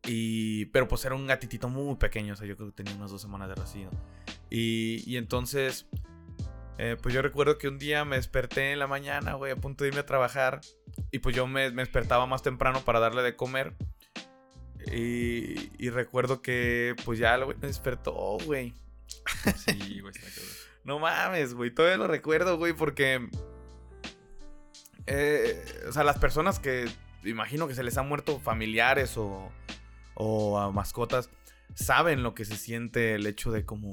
Y, 0.07 0.67
pero 0.67 0.87
pues 0.87 1.03
era 1.03 1.15
un 1.15 1.27
gatitito 1.27 1.67
muy 1.67 1.97
pequeño, 1.97 2.33
o 2.33 2.35
sea, 2.37 2.47
yo 2.47 2.55
creo 2.55 2.69
que 2.69 2.75
tenía 2.75 2.95
unas 2.95 3.11
dos 3.11 3.21
semanas 3.21 3.49
de 3.49 3.55
nacido. 3.55 3.91
Y, 4.49 5.03
y 5.05 5.17
entonces, 5.17 5.85
eh, 6.77 6.95
pues 7.01 7.13
yo 7.13 7.21
recuerdo 7.21 7.57
que 7.57 7.67
un 7.67 7.77
día 7.77 8.05
me 8.05 8.15
desperté 8.15 8.71
en 8.71 8.79
la 8.79 8.87
mañana, 8.87 9.33
güey, 9.33 9.51
a 9.51 9.57
punto 9.57 9.83
de 9.83 9.89
irme 9.89 9.99
a 9.99 10.05
trabajar. 10.05 10.61
Y 11.11 11.19
pues 11.19 11.35
yo 11.35 11.45
me, 11.45 11.71
me 11.71 11.81
despertaba 11.81 12.25
más 12.25 12.41
temprano 12.41 12.81
para 12.81 13.01
darle 13.01 13.21
de 13.21 13.35
comer. 13.35 13.75
Y, 14.85 15.71
y 15.77 15.89
recuerdo 15.89 16.41
que 16.41 16.95
pues 17.03 17.19
ya 17.19 17.35
lo 17.35 17.47
me 17.47 17.55
despertó, 17.55 18.37
güey. 18.45 18.73
Sí, 19.57 19.99
güey, 19.99 20.13
está 20.15 20.41
No 20.85 20.99
mames, 20.99 21.53
güey, 21.53 21.69
todavía 21.69 21.97
lo 21.97 22.07
recuerdo, 22.07 22.57
güey, 22.57 22.71
porque... 22.71 23.27
Eh, 25.05 25.83
o 25.89 25.91
sea, 25.91 26.05
las 26.05 26.17
personas 26.17 26.59
que 26.59 26.87
imagino 27.25 27.67
que 27.67 27.75
se 27.75 27.83
les 27.83 27.97
han 27.97 28.07
muerto 28.07 28.39
familiares 28.39 29.17
o 29.17 29.51
o 30.17 30.59
a 30.59 30.71
mascotas, 30.71 31.29
saben 31.75 32.23
lo 32.23 32.33
que 32.33 32.45
se 32.45 32.57
siente 32.57 33.15
el 33.15 33.25
hecho 33.27 33.51
de 33.51 33.65
como 33.65 33.89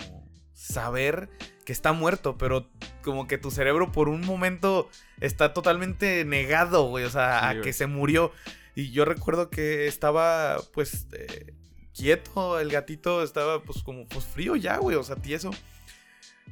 saber 0.54 1.28
que 1.64 1.72
está 1.72 1.92
muerto, 1.92 2.38
pero 2.38 2.68
como 3.02 3.26
que 3.26 3.38
tu 3.38 3.50
cerebro 3.50 3.92
por 3.92 4.08
un 4.08 4.22
momento 4.22 4.88
está 5.20 5.52
totalmente 5.52 6.24
negado, 6.24 6.88
güey, 6.88 7.04
o 7.04 7.10
sea, 7.10 7.48
a 7.48 7.60
que 7.60 7.72
se 7.72 7.86
murió. 7.86 8.32
Y 8.74 8.90
yo 8.90 9.04
recuerdo 9.04 9.50
que 9.50 9.86
estaba, 9.86 10.58
pues, 10.72 11.06
eh, 11.12 11.54
quieto, 11.92 12.58
el 12.58 12.70
gatito 12.70 13.22
estaba, 13.22 13.62
pues, 13.62 13.82
como, 13.82 14.06
pues, 14.06 14.24
frío 14.24 14.56
ya, 14.56 14.78
güey, 14.78 14.96
o 14.96 15.02
sea, 15.02 15.16
tieso. 15.16 15.50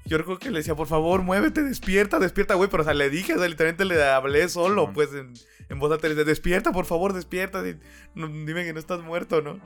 Yo 0.04 0.18
recuerdo 0.18 0.40
que 0.40 0.50
le 0.50 0.58
decía, 0.58 0.74
por 0.74 0.88
favor, 0.88 1.22
muévete, 1.22 1.62
despierta, 1.62 2.18
despierta, 2.18 2.54
güey. 2.54 2.68
Pero, 2.68 2.82
o 2.82 2.84
sea, 2.84 2.94
le 2.94 3.08
dije, 3.08 3.34
o 3.34 3.38
sea, 3.38 3.48
literalmente 3.48 3.84
le 3.84 4.02
hablé 4.02 4.48
solo, 4.48 4.92
pues, 4.92 5.12
en, 5.14 5.32
en, 5.68 5.78
voz 5.78 5.92
alta. 5.92 6.08
Le 6.08 6.14
dije, 6.14 6.24
despierta, 6.24 6.72
por 6.72 6.86
favor, 6.86 7.12
despierta. 7.12 7.62
dime 7.62 8.64
que 8.64 8.72
no 8.72 8.80
estás 8.80 9.00
muerto, 9.00 9.42
¿no? 9.42 9.60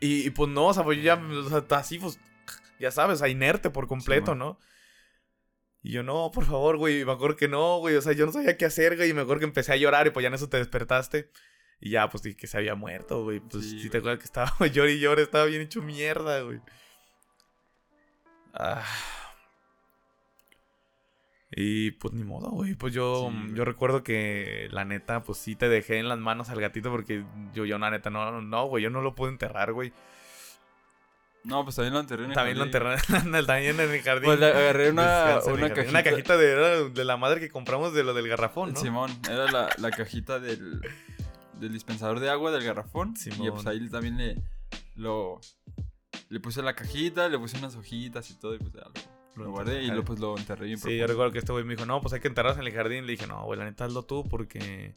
Y, 0.00 0.30
pues 0.30 0.50
no, 0.50 0.66
o 0.66 0.74
sea, 0.74 0.84
pues 0.84 0.98
yo 0.98 1.04
ya, 1.04 1.14
o 1.14 1.48
sea, 1.48 1.64
así, 1.78 1.98
pues, 1.98 2.18
ya 2.78 2.90
sabes, 2.90 3.22
a 3.22 3.28
inerte 3.28 3.70
por 3.70 3.86
completo, 3.86 4.34
¿no? 4.34 4.58
Y 5.82 5.92
yo, 5.92 6.02
no, 6.02 6.30
por 6.32 6.44
favor, 6.44 6.76
güey. 6.76 7.00
Y 7.00 7.04
me 7.04 7.12
acuerdo 7.12 7.36
que 7.36 7.48
no, 7.48 7.78
güey. 7.78 7.96
O 7.96 8.02
sea, 8.02 8.12
yo 8.12 8.26
no 8.26 8.32
sabía 8.32 8.56
qué 8.56 8.66
hacer, 8.66 8.96
güey. 8.96 9.10
Y 9.10 9.14
me 9.14 9.22
acuerdo 9.22 9.40
que 9.40 9.46
empecé 9.46 9.72
a 9.72 9.76
llorar 9.76 10.06
y 10.06 10.10
pues 10.10 10.22
ya 10.22 10.28
en 10.28 10.34
eso 10.34 10.48
te 10.48 10.58
despertaste. 10.58 11.30
Y 11.80 11.90
ya, 11.90 12.08
pues 12.08 12.22
dije 12.22 12.36
que 12.36 12.46
se 12.46 12.56
había 12.56 12.76
muerto, 12.76 13.24
güey. 13.24 13.40
Pues 13.40 13.68
sí, 13.68 13.90
te 13.90 13.98
acuerdas 13.98 14.20
que 14.20 14.26
estaba 14.26 14.52
llorando 14.60 14.88
y 14.88 15.00
llorando, 15.00 15.22
estaba 15.22 15.44
bien 15.46 15.62
hecho 15.62 15.82
mierda, 15.82 16.40
güey. 16.42 16.60
Ah. 18.54 18.84
Y 21.54 21.92
pues 21.92 22.14
ni 22.14 22.24
modo, 22.24 22.50
güey. 22.50 22.74
Pues 22.74 22.94
yo, 22.94 23.30
yo 23.54 23.64
recuerdo 23.64 24.02
que 24.02 24.68
la 24.70 24.84
neta, 24.84 25.22
pues 25.22 25.38
sí 25.38 25.54
te 25.54 25.68
dejé 25.68 25.98
en 25.98 26.08
las 26.08 26.18
manos 26.18 26.48
al 26.48 26.60
gatito 26.60 26.90
porque 26.90 27.24
yo, 27.52 27.66
yo, 27.66 27.78
la 27.78 27.90
neta, 27.90 28.08
no, 28.08 28.40
no, 28.40 28.66
güey, 28.66 28.82
yo 28.82 28.90
no 28.90 29.02
lo 29.02 29.14
puedo 29.14 29.30
enterrar, 29.30 29.72
güey. 29.72 29.92
No, 31.44 31.64
pues 31.64 31.76
también 31.76 31.92
lo 31.92 32.00
enterré 32.00 32.24
en 32.24 32.30
el 32.30 32.34
también 32.36 32.56
jardín. 32.56 32.72
También 32.72 32.92
lo 32.92 32.98
enterré 33.18 33.46
también 33.46 33.80
en 33.80 33.90
el 33.90 34.02
jardín. 34.02 34.24
Pues 34.24 34.42
agarré 34.42 34.90
una, 34.90 35.40
una 35.44 35.68
cajita. 35.68 35.90
Una 35.90 36.02
cajita 36.02 36.36
de, 36.36 36.90
de 36.90 37.04
la 37.04 37.16
madre 37.16 37.40
que 37.40 37.50
compramos 37.50 37.92
de 37.92 38.04
lo 38.04 38.14
del 38.14 38.28
garrafón, 38.28 38.72
¿no? 38.72 38.80
Simón, 38.80 39.10
era 39.28 39.50
la, 39.50 39.68
la 39.76 39.90
cajita 39.90 40.38
del, 40.38 40.80
del 41.58 41.72
dispensador 41.72 42.20
de 42.20 42.30
agua 42.30 42.50
del 42.52 42.62
garrafón. 42.64 43.16
Simón. 43.16 43.46
Y 43.46 43.50
pues 43.50 43.66
ahí 43.66 43.90
también 43.90 44.16
le, 44.16 44.36
lo, 44.94 45.40
le 46.28 46.40
puse 46.40 46.62
la 46.62 46.74
cajita, 46.74 47.28
le 47.28 47.38
puse 47.38 47.58
unas 47.58 47.76
hojitas 47.76 48.30
y 48.30 48.34
todo, 48.34 48.54
y 48.54 48.58
pues 48.58 48.72
ya 48.72 48.82
lo, 49.36 49.50
guardé 49.50 49.82
y 49.82 49.86
luego 49.88 50.04
pues 50.04 50.18
lo 50.18 50.36
enterré 50.36 50.66
bien 50.66 50.78
Sí, 50.78 50.96
yo 50.96 51.06
recuerdo 51.06 51.32
que 51.32 51.38
este 51.38 51.52
güey 51.52 51.64
me 51.64 51.74
dijo, 51.74 51.86
no, 51.86 52.00
pues 52.00 52.12
hay 52.12 52.20
que 52.20 52.28
enterrarse 52.28 52.60
en 52.60 52.66
el 52.66 52.72
jardín. 52.72 53.06
Le 53.06 53.12
dije, 53.12 53.26
no, 53.26 53.44
güey, 53.44 53.58
la 53.58 53.64
neta 53.64 53.86
hazlo 53.86 54.02
tú 54.02 54.24
porque 54.28 54.94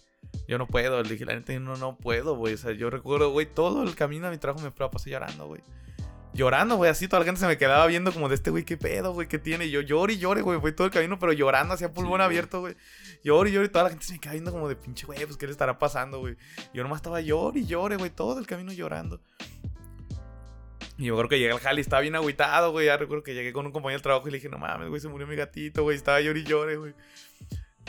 yo 0.47 0.57
no 0.57 0.67
puedo. 0.67 1.01
Le 1.01 1.09
dije, 1.09 1.25
la 1.25 1.35
neta 1.35 1.57
no, 1.59 1.75
no 1.75 1.97
puedo, 1.97 2.35
güey. 2.35 2.53
O 2.53 2.57
sea, 2.57 2.71
yo 2.73 2.89
recuerdo, 2.89 3.31
güey, 3.31 3.45
todo 3.45 3.83
el 3.83 3.95
camino 3.95 4.27
a 4.27 4.31
mi 4.31 4.37
trabajo 4.37 4.63
me 4.63 4.71
pasé 4.71 5.09
llorando, 5.09 5.47
güey. 5.47 5.61
Llorando, 6.33 6.75
güey, 6.75 6.91
así 6.91 7.07
toda 7.07 7.21
la 7.21 7.25
gente 7.25 7.39
se 7.39 7.47
me 7.47 7.57
quedaba 7.57 7.87
viendo 7.87 8.11
como 8.11 8.27
de 8.27 8.35
este 8.35 8.51
güey, 8.51 8.65
qué 8.65 8.75
pedo, 8.75 9.13
güey, 9.13 9.29
qué 9.29 9.39
tiene. 9.39 9.67
Y 9.67 9.71
yo 9.71 9.79
lloro 9.79 10.11
y 10.11 10.17
lloro, 10.17 10.43
güey, 10.43 10.59
fue 10.59 10.73
todo 10.73 10.85
el 10.85 10.91
camino, 10.91 11.17
pero 11.17 11.31
llorando 11.31 11.73
hacia 11.73 11.93
pulmón 11.93 12.19
abierto, 12.19 12.59
güey. 12.59 12.75
Lloro 13.23 13.47
y 13.47 13.53
lloro 13.53 13.65
y 13.65 13.69
toda 13.69 13.85
la 13.85 13.89
gente 13.91 14.05
se 14.05 14.13
me 14.13 14.19
quedaba 14.19 14.33
viendo 14.33 14.51
como 14.51 14.67
de 14.67 14.75
pinche, 14.75 15.05
güey, 15.05 15.25
pues 15.25 15.37
qué 15.37 15.45
le 15.45 15.53
estará 15.53 15.79
pasando, 15.79 16.19
güey. 16.19 16.35
Yo 16.73 16.83
nomás 16.83 16.97
estaba 16.97 17.21
lloro 17.21 17.57
y 17.57 17.65
llore, 17.65 17.95
güey, 17.95 18.09
todo 18.09 18.37
el 18.37 18.47
camino 18.47 18.73
llorando. 18.73 19.21
Y 20.97 21.05
yo 21.05 21.17
creo 21.17 21.27
que 21.27 21.39
llegué 21.39 21.51
al 21.51 21.59
jali, 21.59 21.81
estaba 21.81 22.01
bien 22.01 22.15
agüitado, 22.15 22.71
güey. 22.71 22.85
Ya 22.85 22.97
recuerdo 22.97 23.23
que 23.23 23.33
llegué 23.33 23.51
con 23.51 23.65
un 23.65 23.71
compañero 23.71 23.99
de 23.99 24.03
trabajo 24.03 24.27
y 24.27 24.31
le 24.31 24.37
dije, 24.37 24.49
no 24.49 24.57
mames, 24.57 24.87
güey, 24.87 25.01
se 25.01 25.09
murió 25.09 25.27
mi 25.27 25.35
gatito, 25.35 25.83
güey. 25.83 25.97
Estaba 25.97 26.21
y 26.21 26.43
llore, 26.43 26.77
güey. 26.77 26.93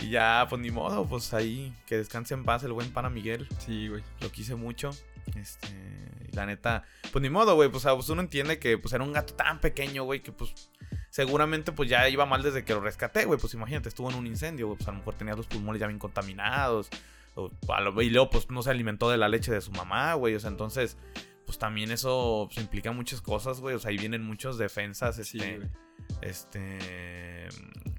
Y 0.03 0.11
ya, 0.11 0.47
pues 0.49 0.61
ni 0.61 0.71
modo, 0.71 1.07
pues 1.07 1.33
ahí, 1.33 1.75
que 1.87 1.97
descanse 1.97 2.35
en 2.35 2.45
paz 2.45 2.65
el 2.65 2.73
buen 2.73 2.91
pana 2.91 3.09
Miguel. 3.09 3.49
Sí, 3.59 3.89
güey. 3.89 4.03
Lo 4.21 4.31
quise 4.31 4.55
mucho. 4.57 4.91
Este, 5.37 5.69
la 6.33 6.47
neta, 6.47 6.85
pues 7.13 7.23
ni 7.23 7.31
modo, 7.31 7.55
güey. 7.55 7.69
Pues, 7.69 7.85
pues, 7.85 8.09
uno 8.09 8.23
entiende 8.23 8.59
que 8.59 8.77
pues 8.79 8.93
era 8.93 9.05
un 9.05 9.13
gato 9.13 9.35
tan 9.35 9.61
pequeño, 9.61 10.05
güey, 10.05 10.21
que 10.21 10.33
pues 10.33 10.71
seguramente 11.11 11.73
pues 11.73 11.89
ya 11.89 12.09
iba 12.09 12.27
mal 12.27 12.43
desde 12.43 12.65
que 12.65 12.75
lo 12.75 12.81
rescaté, 12.81 13.25
güey. 13.25 13.39
Pues 13.39 13.55
imagínate, 13.55 13.89
estuvo 13.89 14.11
en 14.11 14.17
un 14.17 14.27
incendio, 14.27 14.67
güey. 14.67 14.77
Pues 14.77 14.89
a 14.89 14.93
lo 14.93 14.99
mejor 14.99 15.15
tenía 15.15 15.35
los 15.35 15.47
pulmones 15.47 15.81
ya 15.81 15.87
bien 15.87 15.99
contaminados. 15.99 16.91
y 17.37 18.11
luego, 18.11 18.31
pues 18.31 18.51
no 18.51 18.63
se 18.63 18.71
alimentó 18.71 19.11
de 19.11 19.17
la 19.17 19.29
leche 19.29 19.53
de 19.53 19.61
su 19.61 19.73
mamá, 19.73 20.15
güey. 20.15 20.35
O 20.35 20.41
sea, 20.41 20.51
entonces, 20.51 20.97
pues 21.47 21.59
también 21.59 21.91
eso 21.91 22.49
pues, 22.53 22.63
implica 22.63 22.93
muchas 22.93 23.23
cosas, 23.23 23.61
güey. 23.61 23.77
O 23.77 23.79
sea, 23.79 23.91
ahí 23.91 23.99
vienen 23.99 24.23
muchas 24.23 24.59
defensas, 24.59 25.19
este, 25.19 25.61
este, 26.21 27.49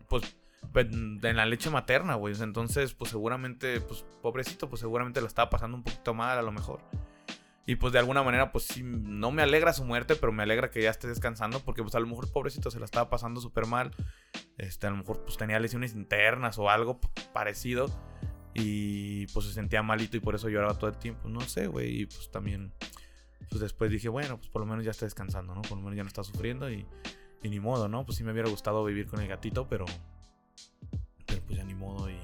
pues 0.07 0.35
en 0.75 1.35
la 1.35 1.45
leche 1.45 1.69
materna, 1.69 2.15
güey. 2.15 2.35
Entonces, 2.39 2.93
pues 2.93 3.09
seguramente, 3.11 3.81
pues 3.81 4.05
pobrecito, 4.21 4.69
pues 4.69 4.81
seguramente 4.81 5.21
lo 5.21 5.27
estaba 5.27 5.49
pasando 5.49 5.77
un 5.77 5.83
poquito 5.83 6.13
mal 6.13 6.37
a 6.37 6.41
lo 6.41 6.51
mejor. 6.51 6.81
Y 7.65 7.75
pues 7.75 7.91
de 7.91 7.99
alguna 7.99 8.23
manera, 8.23 8.51
pues 8.51 8.65
sí, 8.65 8.81
no 8.83 9.31
me 9.31 9.41
alegra 9.41 9.73
su 9.73 9.83
muerte, 9.83 10.15
pero 10.15 10.31
me 10.31 10.43
alegra 10.43 10.71
que 10.71 10.81
ya 10.81 10.89
esté 10.89 11.07
descansando, 11.07 11.59
porque 11.59 11.81
pues 11.81 11.95
a 11.95 11.99
lo 11.99 12.07
mejor 12.07 12.31
pobrecito 12.31 12.71
se 12.71 12.79
la 12.79 12.85
estaba 12.85 13.09
pasando 13.09 13.41
súper 13.41 13.65
mal. 13.65 13.91
Este, 14.57 14.87
a 14.87 14.89
lo 14.89 14.97
mejor 14.97 15.23
pues 15.23 15.37
tenía 15.37 15.59
lesiones 15.59 15.93
internas 15.93 16.57
o 16.59 16.69
algo 16.69 16.99
parecido. 17.33 17.87
Y 18.53 19.27
pues 19.27 19.45
se 19.45 19.53
sentía 19.53 19.83
malito 19.83 20.17
y 20.17 20.19
por 20.19 20.33
eso 20.33 20.49
lloraba 20.49 20.77
todo 20.77 20.89
el 20.89 20.97
tiempo. 20.97 21.27
No 21.29 21.41
sé, 21.41 21.67
güey. 21.67 22.01
Y 22.01 22.05
pues 22.05 22.31
también 22.31 22.73
pues 23.49 23.61
después 23.61 23.91
dije, 23.91 24.09
bueno, 24.09 24.37
pues 24.37 24.49
por 24.49 24.61
lo 24.61 24.65
menos 24.65 24.85
ya 24.85 24.91
está 24.91 25.05
descansando, 25.05 25.55
¿no? 25.55 25.61
Por 25.61 25.77
lo 25.77 25.83
menos 25.83 25.95
ya 25.95 26.03
no 26.03 26.07
está 26.07 26.23
sufriendo 26.23 26.69
y, 26.71 26.85
y 27.41 27.49
ni 27.49 27.59
modo, 27.59 27.87
¿no? 27.87 28.05
Pues 28.05 28.17
sí 28.17 28.23
me 28.23 28.31
hubiera 28.31 28.49
gustado 28.49 28.83
vivir 28.83 29.07
con 29.07 29.21
el 29.21 29.27
gatito, 29.27 29.67
pero, 29.67 29.85
pero 31.25 31.41
pues 31.43 31.57
ya 31.57 31.63
ni 31.63 31.73
modo 31.73 32.09
y, 32.09 32.17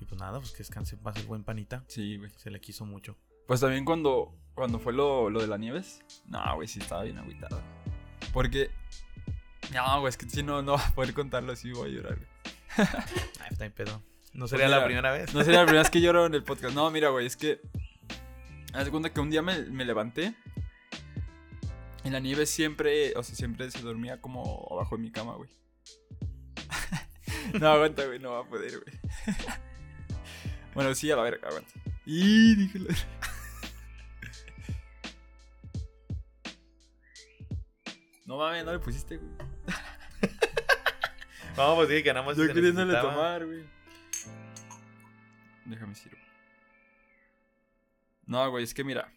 y 0.00 0.04
pues 0.04 0.20
nada, 0.20 0.38
pues 0.38 0.52
que 0.52 0.58
descanse 0.58 0.96
paz 0.96 1.16
el 1.16 1.26
buen 1.26 1.44
panita. 1.44 1.84
Sí, 1.88 2.16
güey. 2.16 2.30
Se 2.36 2.50
le 2.50 2.60
quiso 2.60 2.84
mucho. 2.84 3.16
Pues 3.46 3.60
también 3.60 3.84
cuando, 3.84 4.34
cuando 4.54 4.78
fue 4.78 4.92
lo, 4.92 5.30
lo 5.30 5.40
de 5.40 5.46
la 5.46 5.58
nieves, 5.58 6.02
no, 6.26 6.40
güey, 6.54 6.68
sí 6.68 6.80
estaba 6.80 7.02
bien 7.02 7.18
agüitado. 7.18 7.60
Porque, 8.32 8.70
no, 9.72 10.00
güey, 10.00 10.10
es 10.10 10.16
que 10.16 10.28
si 10.28 10.42
no, 10.42 10.62
no 10.62 10.72
va 10.72 10.86
a 10.86 10.94
poder 10.94 11.12
contarlo 11.14 11.52
así, 11.52 11.72
voy 11.72 11.90
a 11.90 11.94
llorar, 11.94 12.16
güey. 12.16 12.28
Ay, 13.40 13.48
está 13.50 13.64
en 13.64 13.72
pedo. 13.72 14.02
No 14.32 14.40
pues 14.40 14.50
sería 14.50 14.68
la 14.68 14.84
primera 14.84 15.12
vez. 15.12 15.34
No 15.34 15.42
sería 15.44 15.60
la 15.60 15.66
primera 15.66 15.82
vez 15.82 15.90
que 15.90 16.00
lloro 16.02 16.26
en 16.26 16.34
el 16.34 16.42
podcast. 16.42 16.74
No, 16.74 16.90
mira, 16.90 17.10
güey, 17.10 17.26
es 17.26 17.36
que 17.36 17.60
Haz 18.72 18.88
cuenta 18.88 19.12
que 19.12 19.20
un 19.20 19.30
día 19.30 19.42
me, 19.42 19.58
me 19.64 19.84
levanté. 19.84 20.34
En 22.04 22.12
la 22.12 22.20
nieve 22.20 22.46
siempre, 22.46 23.12
o 23.16 23.22
sea, 23.22 23.36
siempre 23.36 23.70
se 23.70 23.80
dormía 23.80 24.20
como 24.20 24.66
abajo 24.70 24.96
de 24.96 25.02
mi 25.02 25.12
cama, 25.12 25.34
güey. 25.34 25.50
no, 27.60 27.68
aguanta, 27.68 28.06
güey, 28.06 28.18
no 28.18 28.32
va 28.32 28.40
a 28.40 28.48
poder, 28.48 28.80
güey. 28.80 28.98
bueno, 30.74 30.94
sí, 30.94 31.10
a 31.10 31.16
la 31.16 31.22
verga, 31.22 31.48
aguanta. 31.48 31.70
Y 32.06 32.56
dije 32.56 32.78
No 38.26 38.38
mames, 38.38 38.64
no 38.64 38.72
le 38.72 38.78
pusiste, 38.78 39.18
güey. 39.18 39.30
Vamos, 41.56 41.76
pues 41.76 41.90
sí, 41.90 42.02
que 42.02 42.12
nada 42.14 42.24
más. 42.24 42.36
Yo 42.36 42.46
queriéndole 42.46 42.98
tomar, 42.98 43.44
güey. 43.44 43.64
Déjame 45.66 45.94
sirvo. 45.94 46.16
No, 48.32 48.50
güey, 48.50 48.64
es 48.64 48.74
que 48.74 48.82
mira. 48.84 49.12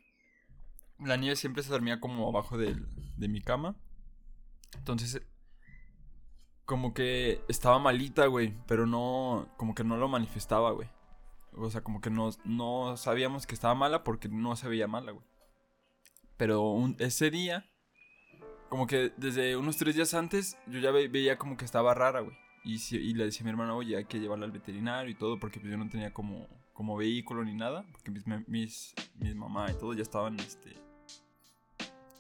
La 1.00 1.18
nieve 1.18 1.36
siempre 1.36 1.64
se 1.64 1.70
dormía 1.70 2.00
como 2.00 2.28
abajo 2.28 2.58
de, 2.58 2.76
de 3.18 3.28
mi 3.28 3.42
cama. 3.42 3.76
Entonces, 4.78 5.22
como 6.66 6.94
que 6.94 7.42
estaba 7.48 7.80
malita, 7.80 8.26
güey. 8.28 8.54
Pero 8.68 8.86
no, 8.86 9.48
como 9.58 9.74
que 9.76 9.84
no 9.84 9.98
lo 9.98 10.08
manifestaba, 10.08 10.72
güey. 10.72 10.90
O 11.54 11.70
sea, 11.70 11.82
como 11.82 12.02
que 12.02 12.10
no, 12.10 12.30
no 12.44 12.98
sabíamos 12.98 13.48
que 13.48 13.56
estaba 13.56 13.76
mala 13.76 14.04
porque 14.04 14.28
no 14.30 14.56
se 14.56 14.68
veía 14.68 14.88
mala, 14.88 15.12
güey. 15.14 15.26
Pero 16.38 16.62
un- 16.72 16.98
ese 17.00 17.32
día, 17.32 17.66
como 18.70 18.88
que 18.88 19.14
desde 19.16 19.56
unos 19.56 19.78
tres 19.78 19.96
días 19.96 20.14
antes, 20.14 20.58
yo 20.68 20.80
ya 20.80 20.92
ve- 20.92 21.08
veía 21.08 21.38
como 21.38 21.56
que 21.56 21.64
estaba 21.66 21.94
rara, 21.94 22.20
güey. 22.22 22.36
Y, 22.66 22.76
y 22.96 23.14
le 23.14 23.26
decía 23.26 23.42
a 23.42 23.46
mi 23.46 23.52
hermana, 23.52 23.76
oye, 23.76 23.96
hay 23.96 24.06
que 24.06 24.20
llevarla 24.20 24.46
al 24.46 24.52
veterinario 24.52 25.10
y 25.12 25.16
todo, 25.16 25.40
porque 25.40 25.60
pues 25.60 25.72
yo 25.72 25.78
no 25.78 25.88
tenía 25.88 26.12
como, 26.14 26.48
como 26.76 26.96
vehículo 26.96 27.44
ni 27.44 27.56
nada. 27.56 27.84
Porque 27.92 28.12
mis, 28.12 28.24
mis, 28.48 28.94
mis 29.16 29.36
mamá 29.36 29.72
y 29.72 29.74
todo 29.74 29.94
ya 29.94 30.04
estaban, 30.04 30.40
este... 30.40 30.76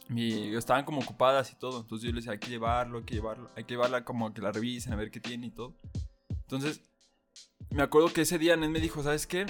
mi- 0.10 0.56
estaban 0.56 0.86
como 0.86 1.01
ocupadas 1.01 1.51
y 1.51 1.56
todo. 1.56 1.82
Entonces 1.82 2.08
yo 2.08 2.16
les 2.16 2.24
decía, 2.24 2.32
hay 2.32 2.39
que 2.39 2.49
llevarlo, 2.49 2.97
hay 2.97 3.03
que 3.03 3.14
llevarlo. 3.14 3.51
Hay 3.56 3.66
que 3.66 3.76
llevarla 3.76 4.03
como 4.03 4.26
a 4.26 4.34
que 4.34 4.41
la 4.41 4.51
revisen, 4.51 4.93
a 4.93 4.95
ver 4.95 5.12
qué 5.12 5.20
tiene 5.20 5.47
y 5.47 5.51
todo. 5.51 5.76
Entonces, 6.30 6.82
me 7.70 7.84
acuerdo 7.84 8.12
que 8.14 8.22
ese 8.22 8.39
día 8.39 8.56
Ned 8.56 8.70
me 8.70 8.80
dijo, 8.80 9.03
¿sabes 9.03 9.28
qué? 9.28 9.45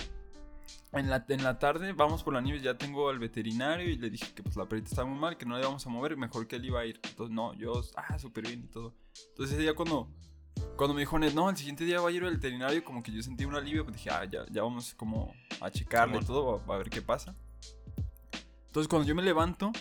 En 0.93 1.09
la, 1.09 1.25
en 1.27 1.43
la 1.43 1.59
tarde 1.59 1.91
vamos 1.91 2.23
por 2.23 2.33
la 2.33 2.39
nieve, 2.39 2.61
ya 2.61 2.77
tengo 2.77 3.09
al 3.09 3.19
veterinario 3.19 3.89
y 3.89 3.97
le 3.97 4.09
dije 4.09 4.33
que 4.33 4.41
pues 4.43 4.55
la 4.55 4.65
perrita 4.65 4.89
estaba 4.89 5.07
muy 5.09 5.19
mal, 5.19 5.35
que 5.37 5.45
no 5.45 5.55
la 5.55 5.59
íbamos 5.59 5.85
a 5.85 5.89
mover, 5.89 6.15
mejor 6.15 6.47
que 6.47 6.55
él 6.55 6.65
iba 6.65 6.79
a 6.79 6.85
ir. 6.85 7.01
Entonces, 7.03 7.35
no, 7.35 7.53
yo, 7.53 7.81
ah, 7.97 8.17
súper 8.17 8.47
bien 8.47 8.63
y 8.63 8.67
todo. 8.67 8.95
Entonces 9.31 9.53
ese 9.55 9.61
día 9.61 9.75
cuando, 9.75 10.09
cuando 10.77 10.93
me 10.93 11.01
dijo 11.01 11.17
Ned, 11.19 11.33
no, 11.33 11.49
el 11.49 11.57
siguiente 11.57 11.83
día 11.85 12.01
va 12.01 12.09
a 12.09 12.11
ir 12.11 12.23
al 12.23 12.31
veterinario, 12.31 12.83
como 12.83 13.01
que 13.03 13.11
yo 13.11 13.21
sentí 13.23 13.45
un 13.45 13.55
alivio, 13.55 13.83
pues 13.85 13.95
dije, 13.97 14.09
ah, 14.09 14.25
ya, 14.25 14.45
ya 14.49 14.61
vamos 14.63 14.93
como 14.95 15.33
a 15.61 15.69
checarle 15.71 16.15
y 16.17 16.25
todo, 16.25 16.61
a, 16.67 16.73
a 16.73 16.77
ver 16.77 16.89
qué 16.89 17.01
pasa. 17.01 17.35
Entonces 18.67 18.87
cuando 18.89 19.07
yo 19.07 19.15
me 19.15 19.21
levanto 19.23 19.71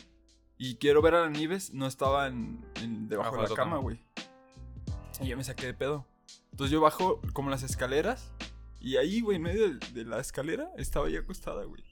y 0.56 0.76
quiero 0.76 1.02
ver 1.02 1.14
a 1.16 1.22
la 1.22 1.30
Nieves, 1.30 1.72
no 1.74 1.86
estaba 1.86 2.28
en, 2.28 2.64
en- 2.80 3.08
debajo 3.08 3.30
de 3.36 3.42
la 3.42 3.48
cama, 3.56 3.78
güey. 3.78 3.98
Y 5.20 5.26
yo 5.28 5.36
me 5.36 5.42
saqué 5.44 5.66
de 5.66 5.74
pedo. 5.74 6.06
Entonces 6.52 6.70
yo 6.72 6.80
bajo 6.80 7.20
como 7.32 7.50
las 7.50 7.62
escaleras 7.64 8.32
y 8.80 8.96
ahí, 8.96 9.20
güey, 9.20 9.36
en 9.36 9.42
medio 9.42 9.68
de, 9.68 9.78
de 9.92 10.04
la 10.04 10.20
escalera, 10.20 10.70
estaba 10.76 11.08
ya 11.08 11.18
acostada, 11.20 11.64
güey. 11.64 11.82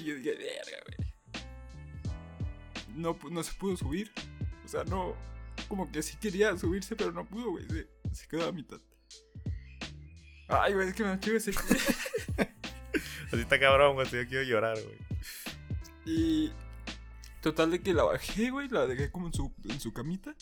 Y 0.00 0.04
yo 0.04 0.14
dije, 0.16 0.30
verga, 0.34 0.78
güey. 0.86 1.12
No, 2.96 3.16
no 3.30 3.42
se 3.42 3.52
pudo 3.54 3.76
subir. 3.76 4.10
O 4.64 4.68
sea, 4.68 4.82
no. 4.84 5.14
Como 5.72 5.90
que 5.90 6.02
sí 6.02 6.18
quería 6.18 6.54
subirse, 6.58 6.94
pero 6.94 7.12
no 7.12 7.24
pudo, 7.26 7.52
güey. 7.52 7.64
Se, 7.66 7.88
se 8.12 8.28
quedó 8.28 8.46
a 8.46 8.52
mitad. 8.52 8.78
Ay, 10.46 10.74
güey, 10.74 10.88
es 10.88 10.94
que 10.94 11.02
me 11.02 11.18
chivo 11.18 11.38
ese. 11.38 11.52
Así 13.32 13.40
está 13.40 13.58
cabrón, 13.58 13.94
güey. 13.94 14.06
Yo 14.08 14.28
quiero 14.28 14.42
llorar, 14.42 14.76
güey. 14.78 14.98
Y. 16.04 16.52
Total 17.40 17.70
de 17.70 17.80
que 17.80 17.94
la 17.94 18.02
bajé, 18.02 18.50
güey. 18.50 18.68
La 18.68 18.86
dejé 18.86 19.10
como 19.10 19.28
en 19.28 19.32
su, 19.32 19.50
en 19.64 19.80
su 19.80 19.94
camita. 19.94 20.36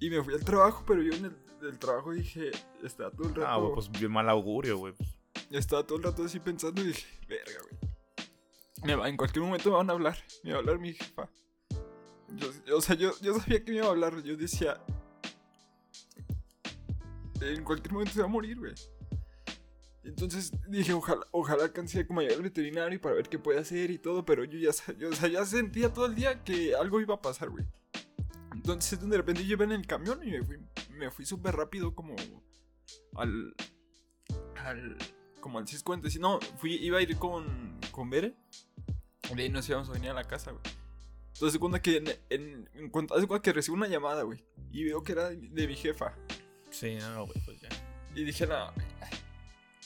Y 0.00 0.08
me 0.08 0.22
fui 0.22 0.32
al 0.32 0.46
trabajo, 0.46 0.82
pero 0.86 1.02
yo 1.02 1.12
en 1.12 1.36
el, 1.60 1.78
trabajo 1.78 2.12
dije. 2.12 2.52
Estaba 2.82 3.10
todo 3.10 3.28
el 3.28 3.34
rato. 3.34 3.48
Ah, 3.48 3.58
güey, 3.58 3.74
pues 3.74 3.90
bien 3.90 4.12
mal 4.12 4.30
augurio, 4.30 4.78
güey. 4.78 4.94
Pues, 4.94 5.10
Estaba 5.50 5.86
todo 5.86 5.98
el 5.98 6.04
rato 6.04 6.24
así 6.24 6.40
pensando 6.40 6.80
y 6.80 6.86
dije, 6.86 7.06
verga, 7.28 7.60
güey. 7.68 7.92
Me 8.82 8.94
va- 8.94 9.10
en 9.10 9.18
cualquier 9.18 9.44
momento 9.44 9.68
me 9.68 9.76
van 9.76 9.90
a 9.90 9.92
hablar. 9.92 10.16
Me 10.42 10.52
va 10.52 10.56
a 10.56 10.60
hablar 10.60 10.78
mi 10.78 10.94
jefa. 10.94 11.28
Yo, 12.36 12.76
o 12.76 12.80
sea, 12.80 12.96
yo, 12.96 13.12
yo 13.20 13.38
sabía 13.38 13.64
que 13.64 13.72
me 13.72 13.78
iba 13.78 13.86
a 13.86 13.90
hablar. 13.90 14.22
Yo 14.22 14.36
decía. 14.36 14.80
En 17.40 17.64
cualquier 17.64 17.92
momento 17.92 18.12
se 18.14 18.20
va 18.20 18.26
a 18.26 18.28
morir, 18.28 18.58
güey. 18.58 18.72
Entonces 20.04 20.52
dije, 20.68 20.92
ojalá, 20.92 21.26
ojalá 21.30 21.64
alcance 21.64 22.06
como 22.06 22.20
llegar 22.20 22.36
al 22.36 22.42
veterinario 22.42 23.00
para 23.00 23.14
ver 23.14 23.28
qué 23.28 23.38
puede 23.38 23.60
hacer 23.60 23.90
y 23.90 23.98
todo. 23.98 24.24
Pero 24.24 24.44
yo 24.44 24.58
ya, 24.58 24.70
yo, 24.96 25.10
o 25.10 25.12
sea, 25.12 25.28
ya 25.28 25.44
sentía 25.44 25.92
todo 25.92 26.06
el 26.06 26.14
día 26.14 26.42
que 26.44 26.74
algo 26.74 27.00
iba 27.00 27.14
a 27.14 27.22
pasar, 27.22 27.50
güey. 27.50 27.64
Entonces 28.52 29.00
de 29.00 29.16
repente 29.16 29.44
yo 29.44 29.52
iba 29.52 29.64
en 29.64 29.72
el 29.72 29.86
camión 29.86 30.20
y 30.22 30.30
me 30.30 30.44
fui, 30.44 30.58
me 30.90 31.10
fui 31.10 31.24
súper 31.24 31.56
rápido 31.56 31.94
como 31.94 32.14
al, 33.14 33.54
al 34.56 34.96
como 35.40 35.58
al 35.58 35.66
640. 35.66 36.10
Si 36.10 36.18
no, 36.18 36.40
fui, 36.58 36.74
iba 36.76 36.98
a 36.98 37.02
ir 37.02 37.16
con, 37.16 37.78
con 37.90 38.10
Bere. 38.10 38.36
Y 39.34 39.40
ahí 39.40 39.48
nos 39.48 39.68
íbamos 39.68 39.88
a 39.88 39.92
venir 39.92 40.10
a 40.10 40.14
la 40.14 40.24
casa, 40.24 40.50
güey. 40.50 40.62
Entonces, 41.42 41.58
cuando 41.58 41.82
que 41.82 41.96
en, 41.96 42.06
en, 42.30 42.68
en 42.72 42.88
cuanto, 42.88 43.16
cuenta 43.26 43.42
que 43.42 43.52
recibo 43.52 43.76
una 43.76 43.88
llamada, 43.88 44.22
güey. 44.22 44.44
Y 44.70 44.84
veo 44.84 45.02
que 45.02 45.10
era 45.10 45.30
de, 45.30 45.38
de 45.38 45.66
mi 45.66 45.74
jefa. 45.74 46.14
sí, 46.70 46.94
no, 47.00 47.26
güey, 47.26 47.44
pues 47.44 47.60
ya. 47.60 47.68
Y 48.14 48.22
dije, 48.22 48.46
no. 48.46 48.72
güey. 48.72 48.86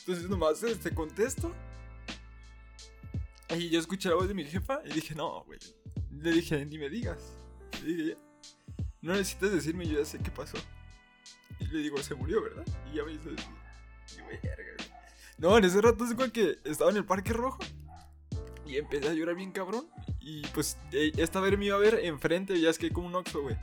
Entonces, 0.01 0.29
nomás 0.29 0.63
este, 0.63 0.91
contesto. 0.95 1.55
Y 3.57 3.71
yo 3.71 3.81
escuché 3.81 4.11
la 4.11 4.17
voz 4.17 4.29
de 4.29 4.35
mi 4.35 4.45
jefa 4.45 4.83
y 4.85 4.93
dije, 4.93 5.15
no, 5.15 5.45
güey. 5.45 5.59
Le 6.11 6.33
dije, 6.33 6.63
ni 6.67 6.77
me 6.77 6.91
digas. 6.91 7.39
Le 7.83 7.95
dije, 7.95 8.17
no 9.01 9.15
necesitas 9.15 9.53
decirme, 9.53 9.87
yo 9.87 9.99
ya 9.99 10.05
sé 10.05 10.19
qué 10.19 10.31
pasó. 10.31 10.59
Y 11.59 11.69
le 11.69 11.79
digo, 11.79 11.97
se 12.03 12.15
murió, 12.15 12.43
¿verdad? 12.43 12.67
Y 12.93 12.97
ya 12.97 13.05
me 13.05 13.13
hizo 13.13 13.31
decir. 13.31 13.49
No, 15.39 15.57
en 15.57 15.65
ese 15.65 15.81
rato 15.81 16.07
se 16.07 16.15
cuenta 16.15 16.35
que 16.35 16.59
estaba 16.65 16.91
en 16.91 16.99
el 16.99 17.07
Parque 17.07 17.33
Rojo. 17.33 17.61
Y 18.67 18.77
empecé 18.77 19.09
a 19.09 19.15
llorar 19.15 19.37
bien 19.37 19.53
cabrón. 19.53 19.89
Y 20.29 20.43
pues 20.49 20.77
eh, 20.91 21.13
esta 21.19 21.39
vez 21.39 21.57
me 21.57 21.67
iba 21.67 21.77
a 21.77 21.79
ver 21.79 22.01
enfrente, 22.03 22.61
ya 22.61 22.69
es 22.69 22.79
que 22.79 22.87
hay 22.87 22.93
como 22.93 23.07
un 23.07 23.15
oxo, 23.15 23.43
güey. 23.43 23.57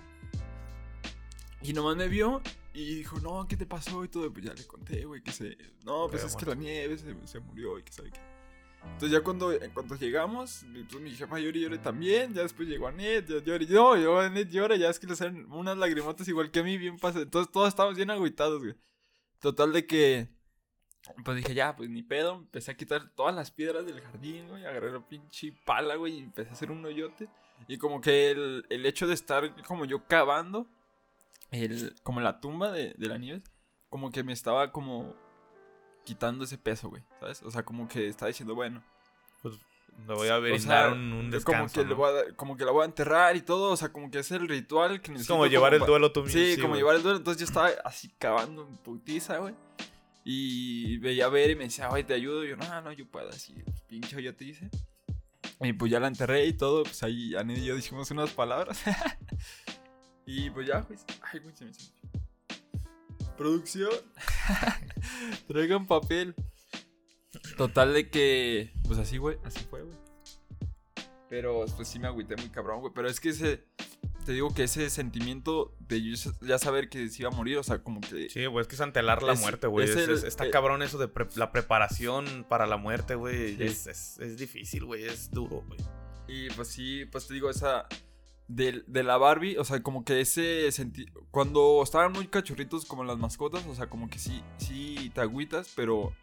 Y 1.62 1.74
nomás 1.74 1.98
me 1.98 2.08
vio 2.08 2.42
y 2.74 2.96
dijo, 2.96 3.20
no, 3.20 3.46
¿qué 3.50 3.58
te 3.58 3.66
pasó? 3.66 4.06
Y 4.06 4.08
todo, 4.08 4.32
pues 4.32 4.46
ya 4.46 4.54
le 4.54 4.66
conté, 4.66 5.04
güey, 5.04 5.22
que 5.22 5.34
se... 5.34 5.58
No, 5.84 6.08
pues 6.08 6.22
Pero 6.22 6.28
es 6.28 6.36
que 6.38 6.46
la 6.46 6.56
nieve 6.56 6.98
se, 6.98 7.14
se 7.28 7.42
murió 7.42 7.78
y 7.78 7.84
que 7.84 7.92
sabe 7.92 8.12
qué. 8.12 8.20
Entonces 8.82 9.12
ya 9.12 9.22
cuando, 9.22 9.52
en 9.52 9.72
cuanto 9.72 9.96
llegamos, 9.96 10.66
pues 10.90 11.04
mi 11.04 11.12
jefa 11.12 11.38
lloró 11.38 11.58
y 11.58 11.62
lloré 11.64 11.80
también, 11.80 12.34
ya 12.34 12.44
después 12.44 12.66
llegó 12.70 12.88
Anet, 12.88 13.28
ya 13.28 13.44
lloré, 13.44 13.66
no, 13.68 13.98
yo 13.98 14.22
Anet 14.22 14.50
llora, 14.50 14.78
ya 14.78 14.90
es 14.90 15.00
que 15.00 15.08
le 15.08 15.18
salen 15.18 15.52
unas 15.52 15.78
lagrimotas 15.78 16.30
igual 16.30 16.50
que 16.50 16.62
a 16.62 16.64
mí, 16.64 16.78
bien 16.78 16.98
pasa, 16.98 17.20
entonces 17.20 17.52
todos 17.52 17.68
estábamos 17.68 17.98
bien 17.98 18.10
agüitados, 18.10 18.62
güey. 18.62 18.76
Total 19.42 19.74
de 19.74 19.86
que, 19.86 20.30
pues 21.26 21.38
dije, 21.38 21.54
ya, 21.54 21.76
pues 21.76 21.90
ni 21.90 22.02
pedo, 22.04 22.36
empecé 22.36 22.72
a 22.72 22.78
quitar 22.78 23.10
todas 23.16 23.36
las 23.36 23.52
piedras 23.52 23.86
del 23.86 24.00
jardín, 24.02 24.48
güey, 24.48 24.66
agarré 24.66 24.92
la 24.92 25.02
pinche 25.02 25.52
pala, 25.66 25.96
güey, 25.96 26.16
y 26.16 26.20
empecé 26.20 26.50
a 26.50 26.54
hacer 26.54 26.72
un 26.72 26.84
hoyote. 26.86 27.28
Y 27.68 27.78
como 27.78 28.02
que 28.02 28.32
el, 28.32 28.66
el 28.70 28.86
hecho 28.86 29.08
de 29.08 29.14
estar 29.14 29.54
como 29.66 29.86
yo 29.86 30.06
cavando, 30.08 30.68
el, 31.52 31.94
como 32.04 32.20
la 32.22 32.40
tumba 32.40 32.72
de, 32.72 32.94
de 32.98 33.08
la 33.08 33.18
nieve, 33.18 33.42
como 33.90 34.12
que 34.12 34.24
me 34.24 34.34
estaba 34.34 34.72
como 34.72 35.14
quitando 36.04 36.44
ese 36.46 36.58
peso, 36.58 36.90
güey, 36.90 37.04
¿sabes? 37.20 37.44
O 37.44 37.52
sea, 37.52 37.64
como 37.64 37.88
que 37.88 38.08
estaba 38.08 38.28
diciendo, 38.28 38.56
bueno, 38.56 38.84
Pues 39.42 39.56
le 40.08 40.14
voy 40.16 40.28
a 40.30 40.38
o 40.38 40.42
brindar 40.42 40.60
sea, 40.90 40.94
un, 40.94 41.00
un 41.14 41.20
como 41.20 41.32
descanso. 41.32 41.74
que, 41.76 41.84
le 41.84 41.92
¿no? 41.92 41.96
voy 41.98 42.10
a, 42.20 42.36
como 42.36 42.58
que 42.58 42.66
la 42.66 42.72
voy 42.72 42.82
a 42.82 42.86
enterrar 42.86 43.36
y 43.36 43.42
todo, 43.42 43.72
o 43.72 43.78
sea, 43.78 43.92
como 43.94 44.10
que 44.10 44.20
es 44.20 44.32
el 44.32 44.48
ritual 44.48 45.00
que 45.02 45.06
Es 45.08 45.10
necesito. 45.12 45.34
como 45.36 45.46
llevar 45.48 45.74
el 45.74 45.82
pa- 45.82 45.86
duelo 45.86 46.12
tú 46.12 46.24
mismo. 46.24 46.40
Sí, 46.42 46.56
como 46.58 46.70
güey. 46.70 46.80
llevar 46.82 46.96
el 46.96 47.04
duelo. 47.04 47.18
Entonces 47.20 47.40
yo 47.40 47.46
estaba 47.46 47.70
así 47.86 48.10
cavando 48.18 48.68
en 48.68 48.76
putiza, 48.78 49.38
güey. 49.38 49.54
Y 50.24 50.98
veía 51.00 51.26
a 51.26 51.30
ver 51.30 51.52
y 51.52 51.56
me 51.56 51.66
decía, 51.66 51.90
oye, 51.90 52.04
te 52.04 52.14
ayudo. 52.14 52.46
Y 52.46 52.50
yo, 52.50 52.58
no, 52.58 52.82
no, 52.82 52.92
yo 52.92 53.06
puedo, 53.06 53.30
así, 53.30 53.56
pinche 53.88 54.22
yo 54.22 54.36
te 54.36 54.46
hice. 54.46 54.70
Y 55.60 55.74
pues 55.74 55.92
ya 55.92 56.00
la 56.00 56.08
enterré 56.08 56.46
y 56.46 56.54
todo. 56.54 56.84
Pues 56.84 57.04
ahí 57.04 57.36
Anel 57.36 57.60
y 57.60 57.66
yo 57.66 57.76
dijimos 57.76 58.10
unas 58.12 58.32
palabras. 58.32 58.82
y 60.26 60.50
pues 60.50 60.68
ya, 60.68 60.82
pues. 60.82 61.06
Ay, 61.32 61.40
güey, 61.40 61.56
se 61.56 61.66
me 61.66 61.72
hizo. 61.72 61.92
Producción. 63.38 63.92
Traigan 65.48 65.88
papel. 65.88 66.36
Total 67.58 67.94
de 67.94 68.10
que. 68.10 68.74
Pues 68.86 69.00
así, 69.00 69.18
güey. 69.18 69.38
Así 69.44 69.60
fue, 69.70 69.84
güey. 69.84 69.98
Pero 71.30 71.66
pues 71.76 71.88
sí 71.88 71.98
me 71.98 72.08
agüité 72.08 72.36
muy 72.36 72.50
cabrón, 72.50 72.82
güey. 72.82 72.94
Pero 72.94 73.08
es 73.08 73.20
que 73.20 73.30
ese. 73.30 73.66
Te 74.26 74.32
digo 74.32 74.54
que 74.54 74.64
ese 74.64 74.90
sentimiento 74.90 75.76
de 75.80 76.16
ya 76.42 76.58
saber 76.58 76.90
que 76.90 77.10
se 77.10 77.24
iba 77.24 77.30
a 77.32 77.36
morir, 77.36 77.58
o 77.58 77.64
sea, 77.64 77.84
como 77.84 78.02
que. 78.02 78.30
Sí, 78.30 78.46
güey, 78.46 78.62
es 78.62 78.68
que 78.68 78.76
es 78.76 78.82
antelar 78.82 79.22
la 79.24 79.34
Es- 79.34 79.42
muerte, 79.42 79.68
güey. 79.68 79.86
es 79.86 79.96
Es- 79.96 80.08
el- 80.08 80.14
es- 80.16 80.24
está 80.24 80.46
eh, 80.46 80.50
cabrón 80.52 80.82
eso 80.82 80.98
de 80.98 81.08
pre- 81.08 81.28
la 81.36 81.52
preparación 81.52 82.46
para 82.50 82.66
la 82.68 82.78
muerte, 82.78 83.16
güey. 83.16 83.58
Sí. 83.58 83.64
Es, 83.64 83.88
es- 83.88 84.18
es 84.20 84.38
difícil, 84.38 84.86
güey. 84.86 85.04
Es 85.06 85.30
duro, 85.32 85.64
güey. 85.68 85.80
Y 86.28 86.50
pues 86.52 86.70
sí, 86.70 87.06
pues 87.12 87.28
te 87.28 87.34
digo, 87.34 87.50
esa. 87.50 87.88
De, 88.48 88.84
de 88.88 89.04
la 89.04 89.18
Barbie, 89.18 89.58
o 89.58 89.64
sea, 89.64 89.82
como 89.82 90.04
que 90.04 90.20
ese 90.20 90.70
senti 90.74 91.06
Cuando 91.32 91.82
estaban 91.82 92.12
muy 92.12 92.28
cachorritos 92.28 92.86
como 92.86 93.04
las 93.06 93.18
mascotas, 93.18 93.66
o 93.66 93.74
sea, 93.74 93.88
como 93.90 94.10
que 94.10 94.20
sí, 94.20 94.44
sí 94.58 95.12
te 95.16 95.22
agüitas, 95.22 95.72
pero. 95.76 96.14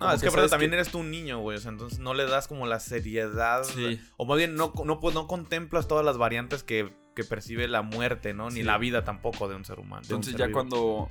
No, 0.00 0.12
es 0.12 0.22
que, 0.22 0.28
aparte 0.28 0.48
también 0.48 0.72
eres 0.72 0.90
tú 0.90 0.98
un 1.00 1.10
niño, 1.10 1.40
güey. 1.40 1.58
O 1.58 1.60
sea, 1.60 1.70
entonces 1.70 1.98
no 1.98 2.14
le 2.14 2.24
das 2.24 2.48
como 2.48 2.66
la 2.66 2.80
seriedad. 2.80 3.64
Sí. 3.64 4.00
O 4.16 4.24
más 4.24 4.38
bien, 4.38 4.54
no, 4.54 4.72
no, 4.84 4.98
pues, 4.98 5.14
no 5.14 5.26
contemplas 5.26 5.86
todas 5.88 6.04
las 6.04 6.16
variantes 6.16 6.62
que, 6.62 6.92
que 7.14 7.22
percibe 7.22 7.68
la 7.68 7.82
muerte, 7.82 8.32
¿no? 8.32 8.48
Ni 8.48 8.56
Sí. 8.56 8.62
la 8.62 8.78
vida 8.78 9.04
tampoco 9.04 9.48
de 9.48 9.56
un 9.56 9.64
ser 9.64 9.78
humano. 9.78 10.02
Entonces 10.02 10.32
ser 10.32 10.40
ya 10.40 10.46
vivo. 10.46 10.56
cuando. 10.56 11.10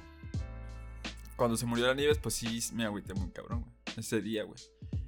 Cuando 1.36 1.56
se 1.56 1.66
murió 1.66 1.88
la 1.88 1.94
Nieves, 1.94 2.18
pues 2.18 2.36
sí 2.36 2.60
me 2.74 2.84
agüité 2.84 3.14
muy 3.14 3.30
cabrón, 3.30 3.62
güey. 3.62 3.74
Ese 3.98 4.22
día, 4.22 4.44
güey. 4.44 4.60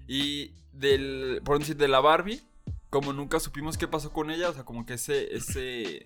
Y 0.08 0.54
del. 0.72 1.42
Por 1.44 1.60
decir, 1.60 1.76
de 1.76 1.88
la 1.88 2.00
Barbie, 2.00 2.42
como 2.90 3.14
nunca 3.14 3.40
supimos 3.40 3.78
qué 3.78 3.88
pasó 3.88 4.14
con 4.14 4.32
ella, 4.32 4.50
o 4.50 4.54
sea, 4.54 4.64
como 4.64 4.86
que 4.86 4.94
ese. 4.94 5.36
ese 5.36 6.06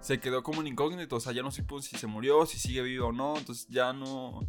se 0.00 0.20
quedó 0.20 0.42
como 0.42 0.60
un 0.60 0.66
incógnito, 0.66 1.16
o 1.16 1.20
sea, 1.20 1.32
ya 1.32 1.42
no 1.42 1.50
supimos 1.50 1.84
si 1.86 1.96
se 1.96 2.06
murió, 2.06 2.46
si 2.46 2.58
sigue 2.58 2.82
viva 2.82 3.06
o 3.06 3.12
no, 3.12 3.36
entonces 3.36 3.66
ya 3.68 3.92
no. 3.92 4.40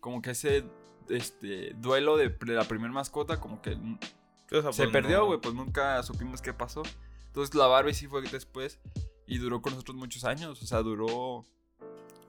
Como 0.00 0.20
que 0.20 0.32
ese. 0.32 0.64
Este. 1.10 1.74
Duelo 1.74 2.16
de, 2.16 2.28
de 2.30 2.52
la 2.54 2.64
primer 2.64 2.90
mascota, 2.90 3.40
como 3.40 3.60
que 3.62 3.72
o 3.72 4.62
sea, 4.62 4.72
se 4.72 4.82
pues, 4.84 4.92
perdió, 4.92 5.18
no- 5.18 5.26
güey, 5.26 5.40
pues 5.40 5.54
nunca 5.54 6.02
supimos 6.02 6.40
qué 6.42 6.52
pasó. 6.52 6.82
Entonces 7.26 7.54
la 7.54 7.66
Barbie 7.66 7.94
sí 7.94 8.06
fue 8.08 8.22
después 8.22 8.80
y 9.26 9.38
duró 9.38 9.62
con 9.62 9.72
nosotros 9.74 9.96
muchos 9.96 10.24
años, 10.24 10.60
o 10.62 10.66
sea, 10.66 10.82
duró 10.82 11.44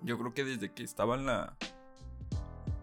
yo 0.04 0.18
creo 0.18 0.34
que 0.34 0.44
desde 0.44 0.72
que 0.72 0.84
estaba 0.84 1.16
en 1.16 1.26
la 1.26 1.56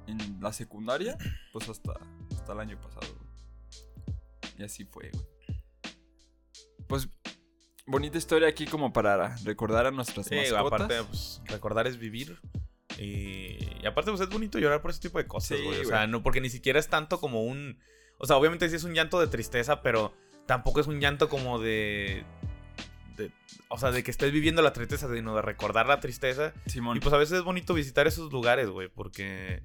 en 0.07 0.39
la 0.41 0.53
secundaria, 0.53 1.17
pues 1.53 1.69
hasta 1.69 1.93
hasta 2.33 2.53
el 2.53 2.61
año 2.61 2.81
pasado. 2.81 3.07
Y 4.57 4.65
así 4.65 4.85
fue, 4.85 5.11
güey. 5.13 5.27
pues, 6.89 7.09
bonita 7.87 8.19
historia 8.19 8.49
aquí 8.49 8.67
como 8.67 8.93
para 8.93 9.37
recordar 9.45 9.87
a 9.87 9.91
nuestras 9.93 10.27
Sí, 10.27 10.35
mascotas. 10.35 10.67
aparte, 10.81 11.05
pues, 11.05 11.41
recordar 11.45 11.87
es 11.87 11.97
vivir. 11.99 12.41
Y, 12.99 13.59
y 13.83 13.87
aparte, 13.87 14.11
pues 14.11 14.21
es 14.21 14.29
bonito 14.29 14.59
llorar 14.59 14.83
por 14.83 14.91
ese 14.91 15.01
tipo 15.01 15.19
de 15.19 15.27
cosas, 15.27 15.57
Sí, 15.59 15.65
güey. 15.65 15.81
o 15.81 15.85
sea, 15.85 16.07
no, 16.07 16.23
porque 16.23 16.41
ni 16.41 16.51
siquiera 16.51 16.79
es 16.81 16.89
tanto 16.89 17.21
como 17.21 17.43
un. 17.45 17.79
O 18.19 18.27
sea, 18.27 18.37
obviamente 18.37 18.69
sí 18.69 18.75
es 18.77 18.85
un 18.85 18.95
llanto 18.95 19.21
de 19.21 19.29
tristeza, 19.29 19.83
pero 19.83 20.13
tampoco 20.47 20.81
es 20.81 20.87
un 20.89 21.01
llanto 21.01 21.29
como 21.29 21.59
de. 21.61 22.25
de- 23.17 23.31
o 23.69 23.79
sea, 23.79 23.91
de 23.93 24.03
que 24.03 24.11
estés 24.11 24.33
viviendo 24.33 24.63
la 24.63 24.73
tristeza, 24.73 25.13
sino 25.15 25.35
de 25.37 25.43
recordar 25.43 25.87
la 25.87 26.01
tristeza. 26.01 26.53
Simón. 26.67 26.97
Y 26.97 27.01
pues 27.01 27.13
a 27.15 27.19
veces 27.19 27.39
es 27.39 27.45
bonito 27.45 27.75
visitar 27.75 28.07
esos 28.07 28.33
lugares, 28.33 28.69
güey, 28.69 28.89
porque. 28.89 29.63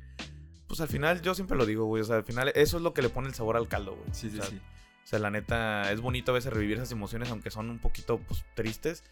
Pues 0.67 0.79
al 0.81 0.87
final, 0.87 1.21
yo 1.21 1.35
siempre 1.35 1.55
lo 1.57 1.65
digo, 1.65 1.85
güey. 1.85 2.01
O 2.01 2.05
sea, 2.05 2.15
al 2.17 2.23
final, 2.23 2.51
eso 2.55 2.77
es 2.77 2.83
lo 2.83 2.93
que 2.93 3.01
le 3.01 3.09
pone 3.09 3.27
el 3.27 3.33
sabor 3.33 3.57
al 3.57 3.67
caldo, 3.67 3.95
güey. 3.95 4.07
sí, 4.11 4.29
sí, 4.29 4.39
o 4.39 4.41
sea, 4.41 4.49
sí. 4.51 4.59
O 5.03 5.07
sea, 5.07 5.19
la 5.19 5.29
neta, 5.29 5.91
es 5.91 5.99
bonito 5.99 6.31
a 6.31 6.35
veces 6.35 6.53
revivir 6.53 6.77
esas 6.77 6.91
emociones, 6.91 7.29
aunque 7.29 7.51
son 7.51 7.69
un 7.69 7.79
poquito 7.79 8.19
pues, 8.19 8.45
tristes. 8.55 9.03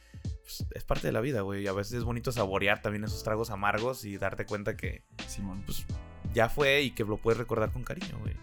Pues, 0.42 0.66
es 0.74 0.84
parte 0.84 1.08
de 1.08 1.14
la 1.14 1.22
vida, 1.22 1.42
güey. 1.42 1.64
Y 1.64 1.68
a 1.68 1.74
veces 1.74 1.94
es 1.94 2.04
bonito 2.04 2.32
saborear 2.32 2.82
también 2.82 3.04
esos 3.04 3.24
tragos 3.24 3.50
amargos 3.50 4.06
y 4.06 4.18
darte 4.18 4.46
cuenta 4.46 4.78
que 4.78 5.04
Simón. 5.28 5.64
pues, 5.66 5.86
ya 6.34 6.48
fue 6.48 6.82
y 6.82 6.92
que 6.92 7.04
lo 7.04 7.18
puedes 7.18 7.38
recordar 7.38 7.72
con 7.72 7.84
cariño, 7.84 8.18
güey. 8.20 8.36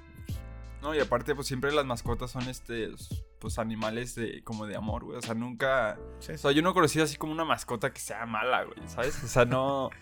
No, 0.83 0.95
y 0.95 1.01
aparte, 1.01 1.35
pues 1.35 1.47
siempre 1.49 1.73
las 1.73 1.87
mascotas 1.87 2.31
son 2.31 2.49
este, 2.49 2.91
pues 3.41 3.59
animales 3.59 4.15
de, 4.15 4.43
como 4.45 4.67
de 4.67 4.77
amor, 4.77 5.05
güey. 5.05 5.19
O 5.19 5.23
sea, 5.23 5.35
nunca. 5.35 5.99
Sí, 6.21 6.33
O 6.33 6.39
sea, 6.39 6.53
yo 6.53 6.63
no 6.63 6.71
he 6.71 6.75
conocido 6.75 7.05
así 7.05 7.17
como 7.17 7.33
una 7.33 7.45
mascota 7.45 7.93
que 7.93 8.01
sea 8.01 8.27
mala, 8.27 8.65
güey, 8.65 8.79
¿sabes? 8.89 9.23
O 9.25 9.29
sea, 9.29 9.45
no. 9.45 9.91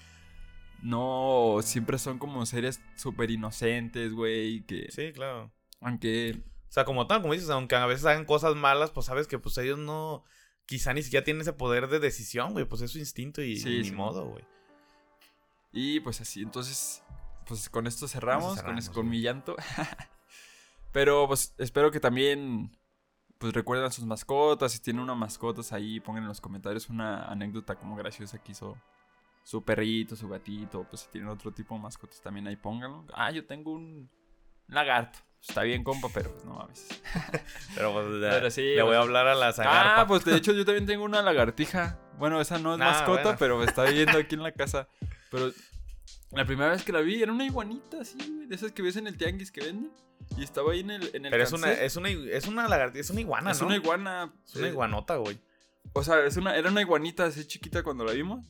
No, 0.82 1.60
siempre 1.62 1.98
son 1.98 2.18
como 2.18 2.44
seres 2.44 2.82
súper 2.96 3.30
inocentes, 3.30 4.12
güey, 4.12 4.60
que 4.66 4.88
sí, 4.92 5.10
claro. 5.12 5.50
aunque 5.80 6.42
sea, 6.76 6.84
como 6.84 7.06
tal, 7.06 7.20
como 7.22 7.32
dices, 7.32 7.50
aunque 7.50 7.74
a 7.76 7.86
veces 7.86 8.04
hagan 8.06 8.24
cosas 8.24 8.54
malas, 8.54 8.90
pues 8.90 9.06
sabes 9.06 9.26
que 9.26 9.38
pues 9.38 9.56
ellos 9.58 9.78
no... 9.78 10.24
Quizá 10.66 10.92
ni 10.94 11.02
siquiera 11.02 11.24
tienen 11.24 11.40
ese 11.42 11.52
poder 11.52 11.86
de 11.88 12.00
decisión, 12.00 12.52
güey. 12.52 12.64
Pues 12.64 12.82
es 12.82 12.90
su 12.90 12.98
instinto 12.98 13.40
y, 13.40 13.56
Sí, 13.56 13.68
y 13.76 13.78
ni 13.78 13.84
sí. 13.84 13.92
modo, 13.92 14.26
güey. 14.26 14.44
Y 15.72 16.00
pues 16.00 16.20
así, 16.20 16.42
entonces, 16.42 17.02
pues 17.46 17.68
con 17.68 17.86
esto 17.86 18.08
cerramos, 18.08 18.46
con, 18.48 18.56
cerramos, 18.56 18.84
es- 18.84 18.90
con 18.90 19.08
mi 19.08 19.20
llanto. 19.20 19.54
Pero 20.92 21.26
pues 21.28 21.54
espero 21.58 21.90
que 21.90 22.00
también, 22.00 22.70
pues 23.38 23.52
recuerden 23.52 23.86
a 23.86 23.90
sus 23.90 24.04
mascotas, 24.04 24.72
si 24.72 24.80
tienen 24.80 25.02
una 25.02 25.14
mascotas 25.14 25.72
ahí, 25.72 26.00
pongan 26.00 26.22
en 26.22 26.28
los 26.28 26.40
comentarios 26.40 26.88
una 26.88 27.24
anécdota 27.26 27.74
como 27.76 27.94
graciosa 27.96 28.38
que 28.42 28.52
hizo 28.52 28.76
su 29.44 29.62
perrito, 29.62 30.16
su 30.16 30.28
gatito, 30.28 30.84
pues 30.88 31.02
si 31.02 31.08
tienen 31.10 31.30
otro 31.30 31.52
tipo 31.52 31.74
de 31.74 31.80
mascotas 31.82 32.20
también 32.20 32.46
ahí 32.48 32.56
pónganlo. 32.56 33.04
Ah, 33.14 33.30
yo 33.30 33.46
tengo 33.46 33.72
un 33.72 34.08
lagarto. 34.68 35.18
Está 35.48 35.62
bien, 35.62 35.84
compa, 35.84 36.08
pero 36.12 36.32
pues 36.32 36.44
no 36.44 36.54
mames. 36.54 36.86
Pero 37.74 37.92
pues 37.92 38.06
le, 38.06 38.28
Pero 38.28 38.50
sí, 38.50 38.62
le 38.62 38.82
voy 38.82 38.96
a 38.96 39.00
hablar 39.00 39.28
a 39.28 39.34
la 39.34 39.52
zagarpa. 39.52 40.00
Ah, 40.00 40.06
pues 40.06 40.24
de 40.24 40.36
hecho 40.36 40.52
yo 40.52 40.64
también 40.64 40.86
tengo 40.86 41.04
una 41.04 41.22
lagartija. 41.22 41.98
Bueno, 42.18 42.40
esa 42.40 42.58
no 42.58 42.72
es 42.72 42.78
Nah, 42.78 42.90
mascota, 42.90 43.22
bueno. 43.22 43.36
pero 43.38 43.62
está 43.62 43.84
viviendo 43.84 44.18
aquí 44.18 44.34
en 44.34 44.42
la 44.42 44.52
casa. 44.52 44.88
Pero 45.30 45.52
la 46.32 46.44
primera 46.44 46.70
vez 46.70 46.82
que 46.82 46.92
la 46.92 47.00
vi 47.00 47.22
era 47.22 47.32
una 47.32 47.44
iguanita 47.44 48.00
así, 48.00 48.16
güey. 48.18 48.46
De 48.46 48.54
esas 48.54 48.72
que 48.72 48.82
ves 48.82 48.96
en 48.96 49.06
el 49.06 49.16
tianguis 49.16 49.50
que 49.52 49.60
venden. 49.60 49.92
Y 50.36 50.42
estaba 50.44 50.72
ahí 50.72 50.80
en 50.80 50.90
el, 50.90 51.10
en 51.14 51.26
el 51.26 51.30
Pero 51.30 51.44
es 51.44 51.52
una, 51.52 51.72
es 51.72 51.96
una, 51.96 52.08
es 52.10 52.46
una 52.46 52.68
lagartija, 52.68 53.00
es 53.00 53.10
una 53.10 53.20
iguana, 53.20 53.50
Es 53.52 53.60
¿no? 53.60 53.66
una 53.66 53.76
iguana. 53.76 54.32
Es 54.46 54.56
una 54.56 54.68
iguanota, 54.68 55.16
güey. 55.16 55.38
O 55.92 56.02
sea, 56.02 56.24
es 56.24 56.36
una, 56.36 56.56
era 56.56 56.70
una 56.70 56.80
iguanita 56.80 57.24
así 57.26 57.44
chiquita 57.46 57.82
cuando 57.82 58.04
la 58.04 58.12
vimos. 58.12 58.44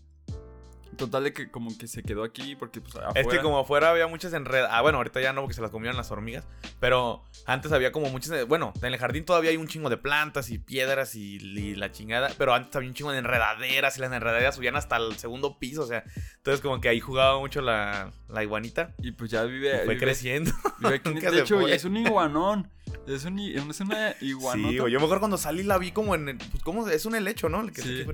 Total 0.96 1.24
de 1.24 1.32
que 1.32 1.50
como 1.50 1.76
que 1.76 1.86
se 1.86 2.02
quedó 2.02 2.24
aquí 2.24 2.56
porque 2.56 2.80
pues 2.80 2.96
afuera... 2.96 3.20
Es 3.20 3.26
que 3.26 3.40
como 3.40 3.58
afuera 3.58 3.90
había 3.90 4.06
muchas 4.06 4.32
enredadas. 4.32 4.70
Ah, 4.72 4.82
bueno, 4.82 4.98
ahorita 4.98 5.20
ya 5.20 5.32
no 5.32 5.42
porque 5.42 5.54
se 5.54 5.60
las 5.62 5.70
comieron 5.70 5.96
las 5.96 6.10
hormigas. 6.10 6.44
Pero 6.80 7.22
antes 7.46 7.72
había 7.72 7.92
como 7.92 8.08
muchas. 8.10 8.46
Bueno, 8.48 8.72
en 8.80 8.86
el 8.92 8.98
jardín 8.98 9.24
todavía 9.24 9.50
hay 9.50 9.56
un 9.56 9.68
chingo 9.68 9.90
de 9.90 9.96
plantas 9.96 10.50
y 10.50 10.58
piedras 10.58 11.14
y, 11.14 11.36
y 11.36 11.74
la 11.74 11.92
chingada. 11.92 12.30
Pero 12.38 12.54
antes 12.54 12.74
había 12.76 12.88
un 12.88 12.94
chingo 12.94 13.12
de 13.12 13.18
enredaderas 13.18 13.96
y 13.98 14.00
las 14.00 14.12
enredaderas 14.12 14.54
subían 14.56 14.76
hasta 14.76 14.96
el 14.96 15.16
segundo 15.16 15.58
piso. 15.58 15.82
O 15.82 15.86
sea, 15.86 16.04
entonces 16.36 16.60
como 16.60 16.80
que 16.80 16.88
ahí 16.88 17.00
jugaba 17.00 17.38
mucho 17.38 17.60
la, 17.60 18.10
la 18.28 18.42
iguanita. 18.42 18.94
Y 18.98 19.12
pues 19.12 19.30
ya 19.30 19.44
Y 19.44 19.50
vive... 19.50 19.84
fue 19.84 19.94
vive- 19.94 19.98
creciendo. 20.00 20.52
Vive 20.78 20.94
aquí 20.96 21.10
y 21.42 21.46
fue. 21.46 21.74
es 21.74 21.84
un 21.84 21.96
iguanón. 21.96 22.70
Es, 23.06 23.24
un, 23.24 23.38
es 23.38 23.80
una 23.80 24.14
iguanota. 24.20 24.68
Sí. 24.84 24.92
Yo 24.92 25.00
mejor 25.00 25.18
cuando 25.18 25.38
salí 25.38 25.62
la 25.62 25.78
vi 25.78 25.92
como 25.92 26.14
en 26.14 26.28
el. 26.28 26.36
Pues, 26.38 26.62
¿cómo? 26.62 26.88
Es 26.88 27.06
un 27.06 27.14
helecho, 27.14 27.48
¿no? 27.48 27.60
El 27.60 27.72
que 27.72 27.82
Sí. 27.82 28.04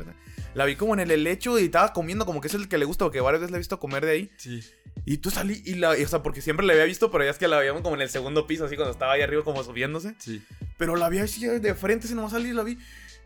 La 0.55 0.65
vi 0.67 0.77
como 0.77 0.95
en 0.95 1.01
el 1.01 1.11
helecho 1.11 1.59
y 1.59 1.65
estaba 1.65 1.93
comiendo, 1.93 2.27
como 2.27 2.41
que 2.41 2.49
es 2.49 2.55
el 2.55 2.69
que 2.69 2.77
le 2.77 2.85
gusta, 2.85 3.07
porque 3.07 3.21
varias 3.21 3.41
veces 3.41 3.53
le 3.53 3.57
he 3.57 3.61
visto 3.61 3.79
comer 3.81 4.05
de 4.05 4.13
ahí. 4.13 4.31
Sí. 4.37 4.63
Y 5.07 5.19
tú 5.19 5.31
salí 5.31 5.63
y 5.65 5.77
la. 5.77 5.99
y, 5.99 6.05
o 6.05 6.09
sea, 6.09 6.23
porque 6.23 6.43
siempre 6.43 6.67
la 6.67 6.75
había 6.75 6.85
visto, 6.85 7.11
pero 7.11 7.25
ya 7.25 7.31
es 7.31 7.39
que 7.39 7.49
la 7.49 7.59
veíamos 7.59 7.83
como 7.83 7.95
en 7.95 8.03
el 8.03 8.11
segundo 8.11 8.47
piso, 8.47 8.67
así 8.67 8.77
cuando 8.77 8.93
estaba 8.93 9.13
ahí 9.13 9.23
arriba, 9.23 9.43
como 9.45 9.65
subiéndose. 9.65 10.15
Sí. 10.19 10.43
Pero 10.77 10.97
la 10.97 11.09
vi 11.09 11.19
así 11.19 11.47
de 11.47 11.75
frente, 11.75 12.07
si 12.07 12.15
no 12.15 12.29
salí 12.29 12.51
y 12.51 12.53
la 12.53 12.63
vi. 12.63 12.79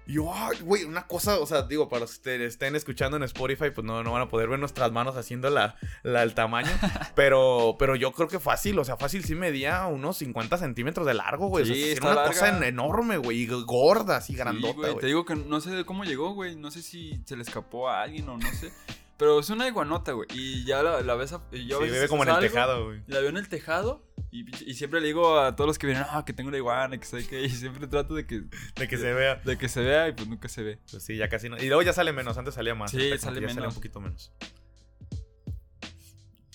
Y 0.07 0.15
yo, 0.15 0.33
güey, 0.63 0.85
una 0.85 1.07
cosa, 1.07 1.39
o 1.41 1.47
sea, 1.47 1.63
digo, 1.63 1.89
para 1.89 2.01
los 2.01 2.19
que 2.19 2.45
estén 2.47 2.77
escuchando 2.77 3.17
en 3.17 3.25
Spotify, 3.25 3.71
pues 3.75 3.85
no, 3.85 4.03
no 4.05 4.13
van 4.13 4.23
a 4.23 4.29
poder 4.29 4.49
ver 4.49 4.59
nuestras 4.59 4.93
manos 4.93 5.17
haciendo 5.17 5.51
la, 5.51 5.77
la- 6.05 6.23
el 6.23 6.35
tamaño. 6.35 6.71
pero, 7.15 7.77
pero 7.79 7.97
yo 7.97 8.13
creo 8.13 8.29
que 8.29 8.39
fácil, 8.39 8.79
o 8.79 8.85
sea, 8.85 8.97
fácil 8.97 9.25
sí 9.25 9.35
medía 9.35 9.87
unos 9.87 10.19
50 10.19 10.59
centímetros 10.59 11.07
de 11.07 11.15
largo, 11.15 11.49
güey. 11.49 11.65
o 11.65 11.67
sea, 11.67 11.75
Sí, 11.75 11.83
sí 11.83 11.89
está 11.91 12.05
era 12.07 12.13
una 12.13 12.23
larga. 12.23 12.33
cosa 12.41 12.57
en- 12.57 12.63
enorme, 12.63 13.17
güey, 13.17 13.39
y 13.43 13.47
gorda, 13.47 14.19
así 14.19 14.33
Sí, 14.33 14.39
grandota, 14.39 14.75
güey. 14.75 14.97
Te 14.99 15.07
digo 15.07 15.25
que 15.25 15.35
no 15.37 15.61
sé 15.61 15.71
de 15.71 15.85
cómo 15.85 16.05
llegó, 16.05 16.35
güey. 16.35 16.57
No 16.57 16.71
sé 16.71 16.83
si 16.83 17.21
se 17.25 17.37
le 17.37 17.43
escapó 17.43 17.89
a 17.89 18.03
alguien 18.03 18.29
o 18.29 18.39
no 18.39 18.53
sé. 18.55 18.73
Pero 19.17 19.41
es 19.41 19.49
una 19.51 19.67
iguanota, 19.67 20.13
güey. 20.13 20.29
Y 20.35 20.65
ya 20.65 20.83
la, 20.83 21.01
la 21.01 21.15
ves. 21.15 21.33
a- 21.33 21.41
y 21.51 21.67
yo 21.67 21.79
Sí, 21.79 21.85
veces 21.85 21.97
vive 21.99 22.09
como 22.09 22.23
en 22.23 22.29
el 22.29 22.39
tejado, 22.39 22.85
güey. 22.85 23.01
La 23.07 23.21
veo 23.21 23.31
en 23.31 23.39
el 23.39 23.49
tejado. 23.49 24.03
Y, 24.45 24.71
y 24.71 24.75
siempre 24.75 25.01
le 25.01 25.07
digo 25.07 25.39
a 25.39 25.55
todos 25.57 25.69
los 25.69 25.79
que 25.79 25.87
vienen, 25.87 26.05
ah, 26.11 26.25
que 26.27 26.33
tengo 26.33 26.49
una 26.49 26.59
iguana, 26.59 26.99
que 26.99 27.05
sé 27.07 27.27
qué. 27.27 27.43
Y 27.45 27.51
siempre 27.51 27.87
trato 27.87 28.15
de 28.15 28.27
que, 28.27 28.43
De 28.75 28.89
que 28.89 28.97
se 28.99 29.13
vea. 29.15 29.37
de 29.37 29.57
que 29.57 29.69
se 29.69 29.81
vea 29.81 30.09
y 30.09 30.13
pues 30.13 30.29
nunca 30.29 30.49
se 30.49 30.63
ve. 30.63 30.79
Pues 30.91 31.03
sí, 31.05 31.17
ya 31.17 31.29
casi 31.29 31.49
no. 31.49 31.57
Y 31.57 31.67
luego 31.69 31.83
ya 31.83 31.93
sale 31.93 32.13
menos, 32.13 32.37
antes 32.37 32.55
salía 32.55 32.75
más. 32.75 32.91
Sí, 32.91 33.17
sale 33.19 33.41
menos. 33.41 33.69
un 33.69 33.75
poquito 33.75 34.01
menos. 34.01 34.33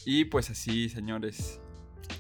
Y 0.05 0.25
pues 0.25 0.49
así, 0.49 0.89
señores. 0.89 1.59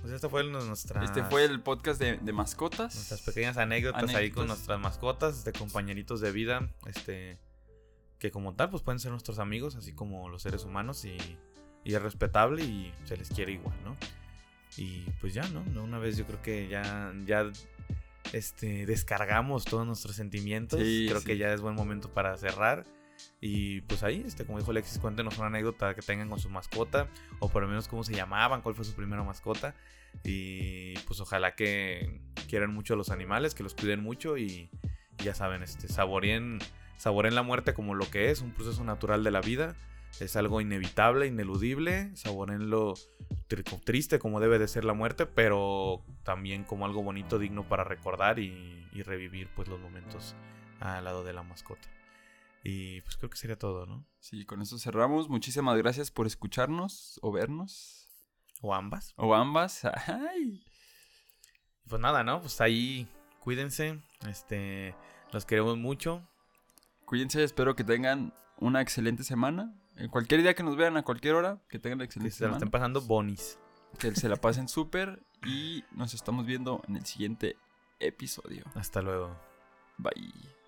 Pues 0.01 0.13
este 0.13 0.29
fue 0.29 0.41
el- 0.41 0.51
nuestra. 0.51 1.03
Este 1.03 1.23
fue 1.23 1.43
el 1.45 1.61
podcast 1.61 1.99
de, 1.99 2.17
de 2.17 2.33
mascotas. 2.33 2.95
Nuestras 2.95 3.21
pequeñas 3.21 3.57
anécdotas, 3.57 4.13
ahí 4.15 4.31
con 4.31 4.47
nuestras 4.47 4.79
mascotas, 4.79 5.43
de 5.43 5.51
compañeritos 5.53 6.21
de 6.21 6.31
vida, 6.31 6.69
este, 6.87 7.39
que 8.19 8.31
como 8.31 8.55
tal, 8.55 8.69
pues 8.69 8.83
pueden 8.83 8.99
ser 8.99 9.11
nuestros 9.11 9.39
amigos, 9.39 9.75
así 9.75 9.93
como 9.93 10.29
los 10.29 10.41
seres 10.43 10.63
humanos, 10.63 11.05
y, 11.05 11.17
y 11.83 11.93
es 11.93 12.01
respetable 12.01 12.63
y 12.63 12.93
se 13.03 13.17
les 13.17 13.29
quiere 13.29 13.51
igual, 13.53 13.75
¿no? 13.83 13.97
Y 14.77 15.01
pues 15.19 15.33
ya, 15.33 15.43
¿no? 15.49 15.63
Una 15.81 15.99
vez 15.99 16.17
yo 16.17 16.25
creo 16.25 16.41
que 16.41 16.67
ya, 16.67 17.13
ya, 17.25 17.51
este, 18.33 18.85
descargamos 18.85 19.65
todos 19.65 19.85
nuestros 19.85 20.15
sentimientos, 20.15 20.79
Sí, 20.79 21.05
creo 21.09 21.19
sí. 21.19 21.25
que 21.25 21.37
ya 21.37 21.53
es 21.53 21.61
buen 21.61 21.75
momento 21.75 22.09
para 22.13 22.37
cerrar. 22.37 22.85
Y 23.39 23.81
pues 23.81 24.01
ahí, 24.03 24.23
este, 24.25 24.45
como 24.45 24.57
dijo 24.59 24.71
Alexis, 24.71 24.97
cuéntenos 24.99 25.37
una 25.37 25.47
anécdota 25.47 25.93
que 25.93 26.01
tengan 26.01 26.29
con 26.29 26.39
su 26.39 26.49
mascota, 26.49 27.07
o 27.39 27.49
por 27.49 27.61
lo 27.61 27.67
menos 27.67 27.87
cómo 27.87 28.03
se 28.03 28.13
llamaban, 28.13 28.61
cuál 28.61 28.73
fue 28.75 28.85
su 28.85 28.93
primera 28.93 29.23
mascota. 29.23 29.75
Y 30.23 30.93
pues 31.07 31.19
ojalá 31.19 31.55
que 31.55 32.21
quieran 32.49 32.73
mucho 32.73 32.93
a 32.93 32.97
los 32.97 33.09
animales, 33.11 33.53
que 33.53 33.63
los 33.63 33.75
cuiden 33.75 34.01
mucho 34.01 34.37
y, 34.37 34.69
y 35.19 35.23
ya 35.23 35.35
saben, 35.35 35.63
este, 35.63 35.87
saboreen, 35.87 36.59
saboreen 36.97 37.35
la 37.35 37.43
muerte 37.43 37.73
como 37.73 37.93
lo 37.93 38.09
que 38.09 38.31
es, 38.31 38.41
un 38.41 38.51
proceso 38.51 38.83
natural 38.83 39.23
de 39.23 39.31
la 39.31 39.41
vida. 39.41 39.75
Es 40.19 40.35
algo 40.35 40.61
inevitable, 40.61 41.25
ineludible. 41.27 42.15
Saboreenlo 42.15 42.93
tri- 43.49 43.63
triste 43.83 44.19
como 44.19 44.39
debe 44.39 44.59
de 44.59 44.67
ser 44.67 44.85
la 44.85 44.93
muerte, 44.93 45.25
pero 45.25 46.03
también 46.23 46.63
como 46.63 46.85
algo 46.85 47.01
bonito, 47.01 47.39
digno 47.39 47.67
para 47.67 47.83
recordar 47.83 48.37
y, 48.39 48.87
y 48.93 49.01
revivir 49.03 49.49
pues 49.55 49.67
los 49.67 49.79
momentos 49.79 50.35
al 50.79 51.03
lado 51.05 51.23
de 51.23 51.33
la 51.33 51.43
mascota. 51.43 51.87
Y 52.63 53.01
pues 53.01 53.17
creo 53.17 53.29
que 53.31 53.37
sería 53.37 53.57
todo, 53.57 53.87
¿no? 53.87 54.05
Sí, 54.19 54.45
con 54.45 54.61
eso 54.61 54.77
cerramos. 54.77 55.29
Muchísimas 55.29 55.75
gracias 55.77 56.11
por 56.11 56.27
escucharnos 56.27 57.19
o 57.23 57.31
vernos. 57.31 58.07
O 58.61 58.75
ambas. 58.75 59.13
O 59.17 59.33
ambas. 59.33 59.83
Ay. 60.07 60.63
Pues 61.87 61.99
nada, 61.99 62.23
¿no? 62.23 62.41
Pues 62.41 62.61
ahí 62.61 63.07
cuídense. 63.39 63.99
Este, 64.29 64.93
los 65.33 65.45
queremos 65.45 65.77
mucho. 65.77 66.27
Cuídense, 67.05 67.43
espero 67.43 67.75
que 67.75 67.83
tengan 67.83 68.33
una 68.59 68.81
excelente 68.81 69.23
semana. 69.23 69.73
En 70.01 70.09
cualquier 70.09 70.41
día 70.41 70.55
que 70.55 70.63
nos 70.63 70.75
vean, 70.75 70.97
a 70.97 71.03
cualquier 71.03 71.35
hora, 71.35 71.59
que 71.69 71.77
tengan 71.77 71.99
Que 71.99 72.05
excelente 72.05 72.35
se 72.35 72.47
la 72.47 72.53
estén 72.53 72.71
pasando 72.71 73.01
bonis. 73.01 73.59
Que 73.99 74.15
se 74.15 74.29
la 74.29 74.35
pasen 74.35 74.67
súper. 74.67 75.21
Y 75.45 75.83
nos 75.91 76.13
estamos 76.13 76.45
viendo 76.45 76.81
en 76.87 76.95
el 76.95 77.05
siguiente 77.05 77.55
episodio. 77.99 78.63
Hasta 78.73 79.01
luego. 79.01 79.37
Bye. 79.97 80.60